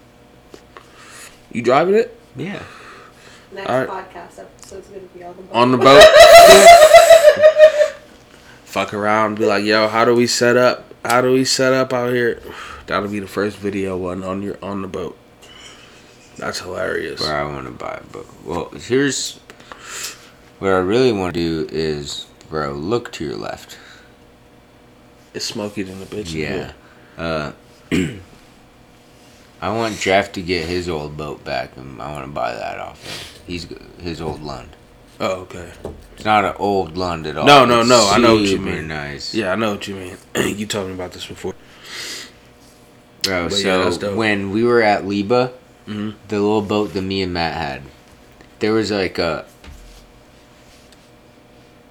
You 1.53 1.63
driving 1.63 1.95
it? 1.95 2.19
Yeah. 2.37 2.63
Next 3.53 3.71
Alright. 3.71 3.89
podcast 3.89 4.39
episode's 4.39 4.89
gonna 4.89 5.01
be 5.15 5.23
on 5.25 5.37
the 5.37 5.43
boat. 5.43 5.55
On 5.55 5.73
the 5.73 5.79
boat. 5.79 6.05
Fuck 8.65 8.93
around, 8.93 9.39
be 9.39 9.47
like, 9.47 9.65
yo, 9.65 9.89
how 9.89 10.05
do 10.05 10.15
we 10.15 10.27
set 10.27 10.57
up? 10.57 10.93
How 11.05 11.21
do 11.21 11.33
we 11.33 11.45
set 11.45 11.73
up 11.73 11.93
out 11.93 12.13
here? 12.13 12.43
That'll 12.87 13.09
be 13.09 13.21
the 13.21 13.27
first 13.27 13.57
video 13.59 13.97
one 13.97 14.23
on 14.23 14.43
your 14.43 14.59
on 14.63 14.83
the 14.83 14.89
boat. 14.89 15.17
That's 16.37 16.61
hilarious. 16.61 17.21
Where 17.21 17.37
I 17.37 17.45
want 17.45 17.67
to 17.67 17.73
buy 17.73 18.01
a 18.01 18.05
boat. 18.13 18.27
Well, 18.45 18.69
here's 18.71 19.39
what 20.59 20.69
I 20.69 20.79
really 20.79 21.13
want 21.13 21.35
to 21.35 21.41
do 21.41 21.75
is, 21.75 22.27
bro, 22.49 22.73
look 22.73 23.13
to 23.13 23.25
your 23.25 23.37
left. 23.37 23.79
It's 25.35 25.45
smoky 25.45 25.83
than 25.83 26.01
the 26.01 26.07
bitch. 26.07 26.33
Yeah. 26.33 26.73
Uh, 27.17 27.53
I 29.61 29.71
want 29.77 29.99
Jeff 29.99 30.33
to 30.33 30.43
get 30.43 30.67
his 30.67 30.89
old 30.89 31.17
boat 31.17 31.45
back, 31.45 31.77
and 31.77 32.01
I 32.01 32.13
want 32.13 32.25
to 32.27 32.31
buy 32.31 32.53
that 32.55 32.79
off 32.79 33.03
him. 33.05 33.43
He's 33.47 33.67
his 34.01 34.21
old 34.21 34.43
Lund. 34.43 34.71
Oh, 35.21 35.41
okay. 35.43 35.73
It's 36.15 36.25
not 36.25 36.45
an 36.45 36.55
old 36.59 36.97
Lund 36.97 37.27
at 37.27 37.37
all. 37.37 37.45
No, 37.47 37.65
no, 37.65 37.81
It's 37.81 37.89
no, 37.89 38.09
I 38.09 38.19
know 38.19 38.35
what 38.35 38.45
you 38.45 38.61
mean. 38.61 38.87
Nice. 38.87 39.35
Yeah, 39.35 39.53
I 39.53 39.57
know 39.57 39.73
what 39.73 39.89
you 39.89 39.97
mean. 39.97 40.17
you 40.57 40.65
told 40.67 40.87
me 40.89 40.95
about 40.95 41.13
this 41.13 41.27
before. 41.27 41.55
Bro, 43.23 43.49
But 43.49 43.53
so 43.57 43.91
dope. 43.99 44.17
when 44.17 44.53
we 44.53 44.63
were 44.63 44.81
at 44.81 45.07
Liba, 45.07 45.53
Mhm. 45.89 46.15
the 46.29 46.37
little 46.39 46.63
boat 46.63 46.93
that 46.95 47.03
me 47.03 47.23
and 47.23 47.33
Matt 47.33 47.55
had, 47.57 47.83
there 48.61 48.73
was 48.73 48.91
like 48.93 49.19
a 49.19 49.45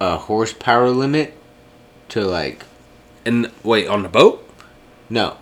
a 0.00 0.16
horsepower 0.16 0.90
limit 0.90 1.34
to 2.08 2.24
like 2.24 2.64
And 3.26 3.50
wait, 3.62 3.88
on 3.88 4.02
the 4.04 4.08
boat? 4.08 4.48
no, 5.10 5.36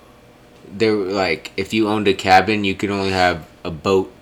there 0.73 0.97
were 0.97 1.05
like 1.05 1.53
if 1.57 1.73
you 1.73 1.89
owned 1.89 2.09
a 2.09 2.15
cabin, 2.15 2.65
you 2.65 2.75
could 2.75 2.91
only 2.91 3.11
have 3.11 3.47
a 3.65 3.71
boat 3.71 4.13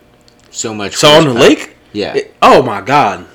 so 0.51 0.73
much. 0.75 0.95
So 0.97 1.09
on 1.09 1.25
the 1.25 1.35
lake? 1.35 1.77
Yeah, 1.93 2.15
It- 2.15 2.35
oh 2.43 2.63
my 2.63 2.81
god. 2.81 3.27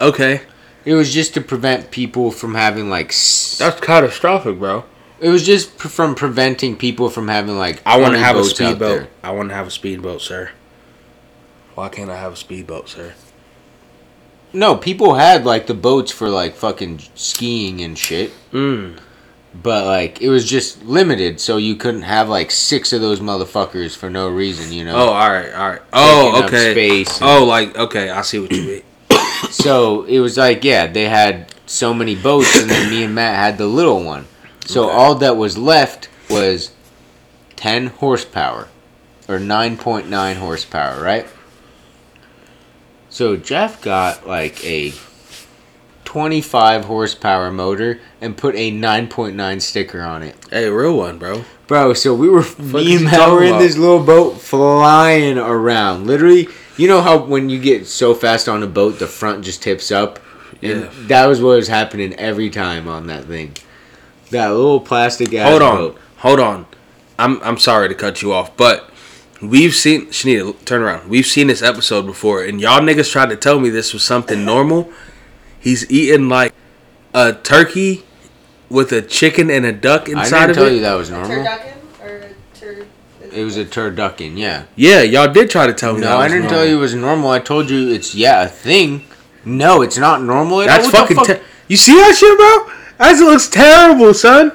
Okay. 0.00 0.40
it 0.84 0.94
was 0.94 1.12
just 1.12 1.34
to 1.34 1.40
prevent 1.40 1.90
people 1.90 2.30
from 2.30 2.54
having 2.54 2.88
like. 2.90 3.08
That's 3.08 3.80
catastrophic, 3.80 4.58
bro. 4.58 4.84
It 5.20 5.28
was 5.28 5.44
just 5.44 5.78
p- 5.78 5.88
from 5.90 6.14
preventing 6.14 6.76
people 6.76 7.10
from 7.10 7.28
having 7.28 7.58
like. 7.58 7.82
I 7.84 7.98
want 8.00 8.14
to 8.14 8.20
have 8.20 8.36
a 8.36 8.44
speedboat. 8.44 9.08
I 9.22 9.30
want 9.32 9.50
to 9.50 9.54
have 9.54 9.66
a 9.66 9.70
speedboat, 9.70 10.22
sir. 10.22 10.50
Why 11.74 11.88
can't 11.90 12.10
I 12.10 12.16
have 12.16 12.32
a 12.32 12.36
speedboat, 12.36 12.88
sir? 12.88 13.12
No, 14.52 14.74
people 14.76 15.14
had 15.14 15.44
like 15.44 15.66
the 15.66 15.74
boats 15.74 16.10
for 16.10 16.28
like 16.28 16.54
fucking 16.54 17.00
skiing 17.14 17.80
and 17.82 17.96
shit. 17.98 18.32
Mm. 18.52 18.98
But 19.52 19.84
like 19.84 20.22
it 20.22 20.28
was 20.28 20.48
just 20.48 20.84
limited, 20.84 21.40
so 21.40 21.56
you 21.56 21.74
couldn't 21.74 22.02
have 22.02 22.28
like 22.28 22.50
six 22.52 22.92
of 22.92 23.00
those 23.00 23.18
motherfuckers 23.20 23.96
for 23.96 24.08
no 24.08 24.28
reason, 24.28 24.72
you 24.72 24.84
know. 24.84 24.94
Oh, 24.94 25.08
all 25.08 25.30
right, 25.30 25.52
all 25.52 25.68
right. 25.70 25.82
Oh, 25.92 26.42
okay. 26.44 26.72
space 26.72 27.20
and- 27.20 27.28
Oh, 27.28 27.44
like 27.44 27.76
okay, 27.76 28.10
I 28.10 28.22
see 28.22 28.38
what 28.38 28.52
you 28.52 28.62
mean. 28.62 28.82
So 29.50 30.04
it 30.04 30.20
was 30.20 30.36
like 30.36 30.62
yeah, 30.64 30.86
they 30.86 31.08
had 31.08 31.52
so 31.66 31.92
many 31.92 32.14
boats, 32.14 32.56
and 32.60 32.70
then 32.70 32.90
me 32.90 33.02
and 33.04 33.14
Matt 33.14 33.34
had 33.34 33.58
the 33.58 33.66
little 33.66 34.04
one. 34.04 34.26
So 34.66 34.84
Okay. 34.84 34.94
all 34.96 35.14
that 35.16 35.36
was 35.36 35.58
left 35.58 36.08
was 36.28 36.70
ten 37.56 37.88
horsepower, 37.88 38.68
or 39.28 39.40
nine 39.40 39.76
point 39.76 40.08
nine 40.08 40.36
horsepower, 40.36 41.02
right? 41.02 41.26
So 43.08 43.36
Jeff 43.36 43.82
got 43.82 44.26
like 44.28 44.64
a 44.64 44.92
twenty-five 46.10 46.86
horsepower 46.86 47.52
motor 47.52 48.00
and 48.20 48.36
put 48.36 48.56
a 48.56 48.72
nine 48.72 49.06
point 49.06 49.36
nine 49.36 49.60
sticker 49.60 50.02
on 50.02 50.24
it. 50.24 50.34
Hey, 50.50 50.68
real 50.68 50.96
one, 50.96 51.18
bro. 51.18 51.44
Bro, 51.68 51.94
so 51.94 52.12
we 52.16 52.28
were 52.28 52.44
me 52.58 52.96
and 52.96 53.04
Matt 53.04 53.30
were 53.30 53.44
in 53.44 53.50
about? 53.50 53.58
this 53.60 53.76
little 53.76 54.02
boat 54.02 54.40
flying 54.40 55.38
around. 55.38 56.08
Literally, 56.08 56.48
you 56.76 56.88
know 56.88 57.00
how 57.00 57.16
when 57.18 57.48
you 57.48 57.60
get 57.60 57.86
so 57.86 58.12
fast 58.12 58.48
on 58.48 58.60
a 58.64 58.66
boat, 58.66 58.98
the 58.98 59.06
front 59.06 59.44
just 59.44 59.62
tips 59.62 59.92
up. 59.92 60.18
And 60.62 60.80
Yeah. 60.82 60.90
that 61.06 61.26
was 61.26 61.40
what 61.40 61.56
was 61.56 61.68
happening 61.68 62.12
every 62.14 62.50
time 62.50 62.88
on 62.88 63.06
that 63.06 63.26
thing. 63.26 63.54
That 64.32 64.48
little 64.48 64.80
plastic 64.80 65.32
ass 65.32 65.48
Hold 65.48 65.62
on, 65.62 65.76
boat. 65.76 65.98
hold 66.18 66.40
on. 66.40 66.66
I'm 67.20 67.40
I'm 67.44 67.56
sorry 67.58 67.88
to 67.88 67.94
cut 67.94 68.20
you 68.20 68.32
off, 68.32 68.56
but 68.56 68.90
we've 69.40 69.76
seen 69.76 70.06
Shanita, 70.06 70.56
turn 70.64 70.82
around. 70.82 71.08
We've 71.08 71.24
seen 71.24 71.46
this 71.46 71.62
episode 71.62 72.04
before, 72.04 72.42
and 72.42 72.60
y'all 72.60 72.80
niggas 72.80 73.12
tried 73.12 73.30
to 73.30 73.36
tell 73.36 73.60
me 73.60 73.68
this 73.70 73.92
was 73.92 74.02
something 74.02 74.44
normal. 74.44 74.90
He's 75.60 75.88
eating 75.90 76.28
like 76.28 76.52
a 77.14 77.34
turkey 77.34 78.04
with 78.68 78.92
a 78.92 79.02
chicken 79.02 79.50
and 79.50 79.64
a 79.66 79.72
duck 79.72 80.08
inside 80.08 80.18
I 80.18 80.24
inside 80.24 80.38
didn't 80.46 80.50
of 80.50 80.56
tell 80.56 80.66
it. 80.66 80.74
you 80.74 80.80
that 80.80 80.94
was 80.94 81.08
A 81.10 81.12
normal. 81.12 81.30
turducken 81.36 81.74
or 82.02 82.28
tur. 82.54 82.86
It 83.32 83.44
was 83.44 83.56
a 83.56 83.64
turducken, 83.64 84.36
yeah. 84.38 84.64
Yeah, 84.76 85.02
y'all 85.02 85.32
did 85.32 85.50
try 85.50 85.66
to 85.66 85.72
tell 85.74 85.94
me. 85.94 86.00
No, 86.00 86.06
that 86.08 86.16
I 86.18 86.22
was 86.24 86.32
didn't 86.32 86.48
tell 86.48 86.64
you 86.66 86.76
it 86.78 86.80
was 86.80 86.94
normal. 86.94 87.30
I 87.30 87.38
told 87.40 87.68
you 87.70 87.90
it's 87.90 88.14
yeah 88.14 88.42
a 88.44 88.48
thing. 88.48 89.04
No, 89.44 89.82
it's 89.82 89.98
not 89.98 90.22
normal. 90.22 90.62
At 90.62 90.66
That's 90.66 90.86
all. 90.94 91.00
What 91.02 91.08
the 91.08 91.14
fucking. 91.14 91.16
fuck- 91.36 91.44
Ter- 91.44 91.44
you 91.68 91.76
see 91.76 91.94
that 91.94 92.14
shit, 92.16 92.36
bro? 92.36 92.74
That 92.98 93.18
looks 93.20 93.48
terrible, 93.48 94.12
son. 94.14 94.52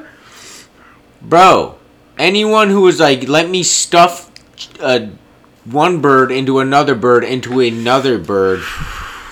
Bro, 1.22 1.78
anyone 2.18 2.70
who 2.70 2.82
was 2.82 3.00
like, 3.00 3.28
let 3.28 3.50
me 3.50 3.64
stuff 3.64 4.30
uh, 4.80 5.08
one 5.66 6.02
bird 6.02 6.32
into 6.32 6.60
another 6.60 6.94
bird 6.96 7.24
into 7.24 7.60
another 7.62 8.18
bird. 8.20 8.62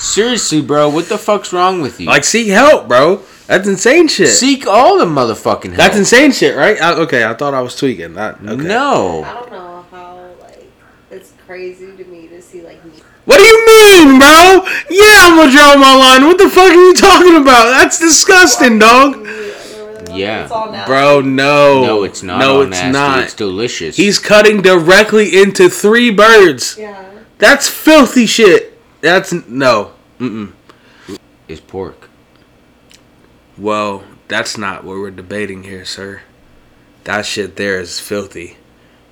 Seriously, 0.03 0.61
bro, 0.61 0.89
what 0.89 1.07
the 1.07 1.17
fuck's 1.17 1.53
wrong 1.53 1.81
with 1.81 2.01
you? 2.01 2.07
Like, 2.07 2.25
seek 2.25 2.49
help, 2.49 2.89
bro. 2.89 3.21
That's 3.47 3.67
insane 3.67 4.09
shit. 4.09 4.27
seek 4.27 4.67
all 4.67 4.97
the 4.97 5.05
motherfucking 5.05 5.67
help. 5.67 5.77
That's 5.77 5.95
insane 5.95 6.33
shit, 6.33 6.57
right? 6.57 6.79
I, 6.81 6.93
okay, 7.03 7.23
I 7.23 7.33
thought 7.33 7.53
I 7.53 7.61
was 7.61 7.73
tweaking. 7.75 8.13
Not, 8.13 8.35
okay. 8.41 8.51
I 8.51 8.53
don't 8.53 9.51
know 9.51 9.85
how 9.89 10.29
like 10.41 10.69
it's 11.09 11.31
crazy 11.45 11.95
to 11.95 12.03
me 12.03 12.27
to 12.27 12.41
see 12.41 12.61
like 12.61 12.83
meat. 12.83 13.01
What 13.23 13.37
do 13.37 13.43
you 13.43 13.65
mean, 13.65 14.19
bro? 14.19 14.65
Yeah, 14.89 15.19
I'm 15.23 15.37
gonna 15.37 15.51
draw 15.51 15.77
my 15.77 15.95
line. 15.95 16.27
What 16.27 16.37
the 16.37 16.49
fuck 16.49 16.69
are 16.69 16.73
you 16.73 16.93
talking 16.93 17.41
about? 17.41 17.69
That's 17.69 17.97
disgusting, 17.97 18.79
dog. 18.79 19.17
meat 19.17 19.29
or 19.29 19.93
whatever. 19.93 20.17
Yeah. 20.17 20.43
It's 20.43 20.51
all 20.51 20.69
nasty. 20.69 20.89
Bro, 20.89 21.21
no. 21.21 21.81
No, 21.81 22.03
it's 22.03 22.21
not. 22.21 22.39
No, 22.39 22.61
it's 22.61 22.71
nasty. 22.71 22.91
not. 22.91 23.19
It's 23.23 23.33
delicious. 23.33 23.95
He's 23.95 24.19
cutting 24.19 24.61
directly 24.61 25.41
into 25.41 25.69
three 25.69 26.11
birds. 26.11 26.77
Yeah. 26.77 27.09
That's 27.37 27.69
filthy 27.69 28.25
shit. 28.25 28.72
That's 29.03 29.33
no. 29.33 29.91
Mm-mm. 30.17 30.53
It's 31.49 31.59
pork. 31.59 32.09
Well, 33.57 34.05
that's 34.29 34.57
not 34.57 34.85
what 34.85 34.95
we're 34.95 35.11
debating 35.11 35.63
here, 35.63 35.83
sir. 35.83 36.21
That 37.03 37.25
shit 37.25 37.57
there 37.57 37.81
is 37.81 37.99
filthy. 37.99 38.55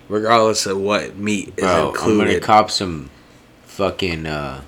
Regardless 0.07 0.65
of 0.65 0.79
what 0.79 1.17
meat 1.17 1.49
is 1.57 1.65
Bro, 1.65 1.95
I'm 1.99 2.17
gonna 2.17 2.39
cop 2.39 2.71
some 2.71 3.09
fucking 3.65 4.27
uh, 4.27 4.61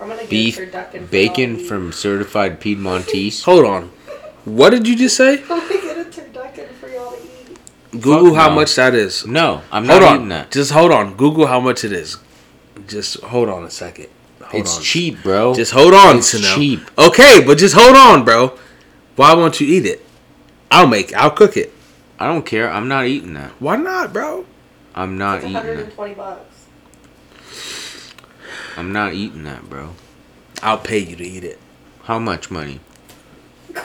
I'm 0.00 0.08
gonna 0.08 0.22
get 0.22 0.30
beef 0.30 0.56
turducken 0.56 1.10
bacon 1.10 1.58
y'all 1.58 1.66
from 1.68 1.92
certified 1.92 2.58
Piedmontese. 2.58 3.42
Hold 3.44 3.66
on. 3.66 3.90
What 4.46 4.70
did 4.70 4.88
you 4.88 4.96
just 4.96 5.14
say? 5.14 5.34
eat. 5.34 5.44
I'm 5.50 5.60
gonna 5.60 5.82
get 5.82 5.98
a 5.98 6.04
turducken 6.04 6.68
for 6.76 6.88
y'all 6.88 7.10
to 7.10 7.22
eat. 7.22 7.58
Google 8.00 8.32
how 8.32 8.48
no. 8.48 8.54
much 8.54 8.74
that 8.76 8.94
is. 8.94 9.26
No, 9.26 9.60
I'm 9.70 9.86
not 9.86 10.00
Hold 10.00 10.14
eating 10.14 10.22
on. 10.22 10.28
that. 10.30 10.52
Just 10.52 10.72
hold 10.72 10.90
on. 10.90 11.18
Google 11.18 11.46
how 11.46 11.60
much 11.60 11.84
it 11.84 11.92
is. 11.92 12.16
Just 12.86 13.20
hold 13.22 13.48
on 13.48 13.64
a 13.64 13.70
second. 13.70 14.08
Hold 14.42 14.62
it's 14.62 14.76
on. 14.76 14.82
cheap, 14.82 15.22
bro. 15.22 15.54
Just 15.54 15.72
hold 15.72 15.92
on, 15.94 16.00
to 16.06 16.12
that. 16.12 16.18
It's 16.18 16.34
Sanel. 16.34 16.54
cheap. 16.54 16.80
Okay, 16.98 17.42
but 17.44 17.58
just 17.58 17.74
hold 17.76 17.96
on, 17.96 18.24
bro. 18.24 18.56
Why 19.16 19.34
won't 19.34 19.60
you 19.60 19.66
eat 19.66 19.86
it? 19.86 20.04
I'll 20.70 20.86
make. 20.86 21.12
I'll 21.14 21.30
cook 21.30 21.56
it. 21.56 21.72
I 22.18 22.26
don't 22.26 22.44
care. 22.46 22.70
I'm 22.70 22.88
not 22.88 23.06
eating 23.06 23.34
that. 23.34 23.50
Why 23.60 23.76
not, 23.76 24.12
bro? 24.12 24.46
I'm 24.94 25.18
not 25.18 25.36
It's 25.38 25.44
eating 25.44 25.52
that. 25.54 25.64
120 25.64 26.14
bucks. 26.14 26.66
I'm 28.76 28.92
not 28.92 29.14
eating 29.14 29.44
that, 29.44 29.68
bro. 29.68 29.94
I'll 30.62 30.78
pay 30.78 30.98
you 30.98 31.16
to 31.16 31.24
eat 31.24 31.44
it. 31.44 31.58
How 32.04 32.18
much 32.18 32.50
money? 32.50 32.80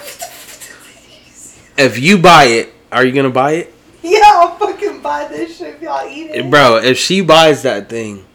If 1.78 1.98
you 1.98 2.18
buy 2.18 2.44
it, 2.46 2.74
are 2.92 3.04
you 3.06 3.12
gonna 3.12 3.30
buy 3.32 3.54
it, 3.54 3.74
Yeah, 4.04 4.20
I'll 4.26 4.56
fucking 4.58 5.02
buy 5.02 5.28
this 5.30 5.58
shit 5.58 5.76
if 5.76 5.82
y'all 5.82 6.08
eat 6.08 6.30
it. 6.32 6.50
bro? 6.52 6.78
If 6.78 6.98
she 6.98 7.22
buys 7.22 7.64
that 7.64 7.90
thing, 7.90 8.26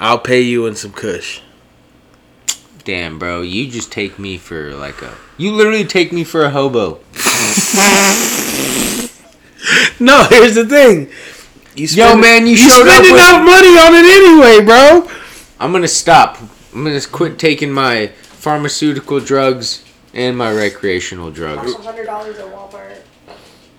I'll 0.00 0.18
pay 0.18 0.40
you 0.40 0.66
in 0.66 0.74
some 0.74 0.92
kush. 0.92 1.42
Damn, 2.84 3.18
bro. 3.18 3.42
You 3.42 3.70
just 3.70 3.92
take 3.92 4.18
me 4.18 4.38
for 4.38 4.74
like 4.74 5.02
a. 5.02 5.14
You 5.36 5.52
literally 5.52 5.84
take 5.84 6.12
me 6.12 6.24
for 6.24 6.44
a 6.44 6.50
hobo. 6.50 7.00
No, 10.00 10.24
here's 10.30 10.54
the 10.54 10.64
thing. 10.66 11.10
You 11.76 11.86
Yo, 11.86 12.16
man, 12.16 12.46
you 12.46 12.56
showed 12.56 12.88
up 12.88 13.04
spend 13.04 13.06
with- 13.12 13.12
enough 13.12 13.44
money 13.44 13.68
on 13.78 13.94
it 13.94 14.06
anyway, 14.06 14.64
bro. 14.64 15.06
I'm 15.60 15.72
gonna 15.72 15.86
stop. 15.88 16.38
I'm 16.74 16.84
gonna 16.84 17.00
quit 17.02 17.38
taking 17.38 17.70
my 17.70 18.06
pharmaceutical 18.22 19.20
drugs 19.20 19.84
and 20.14 20.36
my 20.38 20.50
recreational 20.52 21.30
drugs. 21.30 21.74
$100 21.74 22.08
at 22.08 22.46
Walmart. 22.46 22.96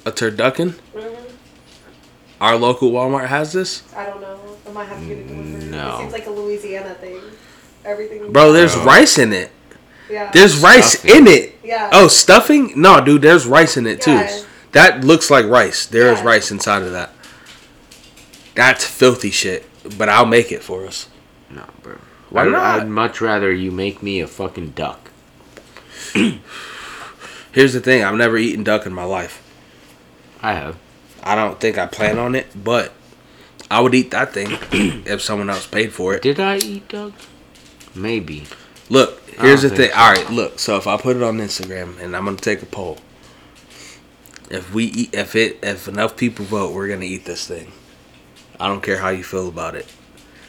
A 0.05 0.11
turducken. 0.11 0.75
Mhm. 0.95 1.15
Our 2.39 2.55
local 2.57 2.91
Walmart 2.91 3.27
has 3.27 3.51
this, 3.53 3.81
I 3.95 4.05
don't 4.05 4.21
know. 4.21 4.39
I 4.71 4.73
might 4.73 4.87
have 4.87 4.99
to 4.99 5.05
get 5.05 5.17
it 5.17 5.27
delivered. 5.27 5.63
No. 5.69 5.95
It 5.95 5.99
seems 5.99 6.13
like 6.13 6.27
a 6.27 6.29
Louisiana 6.29 6.93
thing. 6.95 7.19
Everything. 7.83 8.31
bro. 8.31 8.53
There's 8.53 8.73
Bro. 8.75 8.85
rice 8.85 9.17
in 9.17 9.33
it. 9.33 9.51
Yeah. 10.09 10.31
There's 10.31 10.57
rice 10.61 10.99
Stuffing. 10.99 11.17
in 11.17 11.27
it. 11.27 11.55
Yeah. 11.63 11.89
Oh, 11.91 12.07
stuffing? 12.07 12.73
No, 12.79 13.01
dude. 13.03 13.21
There's 13.21 13.45
rice 13.45 13.75
in 13.75 13.85
it 13.85 14.01
too. 14.01 14.11
Yeah. 14.11 14.41
That 14.71 15.03
looks 15.03 15.29
like 15.29 15.45
rice. 15.45 15.85
There 15.85 16.11
is 16.13 16.19
Yeah. 16.19 16.25
rice 16.25 16.51
inside 16.51 16.83
of 16.83 16.91
that. 16.93 17.11
That's 18.55 18.85
filthy 18.85 19.29
shit. 19.31 19.65
but 19.97 20.07
I'll 20.09 20.25
make 20.27 20.51
it 20.51 20.61
for 20.63 20.85
us. 20.85 21.07
No, 21.49 21.63
bro. 21.81 21.95
Why 22.29 22.43
I'd, 22.45 22.51
not? 22.51 22.79
I'd 22.81 22.87
much 22.87 23.19
rather 23.19 23.51
you 23.51 23.71
make 23.71 24.01
me 24.03 24.21
a 24.21 24.27
fucking 24.27 24.69
duck. 24.71 25.09
Here's 27.51 27.73
the 27.73 27.79
thing: 27.81 28.03
I've 28.03 28.15
never 28.15 28.37
eaten 28.37 28.63
duck 28.63 28.85
in 28.85 28.93
my 28.93 29.03
life. 29.03 29.41
I 30.41 30.53
have. 30.53 30.77
I 31.23 31.35
don't 31.35 31.59
think 31.59 31.77
I 31.77 31.85
plan 31.87 32.17
on 32.17 32.35
it, 32.35 32.47
but 32.55 32.93
I 33.71 33.79
would 33.79 33.95
eat 33.95 34.11
that 34.11 34.33
thing 34.33 34.49
if 35.07 35.21
someone 35.21 35.49
else 35.49 35.65
paid 35.65 35.93
for 35.93 36.13
it. 36.13 36.21
Did 36.21 36.39
I 36.39 36.57
eat 36.57 36.89
duck? 36.89 37.13
Maybe. 37.95 38.43
Look, 38.89 39.21
here's 39.39 39.61
the 39.61 39.69
thing. 39.69 39.89
so. 39.91 39.95
All 39.97 40.11
right, 40.11 40.29
look. 40.29 40.59
So 40.59 40.75
if 40.77 40.87
I 40.87 40.97
put 40.97 41.15
it 41.15 41.23
on 41.23 41.37
Instagram 41.37 41.97
and 42.01 42.15
I'm 42.15 42.25
gonna 42.25 42.37
take 42.37 42.61
a 42.61 42.65
poll, 42.65 42.97
if 44.49 44.73
we 44.73 44.85
eat, 44.85 45.13
if 45.13 45.35
it, 45.35 45.59
if 45.63 45.87
enough 45.87 46.17
people 46.17 46.45
vote, 46.45 46.73
we're 46.73 46.87
gonna 46.89 47.05
eat 47.05 47.25
this 47.25 47.47
thing. 47.47 47.71
I 48.59 48.67
don't 48.67 48.83
care 48.83 48.97
how 48.97 49.09
you 49.09 49.23
feel 49.23 49.47
about 49.47 49.75
it. 49.75 49.87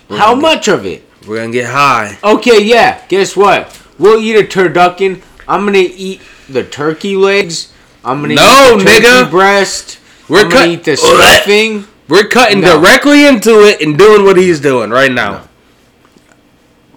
We're 0.08 0.18
How 0.18 0.30
gonna 0.34 0.40
get- 0.42 0.54
much 0.56 0.68
of 0.68 0.84
it? 0.86 1.08
we're 1.26 1.36
gonna 1.38 1.52
get 1.52 1.70
high. 1.70 2.18
Okay, 2.24 2.62
yeah. 2.64 3.06
Guess 3.08 3.36
what? 3.36 3.80
We'll 3.98 4.20
eat 4.20 4.34
a 4.36 4.42
turducken. 4.42 5.22
I'm 5.46 5.64
gonna 5.64 5.78
eat 5.78 6.20
the 6.48 6.64
turkey 6.64 7.14
legs. 7.16 7.72
I'm 8.04 8.20
gonna 8.20 8.34
No, 8.34 8.74
eat 8.74 8.78
the 8.78 8.84
turkey 8.90 9.06
nigga. 9.06 9.30
breast. 9.30 9.98
We're 10.28 10.40
I'm 10.40 10.48
gonna 10.48 10.60
cut- 10.60 10.68
eat 10.70 10.84
the 10.84 10.96
stuffing. 10.96 11.86
We're 12.12 12.24
cutting 12.28 12.60
No. 12.60 12.78
directly 12.78 13.24
into 13.26 13.60
it 13.66 13.80
and 13.80 13.96
doing 13.96 14.26
what 14.26 14.36
he's 14.36 14.60
doing 14.60 14.90
right 14.90 15.10
now. 15.10 15.32
No. 15.32 15.40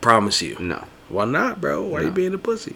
Promise 0.01 0.41
you. 0.41 0.57
No. 0.59 0.83
Why 1.07 1.23
not, 1.23 1.61
bro? 1.61 1.83
Why 1.83 1.99
are 2.01 2.03
you 2.03 2.11
being 2.11 2.33
a 2.33 2.37
pussy? 2.37 2.75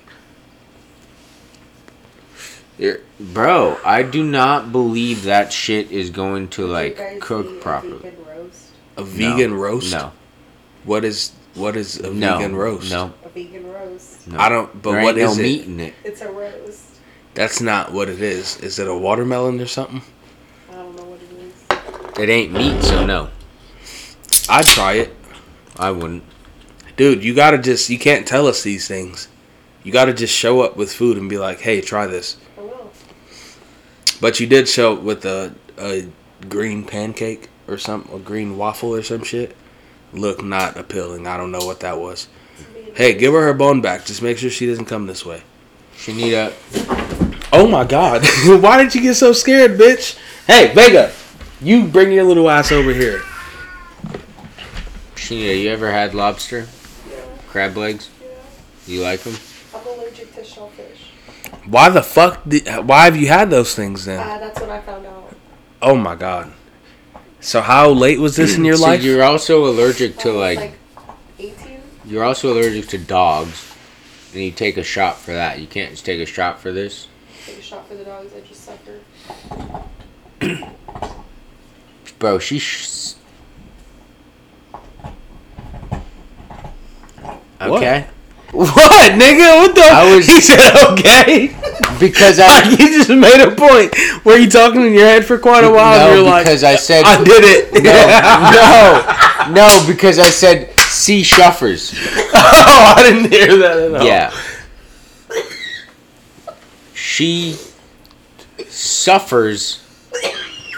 Here, 2.78 3.02
Bro, 3.20 3.80
I 3.84 4.04
do 4.04 4.24
not 4.24 4.72
believe 4.72 5.24
that 5.24 5.52
shit 5.52 5.92
is 5.92 6.12
going 6.12 6.48
to 6.52 6.62
Did 6.62 6.68
you 6.68 6.74
like 6.74 6.98
guys 6.98 7.16
eat 7.18 7.22
cook 7.22 7.46
a 7.50 7.54
properly. 7.56 7.98
vegan 7.98 8.26
roast? 8.26 8.66
a 8.96 9.04
vegan 9.04 9.52
No. 9.52 9.58
roast. 9.58 9.92
No. 9.92 10.12
What 10.86 11.04
is 11.04 11.34
what 11.56 11.76
is 11.76 11.98
a 12.00 12.10
No. 12.10 12.38
vegan 12.38 12.56
roast? 12.56 12.90
No. 12.90 13.12
A 13.26 13.28
vegan 13.28 13.70
roast. 13.70 14.28
No. 14.30 14.40
I 14.40 14.48
don't. 14.48 14.82
But 14.82 14.92
there 14.94 15.04
what 15.04 15.18
ain't 15.18 15.30
is 15.30 15.38
no 15.38 15.44
it? 15.44 15.46
meat 15.46 15.66
in 15.66 15.80
it. 15.82 15.94
It's 16.06 16.22
a 16.22 16.32
roast. 16.32 16.86
That's 17.34 17.60
not 17.60 17.92
what 17.92 18.08
it 18.08 18.22
is. 18.22 18.56
Is 18.62 18.80
it 18.80 18.88
a 18.88 18.96
watermelon 18.96 19.60
or 19.60 19.66
something? 19.68 20.04
I 20.72 20.76
don't 20.76 20.96
know 20.96 21.04
what 21.04 21.20
it 22.20 22.30
ain't 22.30 22.52
meat, 22.52 22.82
so 22.82 23.06
no. 23.06 23.30
I'd 24.50 24.66
try 24.66 24.94
it, 24.94 25.16
I 25.78 25.92
wouldn't. 25.92 26.24
dude. 26.98 27.24
You 27.24 27.34
gotta 27.34 27.58
just. 27.58 27.90
You 27.90 28.00
can't 28.00 28.28
tell 28.28 28.48
us 28.48 28.64
these 28.64 28.88
things. 28.88 29.28
You 29.84 29.92
gotta 29.92 30.14
just 30.14 30.34
show 30.36 30.62
up 30.62 30.76
with 30.76 30.92
food 30.92 31.18
and 31.18 31.30
be 31.30 31.38
like, 31.38 31.62
"Hey, 31.62 31.82
try 31.82 32.08
this." 32.08 32.38
I 32.58 32.62
will. 32.62 32.92
But 34.20 34.40
you 34.40 34.48
did 34.48 34.68
show 34.68 34.94
up 34.94 35.02
with 35.02 35.24
a 35.26 35.54
a 35.78 36.08
green 36.50 36.84
pancake 36.84 37.50
or 37.68 37.78
some 37.78 38.10
a 38.14 38.20
green 38.20 38.58
waffle 38.58 38.94
or 38.96 39.04
some 39.04 39.24
shit. 39.24 39.56
Look 40.12 40.44
not 40.44 40.76
appealing. 40.78 41.28
I 41.28 41.38
don't 41.38 41.52
know 41.52 41.66
what 41.66 41.80
that 41.82 42.00
was. 42.00 42.28
Hey, 42.96 43.14
give 43.14 43.34
her 43.34 43.44
her 43.44 43.54
bone 43.54 43.82
back. 43.82 44.06
Just 44.06 44.22
make 44.22 44.38
sure 44.40 44.50
she 44.50 44.66
doesn't 44.66 44.86
come 44.86 45.06
this 45.06 45.26
way. 45.26 45.44
Shanita, 45.96 46.52
Oh 47.54 47.68
my 47.68 47.84
god. 47.84 48.24
Why 48.46 48.82
did 48.82 48.96
you 48.96 49.02
get 49.02 49.14
so 49.16 49.32
scared, 49.34 49.80
bitch? 49.80 50.18
Hey, 50.48 50.74
Vega, 50.74 51.12
you 51.62 51.88
bring 51.88 52.12
your 52.12 52.24
little 52.24 52.50
ass 52.50 52.72
over 52.72 52.94
here. 52.94 53.20
Shanita, 55.16 55.62
you 55.62 55.70
ever 55.70 55.92
had 55.92 56.14
lobster? 56.16 56.68
Yeah, 57.10 57.22
Crab 57.48 57.78
legs? 57.78 58.10
yeah. 58.22 58.30
You 58.88 59.02
like 59.02 59.22
them? 59.22 59.36
I'm 59.76 59.86
allergic 59.88 60.34
to 60.36 60.44
shellfish. 60.44 61.12
Why 61.66 61.90
the 61.90 62.02
fuck 62.02 62.42
did, 62.48 62.68
why 62.88 63.06
have 63.06 63.16
you 63.18 63.28
had 63.28 63.50
those 63.50 63.76
things 63.76 64.06
then? 64.06 64.20
Uh, 64.20 64.40
that's 64.40 64.60
what 64.60 64.70
I 64.70 64.82
found 64.82 65.06
out. 65.06 65.36
Oh 65.82 65.96
my 65.96 66.16
god. 66.16 66.52
So 67.42 67.62
how 67.62 67.90
late 67.90 68.20
was 68.20 68.36
this 68.36 68.58
in 68.58 68.66
your 68.66 68.76
so 68.78 68.84
life? 68.84 69.04
you're 69.04 69.24
also 69.24 69.66
allergic 69.66 70.18
to 70.20 70.32
like, 70.32 70.60
like 70.60 70.74
18. 71.38 71.82
you're 72.06 72.24
also 72.24 72.52
allergic 72.54 72.88
to 72.90 72.98
dogs, 72.98 73.74
and 74.34 74.42
you 74.42 74.52
take 74.52 74.78
a 74.78 74.84
shot 74.84 75.18
for 75.18 75.32
that. 75.34 75.60
You 75.60 75.68
can't 75.68 75.92
just 75.92 76.06
take 76.06 76.20
a 76.20 76.26
shot 76.26 76.60
for 76.60 76.72
this. 76.72 77.08
Take 77.46 77.60
a 77.60 77.62
shot 77.62 77.88
for 77.88 77.96
the 77.96 78.04
dogs. 78.06 78.34
I 78.34 78.42
just 78.42 78.64
suffered. 78.66 79.02
Bro, 82.20 82.40
she. 82.40 82.60
Sh- 82.60 83.14
What? 87.60 87.78
okay. 87.78 88.06
What, 88.52 89.12
nigga? 89.14 89.60
What 89.62 89.76
the? 89.76 89.82
I 89.82 90.16
was- 90.16 90.26
He 90.26 90.42
said 90.42 90.60
okay. 90.92 91.56
Because 92.00 92.40
I. 92.40 92.68
you 92.70 92.78
just 92.78 93.10
made 93.10 93.42
a 93.42 93.52
point. 93.56 93.94
Were 94.26 94.38
you 94.38 94.50
talking 94.50 94.82
in 94.82 94.94
your 94.94 95.06
head 95.06 95.24
for 95.26 95.38
quite 95.38 95.64
a 95.64 95.70
while? 95.72 96.00
and 96.00 96.10
no, 96.10 96.16
you're 96.16 96.24
like, 96.30 96.46
because 96.46 96.64
I 96.64 96.76
said. 96.76 97.04
I 97.06 97.24
did 97.24 97.44
it. 97.44 97.84
no, 97.84 99.54
no, 99.54 99.54
no, 99.54 99.86
because 99.88 100.18
I 100.18 100.30
said 100.32 100.78
sea 100.80 101.22
shuffers. 101.22 101.94
oh, 102.34 102.94
I 102.98 103.04
didn't 103.04 103.32
hear 103.32 103.56
that 103.58 103.78
at 103.78 103.96
all. 104.02 104.04
Yeah. 104.08 104.34
She 106.96 107.56
suffers 108.68 109.84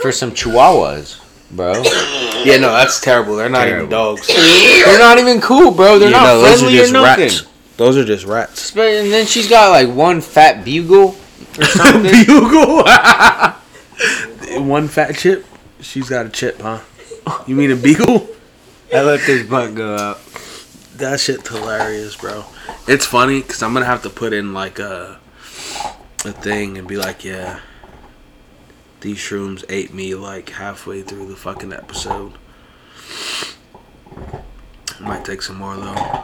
for 0.01 0.11
some 0.11 0.31
chihuahuas, 0.31 1.20
bro. 1.55 1.83
Yeah, 2.41 2.57
no, 2.57 2.71
that's 2.71 2.99
terrible. 2.99 3.35
They're 3.35 3.49
not 3.49 3.67
even 3.67 3.87
dogs. 3.87 4.25
They're 4.27 4.97
not 4.97 5.19
even 5.19 5.39
cool, 5.41 5.69
bro. 5.69 5.99
They're 5.99 6.07
You 6.09 6.15
not 6.15 6.23
know, 6.23 6.41
those 6.41 6.55
are 6.55 6.57
friendly 6.65 6.77
just 6.79 6.89
or 6.89 6.93
nothing. 6.93 7.23
rats. 7.27 7.45
Those 7.77 7.97
are 7.97 8.03
just 8.03 8.25
rats. 8.25 8.71
But- 8.71 8.87
And 8.87 9.11
then 9.13 9.27
she's 9.27 9.47
got 9.47 9.69
like 9.69 9.87
one 9.95 10.21
fat 10.21 10.65
bugle 10.65 11.15
or 11.59 11.63
something. 11.65 12.25
Bugle. 12.25 12.83
One 14.67 14.87
fat 14.87 15.15
chip. 15.15 15.45
She's 15.81 16.09
got 16.09 16.25
a 16.25 16.29
chip, 16.29 16.59
huh? 16.61 16.79
You 17.45 17.55
mean 17.55 17.69
a 17.71 17.75
beagle? 17.75 18.27
I 18.93 19.01
let 19.03 19.19
this 19.27 19.47
butt 19.47 19.75
go 19.75 19.95
out. 19.95 20.19
That 20.95 21.19
shit's 21.19 21.47
hilarious, 21.47 22.15
bro. 22.15 22.45
It's 22.87 23.05
funny 23.05 23.41
because 23.41 23.61
I'm 23.63 23.73
gonna 23.73 23.85
have 23.85 24.01
to 24.03 24.09
put 24.09 24.33
in 24.33 24.53
like 24.53 24.79
a 24.79 25.19
a 26.25 26.31
thing 26.31 26.77
and 26.79 26.87
be 26.87 26.97
like, 26.97 27.23
yeah, 27.23 27.59
these 29.01 29.17
shrooms 29.17 29.63
ate 29.67 29.93
me 29.93 30.15
like 30.15 30.49
halfway 30.51 31.01
through 31.01 31.27
the 31.27 31.35
fucking 31.35 31.73
episode. 31.73 32.33
Might 34.99 35.25
take 35.25 35.41
some 35.41 35.57
more 35.57 35.75
though. 35.75 36.23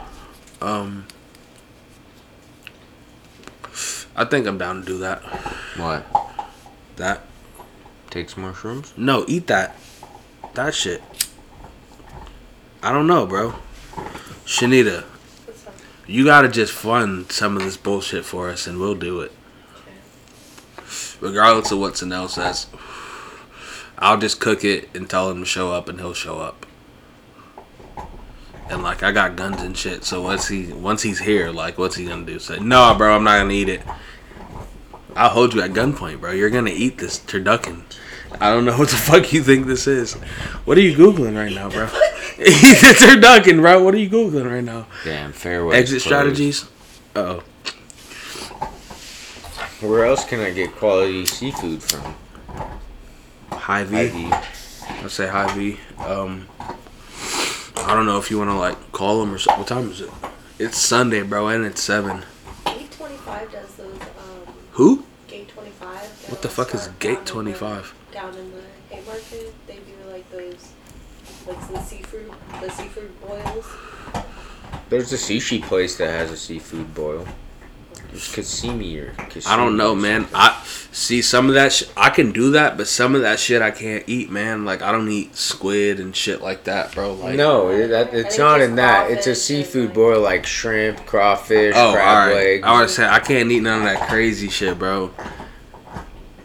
Um, 0.61 1.07
I 4.15 4.25
think 4.25 4.47
I'm 4.47 4.57
down 4.57 4.81
to 4.81 4.85
do 4.85 4.97
that. 4.99 5.21
What? 5.77 6.05
That 6.95 7.23
Take 8.09 8.29
some 8.29 8.43
more 8.43 8.53
shrooms? 8.53 8.97
no, 8.97 9.25
eat 9.27 9.47
that. 9.47 9.75
That 10.53 10.73
shit. 10.73 11.03
I 12.81 12.91
don't 12.91 13.07
know, 13.07 13.25
bro. 13.25 13.55
Shanita, 14.45 15.03
you 16.05 16.23
gotta 16.23 16.47
just 16.47 16.71
fund 16.71 17.31
some 17.31 17.57
of 17.57 17.63
this 17.63 17.75
bullshit 17.77 18.23
for 18.23 18.49
us, 18.49 18.65
and 18.65 18.79
we'll 18.79 18.95
do 18.95 19.21
it. 19.21 19.31
Regardless 21.19 21.71
of 21.71 21.79
what 21.79 21.93
Sanel 21.93 22.29
says, 22.29 22.67
I'll 23.97 24.17
just 24.17 24.39
cook 24.39 24.63
it 24.63 24.89
and 24.95 25.09
tell 25.09 25.31
him 25.31 25.39
to 25.39 25.45
show 25.45 25.71
up, 25.71 25.89
and 25.89 25.99
he'll 25.99 26.13
show 26.13 26.39
up. 26.39 26.65
And 28.69 28.83
like, 28.83 29.01
I 29.01 29.11
got 29.11 29.35
guns 29.35 29.61
and 29.61 29.77
shit, 29.77 30.03
so 30.03 30.21
once 30.21 30.47
he 30.47 30.73
once 30.73 31.01
he's 31.01 31.19
here, 31.19 31.51
like, 31.51 31.77
what's 31.77 31.95
he 31.95 32.05
gonna 32.05 32.25
do? 32.25 32.37
Say, 32.37 32.59
no, 32.59 32.93
bro, 32.95 33.15
I'm 33.15 33.23
not 33.23 33.39
gonna 33.39 33.53
eat 33.53 33.69
it. 33.69 33.81
I'll 35.15 35.29
hold 35.29 35.53
you 35.53 35.61
at 35.61 35.71
gunpoint, 35.71 36.19
bro. 36.19 36.31
You're 36.31 36.49
gonna 36.49 36.71
eat 36.71 36.97
this 36.97 37.17
turducken. 37.17 37.83
I 38.39 38.51
don't 38.51 38.65
know 38.65 38.77
what 38.77 38.89
the 38.89 38.95
fuck 38.97 39.31
you 39.33 39.41
think 39.41 39.67
this 39.67 39.87
is. 39.87 40.13
What 40.65 40.77
are 40.77 40.81
you 40.81 40.95
googling 40.95 41.35
right 41.35 41.53
now, 41.53 41.69
bro? 41.69 41.85
Eat 42.39 42.81
the 42.81 42.93
turducken, 42.95 43.61
bro. 43.61 43.83
What 43.83 43.95
are 43.95 43.99
you 43.99 44.09
googling 44.09 44.51
right 44.51 44.63
now? 44.63 44.85
Damn, 45.03 45.31
fairway. 45.31 45.75
Exit 45.75 46.01
strategies. 46.01 46.65
Oh, 47.15 47.41
Where 49.81 50.05
else 50.05 50.25
can 50.25 50.39
I 50.39 50.49
get 50.51 50.75
quality 50.75 51.25
seafood 51.27 51.83
from? 51.83 52.15
Hy-Vee. 53.51 53.97
Ivy. 53.97 54.29
I 54.33 55.07
say 55.07 55.27
Hy-Vee. 55.27 55.77
Um, 55.99 56.47
I 56.59 57.93
don't 57.95 58.07
know 58.07 58.17
if 58.17 58.31
you 58.31 58.39
want 58.39 58.49
to 58.49 58.55
like 58.55 58.91
call 58.91 59.19
them 59.19 59.33
or 59.33 59.37
so. 59.37 59.53
What 59.55 59.67
time 59.67 59.91
is 59.91 60.01
it? 60.01 60.09
It's 60.57 60.77
Sunday, 60.79 61.21
bro, 61.21 61.47
and 61.49 61.63
it's 61.63 61.81
seven. 61.83 62.23
Gate 62.65 62.91
25 62.91 63.51
does 63.51 63.75
those, 63.75 64.01
um, 64.01 64.53
Who? 64.71 65.03
Gate 65.27 65.47
25. 65.49 65.95
What 66.29 66.41
the 66.41 66.49
fuck 66.49 66.73
is 66.73 66.87
Gate 66.99 67.09
down 67.09 67.19
in 67.19 67.23
the- 67.25 67.31
25? 67.59 67.93
Down 68.11 68.35
in 68.35 68.51
the 68.51 68.95
Haymarket, 68.95 69.53
they 69.67 69.75
do 69.75 70.11
like 70.11 70.29
those, 70.31 70.69
like 71.47 71.71
the 71.71 71.83
seafood, 71.83 72.31
the 72.61 72.71
seafood 72.71 73.11
boils. 73.21 73.65
There's 74.89 75.13
a 75.13 75.17
sushi 75.17 75.61
place 75.61 75.97
that 75.97 76.09
has 76.09 76.31
a 76.31 76.37
seafood 76.37 76.95
boil. 76.95 77.27
It's 78.17 78.35
Kasimi 78.35 78.97
or 79.01 79.13
Kasimi 79.13 79.47
I 79.47 79.55
don't 79.55 79.77
know, 79.77 79.93
man. 79.95 80.27
I 80.33 80.61
see 80.91 81.21
some 81.21 81.47
of 81.47 81.53
that. 81.53 81.71
Sh- 81.71 81.83
I 81.95 82.09
can 82.09 82.31
do 82.31 82.51
that, 82.51 82.75
but 82.77 82.87
some 82.87 83.13
of 83.15 83.21
that 83.21 83.39
shit 83.39 83.61
I 83.61 83.71
can't 83.71 84.03
eat, 84.07 84.29
man. 84.31 84.65
Like 84.65 84.81
I 84.81 84.91
don't 84.91 85.07
eat 85.09 85.35
squid 85.35 85.99
and 85.99 86.15
shit 86.15 86.41
like 86.41 86.63
that, 86.65 86.93
bro. 86.95 87.13
Like 87.13 87.35
no, 87.35 87.69
it, 87.69 87.87
that, 87.89 88.13
it's 88.13 88.37
not 88.37 88.57
just 88.57 88.69
in 88.69 88.75
that. 88.77 89.11
It's 89.11 89.27
a 89.27 89.35
seafood 89.35 89.85
like- 89.89 89.93
boil 89.93 90.21
like 90.21 90.45
shrimp, 90.45 91.05
crawfish, 91.05 91.75
Oh, 91.77 91.93
crab 91.93 92.07
alright. 92.29 92.35
legs. 92.35 92.63
I 92.65 92.81
was 92.81 92.95
saying 92.95 93.09
I 93.09 93.19
can't 93.19 93.51
eat 93.51 93.61
none 93.61 93.79
of 93.79 93.85
that 93.85 94.09
crazy 94.09 94.49
shit, 94.49 94.79
bro. 94.79 95.11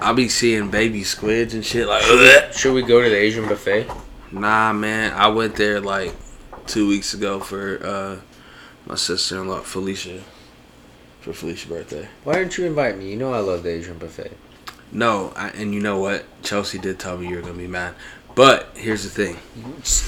I'll 0.00 0.14
be 0.14 0.28
seeing 0.28 0.70
baby 0.70 1.04
squids 1.04 1.54
and 1.54 1.64
shit 1.64 1.86
like. 1.86 2.02
"Ugh." 2.06 2.52
Should 2.52 2.74
we 2.74 2.82
go 2.82 3.02
to 3.02 3.08
the 3.08 3.16
Asian 3.16 3.46
buffet? 3.48 3.86
Nah, 4.30 4.72
man. 4.72 5.12
I 5.14 5.28
went 5.28 5.56
there 5.56 5.80
like 5.80 6.14
two 6.66 6.88
weeks 6.88 7.14
ago 7.14 7.40
for 7.40 7.78
uh, 7.84 8.16
my 8.86 8.96
sister 8.96 9.40
in 9.40 9.48
law 9.48 9.60
Felicia. 9.60 10.20
For 11.22 11.32
Felicia's 11.32 11.68
birthday. 11.70 12.08
Why 12.24 12.34
didn't 12.34 12.58
you 12.58 12.66
invite 12.66 12.98
me? 12.98 13.10
You 13.10 13.16
know 13.16 13.32
I 13.32 13.38
love 13.38 13.62
the 13.62 13.70
Asian 13.70 13.96
buffet. 13.96 14.32
No, 14.90 15.32
I, 15.36 15.48
and 15.50 15.72
you 15.72 15.80
know 15.80 15.98
what? 15.98 16.24
Chelsea 16.42 16.78
did 16.78 16.98
tell 16.98 17.16
me 17.16 17.28
you 17.28 17.36
were 17.36 17.42
gonna 17.42 17.54
be 17.54 17.68
mad. 17.68 17.94
But 18.34 18.70
here's 18.74 19.04
the 19.04 19.08
thing. 19.10 19.36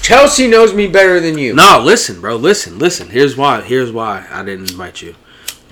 Chelsea 0.01 0.47
knows 0.47 0.73
me 0.73 0.87
better 0.87 1.19
than 1.19 1.37
you. 1.37 1.53
No, 1.55 1.81
listen, 1.83 2.19
bro. 2.19 2.35
Listen, 2.35 2.79
listen. 2.79 3.09
Here's 3.09 3.37
why. 3.37 3.61
Here's 3.61 3.91
why 3.91 4.27
I 4.29 4.43
didn't 4.43 4.71
invite 4.71 5.01
you. 5.01 5.15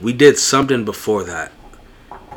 We 0.01 0.13
did 0.13 0.37
something 0.37 0.85
before 0.85 1.23
that, 1.25 1.51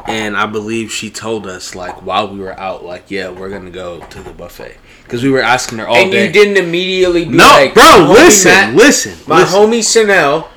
and 0.07 0.37
I 0.37 0.47
believe 0.47 0.91
she 0.91 1.09
told 1.11 1.47
us 1.47 1.74
like 1.74 2.03
while 2.03 2.28
we 2.28 2.39
were 2.41 2.59
out, 2.59 2.85
like, 2.85 3.11
yeah, 3.11 3.31
we're 3.31 3.51
gonna 3.51 3.70
go 3.70 4.01
to 4.01 4.23
the 4.23 4.33
buffet 4.33 4.77
because 5.05 5.23
we 5.23 5.31
were 5.31 5.41
asking 5.43 5.78
her 5.78 5.87
all 5.87 5.97
and 5.97 6.11
day. 6.11 6.27
you 6.27 6.33
didn't 6.33 6.57
immediately 6.57 7.24
be 7.24 7.37
no, 7.37 7.45
like, 7.45 7.74
bro. 7.74 7.83
"My 7.85 8.09
Listen, 8.12 8.51
Matt- 8.51 8.74
listen. 8.74 9.15
My 9.28 9.41
listen. 9.43 9.61
homie 9.61 9.78
Sanel. 10.07 10.49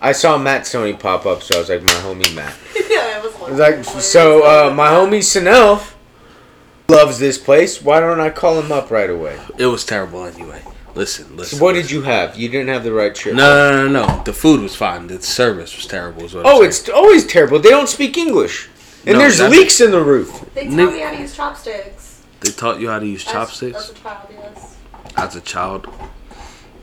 I 0.00 0.12
saw 0.12 0.38
Matt 0.38 0.66
Stoney 0.66 0.94
pop 0.94 1.26
up, 1.26 1.42
so 1.42 1.56
I 1.56 1.58
was 1.60 1.68
like, 1.68 1.82
my 1.82 1.92
homie 1.94 2.34
Matt. 2.34 2.54
yeah, 2.88 3.14
I 3.16 3.20
was 3.22 3.34
I 3.36 3.50
was 3.50 3.58
like, 3.58 3.84
so 4.02 4.42
uh, 4.44 4.74
my 4.74 4.88
homie 4.88 5.18
Sanel 5.18 5.82
loves 6.88 7.18
this 7.18 7.36
place. 7.38 7.82
Why 7.82 8.00
don't 8.00 8.20
I 8.20 8.30
call 8.30 8.60
him 8.60 8.72
up 8.72 8.90
right 8.90 9.10
away? 9.10 9.38
It 9.58 9.66
was 9.66 9.84
terrible 9.84 10.24
anyway. 10.24 10.62
Listen, 10.94 11.36
listen. 11.36 11.58
So 11.58 11.64
what 11.64 11.74
did 11.74 11.90
you 11.90 12.02
have? 12.02 12.36
You 12.36 12.48
didn't 12.48 12.68
have 12.68 12.82
the 12.82 12.92
right 12.92 13.16
shirt. 13.16 13.34
No, 13.34 13.70
no, 13.70 13.88
no, 13.88 14.06
no. 14.06 14.22
The 14.24 14.32
food 14.32 14.60
was 14.60 14.74
fine. 14.74 15.06
The 15.06 15.20
service 15.22 15.76
was 15.76 15.86
terrible. 15.86 16.24
Is 16.24 16.34
what 16.34 16.46
Oh, 16.46 16.62
it's 16.62 16.88
always 16.88 17.26
terrible. 17.26 17.58
They 17.60 17.68
don't 17.70 17.88
speak 17.88 18.16
English, 18.18 18.68
and 19.06 19.12
No, 19.14 19.18
there's 19.20 19.38
that- 19.38 19.50
leaks 19.50 19.80
in 19.80 19.90
the 19.92 20.02
roof. 20.02 20.46
They 20.54 20.64
taught 20.68 20.92
me 20.92 20.98
how 21.00 21.10
to 21.12 21.18
use 21.20 21.36
chopsticks. 21.36 22.22
They 22.40 22.50
taught 22.50 22.80
you 22.80 22.88
how 22.88 22.98
to 22.98 23.06
use 23.06 23.24
As- 23.26 23.32
chopsticks 23.32 23.76
As 23.76 23.90
a 23.90 23.94
child, 23.94 24.28
yes. 24.32 24.76
as 25.16 25.36
a 25.36 25.40
child. 25.42 25.86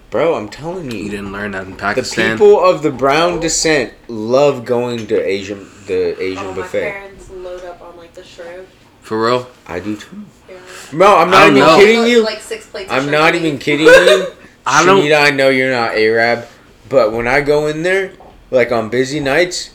Bro, 0.09 0.35
I'm 0.35 0.47
telling 0.49 0.89
You 0.91 0.99
you, 0.99 1.09
didn't 1.09 1.33
learn 1.33 1.51
that 1.51 1.67
in 1.67 1.75
Pakistan. 1.75 2.29
the 2.31 2.35
people 2.35 2.63
of 2.63 2.81
the 2.81 2.91
brown 2.91 3.39
descent 3.41 3.93
love 4.07 4.63
going 4.63 5.05
to 5.07 5.21
Asian 5.21 5.67
the 5.85 6.21
Asian 6.21 6.45
oh, 6.45 6.51
my 6.51 6.55
buffet. 6.57 6.91
parents 6.91 7.29
load 7.29 7.63
up 7.65 7.81
on 7.81 7.97
like 7.97 8.13
the 8.13 8.23
shrimp. 8.23 8.67
For 9.01 9.25
real. 9.25 9.47
I 9.67 9.79
do 9.79 9.95
too. 9.97 10.23
Yeah. 10.49 10.55
No, 10.93 11.17
I'm 11.17 11.29
not 11.29 11.47
even 11.47 11.59
know. 11.59 11.77
kidding 11.77 12.05
you. 12.09 12.23
Like 12.23 12.39
six 12.41 12.65
plates. 12.67 12.91
I'm 12.91 13.09
not 13.11 13.35
even 13.35 13.53
week. 13.53 13.61
kidding 13.61 13.85
you. 13.85 13.91
I 14.65 14.85
don't- 14.85 15.01
Shanita, 15.01 15.21
I 15.21 15.31
know 15.31 15.49
you're 15.49 15.71
not 15.71 15.95
Arab, 15.97 16.45
but 16.89 17.11
when 17.13 17.27
I 17.27 17.39
go 17.41 17.67
in 17.67 17.83
there, 17.83 18.13
like 18.51 18.71
on 18.71 18.89
busy 18.89 19.19
nights, 19.19 19.71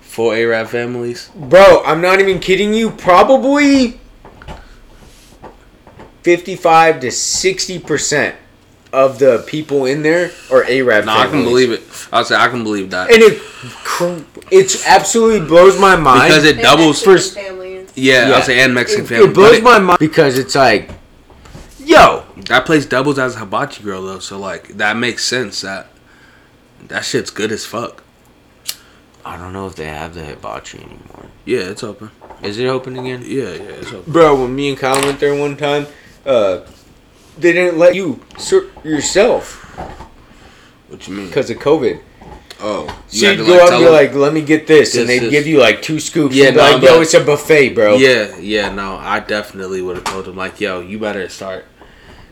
Full 0.00 0.32
Arab 0.32 0.68
families. 0.68 1.30
bro, 1.34 1.82
I'm 1.84 2.00
not 2.00 2.20
even 2.20 2.38
kidding 2.40 2.72
you. 2.74 2.90
Probably 2.90 4.00
55 6.22 7.00
to 7.00 7.10
60 7.12 7.78
percent 7.80 8.36
of 8.96 9.18
the 9.18 9.44
people 9.46 9.84
in 9.84 10.02
there 10.02 10.30
are 10.50 10.64
Arab. 10.64 11.04
No, 11.04 11.12
I 11.12 11.26
can 11.26 11.44
believe 11.44 11.70
it. 11.70 11.82
I'll 12.12 12.24
say 12.24 12.34
I 12.34 12.48
can 12.48 12.64
believe 12.64 12.90
that 12.90 13.10
and 13.12 13.22
it 13.22 13.40
cr- 13.84 14.24
it's 14.50 14.86
absolutely 14.86 15.46
blows 15.46 15.78
my 15.78 15.96
mind 15.96 16.28
because 16.28 16.44
it 16.44 16.56
They're 16.56 16.64
doubles. 16.64 17.06
Mexican 17.06 17.44
families. 17.44 17.92
Yeah, 17.94 18.28
Yeah. 18.28 18.34
I'll 18.36 18.42
say 18.42 18.60
and 18.60 18.74
Mexican 18.74 19.04
it, 19.04 19.08
family. 19.08 19.28
it 19.28 19.34
blows 19.34 19.60
but 19.60 19.62
my 19.64 19.78
mind 19.78 19.98
because 19.98 20.38
it's 20.38 20.54
like, 20.54 20.90
yo, 21.84 22.24
That 22.48 22.64
place 22.64 22.86
doubles 22.86 23.18
as 23.18 23.36
a 23.36 23.40
hibachi 23.40 23.82
grill 23.82 24.04
though, 24.06 24.18
so 24.18 24.38
like 24.38 24.68
that 24.78 24.96
makes 24.96 25.24
sense. 25.24 25.60
That 25.60 25.88
that 26.88 27.04
shit's 27.04 27.30
good 27.30 27.52
as 27.52 27.64
fuck. 27.66 28.02
I 29.24 29.36
don't 29.36 29.52
know 29.52 29.66
if 29.66 29.74
they 29.76 29.86
have 29.86 30.14
the 30.14 30.24
hibachi 30.24 30.78
anymore. 30.78 31.26
Yeah, 31.44 31.60
it's 31.70 31.82
open. 31.82 32.10
Is 32.42 32.58
it 32.58 32.66
open 32.66 32.96
again? 32.98 33.22
Yeah, 33.26 33.54
yeah, 33.54 33.80
it's 33.80 33.92
open. 33.92 34.10
Bro, 34.12 34.40
when 34.42 34.54
me 34.54 34.68
and 34.70 34.78
Kyle 34.78 35.00
went 35.02 35.18
there 35.20 35.34
one 35.34 35.56
time, 35.56 35.86
uh, 36.24 36.60
they 37.38 37.52
didn't 37.52 37.78
let 37.78 37.94
you 37.94 38.20
serve 38.38 38.70
yourself 38.84 39.62
What 40.88 41.06
you 41.08 41.14
mean? 41.14 41.26
because 41.28 41.50
of 41.50 41.58
COVID. 41.58 42.00
Oh, 42.58 42.86
So 43.08 43.30
you'd 43.30 43.36
to, 43.36 43.44
go 43.44 43.54
up 43.54 43.68
tell 43.68 43.72
and 43.72 43.78
be 43.80 43.84
them- 43.84 43.92
like, 43.92 44.14
"Let 44.14 44.32
me 44.32 44.40
get 44.40 44.66
this," 44.66 44.96
and 44.96 45.06
they'd 45.08 45.24
is- 45.24 45.30
give 45.30 45.46
you 45.46 45.58
like 45.58 45.82
two 45.82 46.00
scoops. 46.00 46.34
Yeah, 46.34 46.50
no, 46.50 46.62
like, 46.62 46.82
"Yo, 46.82 47.00
it's 47.02 47.12
a 47.12 47.20
buffet, 47.20 47.70
bro." 47.70 47.96
Yeah, 47.96 48.34
yeah, 48.40 48.70
no, 48.70 48.96
I 48.96 49.20
definitely 49.20 49.82
would 49.82 49.96
have 49.96 50.04
told 50.04 50.24
them 50.24 50.36
like, 50.36 50.58
yo, 50.58 50.80
you 50.80 50.98
better 50.98 51.28
start. 51.28 51.66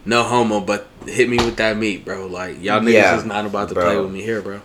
No 0.06 0.22
homo, 0.22 0.60
but 0.60 0.86
hit 1.06 1.28
me 1.28 1.36
with 1.36 1.56
that 1.56 1.76
meat, 1.76 2.05
bro. 2.06 2.26
Like 2.26 2.62
y'all 2.62 2.81
niggas 2.81 2.93
Yeah, 2.93 3.16
is 3.18 3.24
not 3.26 3.44
about 3.44 3.68
to 3.68 3.74
bro. 3.74 3.85
play 3.85 3.97
with 4.01 4.10
me 4.12 4.22
here, 4.22 4.40
bro. 4.40 4.60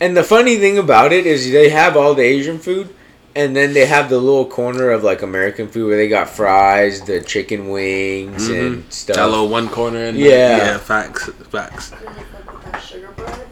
And 0.00 0.16
the 0.16 0.24
funny 0.24 0.56
thing 0.56 0.76
about 0.78 1.12
it 1.12 1.24
is 1.26 1.50
they 1.52 1.68
have 1.68 1.96
all 1.96 2.14
the 2.14 2.22
Asian 2.24 2.58
food, 2.58 2.88
and 3.34 3.54
then 3.54 3.74
they 3.74 3.86
have 3.86 4.10
the 4.10 4.18
little 4.18 4.46
corner 4.46 4.90
of 4.90 5.04
like 5.04 5.22
American 5.22 5.68
food 5.68 5.88
where 5.88 5.96
they 5.96 6.08
got 6.08 6.28
fries, 6.28 7.02
the 7.02 7.20
chicken 7.20 7.68
wings, 7.68 8.48
mm-hmm. 8.48 8.74
and 8.74 8.92
stuff. 8.92 9.16
That 9.16 9.28
little 9.28 9.48
one 9.48 9.68
corner 9.68 10.04
and 10.04 10.18
Yeah. 10.18 10.56
yeah, 10.56 10.78
facts, 10.78 11.28
facts. 11.50 11.92
I 11.92 12.00
really 12.00 12.14
fuck 12.24 12.52
with 12.52 12.72
that 12.72 12.82
sugar 12.82 13.08
bread. 13.12 13.46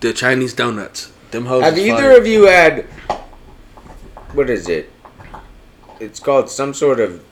The 0.00 0.12
Chinese 0.12 0.54
donuts, 0.54 1.12
them 1.30 1.46
hoes. 1.46 1.62
Have 1.62 1.78
either 1.78 1.96
fire. 1.96 2.18
of 2.18 2.26
you 2.26 2.46
had 2.46 2.86
what 4.32 4.48
is 4.48 4.68
it? 4.68 4.90
It's 6.00 6.18
called 6.18 6.50
some 6.50 6.74
sort 6.74 7.00
of 7.00 7.22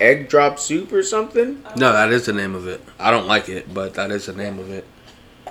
egg 0.00 0.28
drop 0.28 0.58
soup 0.58 0.92
or 0.92 1.02
something. 1.02 1.62
No, 1.76 1.92
that 1.92 2.10
is 2.10 2.26
the 2.26 2.32
name 2.32 2.54
of 2.54 2.66
it. 2.66 2.80
I 2.98 3.10
don't 3.10 3.26
like 3.26 3.48
it, 3.48 3.72
but 3.72 3.94
that 3.94 4.10
is 4.10 4.26
the 4.26 4.32
name 4.32 4.58
of 4.58 4.70
it. 4.70 4.86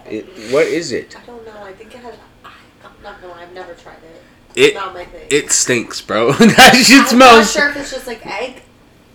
It, 0.05 0.25
what 0.51 0.65
is 0.65 0.91
it? 0.91 1.15
I 1.17 1.25
don't 1.25 1.45
know. 1.45 1.63
I 1.63 1.73
think 1.73 1.93
it 1.93 1.99
has. 1.99 2.15
I, 2.43 2.51
I'm 2.83 2.91
not 3.03 3.21
gonna 3.21 3.33
lie. 3.33 3.43
I've 3.43 3.53
never 3.53 3.73
tried 3.73 4.03
it. 4.03 4.20
It 4.55 4.73
not 4.73 4.93
my 4.93 5.05
thing. 5.05 5.27
it 5.29 5.51
stinks, 5.51 6.01
bro. 6.01 6.31
that 6.33 6.83
shit 6.85 7.11
I'm 7.13 7.19
not 7.19 7.45
sure 7.45 7.69
if 7.69 7.77
it's 7.77 7.91
just 7.91 8.07
like 8.07 8.25
egg. 8.25 8.61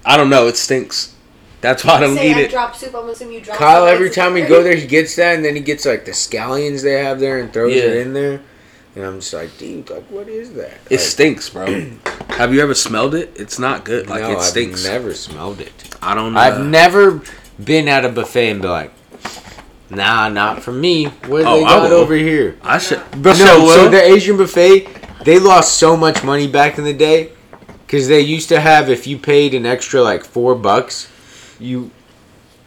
I 0.05 0.17
don't 0.17 0.31
know. 0.31 0.47
It 0.47 0.57
stinks. 0.57 1.15
That's 1.61 1.85
why 1.85 1.95
I 1.95 2.01
don't 2.01 2.17
Say 2.17 2.31
eat 2.31 2.37
it. 2.37 2.51
drop 2.51 2.77
soup. 2.77 2.95
I'm 2.95 3.09
assuming 3.09 3.35
you 3.35 3.41
drop. 3.41 3.57
Kyle, 3.59 3.87
some 3.87 3.95
every 3.95 4.11
time 4.11 4.35
we 4.35 4.43
go 4.43 4.63
there, 4.63 4.77
he 4.77 4.87
gets 4.87 5.17
that, 5.17 5.35
and 5.35 5.45
then 5.45 5.55
he 5.57 5.61
gets 5.63 5.85
like 5.85 6.05
the 6.05 6.13
scallions 6.13 6.83
they 6.83 7.03
have 7.03 7.19
there 7.19 7.39
and 7.39 7.53
throws 7.53 7.75
Yeah. 7.75 7.83
it 7.85 7.97
in 8.07 8.13
there. 8.13 8.41
And 8.95 9.05
I'm 9.05 9.21
just 9.21 9.33
like, 9.35 9.57
dude, 9.59 9.91
like, 9.91 10.05
what 10.05 10.29
is 10.29 10.55
that? 10.55 10.73
It 10.89 10.93
Like, 10.93 11.01
stinks, 11.01 11.51
bro. 11.51 11.67
Have 12.31 12.55
you 12.55 12.61
ever 12.63 12.73
smelled 12.75 13.15
it? 13.15 13.33
It's 13.37 13.59
not 13.59 13.85
good. 13.85 14.07
Like 14.09 14.23
no, 14.23 14.33
it 14.33 14.43
stinks. 14.43 14.87
I've 14.87 14.93
never 14.93 15.13
smelled 15.15 15.61
it. 15.61 15.95
I 16.01 16.15
don't 16.15 16.33
know. 16.35 16.41
I've 16.41 16.65
never 16.65 17.21
been 17.63 17.89
at 17.89 18.05
a 18.05 18.09
buffet 18.11 18.51
and 18.51 18.63
be 18.63 18.69
like, 18.69 18.93
nah, 19.91 20.29
not 20.29 20.63
for 20.63 20.73
me. 20.73 21.07
What 21.07 21.41
do 21.43 21.45
Oh, 21.47 21.57
they 21.59 21.65
got 21.65 21.93
over 21.93 22.15
here? 22.15 22.57
I 22.63 22.79
should. 22.79 23.01
But 23.13 23.39
no, 23.39 23.67
so 23.67 23.85
will. 23.85 23.91
the 23.91 24.03
Asian 24.03 24.37
buffet, 24.37 24.87
they 25.27 25.40
lost 25.40 25.77
so 25.77 25.97
much 25.97 26.23
money 26.23 26.47
back 26.47 26.78
in 26.78 26.85
the 26.85 26.94
day 26.94 27.32
because 27.85 28.07
they 28.07 28.20
used 28.20 28.48
to 28.48 28.61
have 28.61 28.89
if 28.89 29.07
you 29.07 29.19
paid 29.19 29.55
an 29.55 29.66
extra 29.66 30.01
like 30.01 30.24
four 30.24 30.55
bucks, 30.55 31.11
you 31.59 31.90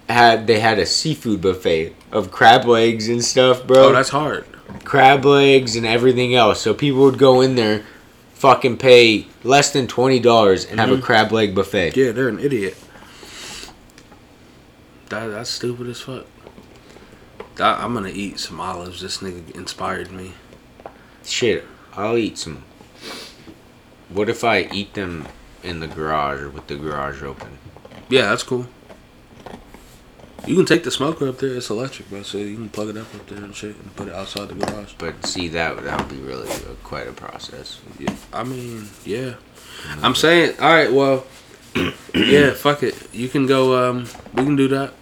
had 0.10 0.46
they 0.46 0.60
had 0.60 0.78
a 0.78 0.86
seafood 0.86 1.42
buffet 1.42 1.96
of 2.12 2.32
crab 2.32 2.66
legs 2.66 3.08
and 3.08 3.24
stuff, 3.24 3.66
bro. 3.66 3.86
Oh, 3.90 3.94
that's 3.94 4.10
hard. 4.10 4.46
crab 4.84 5.24
legs 5.24 5.78
and 5.78 5.86
everything 5.86 6.36
else. 6.36 6.60
So 6.62 6.74
people 6.74 7.02
would 7.02 7.18
go 7.18 7.40
in 7.40 7.56
there, 7.56 7.86
fucking 8.34 8.78
pay 8.78 9.28
less 9.44 9.72
than 9.72 9.88
twenty 9.88 10.20
dollars 10.20 10.66
and 10.66 10.82
have 10.82 10.90
a 10.90 10.96
mm-hmm. 10.96 11.04
crab 11.04 11.32
leg 11.32 11.56
buffet. 11.56 11.96
Yeah, 11.96 12.12
they're 12.12 12.28
an 12.28 12.40
idiot. 12.40 12.78
That 15.08 15.28
that's 15.28 15.50
stupid 15.50 15.88
as 15.88 16.02
fuck. 16.02 16.26
That, 17.56 17.80
I'm 17.80 17.94
gonna 17.94 18.10
eat 18.10 18.38
some 18.38 18.60
olives. 18.60 19.02
This 19.02 19.20
nigga 19.20 19.56
inspired 19.56 20.12
me. 20.12 20.34
Shit, 21.24 21.66
I'll 22.00 22.18
eat 22.18 22.38
some. 22.38 22.64
What 24.08 24.30
if 24.30 24.46
I 24.46 24.70
eat 24.72 24.94
them 24.94 25.28
in 25.64 25.82
the 25.82 25.88
garage 25.88 26.42
or 26.42 26.50
with 26.50 26.68
the 26.68 26.78
garage 26.78 27.22
open? 27.22 27.58
Yeah, 28.08 28.30
that's 28.30 28.44
cool. 28.44 28.68
You 30.48 30.56
can 30.56 30.66
take 30.66 30.86
the 30.86 30.92
smoker 30.92 31.28
up 31.28 31.40
there. 31.40 31.56
It's 31.56 31.70
electric, 31.70 32.10
bro. 32.10 32.24
So 32.24 32.38
you 32.38 32.56
can 32.56 32.70
plug 32.70 32.88
it 32.88 32.98
up 32.98 33.14
up 33.14 33.28
there 33.28 33.44
and 33.44 33.54
shit, 33.54 33.76
and 33.76 33.94
put 33.98 34.08
it 34.08 34.14
outside 34.14 34.48
the 34.48 34.56
garage. 34.56 34.94
But 34.98 35.26
see, 35.26 35.50
that 35.50 35.84
that 35.84 36.00
would 36.00 36.10
be 36.10 36.24
really 36.24 36.50
uh, 36.50 36.76
quite 36.84 37.08
a 37.08 37.12
process. 37.12 37.82
Yeah, 38.00 38.16
I 38.32 38.44
mean, 38.46 38.88
yeah. 39.04 39.34
I'm 40.02 40.16
saying, 40.16 40.56
all 40.60 40.70
right, 40.70 40.92
well, 40.92 41.26
yeah, 42.16 42.54
fuck 42.54 42.82
it. 42.82 43.14
You 43.14 43.28
can 43.28 43.46
go. 43.46 43.90
Um, 43.90 44.08
we 44.34 44.46
can 44.46 44.56
do 44.56 44.70
that. 44.70 44.94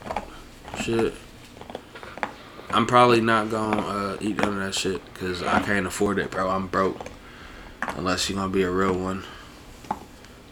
Shit. 0.81 1.13
I'm 2.69 2.85
probably 2.85 3.21
not 3.21 3.49
gonna 3.49 3.81
uh, 3.81 4.17
eat 4.19 4.37
none 4.37 4.49
of 4.49 4.59
that 4.59 4.75
shit 4.75 5.01
because 5.13 5.41
I 5.41 5.61
can't 5.61 5.85
afford 5.87 6.19
it, 6.19 6.31
bro. 6.31 6.49
I'm 6.49 6.67
broke. 6.67 6.99
Unless 7.81 8.29
you're 8.29 8.37
gonna 8.37 8.51
be 8.51 8.63
a 8.63 8.71
real 8.71 8.93
one 8.97 9.23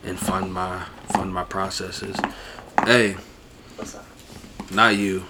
and 0.04 0.18
fund 0.18 0.54
my 0.54 0.86
fund 1.12 1.34
my 1.34 1.44
processes. 1.44 2.16
Hey, 2.86 3.18
What's 3.76 3.96
up? 3.96 4.06
not 4.72 4.96
you. 4.96 5.26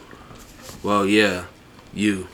Well, 0.84 1.06
yeah, 1.06 1.46
you. 1.94 2.28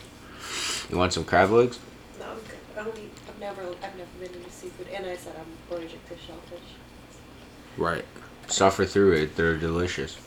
You 0.89 0.97
want 0.97 1.13
some 1.13 1.23
crab 1.23 1.51
legs? 1.51 1.79
No, 2.19 2.25
I'm 2.25 2.35
good. 2.39 2.57
I 2.77 2.83
don't 2.83 2.97
eat. 2.97 3.11
I've 3.29 3.39
never. 3.39 3.61
I've 3.61 3.95
never 3.95 4.09
been 4.19 4.33
into 4.33 4.51
seafood, 4.51 4.87
and 4.93 5.05
I 5.05 5.15
said 5.15 5.33
I'm 5.39 5.73
allergic 5.77 6.05
to 6.09 6.15
shellfish. 6.17 6.59
Right. 7.77 8.03
Suffer 8.47 8.85
through 8.85 9.13
it. 9.13 9.37
They're 9.37 9.55
delicious. 9.55 10.17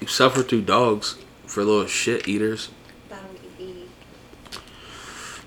You 0.00 0.08
suffer 0.08 0.42
through 0.42 0.62
dogs 0.62 1.16
for 1.46 1.62
little 1.62 1.86
shit 1.86 2.26
eaters. 2.26 2.70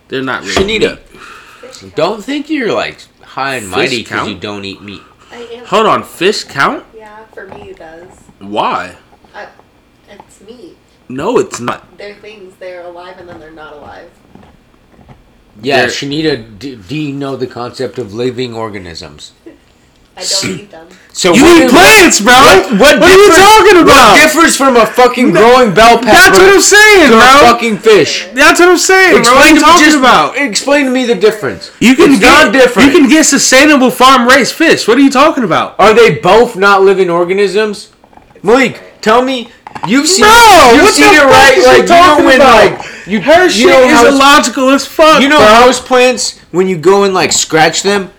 I 0.07 0.11
don't 0.11 0.19
eat 0.21 0.23
They're 0.23 0.23
not 0.23 0.41
really. 0.43 0.79
Shanita. 0.79 1.83
meat. 1.83 1.95
Don't 1.95 2.23
think 2.23 2.49
you're 2.49 2.73
like 2.73 2.99
high 3.21 3.55
and 3.55 3.65
Fish 3.67 3.75
mighty 3.75 3.97
because 4.03 4.27
you 4.27 4.37
don't 4.37 4.65
eat 4.65 4.81
meat. 4.81 5.01
I 5.31 5.37
am. 5.37 5.65
Hold 5.65 5.85
on, 5.87 6.03
fish 6.03 6.43
count? 6.45 6.85
Yeah, 6.95 7.25
for 7.27 7.47
me 7.47 7.71
it 7.71 7.77
does. 7.77 8.09
Why? 8.39 8.95
I, 9.33 9.49
it's 10.09 10.41
meat. 10.41 10.77
No, 11.09 11.37
it's 11.37 11.59
not. 11.59 11.97
They're 11.97 12.15
things. 12.15 12.55
They're 12.57 12.83
alive 12.83 13.17
and 13.17 13.27
then 13.29 13.39
they're 13.39 13.51
not 13.51 13.73
alive. 13.73 14.09
Yeah, 15.61 15.81
There- 15.81 15.87
Shanita, 15.87 16.57
do, 16.59 16.75
do 16.77 16.95
you 16.95 17.13
know 17.13 17.35
the 17.35 17.47
concept 17.47 17.97
of 17.97 18.13
living 18.13 18.53
organisms? 18.53 19.33
I 20.17 20.25
don't 20.25 20.59
eat 20.59 20.71
them. 20.71 20.87
So 21.13 21.33
You 21.33 21.43
what 21.43 21.61
eat 21.63 21.69
plants, 21.69 22.19
bro. 22.21 22.33
What, 22.33 22.71
what, 22.81 22.99
What 22.99 23.09
are 23.09 23.17
you 23.21 23.29
talking 23.33 23.77
about? 23.85 24.17
What 24.17 24.21
differs 24.21 24.57
from 24.57 24.75
a 24.77 24.85
fucking 24.85 25.31
growing 25.31 25.73
bell 25.73 25.97
pepper 25.97 26.05
That's 26.11 26.37
what 26.37 26.49
I'm 26.55 26.61
saying, 26.61 27.09
to 27.09 27.15
a 27.15 27.19
bro. 27.21 27.51
fucking 27.53 27.77
fish? 27.77 28.27
That's 28.33 28.59
what 28.59 28.69
I'm 28.69 28.77
saying, 28.77 29.21
bro. 29.23 29.33
What 29.33 29.45
are 29.45 29.53
Explain 29.53 29.55
you 29.55 29.61
to 29.61 29.65
me 29.65 29.71
talking 29.71 29.85
just 29.85 29.97
about? 29.97 30.37
Explain 30.37 30.85
to 30.85 30.91
me 30.91 31.05
the 31.05 31.15
difference. 31.15 31.71
You 31.79 31.95
can 31.95 32.11
it's 32.11 32.19
get 32.19 32.45
not 32.45 32.53
different. 32.53 32.91
You 32.93 32.99
can 32.99 33.09
get 33.09 33.23
sustainable 33.25 33.89
farm 33.91 34.27
raised 34.27 34.53
fish. 34.53 34.87
What 34.87 34.97
are 34.97 35.01
you 35.01 35.09
talking 35.11 35.43
about? 35.43 35.79
Are 35.79 35.93
they 35.93 36.15
both 36.19 36.55
not 36.55 36.81
living 36.81 37.09
organisms? 37.09 37.93
Malik, 38.43 38.81
tell 39.01 39.21
me. 39.21 39.49
You've 39.87 40.07
seen, 40.07 40.25
Bro, 40.25 40.71
you've 40.73 40.81
what 40.83 40.93
seen 40.95 41.05
the 41.05 41.11
it 41.13 41.21
fuck 41.21 41.31
right. 41.31 41.57
you 41.57 41.65
Like 41.65 41.77
you 41.77 41.83
know 41.83 42.01
talking 42.01 42.25
when 42.25 42.41
about? 42.41 42.71
like 42.79 43.07
you 43.07 43.21
Her 43.21 43.43
you 43.43 43.49
shit 43.49 43.67
know 43.67 43.83
is 43.83 43.91
house- 43.91 44.07
illogical 44.07 44.69
as 44.69 44.85
fuck. 44.87 45.21
You 45.21 45.29
know 45.29 45.37
bro. 45.37 45.45
house 45.45 45.79
plants 45.79 46.39
when 46.51 46.67
you 46.67 46.77
go 46.77 47.03
and 47.03 47.13
like 47.13 47.31
scratch 47.31 47.83
them. 47.83 48.11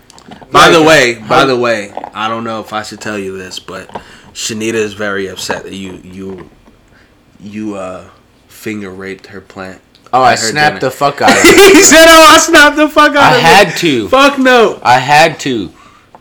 By 0.51 0.69
the 0.69 0.81
way, 0.81 1.15
by 1.15 1.39
how- 1.39 1.45
the 1.45 1.57
way, 1.57 1.91
I 2.13 2.27
don't 2.27 2.43
know 2.43 2.59
if 2.61 2.73
I 2.73 2.83
should 2.83 3.01
tell 3.01 3.17
you 3.19 3.37
this, 3.37 3.59
but 3.59 3.87
Shanita 4.33 4.73
is 4.73 4.93
very 4.93 5.27
upset 5.27 5.63
that 5.63 5.73
you 5.75 5.99
you 6.03 6.49
you 7.39 7.75
uh 7.75 8.05
finger 8.47 8.89
raped 8.89 9.27
her 9.27 9.41
plant. 9.41 9.81
Oh, 10.11 10.21
I 10.23 10.33
at 10.33 10.39
her 10.39 10.45
snapped 10.47 10.81
the 10.81 10.89
fuck 10.91 11.21
out 11.21 11.29
of 11.31 11.37
it. 11.43 11.75
he 11.75 11.81
said, 11.83 12.05
"Oh, 12.07 12.33
I 12.35 12.39
snapped 12.39 12.75
the 12.77 12.89
fuck 12.89 13.11
out 13.15 13.17
I 13.17 13.35
of 13.35 13.37
it." 13.37 13.45
I 13.45 13.47
had 13.47 13.67
it." 13.69 13.77
to. 13.77 14.09
Fuck 14.09 14.39
no. 14.39 14.79
I 14.83 14.97
had 14.99 15.39
to. 15.41 15.71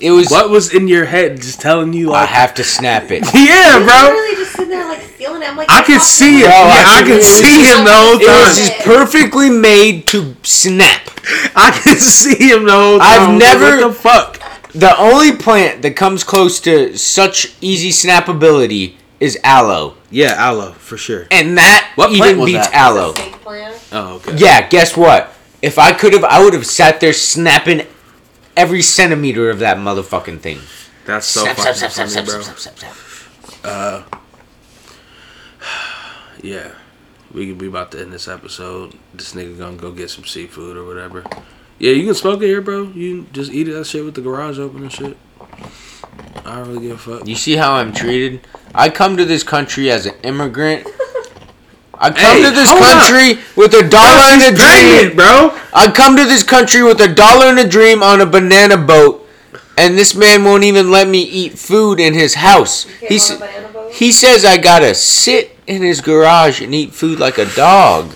It 0.01 0.11
was. 0.13 0.31
What 0.31 0.51
was 0.51 0.73
in 0.75 0.89
your 0.89 1.07
head? 1.07 1.37
Just 1.39 1.61
telling 1.61 1.93
you 1.93 2.13
I 2.13 2.25
have 2.27 2.55
to 2.55 2.65
snap 2.65 3.11
it. 3.11 3.23
yeah, 3.35 3.79
He's 3.79 3.87
bro. 3.87 4.11
really 4.11 4.37
just 4.37 4.53
sitting 4.53 4.69
there 4.69 4.87
like 4.87 5.01
feeling 5.29 5.43
it. 5.43 5.49
I'm 5.51 5.57
like, 5.57 5.71
I 5.71 5.79
"Get 5.81 5.87
can 5.87 6.01
see 6.01 6.31
me." 6.33 6.41
it. 6.43 6.45
Bro, 6.45 6.51
yeah, 6.51 6.59
I 6.59 6.95
I 6.97 6.99
can- 6.99 7.07
can 7.07 7.15
it 7.15 7.19
was 7.19 7.27
see 7.29 7.63
him 7.65 7.85
the 7.85 7.93
whole 7.93 8.17
It 8.21 8.27
was 8.27 8.57
just 8.59 8.79
perfectly 8.85 9.51
made 9.51 10.07
to 10.09 10.37
snap. 10.43 11.03
I 11.55 11.71
can 11.83 11.97
see 11.97 12.49
him 12.51 12.65
the 12.65 12.73
whole 12.73 12.99
time. 12.99 13.07
I've 13.09 13.21
I 13.23 13.27
like, 13.31 13.39
never- 13.39 13.77
What 13.77 13.89
the 13.89 13.93
fuck? 13.93 14.43
The 14.75 14.97
only 14.99 15.33
plant 15.37 15.83
that 15.83 15.97
comes 15.97 16.25
close 16.25 16.61
to 16.61 16.97
such 16.99 17.55
easy 17.61 17.91
snappability 17.91 18.95
is 19.19 19.37
aloe, 19.43 19.95
Yeah, 20.11 20.35
aloe 20.39 20.73
for 20.73 20.97
sure. 20.97 21.27
and 21.31 21.57
that 21.59 21.91
What 21.97 22.09
plant 22.11 22.25
even 22.25 22.39
was 22.41 22.53
beats 22.53 22.67
that? 22.69 22.75
aloe. 22.75 23.15
Snake 23.15 23.33
plant. 23.43 23.75
Oh, 23.91 24.15
okay. 24.17 24.37
Yeah, 24.37 24.69
guess 24.69 24.97
what? 24.97 25.35
If 25.63 25.79
I 25.79 25.93
could 25.93 26.13
have, 26.13 26.23
I 26.23 26.45
would 26.45 26.53
have 26.55 26.67
sat 26.67 27.01
there 27.01 27.13
snapping 27.15 27.87
every 28.57 28.83
centimeter 28.83 29.51
of 29.51 29.59
that 29.59 29.77
motherfucking 29.79 30.41
thing. 30.41 30.61
That's 31.07 31.27
so 31.27 31.43
Snap, 31.43 31.57
fucking 31.57 31.75
snap, 31.75 31.91
snap, 31.91 32.09
funny, 32.09 32.11
snap, 32.11 32.25
bro. 32.27 32.43
snap, 32.43 32.59
snap, 32.59 32.79
snap, 32.79 32.95
snap. 33.63 34.18
Yeah, 36.43 36.71
we 37.33 37.47
could 37.47 37.59
be 37.59 37.67
about 37.67 37.91
to 37.93 38.01
end 38.01 38.13
this 38.13 38.29
episode. 38.29 38.95
This 39.15 39.35
nigga 39.35 39.59
gonna 39.59 39.77
go 39.77 39.91
get 39.93 40.11
some 40.11 40.25
seafood 40.25 40.77
or 40.77 40.85
whatever. 40.85 41.25
Yeah, 41.79 41.93
you 41.93 42.05
can 42.07 42.15
smoke 42.15 42.43
it 42.43 42.47
here, 42.47 42.61
bro. 42.61 42.85
You 42.85 43.23
can 43.25 43.33
just 43.33 43.53
eat 43.53 43.69
it 43.69 43.73
that 43.73 43.87
shit 43.87 44.05
with 44.05 44.15
the 44.15 44.21
garage 44.21 44.59
open 44.59 44.83
and 44.83 44.93
shit. 44.93 45.17
I 46.45 46.57
don't 46.57 46.69
really 46.69 46.89
give 46.89 46.97
a 46.97 47.19
fuck. 47.19 47.29
You 47.29 47.35
see 47.35 47.57
how 47.57 47.75
I'm 47.75 47.93
treated? 47.93 48.47
I 48.75 48.89
come 48.89 49.17
to 49.17 49.25
this 49.25 49.43
country 49.43 49.91
as 49.91 50.07
an 50.07 50.15
immigrant. 50.23 50.87
I 51.95 52.11
come 52.11 52.37
Hey, 52.37 52.45
to 52.45 52.51
this 52.53 52.69
hold 52.71 52.83
up. 52.83 53.07
country 53.07 53.43
with 53.57 53.75
a 53.75 53.89
dollar 53.89 54.23
and 54.33 54.43
a 54.43 54.57
Pregnant, 54.57 55.01
dream. 55.09 55.17
bro. 55.17 55.59
I 55.75 55.91
come 55.91 56.17
to 56.17 56.25
this 56.25 56.45
country 56.45 56.83
with 56.83 57.01
a 57.01 57.13
dollar 57.13 57.47
and 57.47 57.59
a 57.59 57.67
dream 57.69 58.03
on 58.05 58.21
a 58.21 58.27
banana 58.27 58.77
boat, 58.77 59.29
and 59.77 59.99
this 59.99 60.15
man 60.15 60.45
won't 60.45 60.63
even 60.65 60.91
let 60.93 61.09
me 61.09 61.23
eat 61.23 61.59
food 61.59 61.99
in 61.99 62.15
his 62.15 62.35
house. 62.35 62.85
He 62.85 63.17
s- 63.17 63.31
on 63.33 63.37
a 63.39 63.41
banana 63.41 63.69
boat? 63.73 63.93
he 63.93 64.13
says 64.13 64.45
I 64.45 64.59
gotta 64.59 64.95
sit 64.95 65.58
in 65.69 65.83
his 65.83 66.01
garage 66.01 66.61
and 66.61 66.75
eat 66.75 66.93
food 66.93 67.21
like 67.21 67.39
a 67.39 67.45
dog. 67.55 68.15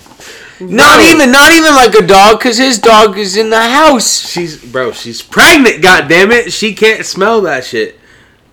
Not 0.59 1.01
even, 1.01 1.31
not 1.31 1.51
even 1.53 1.73
like 1.75 1.93
a 1.93 2.05
dog, 2.05 2.39
cause 2.41 2.57
his 2.57 2.79
dog 2.79 3.17
is 3.17 3.35
in 3.37 3.49
the 3.49 3.61
house. 3.61 4.29
She's 4.29 4.63
bro. 4.63 4.91
She's 4.91 5.21
pregnant. 5.21 5.81
God 5.81 6.07
damn 6.07 6.31
it. 6.31 6.51
She 6.53 6.73
can't 6.73 7.05
smell 7.05 7.41
that 7.41 7.65
shit. 7.65 7.99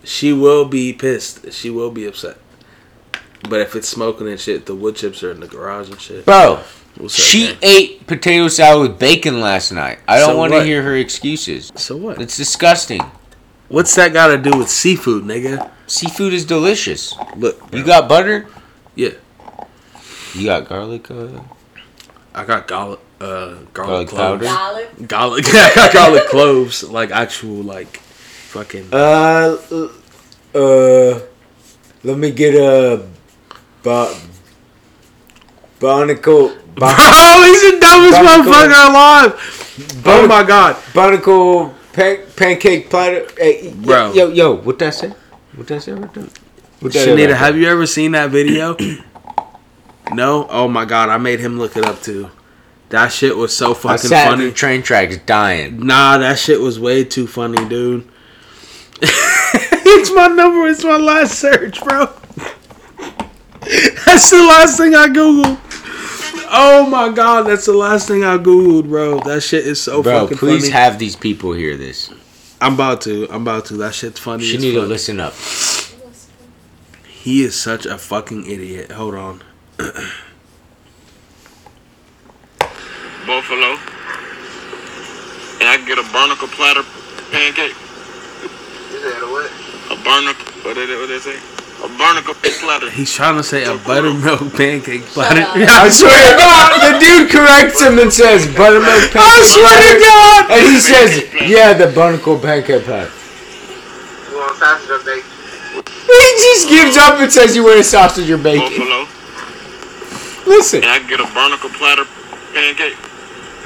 She 0.03 0.33
will 0.33 0.65
be 0.65 0.93
pissed. 0.93 1.53
She 1.53 1.71
will 1.71 1.91
be 1.91 2.07
upset. 2.07 2.39
But 3.49 3.61
if 3.61 3.75
it's 3.77 3.89
smoking 3.89 4.29
and 4.29 4.41
shit, 4.41 4.67
the 4.67 4.75
wood 4.75 4.97
chips 4.97 5.23
are 5.23 5.31
in 5.31 5.41
the 5.41 5.47
garage 5.47 5.89
and 5.89 6.01
shit. 6.01 6.27
Bro, 6.27 6.63
What's 6.97 7.19
up, 7.19 7.25
she 7.25 7.57
ate 7.63 8.07
potato 8.07 8.49
salad 8.49 8.91
with 8.91 8.99
bacon 8.99 9.41
last 9.41 9.71
night. 9.73 10.01
I 10.09 10.19
don't 10.19 10.31
So 10.31 10.37
want 10.37 10.53
to 10.53 10.65
hear 10.65 10.83
her 10.83 10.97
excuses. 10.97 11.71
So 11.77 11.97
what? 11.97 12.21
It's 12.21 12.37
disgusting. 12.37 13.03
What's 13.69 13.95
that 13.95 14.13
got 14.13 14.29
to 14.29 14.39
do 14.39 14.59
with 14.59 14.69
seafood, 14.69 15.25
nigga? 15.25 15.71
Seafood 15.87 16.33
is 16.33 16.45
delicious. 16.45 17.15
Look, 17.37 17.63
You 17.73 17.85
got 17.85 18.09
butter? 18.09 18.49
Yeah. 19.01 19.17
You 20.35 20.45
got 20.47 20.69
garlic? 20.69 21.11
Uh, 21.11 21.41
I 22.35 22.45
got 22.45 22.69
garlic, 22.69 23.01
uh, 23.21 23.55
garlic, 23.73 23.73
Garlic 23.75 24.09
cloves. 24.09 24.45
powder? 24.45 24.45
Garlic. 24.45 25.09
Garlic. 25.09 25.45
I 25.49 25.73
got 25.75 25.93
garlic 25.93 26.27
cloves, 26.29 26.85
like 26.85 27.11
actual, 27.11 27.63
like 27.65 27.97
fucking. 28.53 28.89
uh, 28.93 29.57
uh, 30.55 31.21
let 32.05 32.17
me 32.19 32.31
get 32.31 32.55
a 32.55 33.03
ba- 33.83 34.15
barnacle, 35.81 36.49
Bro, 36.75 36.89
he's 36.89 37.63
the 37.63 37.79
dumbest 37.81 38.13
Barnacle. 38.21 38.53
motherfucker 38.53 38.89
alive. 38.91 40.03
Oh 40.07 40.27
my 40.29 40.43
god, 40.45 40.77
barnacle 40.95 41.75
pan- 41.93 42.21
pancake 42.37 42.89
platter. 42.91 43.27
Hey, 43.37 43.73
Bro. 43.75 44.13
yo, 44.13 44.29
yo, 44.29 44.55
what 44.57 44.79
that 44.79 44.95
say? 44.95 45.13
What 45.57 45.67
that 45.69 45.83
say 45.83 45.93
right 45.93 46.13
there? 46.15 46.27
Shanita, 46.81 47.35
have 47.35 47.57
you 47.57 47.69
ever 47.69 47.86
seen 47.86 48.12
that 48.12 48.31
video? 48.31 48.77
no. 50.12 50.47
Oh 50.48 50.66
my 50.69 50.85
god, 50.85 51.09
I 51.09 51.19
made 51.19 51.40
him 51.40 51.59
look 51.59 51.77
it 51.77 51.85
up 51.85 52.01
too. 52.02 52.31
That 52.89 53.12
shit 53.12 53.36
was 53.36 53.57
so 53.57 53.69
there? 53.69 53.93
I 53.93 53.97
fucking 53.97 54.09
sat 54.09 54.31
funny. 54.31 54.47
the 54.47 54.52
train 54.52 54.82
tracks 54.82 55.19
dying. 55.19 55.86
Nah, 55.86 56.19
that 56.19 56.39
shit 56.39 56.61
was 56.61 56.81
way 56.81 57.05
too 57.05 57.27
funny, 57.27 57.69
dude. 57.69 58.09
it's 59.02 60.11
my 60.12 60.27
number. 60.27 60.66
It's 60.66 60.82
my 60.82 60.97
last 60.97 61.39
search, 61.39 61.81
bro. 61.82 62.07
That's 64.07 64.31
the 64.31 64.39
last 64.39 64.77
thing 64.78 64.94
I 64.94 65.07
googled. 65.09 65.59
Oh 66.52 66.89
my 66.90 67.11
god, 67.11 67.43
that's 67.43 67.66
the 67.66 67.73
last 67.73 68.09
thing 68.09 68.24
I 68.24 68.36
googled, 68.36 68.89
bro. 68.89 69.20
That 69.20 69.40
shit 69.43 69.65
is 69.65 69.81
so 69.81 70.02
Bro, 70.02 70.23
fucking 70.23 70.39
please 70.39 70.62
funny. 70.62 70.73
have 70.73 70.98
these 70.98 71.15
people 71.15 71.52
hear 71.52 71.77
this. 71.77 72.12
I'm 72.61 72.74
about 72.74 73.02
to. 73.02 73.28
I'm 73.31 73.43
about 73.43 73.66
to. 73.66 73.77
That 73.77 73.94
shit's 73.94 74.19
funny. 74.19 74.43
She 74.43 74.59
need 74.59 74.73
to 74.73 74.82
listen 74.82 75.20
up. 75.20 75.35
He 77.21 77.43
is 77.43 77.55
such 77.55 77.85
a 77.85 77.99
fucking 77.99 78.47
idiot. 78.47 78.93
Hold 78.93 79.15
on. 79.15 79.43
buffalo. 83.27 83.77
And 85.61 85.69
I 85.69 85.77
can 85.77 85.85
get 85.85 85.99
a 86.01 86.07
barnacle 86.17 86.49
platter 86.49 86.81
pancake. 87.29 87.77
You 87.77 88.99
said 89.05 89.21
a 89.21 89.29
what? 89.29 89.53
A 89.93 89.97
barnacle, 90.03 90.49
what 90.65 90.75
did 90.81 90.89
it, 90.89 90.97
what 90.97 91.13
did 91.13 91.21
it 91.21 91.29
say? 91.29 91.37
A 91.85 91.89
barnacle 92.01 92.33
platter. 92.35 92.89
He's 92.89 93.13
trying 93.13 93.37
to 93.37 93.43
say 93.43 93.65
a 93.65 93.77
buttermilk 93.85 94.53
pancake 94.57 95.05
platter. 95.13 95.45
I 95.45 95.89
swear 95.93 96.17
to 96.17 96.37
God. 96.41 96.73
the 96.81 96.99
dude 97.05 97.31
corrects 97.31 97.83
him 97.83 97.99
and 97.99 98.13
says 98.13 98.47
buttermilk 98.57 99.13
pancake. 99.13 99.29
I 99.29 99.45
swear 99.45 99.77
to 99.93 99.95
God. 100.01 100.41
And 100.57 100.63
he 100.73 100.81
says, 100.81 101.11
"Yeah, 101.49 101.73
the 101.75 101.93
barnacle 101.93 102.39
pancake 102.39 102.85
platter." 102.85 103.13
You 104.31 104.37
want 104.41 104.57
sausage 104.57 104.89
or 104.89 105.05
bacon? 105.05 105.40
He 106.11 106.28
just 106.43 106.69
gives 106.69 106.97
up 106.97 107.20
and 107.20 107.31
says, 107.32 107.55
"You 107.57 107.65
want 107.65 107.78
a 107.81 107.85
sausage 107.85 108.28
or 108.31 108.37
bacon?" 108.39 108.69
Buffalo. 108.69 109.07
Listen, 110.47 110.82
And 110.82 110.91
I 110.91 110.99
can 110.99 111.09
get 111.09 111.20
a 111.20 111.27
barnacle 111.32 111.70
platter 111.70 112.05
pancake. 112.53 112.97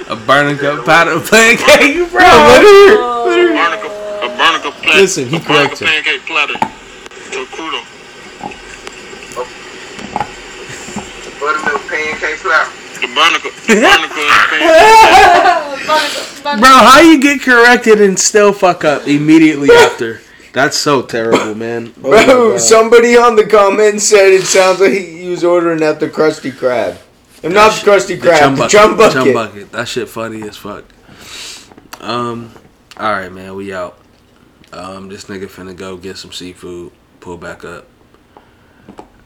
A 0.08 0.16
barnacle 0.16 0.82
platter 0.82 1.18
pancake, 1.20 2.10
bro. 2.10 2.20
let 2.20 2.60
her. 2.62 2.98
Oh. 3.00 3.52
Barnacle, 3.54 3.90
a 3.90 4.36
barnacle 4.36 4.72
platter. 4.72 5.00
Listen, 5.00 5.28
he 5.28 5.36
a 5.36 5.40
barnacle 5.40 5.56
corrects 5.64 5.80
him. 5.80 5.88
pancake 5.88 6.26
platter. 6.26 6.54
To 7.32 7.44
crudo. 7.46 7.80
Buttermilk 11.40 11.88
pancake 11.88 12.36
flour. 12.38 12.68
The 13.00 13.08
barnacle, 13.14 13.50
the 13.66 13.80
barnacle 13.80 14.24
pancake. 15.84 16.60
Bro, 16.60 16.68
how 16.68 17.00
you 17.00 17.18
get 17.20 17.40
corrected 17.42 18.00
and 18.00 18.18
still 18.18 18.52
fuck 18.52 18.84
up 18.84 19.06
immediately 19.08 19.70
after? 19.70 20.20
That's 20.54 20.76
so 20.78 21.02
terrible, 21.02 21.54
man. 21.56 21.92
Oh 22.04 22.10
Bro, 22.26 22.58
somebody 22.58 23.16
on 23.16 23.34
the 23.34 23.44
comments 23.44 24.04
said 24.04 24.32
it 24.32 24.44
sounds 24.44 24.78
like 24.80 24.92
he 24.92 25.28
was 25.28 25.42
ordering 25.42 25.82
at 25.82 25.98
the 25.98 26.08
Krusty 26.08 26.52
Krab. 26.52 26.96
And 27.42 27.52
not 27.52 27.72
the 27.72 27.90
Krusty 27.90 28.20
The 28.20 28.28
Krab, 28.28 28.56
the 28.56 28.68
chum 28.68 28.96
bucket. 28.96 29.12
Chum 29.12 29.32
bucket. 29.32 29.72
That 29.72 29.88
shit 29.88 30.08
funny 30.08 30.42
as 30.42 30.56
fuck. 30.56 30.84
Um, 32.00 32.52
all 32.96 33.10
right, 33.10 33.32
man, 33.32 33.56
we 33.56 33.74
out. 33.74 33.98
Um, 34.72 35.08
this 35.08 35.24
nigga 35.24 35.46
finna 35.46 35.76
go 35.76 35.96
get 35.96 36.18
some 36.18 36.30
seafood. 36.30 36.92
Pull 37.18 37.36
back 37.36 37.64
up. 37.64 37.86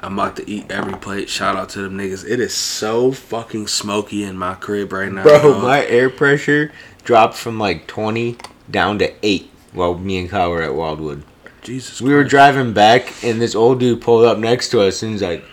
I'm 0.01 0.15
about 0.15 0.37
to 0.37 0.49
eat 0.49 0.71
every 0.71 0.95
plate. 0.95 1.29
Shout 1.29 1.57
out 1.57 1.69
to 1.71 1.83
them 1.83 1.99
niggas. 1.99 2.27
It 2.27 2.41
is 2.41 2.55
so 2.55 3.13
fucking 3.13 3.67
smoky 3.67 4.25
in 4.25 4.39
my 4.39 4.55
crib 4.55 4.93
right 4.93 5.13
now. 5.13 5.25
Bro, 5.25 5.43
dog. 5.43 5.63
my 5.63 5.85
air 5.85 6.09
pressure 6.09 6.73
dropped 7.05 7.35
from 7.35 7.59
like 7.59 7.87
20 7.87 8.39
down 8.71 8.99
to 9.01 9.13
8 9.23 9.51
while 9.73 9.97
me 9.97 10.19
and 10.19 10.31
Kyle 10.31 10.51
were 10.51 10.62
at 10.62 10.74
Wildwood. 10.74 11.24
Jesus. 11.62 12.01
We 12.01 12.12
were 12.12 12.24
driving 12.24 12.73
back, 12.73 13.12
and 13.23 13.40
this 13.40 13.55
old 13.55 13.81
dude 13.81 14.01
pulled 14.01 14.24
up 14.24 14.39
next 14.39 14.70
to 14.70 14.81
us, 14.81 15.03
and 15.03 15.12
he's 15.12 15.23
like, 15.23 15.45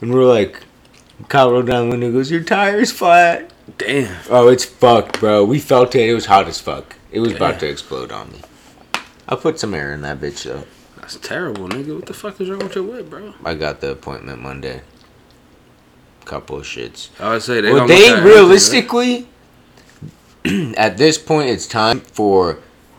and 0.00 0.12
we're 0.12 0.24
like, 0.24 0.62
Kyle 1.28 1.50
rolled 1.50 1.66
down 1.66 1.86
the 1.86 1.90
window, 1.90 2.06
and 2.06 2.14
goes, 2.14 2.30
"Your 2.30 2.42
tire's 2.42 2.92
flat." 2.92 3.52
Damn. 3.78 4.16
Oh, 4.28 4.48
it's 4.48 4.64
fucked, 4.64 5.20
bro. 5.20 5.44
We 5.44 5.58
felt 5.58 5.94
it. 5.94 6.08
It 6.08 6.14
was 6.14 6.26
hot 6.26 6.48
as 6.48 6.60
fuck. 6.60 6.96
It 7.10 7.20
was 7.20 7.32
about 7.32 7.60
to 7.60 7.68
explode 7.68 8.10
on 8.10 8.32
me. 8.32 8.40
I 9.28 9.36
put 9.36 9.58
some 9.58 9.74
air 9.74 9.92
in 9.92 10.02
that 10.02 10.20
bitch 10.20 10.44
though. 10.44 10.64
That's 10.96 11.16
terrible, 11.16 11.68
nigga. 11.68 11.94
What 11.94 12.06
the 12.06 12.14
fuck 12.14 12.40
is 12.40 12.50
wrong 12.50 12.60
with 12.60 12.74
your 12.74 12.84
whip, 12.84 13.10
bro? 13.10 13.34
I 13.44 13.54
got 13.54 13.80
the 13.80 13.92
appointment 13.92 14.40
Monday. 14.40 14.82
Couple 16.24 16.58
of 16.58 16.64
shits. 16.64 17.08
I 17.20 17.32
would 17.32 17.42
say 17.42 17.60
they. 17.60 17.72
well, 17.72 17.86
they 17.86 18.06
at 18.06 18.18
everything, 18.18 18.24
right? 18.24 18.34
realistically, 18.34 19.28
at 20.76 20.96
this 20.96 21.18
point, 21.18 21.50
it's 21.50 21.66
time 21.66 22.00
for 22.00 22.58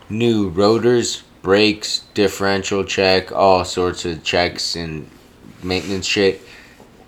new 0.10 0.50
rotors, 0.50 1.24
brakes, 1.42 2.02
differential 2.14 2.84
check, 2.84 3.32
all 3.32 3.66
sorts 3.66 4.06
of 4.06 4.24
checks 4.24 4.76
and 4.76 5.10
maintenance 5.62 6.06
shit. 6.06 6.42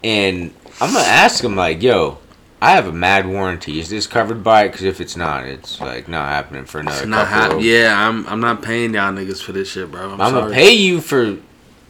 And 0.04 0.54
I'm 0.82 0.94
gonna 0.94 1.06
ask 1.06 1.44
him 1.44 1.56
like, 1.56 1.82
"Yo, 1.82 2.18
I 2.62 2.72
have 2.72 2.88
a 2.88 2.92
mad 2.92 3.28
warranty. 3.28 3.80
Is 3.80 3.90
this 3.90 4.08
covered 4.08 4.44
by 4.44 4.64
it? 4.64 4.70
Because 4.72 4.84
if 4.84 5.00
it's 5.02 5.16
not, 5.16 5.46
it's 5.46 5.80
like 5.82 6.08
not 6.08 6.28
happening 6.30 6.66
for 6.66 6.80
another 6.80 6.98
It's 7.00 7.08
not 7.08 7.28
couple. 7.28 7.42
hap- 7.42 7.52
of- 7.54 7.62
Yeah, 7.64 8.08
I'm. 8.08 8.26
I'm 8.28 8.40
not 8.40 8.62
paying 8.62 8.94
y'all 8.94 9.12
niggas 9.14 9.42
for 9.42 9.52
this 9.52 9.70
shit, 9.72 9.92
bro. 9.92 10.12
I'm, 10.12 10.22
I'm 10.22 10.34
gonna 10.34 10.54
pay 10.54 10.74
you 10.74 11.02
for 11.02 11.38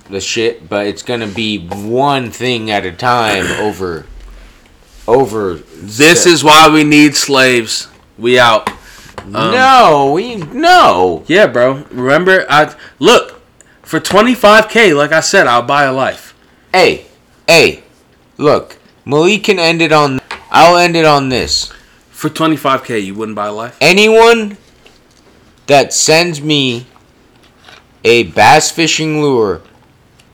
the 0.10 0.22
shit, 0.22 0.70
but 0.70 0.86
it's 0.88 1.02
gonna 1.04 1.28
be 1.28 1.68
one 1.68 2.30
thing 2.32 2.70
at 2.72 2.86
a 2.86 2.92
time 2.92 3.46
over 3.60 4.06
over 5.08 5.54
This 5.82 6.26
is 6.26 6.44
why 6.44 6.70
we 6.70 6.84
need 6.84 7.16
slaves. 7.16 7.88
We 8.18 8.40
out. 8.40 8.70
Um, 9.20 9.32
no, 9.32 10.12
we 10.14 10.36
no. 10.36 11.24
Yeah, 11.28 11.48
bro. 11.48 11.84
Remember, 11.92 12.46
I 12.50 12.76
look 13.00 13.42
for 13.82 14.00
25k. 14.00 14.96
Like 14.96 15.12
I 15.12 15.20
said, 15.20 15.48
I'll 15.48 15.64
buy 15.64 15.84
a 15.84 15.94
life. 15.94 16.36
Hey, 16.74 17.06
hey, 17.48 17.84
look, 18.38 18.78
Malik 19.06 19.44
can 19.46 19.60
end 19.60 19.82
it 19.82 19.92
on. 19.92 20.20
I'll 20.52 20.78
end 20.78 20.96
it 20.96 21.06
on 21.06 21.30
this. 21.30 21.72
For 22.10 22.30
25k, 22.30 23.04
you 23.04 23.14
wouldn't 23.14 23.36
buy 23.36 23.48
a 23.48 23.52
life. 23.52 23.78
Anyone 23.82 24.58
that 25.68 25.94
sends 25.94 26.42
me 26.42 26.88
a 28.04 28.24
bass 28.24 28.72
fishing 28.72 29.22
lure 29.22 29.62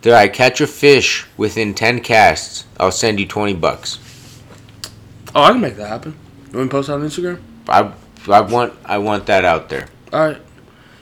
that 0.02 0.14
I 0.14 0.28
catch 0.28 0.62
a 0.62 0.68
fish 0.68 1.28
within 1.38 1.74
ten 1.74 2.02
casts, 2.02 2.66
I'll 2.80 2.92
send 2.92 3.20
you 3.20 3.26
twenty 3.26 3.54
bucks. 3.54 4.00
Oh, 5.34 5.44
I 5.44 5.52
can 5.52 5.62
make 5.62 5.78
that 5.78 5.88
happen. 5.88 6.18
You 6.52 6.58
want 6.58 6.70
to 6.70 6.76
post 6.76 6.90
on 6.90 7.02
Instagram? 7.02 7.40
I 7.70 7.94
I 8.30 8.42
want 8.42 8.74
I 8.86 8.98
want 8.98 9.26
that 9.28 9.46
out 9.46 9.70
there. 9.70 9.88
All 10.14 10.26
right. 10.28 10.42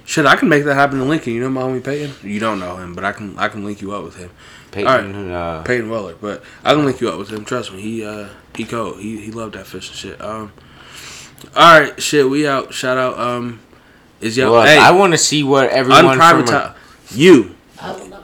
Shit, 0.06 0.26
I 0.26 0.36
can 0.36 0.50
make 0.50 0.64
that 0.64 0.74
happen 0.74 1.00
in 1.00 1.08
Lincoln. 1.08 1.34
You 1.34 1.42
know 1.42 1.50
my 1.50 1.62
homie 1.62 1.84
Peyton. 1.84 2.14
You 2.28 2.40
don't 2.40 2.60
know 2.60 2.78
him, 2.78 2.96
but 2.96 3.06
I 3.06 3.12
can. 3.12 3.38
I 3.38 3.48
can 3.48 3.64
link 3.64 3.82
you 3.82 3.92
up 3.92 4.04
with 4.04 4.16
him. 4.16 4.32
Peyton, 4.72 5.32
uh, 5.32 5.64
Peyton 5.64 5.90
Weller, 5.90 6.16
but 6.20 6.44
I 6.64 6.74
can 6.74 6.86
link 6.86 7.00
you 7.02 7.10
up 7.10 7.20
with 7.20 7.30
him. 7.30 7.46
Trust 7.46 7.72
me, 7.74 7.82
he 7.82 8.04
uh 8.06 8.30
he 8.56 8.64
cold. 8.66 9.00
He 9.00 9.22
he 9.22 9.32
loved 9.32 9.54
that 9.56 9.68
fish 9.68 9.90
and 9.90 9.98
shit. 9.98 10.22
Um, 10.22 10.52
all 11.56 11.80
right, 11.80 12.02
shit, 12.02 12.30
we 12.30 12.48
out. 12.48 12.74
Shout 12.74 12.98
out. 12.98 13.20
Um, 13.20 13.60
is 14.22 14.38
yo 14.38 14.52
look, 14.52 14.68
hey 14.68 14.78
I 14.78 14.92
want 14.92 15.14
to 15.14 15.18
see 15.18 15.44
what 15.44 15.70
everyone 15.70 16.04
from 16.04 16.12
unprivate 16.12 16.76
you 17.12 17.56
I 17.82 17.92
will 17.94 18.08
not. 18.08 18.24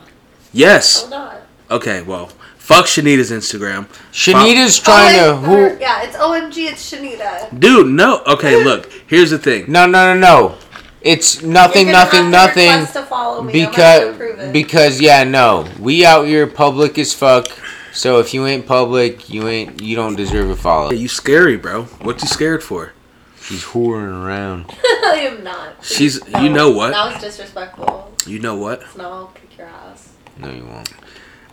yes 0.52 1.00
I 1.00 1.04
will 1.04 1.10
not. 1.10 1.42
okay 1.72 2.02
well 2.02 2.32
fuck 2.66 2.86
Shanita's 2.86 3.32
Instagram 3.32 3.86
Shanita's 4.12 4.80
trying 4.80 5.20
oh, 5.20 5.36
to 5.36 5.42
wait, 5.42 5.46
who? 5.48 5.56
her- 5.76 5.78
Yeah, 5.80 6.04
it's 6.04 6.16
OMG. 6.18 6.58
It's 6.72 6.92
Shanita. 6.92 7.60
dude 7.60 7.88
no 7.88 8.22
okay 8.28 8.64
look 8.70 8.92
here's 9.08 9.30
the 9.32 9.38
thing 9.40 9.66
No, 9.72 9.86
no, 9.86 10.14
no, 10.14 10.20
no. 10.20 10.56
It's 11.02 11.44
nothing, 11.44 11.86
You're 11.88 11.94
gonna 11.94 12.06
nothing, 12.06 12.32
have 12.32 12.32
to 12.32 12.32
nothing. 12.64 12.70
request 12.72 12.94
to 12.96 13.04
follow 13.04 13.44
me. 13.44 13.64
I'm 13.66 13.72
gonna 13.72 13.84
have 13.84 14.02
Because 14.02 14.18
prove 14.18 14.40
it. 14.40 14.54
because 14.54 15.00
yeah, 15.00 15.24
no. 15.24 15.68
We 15.80 16.04
out 16.04 16.26
here 16.26 16.48
public 16.48 16.98
as 16.98 17.14
fuck. 17.14 17.46
So 17.94 18.18
if 18.20 18.34
you 18.34 18.48
ain't 18.48 18.66
public, 18.66 19.30
you 19.30 19.48
ain't 19.48 19.80
you 19.84 19.96
don't 19.96 20.16
deserve 20.16 20.50
a 20.50 20.56
follow. 20.56 20.90
you 20.92 21.08
scary 21.08 21.58
bro 21.58 21.84
what 22.02 22.22
you 22.24 22.28
scared 22.28 22.64
for 22.64 22.94
She's 23.40 23.64
whoring 23.64 24.26
around. 24.26 24.66
I 24.84 25.28
am 25.30 25.44
not. 25.44 25.86
She's- 25.86 26.20
you 26.42 26.50
know 26.50 26.72
what? 26.72 26.90
That 26.94 27.14
was 27.14 27.22
disrespectful. 27.22 28.12
you 28.26 28.40
know 28.40 28.56
what 28.56 28.82
So 28.92 28.98
now 29.04 29.12
I'll 29.12 29.28
kick 29.28 29.60
your 29.60 29.68
ass. 29.68 30.10
No, 30.40 30.50
you 30.50 30.66
won't. 30.66 30.90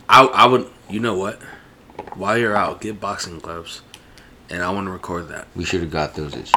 I 0.09 0.25
I 0.25 0.45
would 0.45 0.69
you 0.89 0.99
know 0.99 1.15
what 1.15 1.41
while 2.15 2.37
you're 2.37 2.55
out 2.55 2.81
get 2.81 2.99
boxing 2.99 3.39
gloves 3.39 3.81
and 4.49 4.61
I 4.61 4.69
want 4.71 4.87
to 4.87 4.91
record 4.91 5.29
that 5.29 5.47
We 5.55 5.65
should 5.65 5.81
have 5.81 5.91
got 5.91 6.15
those. 6.15 6.35
At 6.35 6.51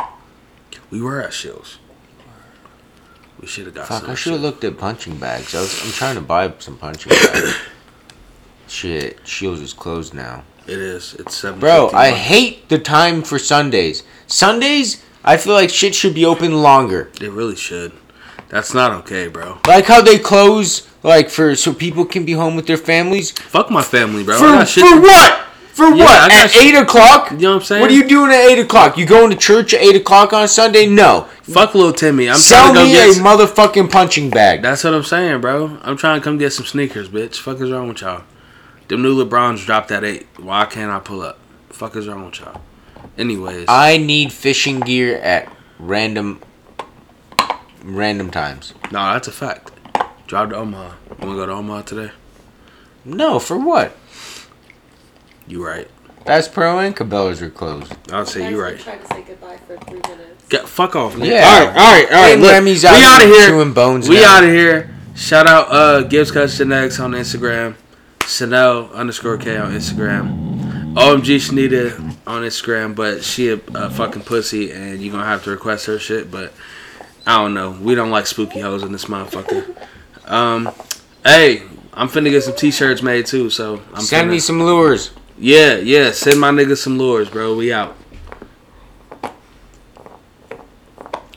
we 0.91 1.01
were 1.01 1.23
at 1.23 1.33
shows 1.33 1.79
we 3.41 3.47
should 3.47 3.67
have 3.67 3.75
got 3.75 3.89
Fuck, 3.89 4.03
some 4.03 4.11
I 4.11 4.15
should 4.15 4.33
have 4.33 4.43
looked 4.43 4.65
at 4.65 4.79
punching 4.79 5.19
bags. 5.19 5.55
I 5.55 5.61
was, 5.61 5.85
I'm 5.85 5.93
trying 5.93 6.15
to 6.15 6.21
buy 6.21 6.53
some 6.59 6.79
punching 6.79 7.11
bags. 7.11 7.57
Shit, 8.69 9.21
Scheels 9.25 9.61
is 9.61 9.73
closed 9.73 10.15
now. 10.15 10.43
it 10.67 10.79
is 10.79 11.15
it's 11.15 11.37
seven 11.37 11.61
Bro, 11.61 11.91
I 11.93 12.11
hate 12.11 12.69
the 12.69 12.79
time 12.79 13.23
for 13.23 13.39
Sundays. 13.39 14.03
Sundays, 14.27 15.05
I 15.23 15.37
feel 15.37 15.53
like 15.53 15.71
shit 15.71 15.95
should 15.95 16.15
be 16.15 16.25
open 16.25 16.63
longer. 16.63 17.13
It 17.21 17.31
really 17.31 17.57
should. 17.57 17.93
That's 18.49 18.75
not 18.75 18.93
okay, 18.93 19.29
bro. 19.29 19.59
Like 19.67 19.87
how 19.87 20.03
they 20.03 20.19
close, 20.19 20.89
like 21.07 21.31
for 21.31 21.55
so 21.57 21.73
people 21.73 22.05
can 22.05 22.25
be 22.27 22.33
home 22.33 22.57
with 22.57 22.67
their 22.67 22.77
families. 22.77 23.31
Fuck 23.31 23.71
my 23.71 23.83
family, 23.83 24.23
bro. 24.25 24.37
For, 24.39 24.67
for 24.67 24.81
to- 24.81 25.01
what? 25.01 25.43
For 25.73 25.89
Yeah, 25.95 26.05
what? 26.05 26.33
At 26.33 26.51
shit- 26.51 26.75
eight 26.75 26.75
o'clock? 26.75 27.31
You 27.33 27.37
know 27.39 27.51
what 27.51 27.57
I'm 27.57 27.63
saying? 27.65 27.81
What 27.83 27.91
are 27.91 27.95
you 27.95 28.09
doing 28.09 28.31
at 28.33 28.41
eight 28.51 28.59
o'clock? 28.59 28.97
You 28.97 29.05
going 29.05 29.29
to 29.31 29.37
church 29.37 29.75
at 29.75 29.83
eight 29.83 29.95
o'clock 29.97 30.33
on 30.33 30.49
Sunday? 30.49 30.87
No. 30.87 31.29
Fuck 31.43 31.75
little 31.75 31.93
Timmy. 31.93 32.31
I'm 32.31 32.37
Sell 32.37 32.73
trying 32.73 32.75
to 32.75 32.81
go 32.81 32.87
me 32.87 32.93
get. 32.93 33.09
a 33.11 33.13
some- 33.13 33.25
motherfucking 33.25 33.91
punching 33.93 34.31
bag. 34.31 34.63
That's 34.63 34.85
what 34.85 34.95
I'm 34.95 35.03
saying, 35.03 35.43
bro. 35.43 35.79
I'm 35.83 35.97
trying 35.99 36.19
to 36.21 36.25
come 36.25 36.39
get 36.39 36.53
some 36.55 36.65
sneakers, 36.67 37.09
bitch. 37.11 37.37
Fuck 37.37 37.61
is 37.61 37.71
wrong 37.71 37.89
with 37.89 38.01
y'all? 38.01 38.23
Them 38.89 39.03
new 39.03 39.23
LeBrons 39.23 39.67
dropped 39.67 39.91
at 39.91 40.03
eight. 40.03 40.27
Why 40.39 40.65
can't 40.65 40.91
I 40.91 40.99
pull 40.99 41.21
up? 41.21 41.39
Fuck 41.69 41.95
is 41.97 42.09
wrong 42.09 42.25
with 42.27 42.41
y'all? 42.41 42.63
Anyways, 43.19 43.67
I 43.69 43.99
need 43.99 44.33
fishing 44.33 44.81
gear 44.81 45.19
at 45.19 45.53
random, 45.79 46.41
random 47.83 48.31
times. 48.31 48.73
no, 48.91 49.13
that's 49.13 49.29
a 49.29 49.33
fact. 49.33 49.71
Drive 50.27 50.51
to 50.51 50.57
Omaha. 50.57 50.95
You 51.11 51.17
wanna 51.27 51.35
go 51.37 51.47
to 51.47 51.53
Omaha 51.53 51.83
today? 51.83 52.11
No, 53.05 53.39
for 53.39 53.57
what? 53.59 53.97
You 55.47 55.65
right. 55.65 55.89
Bass 56.25 56.49
Pro 56.49 56.79
and 56.81 56.97
Cabela's 56.97 57.41
are 57.41 57.51
closed. 57.51 57.95
I'll 58.13 58.27
say 58.27 58.45
you 58.51 58.57
been 58.57 58.59
right. 58.59 58.79
Trying 58.81 59.01
to 59.01 59.07
say 59.07 59.23
goodbye 59.23 59.59
for 59.67 59.77
three 59.77 60.01
minutes. 60.01 60.45
Get 60.49 60.69
fuck 60.69 60.97
off, 60.97 61.17
man. 61.17 61.29
Yeah. 61.29 61.45
All 61.45 61.61
right, 61.61 61.69
all 61.69 61.75
right, 61.75 62.07
all 62.07 62.23
right. 62.23 62.33
And 62.33 62.43
Look, 62.43 62.53
Remy's 62.53 62.83
we 62.83 62.89
out 62.89 62.97
out 62.97 63.23
of 63.23 63.29
here 63.29 63.41
here. 63.41 63.49
chewing 63.51 63.73
bones 63.73 64.09
We 64.09 64.25
out 64.25 64.43
of 64.43 64.51
here. 64.51 64.95
Shout 65.15 65.47
out 65.47 65.69
uh 65.71 66.03
Gibbs 66.03 66.33
Cuts 66.33 66.57
Genetics 66.59 66.99
on 66.99 67.13
Instagram. 67.13 67.77
Chanel 68.27 68.91
underscore 68.93 69.37
K 69.39 69.57
on 69.57 69.71
Instagram. 69.73 70.95
OMG 70.95 71.37
Shanita 71.37 72.17
on 72.27 72.43
Instagram, 72.43 72.95
but 72.97 73.23
she 73.23 73.51
a, 73.51 73.61
a 73.75 73.91
fucking 73.91 74.23
pussy 74.23 74.73
and 74.73 75.01
you 75.01 75.13
gonna 75.13 75.25
have 75.25 75.45
to 75.45 75.51
request 75.51 75.87
her 75.87 75.99
shit, 75.99 76.31
but 76.31 76.53
I 77.27 77.37
don't 77.37 77.55
know. 77.55 77.71
We 77.71 77.95
don't 77.95 78.11
like 78.11 78.27
spooky 78.27 78.61
hoes 78.61 78.83
in 78.83 78.91
this 78.93 79.05
motherfucker. 79.05 79.77
Um 80.27 80.71
hey, 81.25 81.63
I'm 81.95 82.09
finna 82.09 82.31
get 82.31 82.43
some 82.43 82.55
t 82.57 82.71
shirts 82.71 83.03
made 83.03 83.27
too, 83.27 83.51
so 83.51 83.81
I'm 83.95 84.01
Send 84.03 84.29
finna- 84.29 84.33
me 84.33 84.39
some 84.41 84.63
lures. 84.63 85.11
Yeah, 85.39 85.77
yeah, 85.77 86.13
send 86.13 86.41
my 86.41 86.51
niggas 86.51 86.79
some 86.79 86.97
lures, 86.99 87.29
bro. 87.29 87.55
We 87.55 87.73
out. 87.73 87.95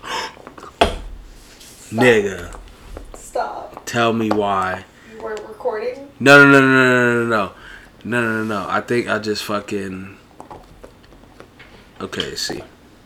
Nigga, 1.91 2.55
Stop. 3.15 3.83
tell 3.85 4.13
me 4.13 4.29
why. 4.29 4.85
You 5.13 5.21
weren't 5.21 5.41
recording? 5.41 6.07
No, 6.19 6.45
no, 6.45 6.51
no, 6.51 6.61
no, 6.61 6.67
no, 6.67 7.23
no, 7.23 7.23
no, 7.23 7.51
no, 8.03 8.21
no, 8.21 8.43
no, 8.43 8.43
no. 8.43 8.69
I 8.69 8.81
think 8.81 9.09
I 9.09 9.19
just 9.19 9.43
fucking. 9.43 10.17
Okay, 12.01 12.35
see, 12.35 12.61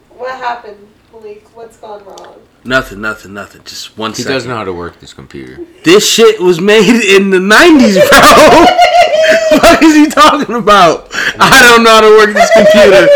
What 0.09 0.35
happened, 0.37 0.87
Malik? 1.11 1.47
What's 1.55 1.77
gone 1.77 2.03
wrong? 2.05 2.39
Nothing, 2.65 3.01
nothing, 3.01 3.33
nothing. 3.33 3.61
Just 3.65 3.97
one 3.97 4.11
He 4.11 4.17
second. 4.17 4.31
doesn't 4.33 4.49
know 4.49 4.55
how 4.57 4.63
to 4.63 4.73
work 4.73 4.99
this 4.99 5.13
computer. 5.13 5.59
This 5.83 6.07
shit 6.09 6.39
was 6.39 6.59
made 6.61 6.89
in 7.15 7.29
the 7.29 7.37
'90s, 7.39 7.95
bro. 8.09 9.59
what 9.59 9.83
is 9.83 9.95
he 9.95 10.07
talking 10.07 10.55
about? 10.55 11.09
I 11.39 11.63
don't 11.69 11.83
know 11.83 11.89
how 11.91 12.01
to 12.01 12.17
work 12.17 12.33
this 12.33 12.49
computer. 12.55 13.07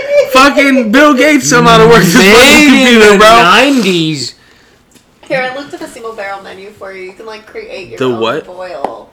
Fucking 0.32 0.92
Bill 0.92 1.14
Gates 1.14 1.50
don't 1.50 1.64
know 1.64 1.70
how 1.70 1.78
to 1.78 1.88
work 1.88 2.02
this 2.02 2.14
fucking 2.14 2.32
Made 2.32 2.64
in 2.64 2.84
computer, 2.94 3.12
the 3.12 3.18
bro. 3.18 3.42
nineties. 3.42 4.34
Here, 5.26 5.42
I 5.42 5.56
looked 5.56 5.74
at 5.74 5.80
the 5.80 5.88
single 5.88 6.14
barrel 6.14 6.42
menu 6.42 6.70
for 6.70 6.92
you. 6.92 7.02
You 7.04 7.12
can 7.12 7.26
like 7.26 7.46
create 7.46 7.88
your 7.88 7.98
The 7.98 8.04
own 8.06 8.20
what? 8.20 8.46
boil. 8.46 9.10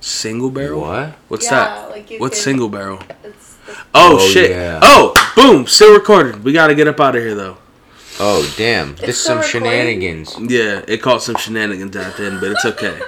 Single 0.00 0.50
barrel? 0.50 0.80
What? 0.82 1.14
What's 1.28 1.44
Yeah, 1.46 1.50
that? 1.50 1.90
like 1.90 2.10
you 2.10 2.18
What's 2.20 2.36
can- 2.36 2.44
single 2.44 2.68
barrel? 2.68 3.00
It's 3.24 3.54
the 3.66 3.72
Oh, 3.94 4.16
Oh, 4.20 4.28
shit. 4.28 4.50
yeah. 4.50 4.78
Oh, 4.82 5.12
boom. 5.36 5.66
Still 5.66 5.92
recorded. 5.94 6.44
We 6.44 6.52
gotta 6.52 6.74
get 6.74 6.86
up 6.88 7.00
out 7.00 7.16
of 7.16 7.22
here 7.22 7.34
though. 7.34 7.58
Oh 8.20 8.52
damn! 8.56 8.96
This 8.96 9.10
is 9.10 9.20
some 9.22 9.38
recording? 9.38 9.62
shenanigans. 9.62 10.36
Yeah, 10.40 10.82
it 10.88 11.00
caught 11.00 11.22
some 11.22 11.36
shenanigans 11.36 11.94
at 11.94 12.16
the 12.16 12.26
end, 12.26 12.40
but 12.40 12.50
it's 12.50 12.64
okay. 12.64 13.00